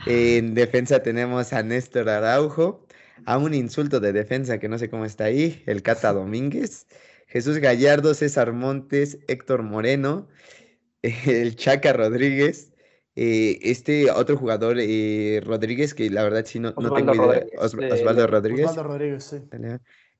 En 0.08 0.56
defensa 0.56 1.04
tenemos 1.04 1.54
a 1.54 1.62
Néstor 1.62 2.10
Araujo, 2.10 2.88
a 3.26 3.38
un 3.38 3.54
insulto 3.54 4.00
de 4.00 4.14
defensa 4.14 4.58
que 4.58 4.68
no 4.68 4.80
sé 4.80 4.90
cómo 4.90 5.06
está 5.06 5.26
ahí, 5.26 5.62
el 5.68 5.84
Cata 5.84 6.12
Domínguez, 6.12 6.88
Jesús 7.28 7.60
Gallardo, 7.60 8.16
César 8.16 8.54
Montes, 8.54 9.20
Héctor 9.28 9.62
Moreno, 9.62 10.28
el 11.04 11.56
Chaca 11.56 11.94
Rodríguez, 11.94 12.71
eh, 13.16 13.60
este 13.62 14.10
otro 14.12 14.38
jugador, 14.38 14.78
eh, 14.80 15.42
Rodríguez, 15.44 15.94
que 15.94 16.10
la 16.10 16.24
verdad 16.24 16.46
sí 16.46 16.60
no, 16.60 16.74
tengo 16.74 17.00
idea, 17.00 17.14
Rodríguez, 17.14 17.60
Os- 17.60 17.76
de 17.76 17.92
Osvaldo. 17.92 18.28
Rodríguez. 18.28 18.70
Osvaldo 18.70 18.84
Rodríguez, 18.90 19.24
sí. 19.24 19.38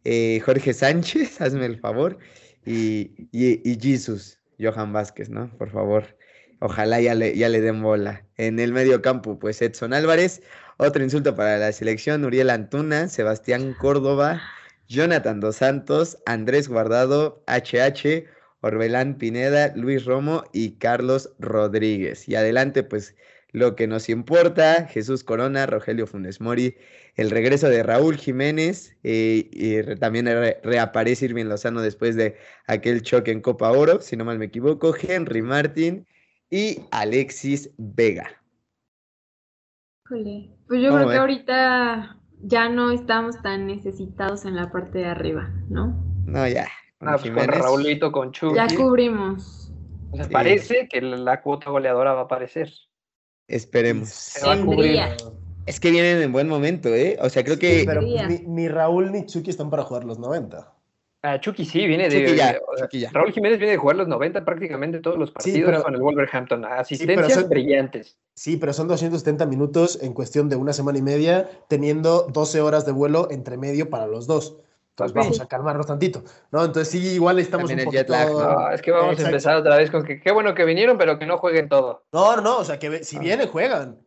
Eh, 0.04 0.42
Jorge 0.46 0.74
Sánchez, 0.74 1.40
hazme 1.42 1.66
el 1.66 1.80
favor. 1.80 2.18
Y, 2.66 3.28
y, 3.32 3.62
y 3.70 3.78
Jesus, 3.82 4.40
Johan 4.60 4.94
Vázquez, 4.94 5.30
¿no? 5.30 5.50
Por 5.58 5.72
favor. 5.72 6.18
Ojalá 6.60 7.02
ya 7.02 7.16
le, 7.16 7.36
ya 7.36 7.50
le 7.50 7.60
den 7.60 7.82
bola. 7.82 8.24
En 8.38 8.60
el 8.60 8.72
medio 8.72 9.02
campo, 9.02 9.40
pues 9.40 9.62
Edson 9.64 9.94
Álvarez. 9.94 10.44
Otro 10.78 11.04
insulto 11.04 11.36
para 11.36 11.58
la 11.58 11.72
selección. 11.72 12.24
Uriel 12.24 12.52
Antuna, 12.52 13.08
Sebastián 13.08 13.76
Córdoba, 13.80 14.42
Jonathan 14.88 15.40
Dos 15.40 15.56
Santos, 15.56 16.20
Andrés 16.28 16.68
Guardado, 16.68 17.44
HH, 17.48 18.26
Orbelán 18.62 19.16
Pineda, 19.18 19.74
Luis 19.76 20.06
Romo 20.06 20.44
y 20.54 20.74
Carlos 20.78 21.34
Rodríguez. 21.40 22.28
Y 22.30 22.36
adelante, 22.36 22.84
pues 22.84 23.16
lo 23.52 23.76
que 23.76 23.88
nos 23.88 24.08
importa, 24.08 24.88
Jesús 24.88 25.24
Corona, 25.24 25.66
Rogelio 25.66 26.08
Funes 26.08 26.40
Mori, 26.40 26.76
el 27.16 27.30
regreso 27.30 27.68
de 27.68 27.84
Raúl 27.84 28.16
Jiménez, 28.18 28.96
eh, 29.04 29.50
y 29.52 29.82
re- 29.82 29.98
también 29.98 30.26
re- 30.28 30.60
reaparece 30.64 31.26
Irving 31.26 31.46
Lozano 31.46 31.82
después 31.82 32.16
de 32.16 32.38
aquel 32.68 33.02
choque 33.02 33.32
en 33.32 33.42
Copa 33.42 33.72
Oro, 33.72 34.00
si 34.00 34.16
no 34.16 34.24
mal 34.24 34.40
me 34.40 34.46
equivoco, 34.46 34.96
Henry 34.96 35.42
Martin 35.42 36.08
y 36.50 36.80
Alexis 36.92 37.70
Vega. 37.78 38.30
Híjole, 40.06 40.52
Pues 40.68 40.82
yo 40.82 40.90
¿Cómo 40.90 41.00
creo 41.00 41.10
que 41.12 41.18
ahorita 41.18 42.18
ya 42.44 42.70
no 42.70 42.92
estamos 42.92 43.42
tan 43.42 43.68
necesitados 43.68 44.46
en 44.46 44.56
la 44.56 44.72
parte 44.72 45.00
de 45.00 45.06
arriba, 45.06 45.50
¿no? 45.70 45.96
No, 46.26 46.48
ya. 46.48 46.68
Con 47.02 47.10
Ah, 47.10 47.18
pues 47.20 47.32
con. 47.34 47.48
Raulito, 47.48 48.12
con 48.12 48.32
Chucky. 48.32 48.56
Ya 48.56 48.68
cubrimos. 48.76 49.72
O 50.12 50.16
sea, 50.16 50.26
Sí. 50.26 50.32
parece 50.32 50.88
que 50.88 51.02
la- 51.02 51.42
cuota 51.42 51.72
goleadora 51.72 52.14
va 52.14 52.22
a 52.22 52.24
aparecer. 52.26 52.72
Esperemos. 53.48 54.10
Se 54.10 54.46
va 54.46 54.54
a 54.54 54.62
cubrir. 54.62 55.00
Es 55.66 55.80
que 55.80 55.92
vienen 55.92 56.22
en 56.22 56.32
buen 56.32 56.48
momento, 56.48 56.90
¿eh? 56.90 57.18
O 57.22 57.30
sea, 57.30 57.44
creo 57.44 57.58
que 57.60 57.84
Pero 57.86 58.02
ni, 58.02 58.16
ni 58.48 58.68
Raúl 58.68 59.12
ni 59.12 59.26
Chucky 59.26 59.50
están 59.50 59.70
para 59.70 59.84
jugar 59.84 60.04
los 60.06 60.20
90. 60.20 60.74
Ah, 61.24 61.40
Chucky 61.40 61.66
sí, 61.66 61.86
viene 61.86 62.10
de. 62.10 62.26
Chucky 62.26 62.38
ya, 62.38 62.60
o 62.68 62.76
sea, 62.78 62.86
Chucky 62.88 63.00
ya. 63.02 63.10
Raúl 63.12 63.32
Jiménez 63.32 63.60
viene 63.60 63.74
de 63.74 63.78
jugar 63.78 63.96
los 63.96 64.08
90 64.08 64.44
prácticamente 64.44 65.00
todos 65.00 65.18
los 65.20 65.30
Sí, 65.30 65.34
partidos 65.34 65.72
pero- 65.72 65.84
con 65.84 65.94
el 65.96 66.02
Wolverhampton. 66.02 66.66
Asistencias 66.66 67.34
son- 67.34 67.50
brillantes. 67.50 68.18
Sí, 68.34 68.58
pero 68.58 68.74
son 68.74 68.88
270 68.88 69.46
minutos 69.46 70.00
en 70.02 70.14
cuestión 70.14 70.50
de 70.50 70.56
una 70.56 70.74
semana 70.74 70.98
y 70.98 71.02
media, 71.04 71.48
teniendo 71.68 72.28
12 72.32 72.60
horas 72.62 72.86
de 72.86 72.92
vuelo 72.92 73.28
entre 73.32 73.58
medio 73.58 73.90
para 73.90 74.08
los 74.08 74.26
dos. 74.28 74.58
Entonces 74.92 75.16
vamos 75.16 75.40
a 75.42 75.48
calmarnos 75.48 75.88
tantito, 75.88 76.24
¿no? 76.52 76.66
Entonces 76.66 76.90
sí, 76.90 77.14
igual 77.14 77.40
estamos 77.40 77.70
También 77.70 77.88
un 77.88 77.94
el 77.94 77.98
jet 78.00 78.08
poquito... 78.08 78.40
lag, 78.44 78.60
No, 78.60 78.72
es 78.72 78.82
que 78.82 78.92
vamos 78.92 79.12
Exacto. 79.14 79.26
a 79.26 79.30
empezar 79.30 79.56
otra 79.56 79.78
vez 79.78 79.90
con 79.90 80.04
que 80.04 80.20
qué 80.20 80.32
bueno 80.32 80.54
que 80.54 80.66
vinieron, 80.66 80.98
pero 80.98 81.18
que 81.18 81.26
no 81.26 81.38
jueguen 81.38 81.70
todo. 81.70 82.04
No, 82.12 82.36
no, 82.36 82.42
no, 82.42 82.58
o 82.60 82.66
sea, 82.66 82.78
que 82.78 83.04
si 83.04 83.18
vienen, 83.18 83.48
juegan. 83.48 84.00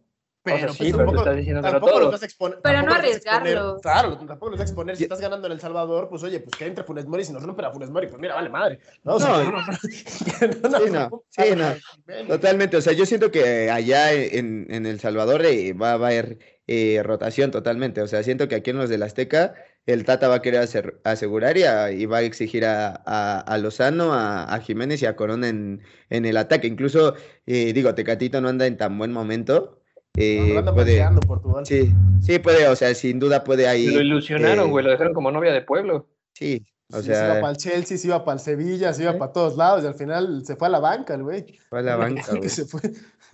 Pero, 0.42 0.56
o 0.56 0.58
sea, 0.58 0.66
pues, 0.68 0.76
sí, 0.76 0.84
pero 0.84 0.92
tú 0.92 0.98
tampoco, 0.98 1.18
estás 1.20 1.36
diciendo 1.38 1.62
tampoco 1.62 1.86
los 1.92 2.00
todo. 2.00 2.10
vas 2.12 2.22
a 2.22 2.26
exponer. 2.26 2.58
Pero 2.62 2.78
no 2.82 2.84
los 2.84 2.94
vas 2.96 3.02
a 3.02 3.08
exponer. 3.08 3.38
arriesgarlos. 3.40 3.80
Claro, 3.80 4.18
tampoco 4.18 4.50
los 4.50 4.58
vas 4.58 4.66
a 4.68 4.70
exponer. 4.70 4.96
Si 4.98 5.02
estás 5.04 5.20
ganando 5.22 5.46
en 5.46 5.52
El 5.54 5.60
Salvador, 5.60 6.08
pues 6.10 6.22
oye, 6.22 6.40
pues 6.40 6.54
que 6.54 6.66
entre 6.66 6.84
Funes 6.84 7.06
Mori. 7.06 7.24
Si 7.24 7.32
nos 7.32 7.42
rompen 7.42 7.64
a 7.64 7.70
Funes 7.70 7.88
Mori, 7.88 8.08
pues 8.08 8.20
mira, 8.20 8.34
vale 8.34 8.50
madre. 8.50 8.78
No, 9.04 9.14
o 9.14 9.20
sea, 9.20 9.42
No, 9.42 9.52
no- 9.62 9.64
sí, 9.80 10.90
no, 10.92 11.24
sí, 11.30 11.42
no. 11.56 12.26
Totalmente, 12.28 12.76
o 12.76 12.82
sea, 12.82 12.92
yo 12.92 13.06
siento 13.06 13.30
que 13.30 13.70
allá 13.70 14.12
en, 14.12 14.66
en 14.68 14.84
El 14.84 15.00
Salvador 15.00 15.46
eh, 15.46 15.72
va 15.72 15.92
a 15.92 15.94
haber 15.94 16.38
eh, 16.66 17.00
rotación 17.02 17.50
totalmente, 17.50 18.02
o 18.02 18.06
sea, 18.06 18.22
siento 18.22 18.46
que 18.46 18.56
aquí 18.56 18.68
en 18.70 18.76
los 18.78 18.90
del 18.90 19.02
Azteca 19.02 19.54
el 19.86 20.04
Tata 20.04 20.28
va 20.28 20.36
a 20.36 20.42
querer 20.42 20.60
hacer- 20.62 21.00
asegurar 21.04 21.56
y, 21.56 21.64
a- 21.64 21.92
y 21.92 22.06
va 22.06 22.18
a 22.18 22.22
exigir 22.22 22.64
a, 22.64 22.88
a- 23.06 23.40
a 23.40 23.58
Lozano, 23.58 24.12
a, 24.14 24.44
a 24.54 24.60
Jiménez 24.60 25.02
y 25.02 25.06
a 25.06 25.16
Corona 25.16 25.48
en, 25.48 25.82
en 26.10 26.24
el 26.26 26.36
ataque, 26.36 26.66
incluso, 26.66 27.14
eh, 27.46 27.72
digo, 27.72 27.94
Tecatito 27.94 28.40
no 28.40 28.48
anda 28.48 28.66
en 28.66 28.76
tan 28.76 28.96
buen 28.98 29.12
momento, 29.12 29.80
eh, 30.16 30.62
No, 30.64 30.74
puede, 30.74 31.04
Portugal. 31.26 31.64
sí, 31.64 31.94
sí 32.18 32.38
puede, 32.38 32.68
o 32.68 32.76
sea, 32.76 32.94
sin 32.94 33.18
duda 33.18 33.44
puede 33.44 33.68
ahí, 33.68 33.86
Lo 33.88 34.00
ilusionaron, 34.00 34.68
eh, 34.68 34.70
güey, 34.70 34.84
lo 34.84 34.90
dejaron 34.90 35.14
como 35.14 35.30
novia 35.30 35.52
de 35.52 35.62
pueblo. 35.62 36.08
sí, 36.34 36.64
o 36.94 37.02
Sí, 37.02 37.06
se 37.08 37.12
iba 37.24 37.34
para 37.40 37.50
el 37.50 37.56
Chelsea, 37.56 37.98
se 37.98 38.06
iba 38.06 38.24
para 38.24 38.34
el 38.36 38.40
Sevilla, 38.40 38.92
se 38.92 39.02
iba 39.02 39.12
Sí. 39.12 39.18
para 39.18 39.32
todos 39.32 39.56
lados 39.56 39.84
y 39.84 39.86
al 39.86 39.94
final 39.94 40.44
se 40.44 40.56
fue 40.56 40.68
a 40.68 40.70
la 40.70 40.80
banca 40.80 41.14
el 41.14 41.22
güey. 41.22 41.58
fue 41.68 41.80
a 41.80 41.82
la 41.82 41.96
banca, 41.96 42.22
Que 42.32 42.38
güey. 42.38 42.48
se 42.50 42.64
fue. 42.64 42.80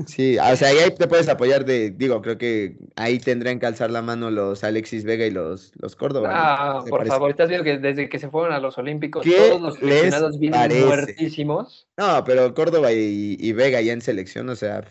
Sí, 0.06 0.38
o 0.38 0.56
sea, 0.56 0.68
ahí 0.68 0.90
te 0.96 1.06
puedes 1.06 1.28
apoyar 1.28 1.66
de, 1.66 1.90
digo, 1.90 2.22
creo 2.22 2.38
que 2.38 2.78
ahí 2.96 3.18
tendrán 3.18 3.58
que 3.60 3.66
alzar 3.66 3.90
la 3.90 4.00
mano 4.00 4.30
los 4.30 4.64
Alexis 4.64 5.04
Vega 5.04 5.26
y 5.26 5.30
los, 5.30 5.72
los 5.78 5.94
Córdoba. 5.94 6.30
Ah, 6.32 6.80
por 6.88 7.00
parece. 7.00 7.10
favor, 7.10 7.30
estás 7.30 7.50
viendo 7.50 7.64
que 7.64 7.76
desde 7.78 8.08
que 8.08 8.18
se 8.18 8.30
fueron 8.30 8.52
a 8.54 8.60
los 8.60 8.78
Olímpicos, 8.78 9.22
¿Qué 9.22 9.32
todos 9.36 9.60
los 9.60 9.74
seleccionados 9.74 10.38
vienen 10.38 10.58
parece? 10.60 10.86
muertísimos. 10.86 11.86
No, 11.98 12.24
pero 12.24 12.54
Córdoba 12.54 12.92
y, 12.92 13.36
y 13.38 13.52
Vega 13.52 13.82
ya 13.82 13.92
en 13.92 14.00
selección, 14.00 14.48
o 14.48 14.56
sea, 14.56 14.84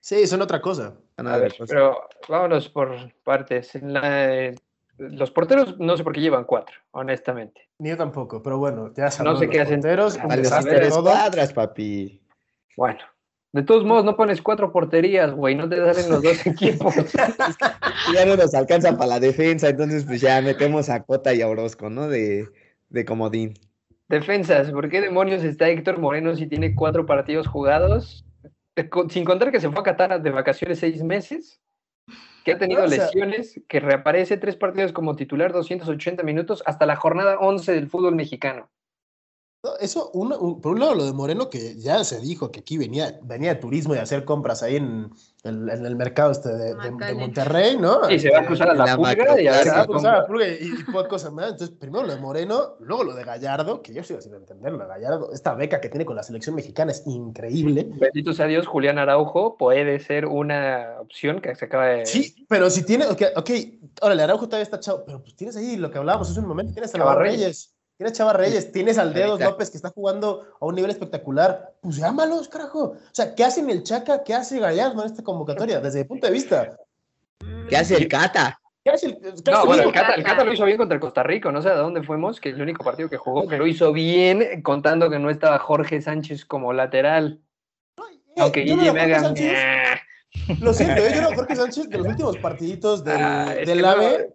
Sí, 0.00 0.26
son 0.26 0.40
otra 0.40 0.60
cosa. 0.62 0.94
van 1.18 1.26
A 1.26 1.34
a 1.34 1.36
ver 1.36 1.42
ver, 1.50 1.58
cosas. 1.58 1.68
pero 1.68 2.08
vámonos 2.28 2.68
por 2.70 2.96
partes. 3.22 3.74
En 3.74 3.92
la- 3.92 4.34
eh, 4.34 4.54
los 4.98 5.30
porteros 5.30 5.78
no 5.78 5.96
sé 5.96 6.04
por 6.04 6.12
qué 6.12 6.20
llevan 6.20 6.44
cuatro, 6.44 6.76
honestamente. 6.92 7.68
Ni 7.78 7.88
yo 7.90 7.96
tampoco, 7.96 8.42
pero 8.42 8.58
bueno, 8.58 8.92
ya 8.96 9.04
No 9.04 9.10
sabemos 9.10 9.38
sé 9.40 9.46
los 9.46 9.54
qué 9.54 9.60
hacen. 9.60 9.80
porteros, 9.80 10.16
un 10.22 10.28
desastre 10.36 10.76
tres 10.76 10.88
todo. 10.90 11.02
cuadras, 11.10 11.52
papi. 11.52 12.20
Bueno, 12.76 13.00
de 13.52 13.62
todos 13.62 13.84
modos 13.84 14.04
no 14.04 14.16
pones 14.16 14.40
cuatro 14.42 14.72
porterías, 14.72 15.32
güey, 15.32 15.54
no 15.54 15.68
te 15.68 15.76
salen 15.76 16.10
los 16.10 16.22
dos 16.22 16.46
equipos. 16.46 16.94
Ya 18.12 18.24
no 18.26 18.36
nos 18.36 18.54
alcanza 18.54 18.92
para 18.96 19.06
la 19.10 19.20
defensa, 19.20 19.68
entonces 19.68 20.04
pues 20.04 20.20
ya 20.20 20.40
metemos 20.40 20.88
a 20.88 21.02
Cota 21.02 21.34
y 21.34 21.42
a 21.42 21.48
Orozco, 21.48 21.90
¿no? 21.90 22.08
De, 22.08 22.48
de 22.88 23.04
comodín. 23.04 23.54
Defensas, 24.08 24.70
¿por 24.70 24.88
qué 24.90 25.00
demonios 25.00 25.42
está 25.44 25.68
Héctor 25.68 25.98
Moreno 25.98 26.34
si 26.36 26.46
tiene 26.46 26.74
cuatro 26.74 27.06
partidos 27.06 27.46
jugados? 27.48 28.24
Eh, 28.76 28.88
Sin 29.08 29.24
contar 29.24 29.50
que 29.50 29.60
se 29.60 29.70
fue 29.70 29.80
a 29.80 29.84
Qatar 29.84 30.20
de 30.22 30.30
vacaciones 30.30 30.78
seis 30.78 31.02
meses, 31.02 31.60
que 32.44 32.52
ha 32.52 32.58
tenido 32.58 32.84
O 32.84 32.88
sea- 32.88 33.06
lesiones, 33.06 33.60
que 33.68 33.80
reaparece 33.80 34.36
tres 34.36 34.54
partidos 34.56 34.92
como 34.92 35.16
titular, 35.16 35.52
280 35.52 36.22
minutos, 36.22 36.62
hasta 36.66 36.86
la 36.86 36.94
jornada 36.96 37.38
11 37.40 37.72
del 37.72 37.88
fútbol 37.88 38.14
mexicano. 38.14 38.70
No, 39.64 39.70
Eso, 39.80 40.10
uno- 40.12 40.38
un- 40.38 40.60
por 40.60 40.72
un 40.72 40.80
lado, 40.80 40.94
lo 40.94 41.06
de 41.06 41.14
Moreno, 41.14 41.48
que 41.48 41.74
ya 41.80 42.04
se 42.04 42.20
dijo 42.20 42.50
que 42.50 42.60
aquí 42.60 42.76
venía, 42.76 43.18
venía 43.22 43.54
de 43.54 43.60
turismo 43.60 43.94
y 43.94 43.98
hacer 43.98 44.26
compras 44.26 44.62
ahí 44.62 44.76
en, 44.76 45.10
el- 45.42 45.70
en 45.70 45.86
el 45.86 45.96
mercado 45.96 46.32
este 46.32 46.50
de, 46.50 46.56
de- 46.58 46.74
de 46.74 46.90
Macale. 46.90 47.14
Monterrey, 47.14 47.76
¿no? 47.78 48.10
Y 48.10 48.18
se 48.18 48.30
va 48.30 48.40
a 48.40 48.46
cruzar 48.46 48.68
a 48.68 48.74
la, 48.74 48.84
la 48.84 48.96
pulga 48.96 49.40
y 49.40 49.46
a 49.46 49.54
se 49.62 49.70
va 49.70 49.80
a 49.80 49.86
cruzar 49.86 50.16
a 50.16 50.16
compra. 50.18 50.26
Pulga 50.26 50.48
y, 50.48 50.66
y 50.80 50.92
poca 50.92 51.08
cosa 51.08 51.30
más. 51.30 51.52
Entonces, 51.52 51.74
primero 51.78 52.04
lo 52.06 52.14
de 52.14 52.20
Moreno, 52.20 52.74
luego 52.80 53.04
lo 53.04 53.14
de 53.14 53.24
Gallardo, 53.24 53.80
que 53.80 53.94
yo 53.94 54.04
sigo 54.04 54.20
sin 54.20 54.34
entenderlo. 54.34 54.86
Gallardo, 54.86 55.32
esta 55.32 55.54
beca 55.54 55.80
que 55.80 55.88
tiene 55.88 56.04
con 56.04 56.14
la 56.16 56.22
selección 56.22 56.54
mexicana 56.54 56.92
es 56.92 57.02
increíble. 57.06 57.86
Bendito 57.88 58.34
sea 58.34 58.44
Dios, 58.44 58.66
Julián 58.66 58.98
Araujo 58.98 59.56
puede 59.56 59.98
ser 59.98 60.26
una 60.26 60.96
opción 61.00 61.40
que 61.40 61.54
se 61.54 61.64
acaba 61.64 61.86
de... 61.86 62.04
Sí, 62.04 62.44
pero 62.50 62.68
si 62.68 62.84
tiene, 62.84 63.06
ok, 63.06 63.22
ok, 63.36 63.50
órale, 64.02 64.22
Araujo 64.24 64.44
todavía 64.46 64.64
está 64.64 64.78
chavo, 64.78 65.04
pero 65.06 65.22
pues 65.22 65.34
tienes 65.36 65.56
ahí 65.56 65.76
lo 65.78 65.90
que 65.90 65.96
hablábamos 65.96 66.30
hace 66.30 66.40
un 66.40 66.48
momento, 66.48 66.74
tienes 66.74 66.94
a 66.94 66.98
Navarro 66.98 67.22
Reyes. 67.22 67.73
Tienes 68.04 68.18
Chava 68.18 68.34
Reyes, 68.34 68.70
tienes 68.70 68.98
al 68.98 69.14
Dedos. 69.14 69.40
López 69.40 69.70
que 69.70 69.78
está 69.78 69.88
jugando 69.88 70.46
a 70.60 70.66
un 70.66 70.74
nivel 70.74 70.90
espectacular, 70.90 71.72
pues 71.80 71.96
llámalos, 71.96 72.50
carajo. 72.50 72.82
O 72.82 72.96
sea, 73.12 73.34
¿qué 73.34 73.44
hacen 73.44 73.70
el 73.70 73.82
Chaca? 73.82 74.22
¿Qué 74.22 74.34
hace 74.34 74.58
Gallardo 74.60 75.00
en 75.00 75.06
esta 75.10 75.22
convocatoria? 75.22 75.80
Desde 75.80 76.00
mi 76.00 76.04
punto 76.04 76.26
de 76.26 76.32
vista. 76.34 76.76
¿Qué 77.66 77.74
hace 77.78 77.96
el 77.96 78.06
Cata? 78.06 78.60
¿Qué 78.84 78.90
hace 78.90 79.06
el, 79.06 79.16
qué 79.18 79.32
No, 79.50 79.56
hace 79.56 79.66
bueno, 79.66 79.82
el- 79.84 79.92
Cata, 79.92 80.14
el 80.16 80.22
Cata 80.22 80.44
lo 80.44 80.52
hizo 80.52 80.66
bien 80.66 80.76
contra 80.76 80.96
el 80.96 81.00
Costa 81.00 81.22
Rica, 81.22 81.50
no 81.50 81.62
sé 81.62 81.70
a 81.70 81.76
dónde 81.76 82.02
fuimos, 82.02 82.40
que 82.42 82.50
es 82.50 82.56
el 82.56 82.60
único 82.60 82.84
partido 82.84 83.08
que 83.08 83.16
jugó, 83.16 83.48
que 83.48 83.56
lo 83.56 83.66
hizo 83.66 83.90
bien, 83.90 84.60
contando 84.60 85.08
que 85.08 85.18
no 85.18 85.30
estaba 85.30 85.58
Jorge 85.58 86.02
Sánchez 86.02 86.44
como 86.44 86.74
lateral. 86.74 87.40
Eh, 88.36 88.40
Aunque 88.42 88.66
yo 88.66 88.76
no 88.76 88.82
me 88.82 88.88
Jorge 88.90 89.02
haga... 89.14 89.20
Sánchez, 89.20 89.52
Lo 90.60 90.74
siento, 90.74 91.00
¿eh? 91.06 91.12
yo 91.14 91.22
no 91.22 91.34
Jorge 91.34 91.56
Sánchez 91.56 91.88
de 91.88 91.96
los 91.96 92.06
últimos 92.08 92.36
partiditos 92.36 93.02
del, 93.02 93.16
Ah, 93.18 93.54
del 93.54 93.80
que 93.80 93.86
AVE. 93.86 94.33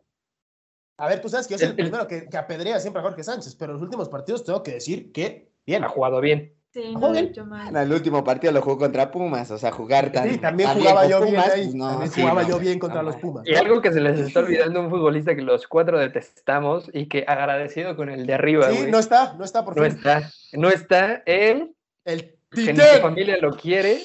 A 0.99 1.07
ver, 1.07 1.21
tú 1.21 1.29
sabes 1.29 1.47
que 1.47 1.53
yo 1.53 1.57
soy 1.59 1.69
el 1.69 1.75
primero 1.75 2.07
que, 2.07 2.27
que 2.27 2.37
apedrea 2.37 2.79
siempre 2.79 2.99
a 3.01 3.03
Jorge 3.03 3.23
Sánchez, 3.23 3.55
pero 3.55 3.71
en 3.71 3.77
los 3.77 3.83
últimos 3.83 4.09
partidos 4.09 4.43
tengo 4.43 4.61
que 4.61 4.71
decir 4.73 5.11
que 5.11 5.49
bien. 5.65 5.83
Ha 5.83 5.89
jugado 5.89 6.19
bien. 6.21 6.53
Sí, 6.71 6.93
no 6.95 7.11
bien. 7.11 7.33
mal. 7.47 7.69
En 7.69 7.77
el 7.77 7.91
último 7.91 8.23
partido 8.23 8.53
lo 8.53 8.61
jugó 8.61 8.77
contra 8.77 9.09
Pumas, 9.09 9.49
o 9.49 9.57
sea, 9.57 9.71
jugar 9.71 10.11
tan, 10.11 10.29
Sí, 10.29 10.37
también 10.37 10.69
tan 10.69 10.77
jugaba 10.79 11.07
yo 11.07 11.21
bien 11.23 11.37
ahí. 11.37 11.63
pues, 11.63 11.73
no, 11.73 11.89
también 11.89 12.11
sí, 12.11 12.21
jugaba 12.21 12.43
no. 12.43 12.49
yo 12.49 12.59
bien 12.59 12.77
contra 12.77 13.01
No, 13.01 13.09
los. 13.09 13.15
Pumas. 13.15 13.47
Y 13.47 13.55
algo 13.55 13.81
que 13.81 13.91
se 13.91 13.99
les 13.99 14.19
está 14.19 14.41
olvidando 14.41 14.79
a 14.79 14.83
un 14.83 14.89
futbolista 14.91 15.35
que 15.35 15.41
los 15.41 15.67
cuatro 15.67 15.97
detestamos 15.97 16.91
y 16.93 17.07
que 17.07 17.25
agradecido 17.27 17.95
con 17.95 18.09
el 18.09 18.27
de 18.27 18.33
arriba, 18.35 18.69
Sí, 18.69 18.85
no 18.91 18.99
está, 18.99 19.33
no 19.33 19.45
está 19.45 19.65
por 19.65 19.75
No 19.77 19.83
fin. 19.83 19.93
está, 19.95 20.29
no 20.53 20.69
está 20.69 21.23
él, 21.25 21.73
El 22.05 22.35
que 22.51 22.61
ni 22.61 22.65
su 22.67 22.71
Tite. 22.73 22.99
familia 23.01 23.37
lo 23.41 23.51
quiere. 23.57 23.99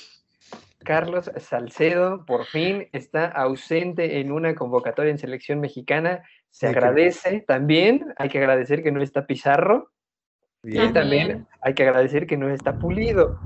Carlos 0.84 1.30
Salcedo 1.38 2.24
por 2.26 2.44
fin 2.46 2.88
está 2.92 3.26
ausente 3.26 4.20
en 4.20 4.30
una 4.32 4.54
convocatoria 4.54 5.10
en 5.10 5.18
selección 5.18 5.60
mexicana. 5.60 6.22
Se 6.54 6.68
Sí, 6.68 6.72
que- 6.72 6.78
agradece 6.78 7.44
también, 7.48 8.14
hay 8.16 8.28
que 8.28 8.38
agradecer 8.38 8.84
que 8.84 8.92
no 8.92 9.02
está 9.02 9.26
Pizarro 9.26 9.90
y 10.62 10.68
Bien, 10.68 10.92
También. 10.92 11.26
también 11.28 11.48
hay 11.60 11.74
que 11.74 11.82
agradecer 11.82 12.28
que 12.28 12.36
no 12.36 12.48
está 12.48 12.78
Pulido. 12.78 13.40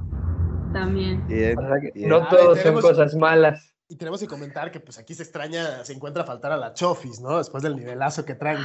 También. 0.75 1.25
bien, 1.27 1.59
O 1.59 1.63
sea 1.63 1.81
que 1.81 1.91
bien. 1.95 2.11
no 2.11 2.17
A 2.17 2.21
ver, 2.21 2.29
todos 2.29 2.59
son 2.59 2.81
cosas 2.83 3.15
malas. 3.15 3.75
Y 3.91 3.97
tenemos 3.97 4.21
que 4.21 4.27
comentar 4.27 4.71
que 4.71 4.81
pues 4.81 4.99
aquí 4.99 5.15
se 5.15 5.23
extraña, 5.23 5.83
se 5.83 5.95
encuentra 5.95 6.23
a 6.23 6.27
faltar 6.27 6.53
a 6.53 6.59
la 6.59 6.75
Chofis, 6.75 7.21
¿no? 7.21 7.39
Después 7.39 7.63
del 7.63 7.75
nivelazo 7.75 8.23
que 8.27 8.35
traen. 8.35 8.59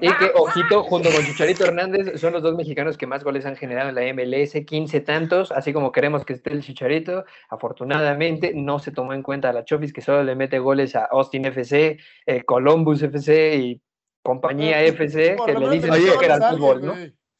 Y 0.00 0.08
que, 0.16 0.32
ojito, 0.34 0.84
junto 0.84 1.10
con 1.10 1.22
Chicharito 1.26 1.66
Hernández, 1.66 2.18
son 2.18 2.32
los 2.32 2.42
dos 2.42 2.54
mexicanos 2.54 2.96
que 2.96 3.06
más 3.06 3.22
goles 3.22 3.44
han 3.44 3.56
generado 3.56 3.90
en 3.90 3.94
la 3.94 4.14
MLS, 4.14 4.64
15 4.64 5.00
tantos, 5.00 5.52
así 5.52 5.74
como 5.74 5.92
queremos 5.92 6.24
que 6.24 6.32
esté 6.32 6.54
el 6.54 6.62
Chicharito. 6.62 7.26
Afortunadamente, 7.50 8.52
no 8.54 8.78
se 8.78 8.92
tomó 8.92 9.12
en 9.12 9.22
cuenta 9.22 9.50
a 9.50 9.52
la 9.52 9.66
Chofis, 9.66 9.92
que 9.92 10.00
solo 10.00 10.22
le 10.22 10.36
mete 10.36 10.58
goles 10.58 10.96
a 10.96 11.04
Austin 11.04 11.44
FC, 11.44 11.98
eh, 12.24 12.42
Columbus 12.44 13.02
FC 13.02 13.56
y 13.56 13.82
compañía 14.22 14.82
FC, 14.84 15.36
que 15.44 15.52
le 15.52 15.68
dicen 15.68 15.92
que 16.18 16.24
era 16.24 16.36
el 16.36 16.44
fútbol, 16.44 16.86
¿no? 16.86 16.94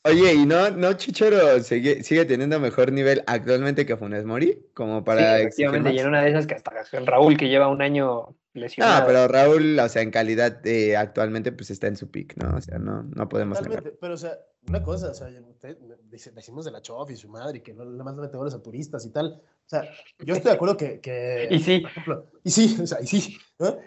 Oye, 0.04 0.34
¿y 0.34 0.46
no, 0.46 0.68
no 0.70 0.94
Chicharo 0.94 1.60
sigue, 1.60 2.02
sigue 2.02 2.24
teniendo 2.24 2.58
mejor 2.58 2.90
nivel 2.90 3.22
actualmente 3.26 3.86
que 3.86 3.96
Funes 3.96 4.24
Mori? 4.24 4.58
Como 4.74 4.98
Sí, 4.98 5.04
para 5.04 5.40
exigir 5.40 5.66
efectivamente, 5.66 5.92
y 5.92 5.98
en 6.00 6.08
una 6.08 6.22
de 6.22 6.30
esas 6.30 6.46
que 6.48 6.54
hasta 6.54 6.72
el 6.98 7.06
Raúl, 7.06 7.36
que 7.36 7.48
lleva 7.48 7.68
un 7.68 7.80
año 7.82 8.34
lesionado. 8.52 9.00
No, 9.00 9.06
pero 9.06 9.28
Raúl, 9.28 9.78
o 9.78 9.88
sea, 9.88 10.02
en 10.02 10.10
calidad 10.10 10.66
eh, 10.66 10.96
actualmente, 10.96 11.52
pues 11.52 11.70
está 11.70 11.86
en 11.86 11.96
su 11.96 12.10
pick, 12.10 12.36
¿no? 12.36 12.56
O 12.56 12.60
sea, 12.60 12.78
no, 12.78 13.04
no 13.04 13.28
podemos 13.28 13.60
pero 14.00 14.14
o 14.14 14.16
sea, 14.16 14.36
una 14.66 14.82
cosa, 14.82 15.12
o 15.12 15.14
sea, 15.14 15.28
usted, 15.48 15.78
decimos 16.10 16.64
de 16.64 16.72
la 16.72 16.82
Chof 16.82 17.08
y 17.12 17.16
su 17.16 17.28
madre 17.28 17.58
y 17.58 17.60
que 17.60 17.72
no 17.72 17.84
le 17.84 18.02
mete 18.02 18.36
goles 18.36 18.54
a 18.54 18.62
turistas 18.62 19.06
y 19.06 19.10
tal. 19.10 19.40
O 19.40 19.68
sea, 19.68 19.84
yo 20.18 20.34
estoy 20.34 20.50
de 20.50 20.56
acuerdo 20.56 20.76
que, 20.76 21.00
que 21.00 21.46
Y 21.50 21.60
sí. 21.60 21.78
por 21.78 21.90
ejemplo, 21.90 22.26
y 22.42 22.50
sí, 22.50 22.76
o 22.82 22.86
sea, 22.88 23.00
y 23.00 23.06
sí, 23.06 23.38
¿no? 23.60 23.78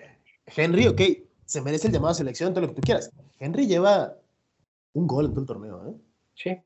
Henry, 0.46 0.88
ok, 0.88 1.02
se 1.44 1.62
merece 1.62 1.88
el 1.88 1.94
llamado 1.94 2.12
a 2.12 2.16
selección, 2.16 2.54
todo 2.54 2.62
lo 2.62 2.70
que 2.70 2.76
tú 2.76 2.82
quieras. 2.82 3.12
Henry 3.38 3.68
lleva 3.68 4.18
un 4.94 5.08
gol 5.08 5.26
en 5.26 5.32
todo 5.32 5.42
el 5.42 5.48
torneo, 5.48 5.88
¿eh? 5.90 6.05
Sí, 6.36 6.62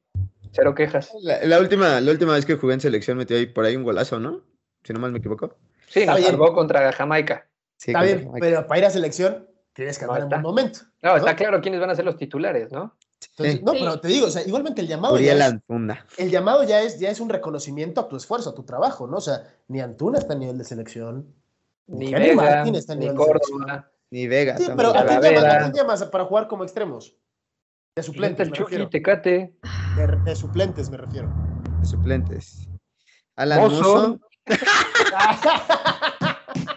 cero 0.51 0.73
quejas. 0.75 1.11
La, 1.21 1.43
la 1.45 1.59
última, 1.59 2.01
la 2.01 2.11
última 2.11 2.33
vez 2.33 2.45
que 2.45 2.55
jugué 2.55 2.73
en 2.73 2.81
selección 2.81 3.17
metió 3.17 3.37
ahí 3.37 3.45
por 3.45 3.65
ahí 3.65 3.75
un 3.75 3.83
golazo, 3.83 4.19
¿no? 4.19 4.41
Si 4.83 4.91
no 4.93 4.99
mal 4.99 5.11
me 5.11 5.19
equivoco. 5.19 5.55
Sí, 5.87 6.05
nos 6.05 6.19
salvó 6.21 6.53
contra 6.53 6.91
Jamaica. 6.91 7.47
Sí, 7.77 7.91
Está 7.91 7.99
contra 7.99 8.15
bien, 8.15 8.25
Jamaica. 8.27 8.45
pero 8.47 8.67
para 8.67 8.79
ir 8.79 8.85
a 8.85 8.89
selección 8.89 9.47
tienes 9.73 9.97
que 9.99 10.05
No 10.05 10.13
andar 10.13 10.23
en 10.23 10.29
buen 10.29 10.41
momento. 10.41 10.79
No, 11.01 11.11
¿no? 11.11 11.17
está 11.17 11.35
claro 11.35 11.61
quiénes 11.61 11.79
van 11.79 11.89
a 11.91 11.95
ser 11.95 12.05
los 12.05 12.17
titulares, 12.17 12.71
¿no? 12.71 12.95
Entonces, 13.31 13.55
Sí. 13.57 13.61
no, 13.63 13.73
pero 13.73 13.99
te 13.99 14.07
digo, 14.07 14.27
o 14.27 14.29
sea, 14.29 14.41
igualmente 14.45 14.81
el 14.81 14.87
llamado, 14.87 15.19
ya 15.19 15.33
es, 15.33 15.41
Antuna. 15.41 16.05
el 16.17 16.29
llamado 16.31 16.63
ya 16.63 16.81
es, 16.81 16.99
ya 16.99 17.09
es 17.09 17.19
un 17.19 17.29
reconocimiento 17.29 17.99
a 18.01 18.07
tu 18.07 18.15
esfuerzo, 18.15 18.49
a 18.51 18.55
tu 18.55 18.63
trabajo, 18.63 19.07
¿no? 19.07 19.17
O 19.17 19.21
sea, 19.21 19.43
ni 19.67 19.81
Antuna 19.81 20.19
está 20.19 20.33
a 20.33 20.37
nivel 20.37 20.57
de 20.57 20.63
selección, 20.63 21.33
Ni 21.87 22.13
Vega, 22.13 22.35
Martín 22.35 22.75
está 22.75 22.93
a 22.93 22.95
ni 22.95 23.01
nivel 23.07 23.17
de 23.17 23.23
selección. 23.23 23.57
Córdoba. 23.59 23.91
Ni 24.11 24.27
Vega. 24.27 24.57
Sí, 24.57 24.65
pero 24.75 24.89
¿a 24.95 25.05
quién, 25.05 25.21
llamas, 25.21 25.43
a 25.53 25.57
quién 25.59 25.73
llamas 25.73 26.03
para 26.05 26.25
jugar 26.25 26.47
como 26.47 26.63
extremos? 26.63 27.15
De 27.95 28.03
Suplente 28.03 28.45
suplentes, 28.45 28.45
el 28.45 28.51
me 28.51 28.57
Chucky. 28.57 28.89
Tecate. 28.91 29.53
De, 29.95 30.07
de 30.23 30.35
suplentes, 30.35 30.89
me 30.89 30.97
refiero. 30.97 31.29
De 31.79 31.85
suplentes. 31.85 32.67
Alan 33.35 33.59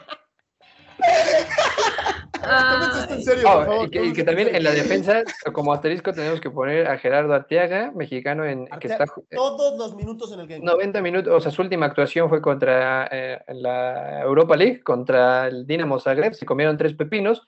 en 3.11 3.23
serio, 3.23 3.45
Oh, 3.47 3.53
por 3.55 3.67
favor. 3.67 3.87
y, 3.87 3.91
que, 3.91 4.05
y 4.21 4.25
también 4.25 4.55
en 4.55 4.65
la 4.65 4.73
defensa, 4.73 5.23
como 5.53 5.73
asterisco, 5.73 6.13
tenemos 6.13 6.41
que 6.41 6.51
poner 6.51 6.87
a 6.89 6.99
Gerardo 6.99 7.33
Arteaga, 7.35 7.93
mexicano, 7.95 8.45
en, 8.45 8.67
que 8.81 8.89
está 8.89 9.05
Todos 9.31 9.79
los 9.79 9.95
minutos 9.95 10.33
en 10.33 10.41
el 10.41 10.49
que 10.49 10.59
90 10.59 11.01
minutos, 11.03 11.33
o 11.33 11.41
sea, 11.41 11.53
su 11.53 11.63
última 11.63 11.87
actuación 11.87 12.29
fue 12.29 12.43
contra 12.43 13.09
eh, 13.11 13.39
la 13.49 14.23
Europa 14.23 14.57
League, 14.57 14.83
contra 14.83 15.47
el 15.47 15.67
Dinamo 15.67 16.01
Zagreb, 16.01 16.35
se 16.35 16.47
comieron 16.47 16.77
tres 16.77 16.95
pepinos, 16.95 17.43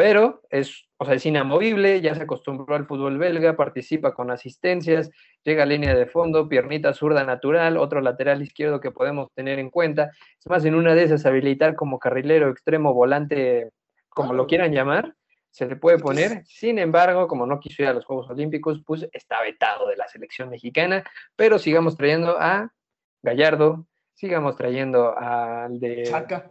pero 0.00 0.40
es, 0.48 0.88
o 0.96 1.04
sea, 1.04 1.12
es 1.12 1.26
inamovible, 1.26 2.00
ya 2.00 2.14
se 2.14 2.22
acostumbró 2.22 2.74
al 2.74 2.86
fútbol 2.86 3.18
belga, 3.18 3.54
participa 3.54 4.14
con 4.14 4.30
asistencias, 4.30 5.10
llega 5.44 5.64
a 5.64 5.66
línea 5.66 5.94
de 5.94 6.06
fondo, 6.06 6.48
piernita 6.48 6.94
zurda 6.94 7.22
natural, 7.22 7.76
otro 7.76 8.00
lateral 8.00 8.40
izquierdo 8.40 8.80
que 8.80 8.92
podemos 8.92 9.30
tener 9.34 9.58
en 9.58 9.68
cuenta, 9.68 10.10
es 10.38 10.48
más, 10.48 10.64
en 10.64 10.74
una 10.74 10.94
de 10.94 11.02
esas 11.02 11.26
habilitar 11.26 11.74
como 11.74 11.98
carrilero, 11.98 12.48
extremo, 12.48 12.94
volante, 12.94 13.72
como 14.08 14.32
lo 14.32 14.46
quieran 14.46 14.72
llamar, 14.72 15.16
se 15.50 15.66
le 15.66 15.76
puede 15.76 15.98
poner, 15.98 16.46
sin 16.46 16.78
embargo, 16.78 17.28
como 17.28 17.44
no 17.44 17.60
quiso 17.60 17.82
ir 17.82 17.88
a 17.88 17.92
los 17.92 18.06
Juegos 18.06 18.30
Olímpicos, 18.30 18.82
pues 18.86 19.06
está 19.12 19.42
vetado 19.42 19.86
de 19.86 19.98
la 19.98 20.08
selección 20.08 20.48
mexicana, 20.48 21.04
pero 21.36 21.58
sigamos 21.58 21.98
trayendo 21.98 22.38
a 22.40 22.72
Gallardo, 23.20 23.86
sigamos 24.14 24.56
trayendo 24.56 25.14
al 25.14 25.78
de 25.78 26.04
Chaca. 26.04 26.50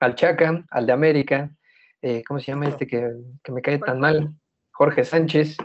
al 0.00 0.14
Chaca, 0.14 0.64
al 0.70 0.86
de 0.86 0.92
América, 0.92 1.50
eh, 2.02 2.22
¿cómo 2.26 2.38
se 2.40 2.46
llama 2.46 2.68
este 2.68 2.86
que, 2.86 3.14
que 3.42 3.52
me 3.52 3.62
cae 3.62 3.78
tan 3.78 3.98
mal? 4.00 4.34
Jorge 4.72 5.04
Sánchez. 5.04 5.56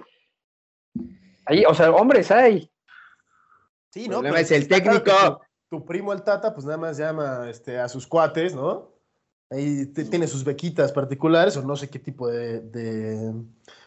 Ahí, 1.46 1.64
o 1.66 1.74
sea, 1.74 1.92
hombres 1.92 2.30
hay. 2.32 2.72
Sí, 3.92 4.08
¿no? 4.08 4.22
Pero 4.22 4.36
es 4.36 4.52
el 4.52 4.68
claro 4.68 5.02
técnico. 5.02 5.40
Tu, 5.70 5.78
tu 5.80 5.86
primo 5.86 6.14
el 6.14 6.22
Tata, 6.24 6.54
pues 6.54 6.66
nada 6.66 6.78
más 6.78 6.98
llama 6.98 7.50
este, 7.50 7.80
a 7.80 7.88
sus 7.90 8.06
cuates, 8.06 8.54
¿no? 8.54 8.94
Ahí 9.50 9.86
te- 9.88 10.06
tiene 10.06 10.28
sus 10.28 10.44
bequitas 10.44 10.92
particulares, 10.92 11.56
o 11.58 11.62
no 11.62 11.76
sé 11.78 11.90
qué 11.90 12.00
tipo 12.00 12.28
de, 12.28 12.60
de, 12.60 13.34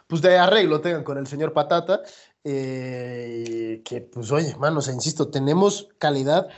pues 0.07 0.23
de 0.23 0.39
arreglo 0.39 0.81
tengan 0.81 1.05
con 1.05 1.19
el 1.19 1.27
señor 1.27 1.53
Patata. 1.53 2.01
eh, 2.43 3.83
que, 3.85 4.01
pues, 4.01 4.33
oye, 4.33 4.55
sea, 4.81 4.95
insisto, 4.95 5.31
tenemos 5.31 5.91
calidad 5.99 6.49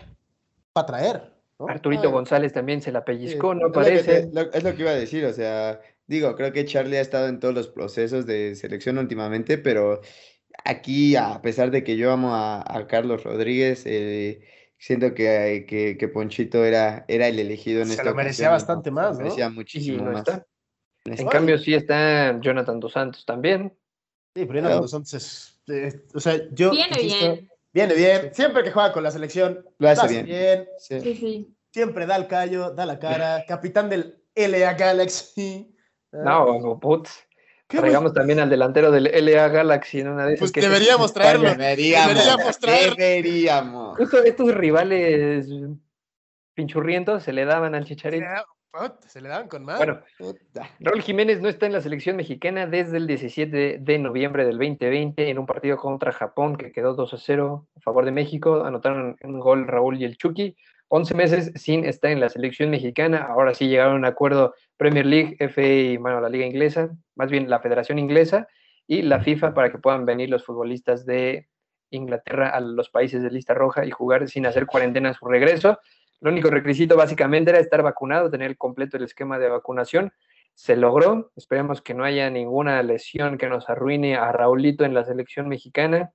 para 0.72 0.86
traer. 0.86 1.31
¿No? 1.66 1.72
Arturito 1.72 2.08
Ah, 2.08 2.12
González 2.12 2.52
también 2.52 2.80
se 2.82 2.92
la 2.92 3.04
pellizcó, 3.04 3.54
Sí, 3.54 3.60
no 3.60 3.66
es 3.68 3.72
lo 3.72 3.72
que 3.72 3.80
parece. 3.80 4.22
te- 4.22 4.32
lo- 4.32 4.52
es 4.52 4.62
lo 4.64 4.74
que 4.74 4.82
iba 4.82 4.90
a 4.90 4.94
decir, 4.94 5.24
o 5.24 5.32
sea, 5.32 5.80
digo, 6.06 6.34
creo 6.36 6.52
que 6.52 6.64
Charlie 6.64 6.96
ha 6.98 7.00
estado 7.00 7.28
en 7.28 7.40
todos 7.40 7.54
los 7.54 7.68
procesos 7.68 8.26
de 8.26 8.54
selección 8.54 8.98
últimamente, 8.98 9.58
pero 9.58 10.00
aquí, 10.64 11.16
a 11.16 11.40
pesar 11.42 11.70
de 11.70 11.84
que 11.84 11.96
yo 11.96 12.12
amo 12.12 12.34
a, 12.34 12.60
a 12.66 12.86
Carlos 12.86 13.24
Rodríguez, 13.24 13.82
eh, 13.86 14.42
siento 14.78 15.14
que, 15.14 15.64
que, 15.68 15.96
que 15.96 16.08
Ponchito 16.08 16.64
era, 16.64 17.04
era 17.08 17.28
el 17.28 17.38
elegido 17.38 17.80
en 17.82 17.86
Se 17.88 17.92
esta 17.94 18.04
lo 18.04 18.14
merecía 18.14 18.48
ocasión, 18.48 18.52
bastante 18.82 18.90
se 18.90 18.94
más, 18.94 19.12
lo 19.12 19.18
¿no? 19.18 19.24
merecía 19.24 19.48
Y 19.48 19.50
muchísimo 19.52 20.04
no 20.04 20.10
más. 20.12 20.28
está. 20.28 20.46
En 21.04 21.26
cambio, 21.28 21.58
sí 21.58 21.74
está 21.74 22.38
Jonathan 22.40 22.78
Dos 22.78 22.92
Santos 22.92 23.24
también. 23.24 23.72
Sí, 24.34 24.44
pero. 24.46 24.54
Jonathan 24.54 24.80
Dos 24.82 24.90
Santos 24.90 25.14
es- 25.14 25.60
eh, 25.68 26.00
o 26.14 26.20
sea, 26.20 26.40
yo. 26.52 26.70
Viene 26.70 26.96
insisto, 27.02 27.24
bien. 27.34 27.48
Viene 27.72 27.94
bien. 27.94 28.34
Siempre 28.34 28.62
que 28.62 28.70
juega 28.70 28.92
con 28.92 29.02
la 29.02 29.10
selección, 29.10 29.64
Lo 29.78 29.88
hace 29.88 30.02
lo 30.18 30.24
bien. 30.26 30.68
Sí. 30.78 31.00
Sí, 31.00 31.14
sí. 31.16 31.56
Siempre 31.72 32.04
da 32.06 32.16
el 32.16 32.26
callo, 32.26 32.70
da 32.70 32.84
la 32.84 32.98
cara. 32.98 33.44
Capitán 33.48 33.88
del 33.88 34.22
LA 34.34 34.74
Galaxy. 34.74 35.74
No, 36.12 36.78
putz. 36.80 37.10
¿Qué, 37.66 37.78
Traigamos 37.78 38.12
también 38.12 38.38
al 38.40 38.50
delantero 38.50 38.90
del 38.90 39.04
LA 39.24 39.48
Galaxy 39.48 40.00
en 40.00 40.08
una 40.08 40.26
de 40.26 40.34
esas 40.34 40.40
Pues 40.40 40.52
que 40.52 40.60
se- 40.60 40.68
deberíamos 40.68 41.14
traerlo. 41.14 41.48
Deberíamos, 41.48 42.08
Deberíamos 42.14 42.60
traer- 42.60 42.96
deberíamos. 42.96 43.96
Justo 43.96 44.22
estos 44.22 44.54
rivales 44.54 45.46
pinchurrientos 46.54 47.22
se 47.22 47.32
le 47.32 47.46
daban 47.46 47.74
al 47.74 47.84
Chicharito. 47.86 48.26
Se 49.06 49.20
le 49.20 49.28
daban 49.28 49.48
con 49.48 49.66
más. 49.66 49.76
Bueno. 49.76 50.00
Raúl 50.80 51.02
Jiménez 51.02 51.42
no 51.42 51.50
está 51.50 51.66
en 51.66 51.72
la 51.72 51.82
selección 51.82 52.16
mexicana 52.16 52.66
desde 52.66 52.96
el 52.96 53.06
17 53.06 53.78
de 53.78 53.98
noviembre 53.98 54.46
del 54.46 54.56
2020 54.56 55.28
en 55.28 55.38
un 55.38 55.44
partido 55.44 55.76
contra 55.76 56.10
Japón 56.10 56.56
que 56.56 56.72
quedó 56.72 56.94
2 56.94 57.12
a 57.12 57.18
0 57.18 57.68
a 57.76 57.80
favor 57.80 58.06
de 58.06 58.12
México. 58.12 58.64
Anotaron 58.64 59.16
un 59.22 59.40
gol 59.40 59.68
Raúl 59.68 60.00
y 60.00 60.04
el 60.04 60.16
Chucky. 60.16 60.56
11 60.88 61.14
meses 61.14 61.52
sin 61.54 61.84
estar 61.84 62.10
en 62.10 62.20
la 62.20 62.30
selección 62.30 62.70
mexicana. 62.70 63.26
Ahora 63.28 63.52
sí 63.52 63.68
llegaron 63.68 63.94
a 63.94 63.98
un 63.98 64.04
acuerdo 64.06 64.54
Premier 64.78 65.04
League, 65.04 65.36
FA 65.38 65.62
y 65.62 65.98
la 65.98 66.28
Liga 66.30 66.46
Inglesa, 66.46 66.90
más 67.14 67.30
bien 67.30 67.50
la 67.50 67.60
Federación 67.60 67.98
Inglesa 67.98 68.48
y 68.86 69.02
la 69.02 69.20
FIFA 69.20 69.52
para 69.52 69.70
que 69.70 69.78
puedan 69.78 70.06
venir 70.06 70.30
los 70.30 70.44
futbolistas 70.44 71.04
de 71.04 71.48
Inglaterra 71.90 72.48
a 72.48 72.60
los 72.60 72.88
países 72.88 73.22
de 73.22 73.30
lista 73.30 73.52
roja 73.52 73.84
y 73.84 73.90
jugar 73.90 74.28
sin 74.28 74.46
hacer 74.46 74.66
cuarentena 74.66 75.10
a 75.10 75.14
su 75.14 75.26
regreso. 75.26 75.78
El 76.22 76.28
único 76.28 76.50
requisito 76.50 76.96
básicamente 76.96 77.50
era 77.50 77.58
estar 77.58 77.82
vacunado, 77.82 78.30
tener 78.30 78.56
completo 78.56 78.96
el 78.96 79.02
esquema 79.02 79.40
de 79.40 79.48
vacunación. 79.48 80.12
Se 80.54 80.76
logró. 80.76 81.32
Esperemos 81.34 81.82
que 81.82 81.94
no 81.94 82.04
haya 82.04 82.30
ninguna 82.30 82.80
lesión 82.84 83.38
que 83.38 83.48
nos 83.48 83.68
arruine 83.68 84.14
a 84.14 84.30
Raulito 84.30 84.84
en 84.84 84.94
la 84.94 85.04
selección 85.04 85.48
mexicana 85.48 86.12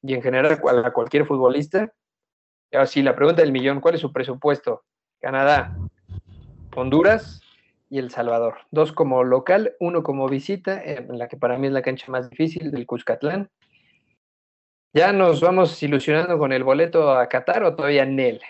y 0.00 0.14
en 0.14 0.22
general 0.22 0.60
a 0.84 0.92
cualquier 0.92 1.26
futbolista. 1.26 1.92
Y 2.70 2.76
ahora 2.76 2.86
sí, 2.86 3.02
la 3.02 3.16
pregunta 3.16 3.42
del 3.42 3.50
millón, 3.50 3.80
¿cuál 3.80 3.96
es 3.96 4.00
su 4.00 4.12
presupuesto? 4.12 4.84
Canadá, 5.20 5.76
Honduras 6.76 7.40
y 7.90 7.98
El 7.98 8.10
Salvador. 8.10 8.58
Dos 8.70 8.92
como 8.92 9.24
local, 9.24 9.74
uno 9.80 10.04
como 10.04 10.28
visita, 10.28 10.80
en 10.80 11.18
la 11.18 11.26
que 11.26 11.36
para 11.36 11.58
mí 11.58 11.66
es 11.66 11.72
la 11.72 11.82
cancha 11.82 12.12
más 12.12 12.30
difícil 12.30 12.70
del 12.70 12.86
Cuscatlán. 12.86 13.50
¿Ya 14.94 15.12
nos 15.12 15.40
vamos 15.40 15.82
ilusionando 15.82 16.38
con 16.38 16.52
el 16.52 16.62
boleto 16.62 17.10
a 17.10 17.28
Qatar 17.28 17.64
o 17.64 17.74
todavía 17.74 18.06
Nel? 18.06 18.40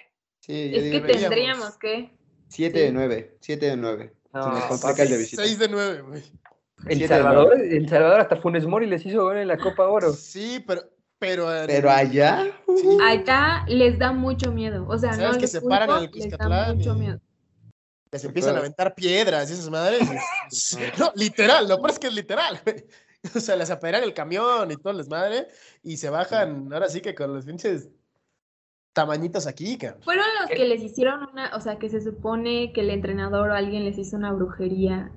Sí, 0.49 0.73
Es 0.75 0.91
que 0.91 1.01
tendríamos 1.13 1.77
que. 1.77 2.11
7 2.49 2.79
de 2.79 2.93
9, 2.93 3.37
7 3.41 3.67
de 3.67 3.77
9. 3.77 4.15
No, 4.33 4.43
Se 4.43 4.49
nos 4.51 4.65
complica 4.81 5.03
el 5.03 5.09
de 5.11 5.17
visita. 5.19 5.43
6 5.45 5.59
de 5.59 5.69
9, 5.69 6.01
güey. 6.03 6.23
El 6.87 7.07
Salvador, 7.09 7.61
el 7.61 7.89
Salvador 7.89 8.21
hasta 8.21 8.37
Funes 8.37 8.65
Mori 8.67 8.87
les 8.87 9.05
hizo 9.05 9.23
gol 9.25 9.37
en 9.39 9.49
la 9.49 9.59
Copa 9.59 9.87
Oro. 9.89 10.13
Sí, 10.13 10.65
pero. 10.67 10.83
Pero, 11.21 11.53
en- 11.55 11.67
Pero 11.67 11.91
allá, 11.91 12.47
Sí. 12.81 12.97
Acá 13.05 13.65
les 13.67 13.99
da 13.99 14.13
mucho 14.13 14.53
miedo. 14.53 14.87
O 14.89 14.97
sea, 14.97 15.15
¿Sabes 15.15 15.27
no 15.31 15.35
que 15.35 15.41
les 15.41 15.51
se 15.51 15.61
paran 15.63 15.91
en 15.91 15.97
el 16.05 16.11
culpo, 16.13 16.25
Cuscatlán 16.29 16.77
mucho 16.79 16.95
y- 16.95 16.99
miedo. 17.01 17.21
Les 18.13 18.25
empiezan 18.25 18.55
a 18.55 18.59
aventar 18.61 18.95
piedras 18.95 19.51
y 19.51 19.55
esas 19.55 19.69
madres. 19.69 20.01
y- 20.03 20.77
no, 21.01 21.13
literal, 21.17 21.69
lo 21.69 21.77
peor 21.79 21.91
es 21.91 21.99
que 21.99 22.07
es 22.07 22.15
literal. 22.15 22.61
O 23.35 23.41
sea, 23.41 23.57
les 23.57 23.69
aperan 23.69 24.05
el 24.05 24.15
camión 24.15 24.71
y 24.71 24.77
todo 24.77 24.93
les 24.93 25.09
madre 25.09 25.49
y 25.83 25.97
se 25.97 26.09
bajan, 26.09 26.73
ahora 26.73 26.89
sí 26.89 27.01
que 27.01 27.17
con 27.17 27.35
los 27.35 27.45
pinches 27.45 27.89
tamañitos 28.93 29.47
aquí, 29.47 29.79
cabrón. 29.79 30.03
Fueron 30.03 30.25
los 30.41 30.51
que 30.51 30.65
les 30.67 30.83
hicieron 30.83 31.29
una, 31.33 31.55
o 31.55 31.61
sea, 31.61 31.79
que 31.79 31.89
se 31.89 32.01
supone 32.01 32.73
que 32.73 32.81
el 32.81 32.91
entrenador 32.91 33.51
o 33.51 33.55
alguien 33.55 33.85
les 33.85 33.99
hizo 33.99 34.17
una 34.17 34.33
brujería, 34.33 35.13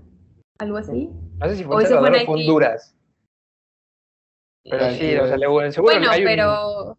algo 0.59 0.77
así. 0.77 1.09
No 1.39 1.47
sé 1.47 1.55
si 1.55 1.63
fue 1.63 1.75
o 1.75 1.79
en 1.79 1.87
fue. 2.25 2.25
Honduras. 2.27 2.95
Pero 4.63 4.85
Eh, 4.85 4.97
sí, 4.97 5.15
o 5.17 5.27
sea, 5.27 5.37
le- 5.37 5.71
seguro 5.71 5.93
bueno, 5.93 6.11
hay 6.11 6.21
un 6.21 6.25
pero 6.27 6.97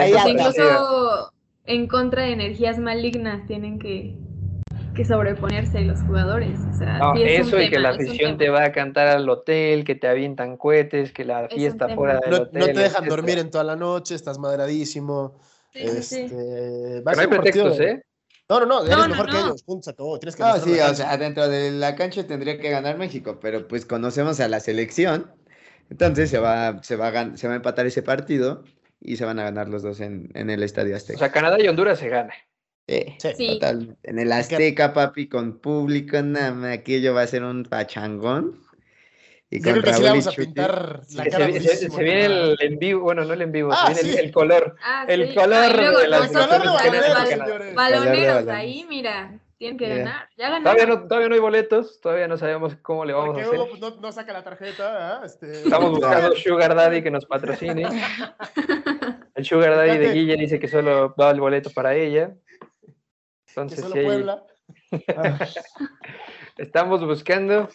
ahí 0.00 0.12
pues, 0.12 0.24
anda. 0.24 0.30
incluso 0.48 1.32
en 1.64 1.86
contra 1.86 2.22
de 2.22 2.32
energías 2.32 2.78
malignas 2.78 3.46
tienen 3.46 3.78
que, 3.78 4.18
que 4.94 5.04
sobreponerse 5.04 5.80
los 5.82 6.02
jugadores. 6.02 6.60
O 6.68 6.72
sea, 6.72 6.98
No, 6.98 7.14
sí 7.14 7.22
es 7.24 7.40
un 7.40 7.46
eso 7.48 7.60
y 7.60 7.70
que 7.70 7.78
la 7.78 7.90
afición 7.90 8.38
te 8.38 8.48
va 8.48 8.64
a 8.64 8.72
cantar 8.72 9.08
al 9.08 9.28
hotel, 9.28 9.84
que 9.84 9.94
te 9.94 10.08
avientan 10.08 10.56
cohetes, 10.56 11.12
que 11.12 11.24
la 11.24 11.48
fiesta 11.48 11.88
fuera 11.90 12.18
del 12.20 12.30
No, 12.30 12.36
hotel. 12.42 12.58
no 12.60 12.66
te 12.66 12.80
dejan 12.80 13.08
dormir 13.08 13.38
en 13.38 13.50
toda 13.50 13.64
la 13.64 13.76
noche, 13.76 14.14
estás 14.14 14.38
madradísimo. 14.38 15.34
Sí. 15.76 16.16
Este, 16.20 17.00
va 17.00 17.00
a 17.00 17.02
Pero 17.02 17.02
no 17.04 17.10
hay 17.10 17.16
ser 17.16 17.26
un 17.28 17.36
partido- 17.36 17.64
pretextos, 17.64 17.80
¿eh? 17.80 18.02
No, 18.48 18.60
no, 18.60 18.66
no, 18.66 18.78
eres 18.84 18.90
No, 18.96 19.02
no, 19.02 19.08
mejor 19.08 19.30
que 19.30 19.36
ellos. 19.38 19.62
Punto, 19.64 19.82
se 19.84 19.90
acabó. 19.90 20.18
Tienes 20.20 20.36
que 20.36 20.42
No, 20.44 20.56
sí, 20.58 20.78
o 20.78 20.94
sea, 20.94 21.16
dentro 21.16 21.48
de 21.48 21.72
la 21.72 21.96
cancha 21.96 22.26
tendría 22.26 22.58
que 22.58 22.70
ganar 22.70 22.96
México, 22.96 23.38
pero 23.40 23.66
pues 23.66 23.84
conocemos 23.84 24.38
a 24.40 24.48
la 24.48 24.60
selección, 24.60 25.32
entonces 25.90 26.30
se 26.30 26.38
va, 26.38 26.80
se 26.82 26.94
va, 26.96 27.08
a, 27.08 27.12
gan- 27.12 27.36
se 27.36 27.48
va 27.48 27.54
a 27.54 27.56
empatar 27.56 27.86
ese 27.86 28.02
partido 28.02 28.62
y 29.00 29.16
se 29.16 29.24
van 29.24 29.38
a 29.40 29.44
ganar 29.44 29.68
los 29.68 29.82
dos 29.82 30.00
en, 30.00 30.30
en 30.34 30.48
el 30.50 30.62
Estadio 30.62 30.94
O 30.94 30.96
Azteca. 30.96 31.18
sea, 31.18 31.32
Canadá 31.32 31.60
y 31.60 31.66
Honduras 31.68 31.98
se 31.98 32.08
gana. 32.08 32.32
Sí, 32.88 33.04
Sí. 33.18 33.28
Sí. 33.36 33.48
total. 33.54 33.96
En 34.04 34.18
el 34.20 34.30
Azteca, 34.30 34.92
papi, 34.92 35.28
con 35.28 35.58
público, 35.58 36.22
nada 36.22 36.52
más, 36.54 36.72
aquello 36.78 37.14
va 37.14 37.22
a 37.22 37.26
ser 37.26 37.42
un 37.42 37.64
pachangón. 37.64 38.60
Y 39.48 39.58
Yo 39.60 39.64
con 39.72 39.72
creo 39.80 39.82
que 39.84 39.92
sí 39.94 40.02
le 40.02 40.08
vamos 40.08 40.26
a 40.26 40.30
pintar 40.32 41.00
la 41.14 41.24
Se, 41.24 41.30
cara 41.30 41.46
se- 41.52 41.88
viene 42.02 42.24
el 42.26 42.56
en 42.60 42.78
vivo, 42.80 43.02
bueno, 43.02 43.24
no 43.24 43.32
el 43.32 43.42
en 43.42 43.52
vivo, 43.52 43.70
Ah, 43.72 43.94
se 43.94 44.02
viene 44.02 44.12
sí. 44.12 44.18
el, 44.18 44.24
el 44.26 44.32
color. 44.32 44.76
Ah, 44.82 45.04
El 45.08 45.28
sí. 45.28 45.34
color 45.36 45.76
luego 45.76 45.98
de 46.00 46.08
las 46.08 46.28
color 46.32 46.50
de 46.50 46.64
los 46.64 47.74
baloneros, 47.74 48.48
ahí, 48.48 48.84
mira, 48.88 49.38
tienen 49.56 49.78
que 49.78 49.88
ganar. 49.88 50.28
Ya 50.36 50.50
ganaron. 50.50 50.64
Todavía 50.64 50.86
no, 50.86 51.02
todavía 51.06 51.28
no 51.28 51.34
hay 51.36 51.40
boletos, 51.40 52.00
todavía 52.00 52.26
no 52.26 52.36
sabemos 52.36 52.74
cómo 52.82 53.04
le 53.04 53.12
vamos 53.12 53.38
a 53.38 53.42
hacer. 53.42 53.54
Hugo 53.54 53.68
pues, 53.68 53.80
no, 53.80 53.90
no 54.00 54.10
saca 54.12 54.32
la 54.32 54.42
tarjeta, 54.42 55.20
¿ah? 55.20 55.22
Este... 55.24 55.52
Estamos 55.62 55.92
buscando 55.92 56.34
Sugar 56.34 56.74
Daddy 56.74 57.02
que 57.02 57.10
nos 57.12 57.24
patrocine. 57.26 57.86
El 59.36 59.44
Sugar 59.44 59.76
Daddy 59.76 59.98
de. 59.98 60.12
Guille 60.12 60.36
dice 60.36 60.58
que 60.58 60.66
solo 60.66 61.14
va 61.18 61.30
el 61.30 61.40
boleto 61.40 61.70
para 61.70 61.94
ella. 61.94 62.34
que 62.80 62.92
Entonces, 63.48 63.80
solo 63.80 63.94
sí, 63.94 64.00
Puebla. 64.02 64.42
Estamos 66.56 67.04
buscando. 67.04 67.68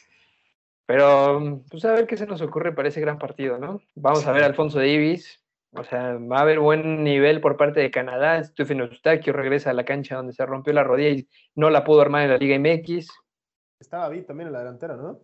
Pero, 0.91 1.63
pues 1.69 1.85
a 1.85 1.93
ver 1.93 2.05
qué 2.05 2.17
se 2.17 2.25
nos 2.27 2.41
ocurre 2.41 2.73
para 2.73 2.89
ese 2.89 2.99
gran 2.99 3.17
partido, 3.17 3.57
¿no? 3.57 3.81
Vamos 3.95 4.27
a 4.27 4.33
ver 4.33 4.43
a 4.43 4.47
Alfonso 4.47 4.79
Davis. 4.79 5.41
O 5.71 5.85
sea, 5.85 6.15
va 6.17 6.39
a 6.39 6.41
haber 6.41 6.59
buen 6.59 7.05
nivel 7.05 7.39
por 7.39 7.55
parte 7.55 7.79
de 7.79 7.89
Canadá. 7.89 8.43
Stephen 8.43 8.81
Eustaquio 8.81 9.31
regresa 9.31 9.69
a 9.69 9.73
la 9.73 9.85
cancha 9.85 10.17
donde 10.17 10.33
se 10.33 10.45
rompió 10.45 10.73
la 10.73 10.83
rodilla 10.83 11.11
y 11.11 11.29
no 11.55 11.69
la 11.69 11.85
pudo 11.85 12.01
armar 12.01 12.23
en 12.23 12.31
la 12.31 12.37
Liga 12.37 12.59
MX. 12.59 13.07
Estaba 13.79 14.03
David 14.03 14.25
también 14.25 14.47
en 14.47 14.53
la 14.53 14.59
delantera, 14.59 14.97
¿no? 14.97 15.21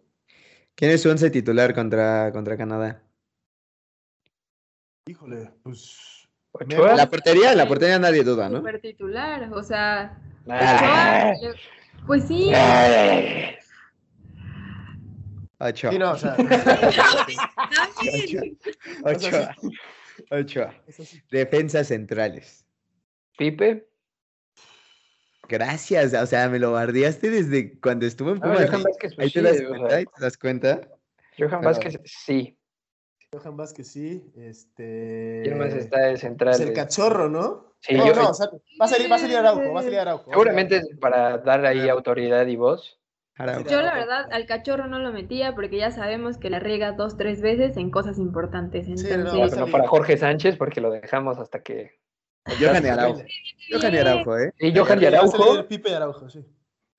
¿Quién 0.74 0.92
es 0.92 1.02
su 1.02 1.10
once 1.10 1.30
titular 1.30 1.74
contra, 1.74 2.32
contra 2.32 2.56
Canadá? 2.56 3.04
Híjole, 5.06 5.52
pues. 5.64 6.30
Ochoa. 6.54 6.96
La 6.96 7.10
portería, 7.10 7.54
la 7.56 7.68
portería 7.68 8.00
nadie 8.00 8.24
duda, 8.24 8.48
¿no? 8.48 8.60
Super 8.60 8.80
titular, 8.80 9.52
o 9.52 9.62
sea, 9.62 10.18
Ah. 10.48 11.34
Ochoa, 11.36 11.54
pues 12.06 12.24
sí. 12.24 12.54
Ochoa. 15.60 15.92
Sí, 15.92 15.98
no, 16.00 16.12
o 16.12 16.18
sea. 16.18 16.36
Ochoa. 19.04 19.56
Ochoa. 20.32 20.74
Defensas 21.32 21.88
centrales. 21.88 22.66
Pipe. 23.38 23.88
Gracias, 25.50 26.14
o 26.14 26.26
sea, 26.26 26.50
me 26.50 26.60
lo 26.60 26.74
bardeaste 26.74 27.30
desde 27.30 27.80
cuando 27.80 28.06
estuvo 28.06 28.32
en 28.32 28.36
No, 28.36 28.42
Pumas. 28.42 28.70
Johan 28.70 28.84
Vázquez, 28.84 29.16
pues 29.16 29.26
Ahí 29.26 29.32
te 29.32 29.40
sí, 29.40 29.46
das 29.46 29.62
cuenta, 29.70 29.96
ahí 29.96 30.06
te 30.06 30.22
das 30.22 30.38
cuenta. 30.38 30.82
Johan 31.40 31.62
Vázquez, 31.62 32.00
sí. 32.04 32.58
Johan 33.32 33.56
Vázquez, 33.56 33.88
sí. 33.88 34.30
Este. 34.36 35.42
¿Quién 35.46 35.58
más 35.58 35.74
está 35.74 36.00
de 36.08 36.18
central? 36.18 36.56
Pues 36.58 36.68
el 36.68 36.74
cachorro, 36.74 37.30
¿no? 37.30 37.76
Sí, 37.80 37.94
no, 37.96 38.08
yo- 38.08 38.16
no, 38.16 38.30
o 38.30 38.34
sea, 38.34 38.48
va 38.82 38.86
a 38.86 38.88
salir, 38.90 39.10
va 39.10 39.16
a 39.16 39.20
salir 39.20 39.38
Araujo, 39.38 39.72
va 39.72 39.80
a 39.80 39.84
salir 39.84 40.00
Araujo. 40.00 40.32
Seguramente 40.32 40.78
es 40.78 40.90
para 41.00 41.38
dar 41.38 41.66
ahí 41.66 41.88
autoridad 41.88 42.46
y 42.48 42.56
voz. 42.58 43.00
Yo 43.70 43.82
la 43.82 43.94
verdad 43.94 44.28
al 44.32 44.46
cachorro 44.48 44.88
no 44.88 44.98
lo 45.00 45.12
metía 45.12 45.54
porque 45.54 45.78
ya 45.78 45.92
sabemos 45.92 46.38
que 46.38 46.50
la 46.50 46.60
riega 46.60 46.94
dos, 46.94 47.18
tres 47.18 47.42
veces 47.42 47.78
en 47.78 47.92
cosas 47.92 48.18
importantes. 48.18 48.86
Sí, 48.88 48.92
no, 48.92 48.98
Entonces, 48.98 49.52
Pero 49.52 49.66
no 49.66 49.72
para 49.72 49.88
Jorge 49.88 50.18
Sánchez 50.18 50.58
porque 50.58 50.82
lo 50.82 50.90
dejamos 50.90 51.38
hasta 51.38 51.62
que. 51.62 52.00
Johan 52.60 52.84
y 52.84 52.88
Araujo. 52.88 53.22
Johan 53.72 53.94
y 53.94 53.98
Araujo, 53.98 54.38
¿eh? 54.38 54.54
Y 54.60 54.76
Johan 54.76 55.04
a 55.04 55.08
Araujo. 55.08 55.68
Pipe 55.68 55.92
y 55.92 55.94
Araujo, 55.94 56.30
sí. 56.30 56.40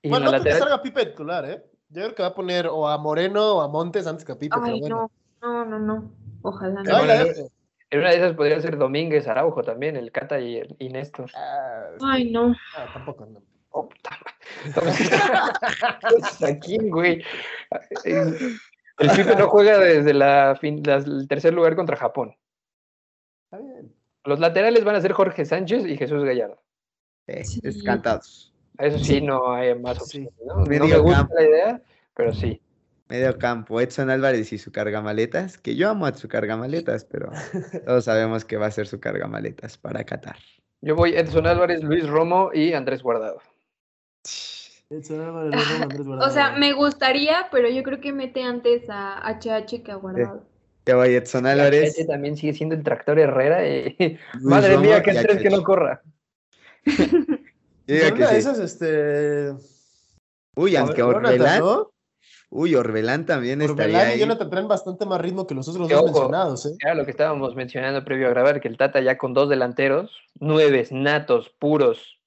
Y 0.01 0.07
en 0.07 0.11
bueno, 0.11 0.31
la 0.31 0.37
no 0.37 0.43
creo 0.43 0.43
que 0.43 0.49
lateral. 0.49 0.59
salga 0.59 0.83
Pipe 0.83 0.99
de 0.99 1.05
titular, 1.07 1.45
¿eh? 1.49 1.63
Yo 1.89 2.03
creo 2.03 2.15
que 2.15 2.23
va 2.23 2.29
a 2.29 2.35
poner 2.35 2.67
o 2.67 2.87
a 2.87 2.97
Moreno 2.97 3.55
o 3.55 3.61
a 3.61 3.67
Montes 3.67 4.07
antes 4.07 4.23
que 4.23 4.31
a 4.31 4.37
Pipe, 4.37 4.55
pero 4.63 4.73
ay, 4.73 4.79
bueno. 4.79 5.11
no, 5.41 5.65
no, 5.65 5.65
no, 5.65 5.79
no. 5.79 6.11
Ojalá 6.43 6.81
Pero 6.85 6.97
no. 6.99 7.49
En 7.91 7.99
una 7.99 8.09
de 8.11 8.17
esas 8.17 8.33
podría 8.33 8.61
ser 8.61 8.77
Domínguez 8.77 9.27
Araujo 9.27 9.63
también, 9.63 9.97
el 9.97 10.11
Cata 10.11 10.39
y 10.39 10.57
el 10.57 10.75
y 10.77 10.89
Néstor. 10.89 11.31
Ah, 11.35 11.87
Ay, 12.01 12.31
no. 12.31 12.55
ah, 12.77 12.85
tampoco, 12.93 13.25
no. 13.25 13.41
Oh, 13.71 13.87
puta. 13.87 14.17
¿A 16.47 16.59
quién, 16.59 16.89
güey? 16.89 17.23
El 18.03 19.09
Pipe 19.15 19.35
no 19.37 19.47
juega 19.49 19.77
desde 19.77 20.13
la 20.13 20.57
fin, 20.59 20.81
las- 20.85 21.05
el 21.05 21.27
tercer 21.27 21.53
lugar 21.53 21.75
contra 21.75 21.95
Japón. 21.95 22.35
Está 23.45 23.63
bien. 23.63 23.93
Los 24.25 24.39
laterales 24.39 24.83
van 24.83 24.95
a 24.95 25.01
ser 25.01 25.13
Jorge 25.13 25.45
Sánchez 25.45 25.85
y 25.85 25.97
Jesús 25.97 26.23
Gallardo. 26.23 26.61
Eh, 27.27 27.43
Sí. 27.45 27.61
Eso 28.79 28.97
sí, 28.99 29.21
no 29.21 29.53
hay 29.53 29.77
más 29.77 29.97
Sí. 29.97 30.25
opciones. 30.27 30.33
¿no? 30.45 30.55
No 30.55 30.61
me 30.65 30.79
Medio 30.79 31.03
gusta 31.03 31.17
campo. 31.19 31.35
la 31.35 31.43
idea, 31.43 31.81
pero 32.15 32.33
sí. 32.33 32.61
Medio 33.09 33.37
campo, 33.37 33.81
Edson 33.81 34.09
Álvarez 34.09 34.51
y 34.53 34.57
su 34.57 34.71
cargamaletas, 34.71 35.57
que 35.57 35.75
yo 35.75 35.89
amo 35.89 36.05
a 36.05 36.13
su 36.13 36.27
cargamaletas, 36.27 37.05
pero 37.05 37.29
todos 37.85 38.05
sabemos 38.05 38.45
que 38.45 38.57
va 38.57 38.67
a 38.67 38.71
ser 38.71 38.87
su 38.87 38.99
cargamaletas 38.99 39.77
para 39.77 40.03
Qatar. 40.03 40.37
Yo 40.81 40.95
voy 40.95 41.15
Edson 41.15 41.45
Álvarez, 41.47 41.83
Luis 41.83 42.07
Romo 42.07 42.51
y 42.53 42.73
Andrés 42.73 43.01
Guardado. 43.03 43.41
Edson 44.23 44.23
Álvarez, 44.23 44.23
Romo, 44.23 44.29
Andrés 44.29 44.69
O 46.21 46.29
sea, 46.31 46.53
me 46.57 46.73
gustaría, 46.73 47.47
pero 47.51 47.69
yo 47.69 47.83
creo 47.83 47.99
que 48.01 48.11
mete 48.11 48.43
antes 48.43 48.89
a 48.89 49.21
HH 49.39 49.83
que 49.83 49.91
a 49.91 49.95
Guardado. 49.95 50.43
Yo 50.85 50.97
voy 50.97 51.13
Edson 51.13 51.45
Álvarez. 51.45 51.95
También 52.07 52.35
sigue 52.35 52.53
siendo 52.53 52.73
el 52.73 52.83
tractor 52.83 53.19
Herrera. 53.19 53.67
y- 53.67 53.95
Luis 53.99 54.19
Madre 54.41 54.77
mía, 54.77 55.03
qué 55.03 55.13
y 55.13 55.17
estrés 55.17 55.41
que 55.41 55.49
no 55.49 55.63
corra. 55.63 56.01
En 56.85 58.15
que 58.15 58.25
sí. 58.27 58.35
esas, 58.35 58.57
este. 58.59 59.53
Uy, 60.55 60.75
aunque 60.75 61.03
Orbelán, 61.03 61.59
¿no? 61.59 61.91
uy, 62.49 62.73
Orbelán 62.75 63.25
también 63.27 63.61
estaría 63.61 63.97
Orbelán 63.97 64.09
y 64.09 64.13
ahí. 64.13 64.19
Jonathan 64.19 64.49
traen 64.49 64.67
bastante 64.67 65.05
más 65.05 65.21
ritmo 65.21 65.45
que 65.45 65.53
los 65.53 65.67
otros 65.67 65.87
Que 65.87 65.93
dos 65.93 66.03
ojo. 66.05 66.13
mencionados, 66.13 66.65
¿eh? 66.65 66.75
Era 66.83 66.95
lo 66.95 67.05
que 67.05 67.11
estábamos 67.11 67.55
mencionando 67.55 68.03
previo 68.03 68.27
a 68.27 68.31
grabar, 68.31 68.59
que 68.59 68.67
el 68.67 68.77
Tata 68.77 68.99
ya 69.01 69.17
con 69.17 69.33
dos 69.35 69.49
delanteros, 69.49 70.11
nueves, 70.39 70.91
natos, 70.91 71.49
puros 71.59 72.19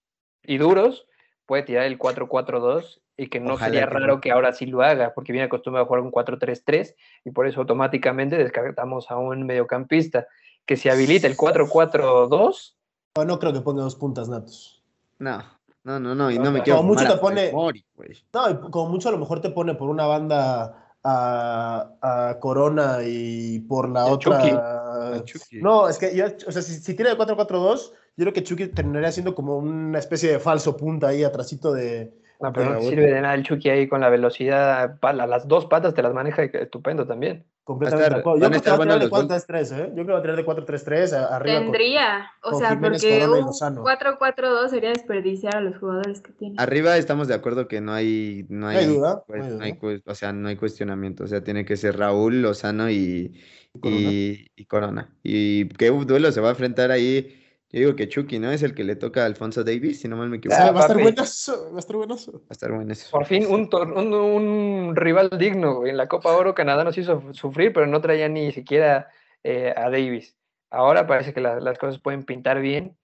y 0.44 0.58
duros, 0.58 1.06
puede 1.46 1.62
tirar 1.64 1.84
el 1.84 1.98
4-4-2 1.98 3.00
y 3.16 3.26
que 3.28 3.40
no 3.40 3.54
Ojalá 3.54 3.66
sería 3.66 3.80
que 3.86 3.86
raro 3.94 4.14
no. 4.14 4.20
que 4.20 4.32
ahora 4.32 4.52
sí 4.52 4.66
lo 4.66 4.82
haga, 4.82 5.12
porque 5.14 5.32
viene 5.32 5.46
acostumbrado 5.46 5.84
a 5.84 5.86
jugar 5.86 6.02
un 6.02 6.10
4-3-3 6.12 6.94
y 7.24 7.30
por 7.30 7.46
eso 7.46 7.60
automáticamente 7.60 8.36
descartamos 8.36 9.10
a 9.10 9.16
un 9.18 9.44
mediocampista 9.46 10.26
que 10.64 10.76
se 10.76 10.90
habilita 10.90 11.26
el 11.26 11.36
4-4-2. 11.36 12.74
No, 13.16 13.24
no 13.24 13.38
creo 13.38 13.52
que 13.52 13.60
ponga 13.60 13.82
dos 13.82 13.96
puntas 13.96 14.28
natos. 14.28 14.82
No, 15.18 15.42
no, 15.84 16.00
no, 16.00 16.14
no, 16.14 16.30
y 16.30 16.38
No, 16.38 16.44
no 16.44 16.50
me 16.52 16.58
como 16.60 16.64
quiero 16.64 16.82
mucho 16.82 17.00
fumar 17.00 17.12
te 17.12 17.18
a 17.18 17.20
pone- 17.20 17.52
Mori. 17.52 17.84
No, 18.32 18.50
y 18.50 18.70
como 18.70 18.88
mucho 18.88 19.08
a 19.08 19.12
lo 19.12 19.18
mejor 19.18 19.40
te 19.40 19.50
pone 19.50 19.74
por 19.74 19.88
una 19.90 20.06
banda 20.06 20.94
a, 21.04 21.90
a 22.00 22.38
Corona 22.40 22.98
y 23.04 23.58
por 23.60 23.88
la 23.88 24.06
El 24.06 24.12
otra. 24.14 24.38
Chucky. 24.40 24.50
A 24.56 25.22
Chucky. 25.24 25.60
No, 25.60 25.88
es 25.88 25.98
que 25.98 26.14
yo, 26.16 26.26
o 26.46 26.52
sea, 26.52 26.62
si, 26.62 26.74
si 26.76 26.94
tira 26.94 27.10
de 27.10 27.18
4-4-2, 27.18 27.92
yo 28.16 28.24
creo 28.24 28.32
que 28.32 28.42
Chucky 28.42 28.68
terminaría 28.68 29.10
siendo 29.12 29.34
como 29.34 29.56
una 29.58 29.98
especie 29.98 30.30
de 30.32 30.38
falso 30.38 30.76
punta 30.76 31.08
ahí 31.08 31.24
atrásito 31.24 31.72
de. 31.72 32.12
No, 32.40 32.52
pero 32.52 32.70
no 32.72 32.78
te 32.80 32.88
sirve 32.88 33.06
de 33.06 33.20
nada 33.20 33.34
el 33.34 33.44
Chucky 33.44 33.70
ahí 33.70 33.86
con 33.88 34.00
la 34.00 34.08
velocidad, 34.08 34.98
pala, 34.98 35.28
las 35.28 35.46
dos 35.46 35.66
patas 35.66 35.94
te 35.94 36.02
las 36.02 36.12
maneja 36.12 36.42
estupendo 36.42 37.06
también. 37.06 37.46
Completamente 37.62 38.08
estar- 38.08 38.14
de 38.16 38.20
acuerdo. 38.20 38.38
Yo 38.40 38.48
creo 38.48 38.50
que 38.50 38.56
estar 38.56 38.72
va 38.72 38.76
a 38.76 38.80
tirar 38.86 38.98
de 38.98 39.08
buenos 39.08 39.28
los 39.30 39.46
4-3-3, 39.46 39.72
¿eh? 39.72 39.86
Yo 39.90 39.92
creo 39.94 40.06
que 40.06 40.12
va 40.14 40.18
a 40.18 40.22
tirar 40.22 40.36
de 40.36 40.44
4-3-3 40.44 41.12
a- 41.12 41.36
arriba. 41.36 41.54
con- 41.58 41.64
Tendría, 41.66 42.30
o 42.42 42.50
con 42.50 42.58
sea, 42.58 42.68
Jiménez, 42.70 43.00
porque 43.00 43.18
y 43.20 43.22
un 43.22 43.40
Lozano. 43.46 43.82
4-4-2 43.84 44.70
sería 44.70 44.88
desperdiciar 44.88 45.56
a 45.56 45.60
los 45.60 45.78
jugadores 45.78 46.20
que 46.20 46.32
tiene. 46.32 46.56
Arriba 46.58 46.96
estamos 46.96 47.28
de 47.28 47.34
acuerdo 47.34 47.68
que 47.68 47.80
no 47.80 47.92
hay, 47.92 48.44
no 48.48 48.66
hay, 48.66 48.78
hay 48.78 48.86
duda, 48.86 49.22
pues, 49.28 49.46
no 49.54 49.62
hay 49.62 49.72
duda. 49.80 50.00
o 50.06 50.14
sea, 50.16 50.32
no 50.32 50.48
hay 50.48 50.56
cuestionamiento. 50.56 51.22
O 51.22 51.26
sea, 51.28 51.44
tiene 51.44 51.64
que 51.64 51.76
ser 51.76 51.96
Raúl, 51.96 52.42
Lozano 52.42 52.90
y, 52.90 53.40
Corona. 53.80 54.00
y, 54.10 54.46
y 54.56 54.64
Corona. 54.64 55.14
Y 55.22 55.68
qué 55.68 55.90
duelo 55.90 56.32
se 56.32 56.40
va 56.40 56.48
a 56.48 56.50
enfrentar 56.52 56.90
ahí. 56.90 57.38
Yo 57.72 57.80
digo 57.80 57.96
que 57.96 58.06
Chucky, 58.08 58.38
¿no? 58.38 58.52
Es 58.52 58.62
el 58.62 58.74
que 58.74 58.84
le 58.84 58.96
toca 58.96 59.22
a 59.22 59.26
Alfonso 59.26 59.64
Davis, 59.64 60.02
si 60.02 60.08
no 60.08 60.16
mal 60.18 60.28
me 60.28 60.36
equivoco. 60.36 60.60
Ah, 60.60 60.70
va 60.72 60.80
a 60.80 60.82
estar 60.82 61.00
buenazo, 61.00 61.70
va 61.70 61.76
a 61.76 61.78
estar 61.80 61.96
buenazo. 61.96 62.32
Va 62.32 62.38
a 62.50 62.52
estar 62.52 62.70
bueno 62.72 62.92
eso. 62.92 63.08
Por 63.10 63.24
fin 63.24 63.46
un, 63.46 63.68
un, 63.96 64.12
un 64.14 64.94
rival 64.96 65.30
digno. 65.38 65.76
güey. 65.76 65.90
En 65.90 65.96
la 65.96 66.06
Copa 66.06 66.32
Oro 66.32 66.54
Canadá 66.54 66.84
nos 66.84 66.98
hizo 66.98 67.22
sufrir, 67.32 67.72
pero 67.72 67.86
no 67.86 68.02
traía 68.02 68.28
ni 68.28 68.52
siquiera 68.52 69.08
eh, 69.42 69.72
a 69.74 69.88
Davis. 69.88 70.36
Ahora 70.70 71.06
parece 71.06 71.32
que 71.32 71.40
la- 71.40 71.60
las 71.60 71.78
cosas 71.78 71.98
pueden 71.98 72.24
pintar 72.24 72.60
bien, 72.60 72.98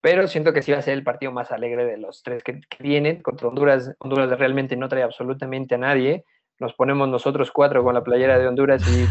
pero 0.00 0.28
siento 0.28 0.52
que 0.52 0.62
sí 0.62 0.70
va 0.70 0.78
a 0.78 0.82
ser 0.82 0.94
el 0.94 1.02
partido 1.02 1.32
más 1.32 1.50
alegre 1.50 1.84
de 1.84 1.96
los 1.96 2.22
tres 2.22 2.44
que, 2.44 2.60
que 2.60 2.82
vienen. 2.84 3.20
Contra 3.20 3.48
Honduras, 3.48 3.96
Honduras 3.98 4.30
realmente 4.38 4.76
no 4.76 4.88
trae 4.88 5.02
absolutamente 5.02 5.74
a 5.74 5.78
nadie. 5.78 6.24
Nos 6.60 6.72
ponemos 6.74 7.08
nosotros 7.08 7.50
cuatro 7.50 7.82
con 7.82 7.94
la 7.94 8.04
playera 8.04 8.38
de 8.38 8.46
Honduras 8.46 8.86
y 8.86 9.06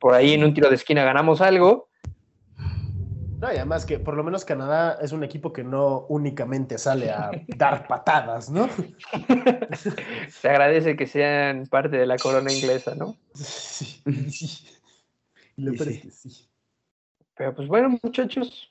por 0.00 0.14
ahí 0.14 0.32
en 0.34 0.42
un 0.42 0.52
tiro 0.52 0.68
de 0.68 0.74
esquina 0.74 1.04
ganamos 1.04 1.40
algo. 1.40 1.88
No, 3.40 3.50
y 3.50 3.56
además 3.56 3.86
que 3.86 3.98
por 3.98 4.14
lo 4.14 4.22
menos 4.22 4.44
Canadá 4.44 4.98
es 5.00 5.12
un 5.12 5.24
equipo 5.24 5.50
que 5.52 5.64
no 5.64 6.06
únicamente 6.08 6.76
sale 6.76 7.10
a 7.10 7.30
dar 7.56 7.86
patadas, 7.88 8.50
¿no? 8.50 8.68
Se 10.28 10.48
agradece 10.50 10.94
que 10.94 11.06
sean 11.06 11.66
parte 11.66 11.96
de 11.96 12.06
la 12.06 12.18
corona 12.18 12.52
inglesa, 12.52 12.94
¿no? 12.94 13.16
Sí, 13.34 14.02
sí. 14.30 14.66
Y 15.56 15.62
lo 15.62 15.72
Sí, 15.72 15.78
sí. 15.78 15.90
es 15.90 16.02
que 16.02 16.10
sí. 16.10 16.46
Pero 17.34 17.54
pues 17.54 17.68
bueno, 17.68 17.98
muchachos, 18.02 18.70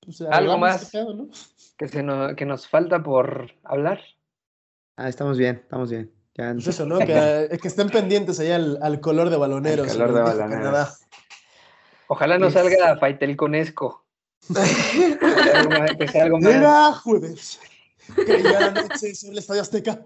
pues, 0.00 0.20
Algo 0.20 0.58
más. 0.58 0.82
este 0.82 1.02
¿no? 1.02 1.28
Que, 1.78 1.88
se 1.88 2.02
nos, 2.02 2.34
que 2.34 2.44
nos 2.44 2.68
falta 2.68 3.02
por 3.02 3.52
hablar. 3.62 4.00
Ah, 4.96 5.08
estamos 5.08 5.38
bien, 5.38 5.56
estamos 5.56 5.90
bien. 5.90 6.12
Ya, 6.34 6.52
Pues 6.52 6.66
eso, 6.66 6.84
¿no? 6.84 6.98
Que, 6.98 7.58
que 7.62 7.68
estén 7.68 7.88
pendientes 7.88 8.38
ahí 8.40 8.50
al, 8.50 8.78
al 8.82 9.00
color 9.00 9.30
de 9.30 9.38
baloneros. 9.38 9.88
Al 9.88 9.94
color 9.96 10.12
de 10.12 10.18
el 10.20 10.24
baloneros. 10.24 10.64
Canadá. 10.64 10.94
Ojalá 12.14 12.38
no 12.38 12.46
Es- 12.46 12.52
salga 12.54 12.96
Faitel 12.96 13.36
Conesco. 13.36 14.04
que 14.46 14.54
sea 14.54 15.60
algo 15.60 15.70
más- 15.70 15.96
que 15.98 16.08
sea 16.08 16.22
algo 16.24 16.38
más. 16.38 16.52
Era 16.54 16.92
jueves. 16.92 17.60
Que 18.14 18.42
ya 18.42 18.60
la 18.60 18.70
noche 18.70 19.14
sobre 19.14 19.32
el 19.32 19.38
Estadio 19.38 19.62
Azteca. 19.62 20.00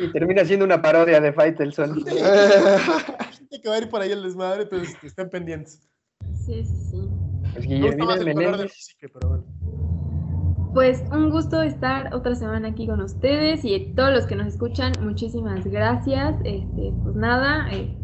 Y 0.00 0.12
termina 0.12 0.44
siendo 0.44 0.64
una 0.64 0.80
parodia 0.80 1.20
de 1.20 1.32
Faitelson. 1.32 2.04
Gente 2.04 3.60
que 3.62 3.68
va 3.68 3.74
a 3.74 3.78
ir 3.78 3.88
por 3.90 4.00
ahí 4.00 4.12
el 4.12 4.22
desmadre, 4.22 4.62
entonces 4.62 4.96
estén 5.02 5.30
pendientes. 5.30 5.80
Sí, 6.46 6.64
sí, 6.64 6.76
sí. 6.90 7.08
Pues 7.52 7.66
Guillermina 7.66 8.16
Menéndez. 8.16 8.72
psique, 8.72 9.08
pero 9.08 9.28
bueno. 9.28 9.44
Pues 10.74 11.02
un 11.12 11.30
gusto 11.30 11.60
estar 11.62 12.14
otra 12.14 12.34
semana 12.34 12.68
aquí 12.68 12.86
con 12.86 13.00
ustedes 13.02 13.60
y 13.64 13.92
todos 13.94 14.10
los 14.12 14.26
que 14.26 14.36
nos 14.36 14.46
escuchan, 14.46 14.92
muchísimas 15.00 15.66
gracias. 15.66 16.34
Este, 16.44 16.92
pues 17.02 17.14
nada, 17.14 17.68
eh, 17.70 17.94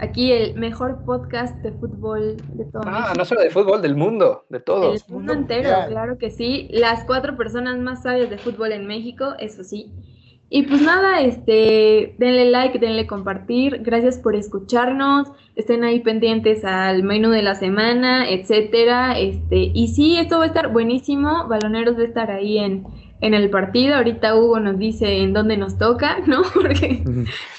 aquí 0.00 0.30
el 0.32 0.54
mejor 0.54 1.04
podcast 1.04 1.56
de 1.62 1.72
fútbol 1.72 2.36
de 2.54 2.64
todo 2.66 2.82
Ah, 2.86 3.00
México. 3.00 3.14
no 3.18 3.24
solo 3.24 3.40
de 3.42 3.50
fútbol, 3.50 3.82
del 3.82 3.96
mundo, 3.96 4.44
de 4.48 4.60
todos. 4.60 5.04
El 5.08 5.12
mundo 5.14 5.32
Mundo 5.32 5.32
entero, 5.34 5.70
mundial. 5.70 5.88
claro 5.90 6.18
que 6.18 6.30
sí. 6.30 6.68
Las 6.70 7.04
cuatro 7.04 7.36
personas 7.36 7.78
más 7.78 8.02
sabias 8.02 8.30
de 8.30 8.38
fútbol 8.38 8.72
en 8.72 8.86
México, 8.86 9.34
eso 9.38 9.64
sí. 9.64 9.90
Y 10.50 10.62
pues 10.62 10.80
nada, 10.80 11.20
este, 11.20 12.14
denle 12.18 12.46
like, 12.50 12.78
denle 12.78 13.06
compartir. 13.06 13.82
Gracias 13.82 14.18
por 14.18 14.34
escucharnos. 14.34 15.28
Estén 15.56 15.84
ahí 15.84 16.00
pendientes 16.00 16.64
al 16.64 17.02
menú 17.02 17.28
de 17.30 17.42
la 17.42 17.54
semana, 17.54 18.30
etcétera. 18.30 19.18
Este, 19.18 19.56
y 19.74 19.88
sí, 19.88 20.16
esto 20.16 20.38
va 20.38 20.44
a 20.44 20.46
estar 20.46 20.72
buenísimo. 20.72 21.46
Baloneros 21.48 21.96
va 21.98 22.02
a 22.02 22.06
estar 22.06 22.30
ahí 22.30 22.56
en, 22.58 22.84
en 23.20 23.34
el 23.34 23.50
partido. 23.50 23.96
Ahorita 23.96 24.36
Hugo 24.36 24.60
nos 24.60 24.78
dice 24.78 25.22
en 25.22 25.32
dónde 25.32 25.56
nos 25.56 25.78
toca, 25.78 26.18
¿no? 26.26 26.42
Porque 26.54 27.02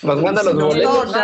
Nos 0.03 0.22
mandan 0.22 0.45
los 0.45 0.56
boletos. 0.56 1.15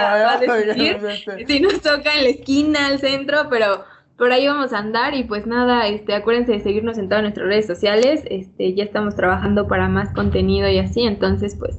si 1.47 1.59
nos 1.59 1.81
toca 1.81 2.13
en 2.17 2.23
la 2.23 2.29
esquina, 2.29 2.87
al 2.87 2.99
centro, 2.99 3.47
pero 3.49 3.83
por 4.17 4.31
ahí 4.31 4.47
vamos 4.47 4.71
a 4.73 4.79
andar 4.79 5.13
y 5.13 5.23
pues 5.25 5.45
nada, 5.45 5.87
este, 5.87 6.13
acuérdense 6.15 6.53
de 6.53 6.59
seguirnos 6.61 6.97
en 6.97 7.09
todas 7.09 7.23
nuestras 7.23 7.47
redes 7.47 7.67
sociales, 7.67 8.23
este, 8.29 8.73
ya 8.73 8.83
estamos 8.85 9.15
trabajando 9.15 9.67
para 9.67 9.89
más 9.89 10.13
contenido 10.13 10.69
y 10.69 10.79
así, 10.79 11.01
entonces 11.01 11.55
pues 11.59 11.77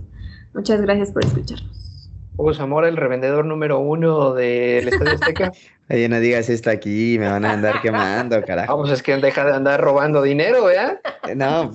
muchas 0.52 0.82
gracias 0.82 1.12
por 1.12 1.24
escucharnos. 1.24 1.86
Hugo 2.36 2.52
Zamora, 2.52 2.88
el 2.88 2.98
revendedor 2.98 3.46
número 3.46 3.78
uno 3.78 4.34
del 4.34 4.88
Estadio 4.88 5.12
Azteca. 5.14 5.52
Oye, 5.88 6.08
no 6.08 6.20
digas 6.20 6.50
esto 6.50 6.68
aquí, 6.68 7.16
me 7.18 7.28
van 7.28 7.46
a 7.46 7.52
andar 7.52 7.80
quemando, 7.80 8.42
carajo. 8.44 8.76
Vamos, 8.76 8.90
es 8.90 9.02
que 9.02 9.16
deja 9.16 9.44
de 9.46 9.54
andar 9.54 9.80
robando 9.80 10.20
dinero, 10.20 10.64
¿verdad? 10.64 11.00
No, 11.34 11.72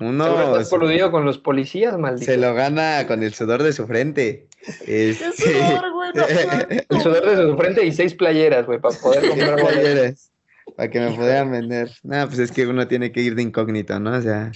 uno 0.00 0.24
Seguro 0.24 0.44
estás 0.52 0.68
se, 0.68 0.76
coludido 0.76 1.10
con 1.10 1.24
los 1.24 1.38
policías, 1.38 1.96
maldito. 1.98 2.26
se 2.26 2.36
lo 2.38 2.54
gana 2.54 3.06
con 3.06 3.22
el 3.22 3.34
sudor 3.34 3.62
de 3.62 3.72
su 3.72 3.86
frente. 3.86 4.48
¡Qué 4.84 5.10
Este, 5.10 5.32
sudor, 5.32 5.92
güey! 5.92 6.10
no 6.14 6.22
mames. 6.46 6.86
El 6.88 7.00
sudor 7.00 7.24
de 7.36 7.36
su 7.50 7.56
frente 7.56 7.86
y 7.86 7.92
seis 7.92 8.14
playeras, 8.14 8.66
güey, 8.66 8.80
para 8.80 8.96
poder 8.98 9.28
comprar 9.28 9.56
playeras, 9.56 10.32
para 10.76 10.90
que 10.90 11.00
me 11.00 11.12
pudieran 11.12 11.50
vender. 11.50 11.90
No, 12.02 12.26
pues 12.26 12.38
es 12.38 12.52
que 12.52 12.66
uno 12.66 12.88
tiene 12.88 13.12
que 13.12 13.20
ir 13.22 13.34
de 13.34 13.42
incógnito, 13.42 13.98
¿no? 14.00 14.16
O 14.16 14.20
sea, 14.22 14.50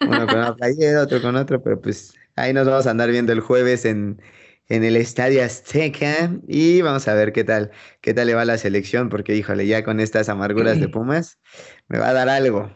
uno 0.00 0.26
con 0.26 0.38
una 0.38 0.54
playera, 0.54 1.02
otro 1.02 1.20
con 1.22 1.36
otro, 1.36 1.62
pero 1.62 1.80
pues 1.80 2.14
ahí 2.36 2.52
nos 2.52 2.66
vamos 2.66 2.86
a 2.86 2.90
andar 2.90 3.10
viendo 3.10 3.32
el 3.32 3.40
jueves 3.40 3.84
en, 3.84 4.20
en 4.68 4.84
el 4.84 4.96
Estadio 4.96 5.42
Azteca 5.44 6.30
y 6.48 6.80
vamos 6.82 7.06
a 7.08 7.14
ver 7.14 7.32
qué 7.32 7.44
tal, 7.44 7.70
qué 8.00 8.14
tal 8.14 8.26
le 8.28 8.34
va 8.34 8.42
a 8.42 8.46
la 8.46 8.58
selección, 8.58 9.08
porque 9.08 9.34
híjole, 9.36 9.66
ya 9.66 9.84
con 9.84 10.00
estas 10.00 10.28
amarguras 10.28 10.80
de 10.80 10.88
Pumas 10.90 11.38
me 11.88 11.98
va 11.98 12.08
a 12.10 12.12
dar 12.14 12.28
algo. 12.28 12.70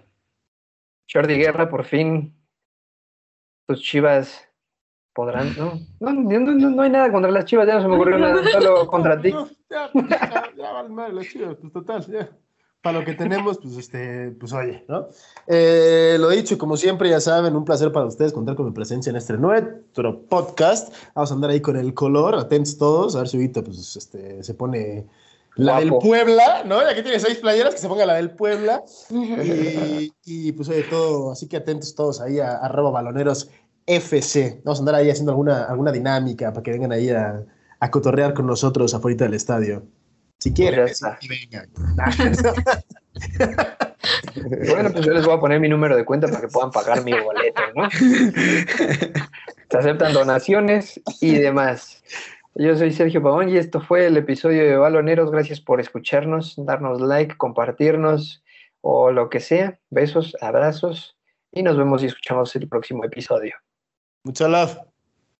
Jordi 1.12 1.34
Guerra, 1.34 1.68
por 1.68 1.84
fin, 1.84 2.34
tus 3.66 3.80
chivas 3.82 4.48
podrán. 5.14 5.54
No, 5.56 5.74
no, 6.00 6.12
no, 6.12 6.40
no, 6.40 6.70
no 6.70 6.82
hay 6.82 6.90
nada 6.90 7.10
contra 7.10 7.30
las 7.30 7.44
chivas, 7.44 7.66
ya 7.66 7.74
no 7.74 7.82
se 7.82 7.88
me 7.88 7.94
ocurrió 7.94 8.18
nada, 8.18 8.42
solo 8.50 8.86
contra 8.88 9.20
ti. 9.20 9.30
Ya, 9.70 9.90
pues, 9.92 10.08
ya, 10.08 10.52
ya 10.56 10.72
vale 10.72 10.88
madre 10.88 11.12
los 11.12 11.28
chivas, 11.28 11.56
pues 11.60 11.72
total, 11.72 12.06
ya. 12.06 12.28
Para 12.82 12.98
lo 12.98 13.04
que 13.06 13.14
tenemos, 13.14 13.56
pues 13.58 13.78
este, 13.78 14.32
pues 14.32 14.52
oye, 14.52 14.84
¿no? 14.88 15.08
Eh, 15.46 16.18
lo 16.20 16.28
dicho, 16.28 16.58
como 16.58 16.76
siempre, 16.76 17.08
ya 17.08 17.18
saben, 17.18 17.56
un 17.56 17.64
placer 17.64 17.90
para 17.90 18.04
ustedes 18.04 18.30
contar 18.34 18.56
con 18.56 18.66
mi 18.66 18.72
presencia 18.72 19.08
en 19.08 19.16
este 19.16 19.38
nuestro 19.38 20.20
podcast. 20.26 20.94
Vamos 21.14 21.30
a 21.30 21.34
andar 21.34 21.48
ahí 21.48 21.62
con 21.62 21.78
el 21.78 21.94
color, 21.94 22.34
atentos 22.34 22.76
todos, 22.76 23.16
a 23.16 23.20
ver 23.20 23.28
si 23.28 23.38
ahorita 23.38 23.62
pues 23.62 23.96
este, 23.96 24.42
se 24.42 24.52
pone 24.52 25.06
la 25.56 25.80
del. 25.80 25.90
Puebla, 25.90 26.62
¿no? 26.64 26.82
Ya 26.82 26.94
que 26.94 27.02
tiene 27.02 27.20
seis 27.20 27.38
playeras, 27.38 27.74
que 27.74 27.80
se 27.80 27.88
ponga 27.88 28.06
la 28.06 28.14
del 28.14 28.30
Puebla. 28.30 28.82
Y, 29.10 30.12
y, 30.24 30.52
pues 30.52 30.68
oye, 30.68 30.82
todo, 30.84 31.32
así 31.32 31.48
que 31.48 31.56
atentos 31.56 31.94
todos 31.94 32.20
ahí 32.20 32.40
a, 32.40 32.56
arroba 32.58 32.90
baloneros 32.90 33.50
FC. 33.86 34.60
Vamos 34.64 34.78
a 34.78 34.82
andar 34.82 34.94
ahí 34.96 35.10
haciendo 35.10 35.32
alguna, 35.32 35.64
alguna 35.64 35.92
dinámica 35.92 36.52
para 36.52 36.62
que 36.62 36.70
vengan 36.72 36.92
ahí 36.92 37.10
a, 37.10 37.44
a 37.80 37.90
cotorrear 37.90 38.34
con 38.34 38.46
nosotros 38.46 38.94
afuera 38.94 39.24
del 39.24 39.34
estadio. 39.34 39.84
Si 40.38 40.52
quieren, 40.52 40.86
vengan. 41.28 41.70
Bueno, 44.68 44.90
pues 44.92 45.06
yo 45.06 45.12
les 45.12 45.24
voy 45.24 45.34
a 45.34 45.40
poner 45.40 45.60
mi 45.60 45.68
número 45.68 45.96
de 45.96 46.04
cuenta 46.04 46.26
para 46.26 46.40
que 46.42 46.48
puedan 46.48 46.70
pagar 46.70 47.02
mi 47.04 47.12
boleto, 47.12 47.62
¿no? 47.74 47.88
Se 49.70 49.78
aceptan 49.78 50.12
donaciones 50.12 51.00
y 51.20 51.36
demás. 51.38 52.02
Yo 52.56 52.76
soy 52.76 52.92
Sergio 52.92 53.20
Pavón 53.20 53.48
y 53.48 53.56
esto 53.56 53.80
fue 53.80 54.06
el 54.06 54.16
episodio 54.16 54.62
de 54.62 54.76
Baloneros. 54.76 55.32
Gracias 55.32 55.60
por 55.60 55.80
escucharnos, 55.80 56.54
darnos 56.56 57.00
like, 57.00 57.36
compartirnos 57.36 58.44
o 58.80 59.10
lo 59.10 59.28
que 59.28 59.40
sea. 59.40 59.80
Besos, 59.90 60.36
abrazos 60.40 61.16
y 61.50 61.64
nos 61.64 61.76
vemos 61.76 62.04
y 62.04 62.06
escuchamos 62.06 62.54
el 62.54 62.68
próximo 62.68 63.04
episodio. 63.04 63.56
Mucha 64.22 64.46
love. 64.46 64.93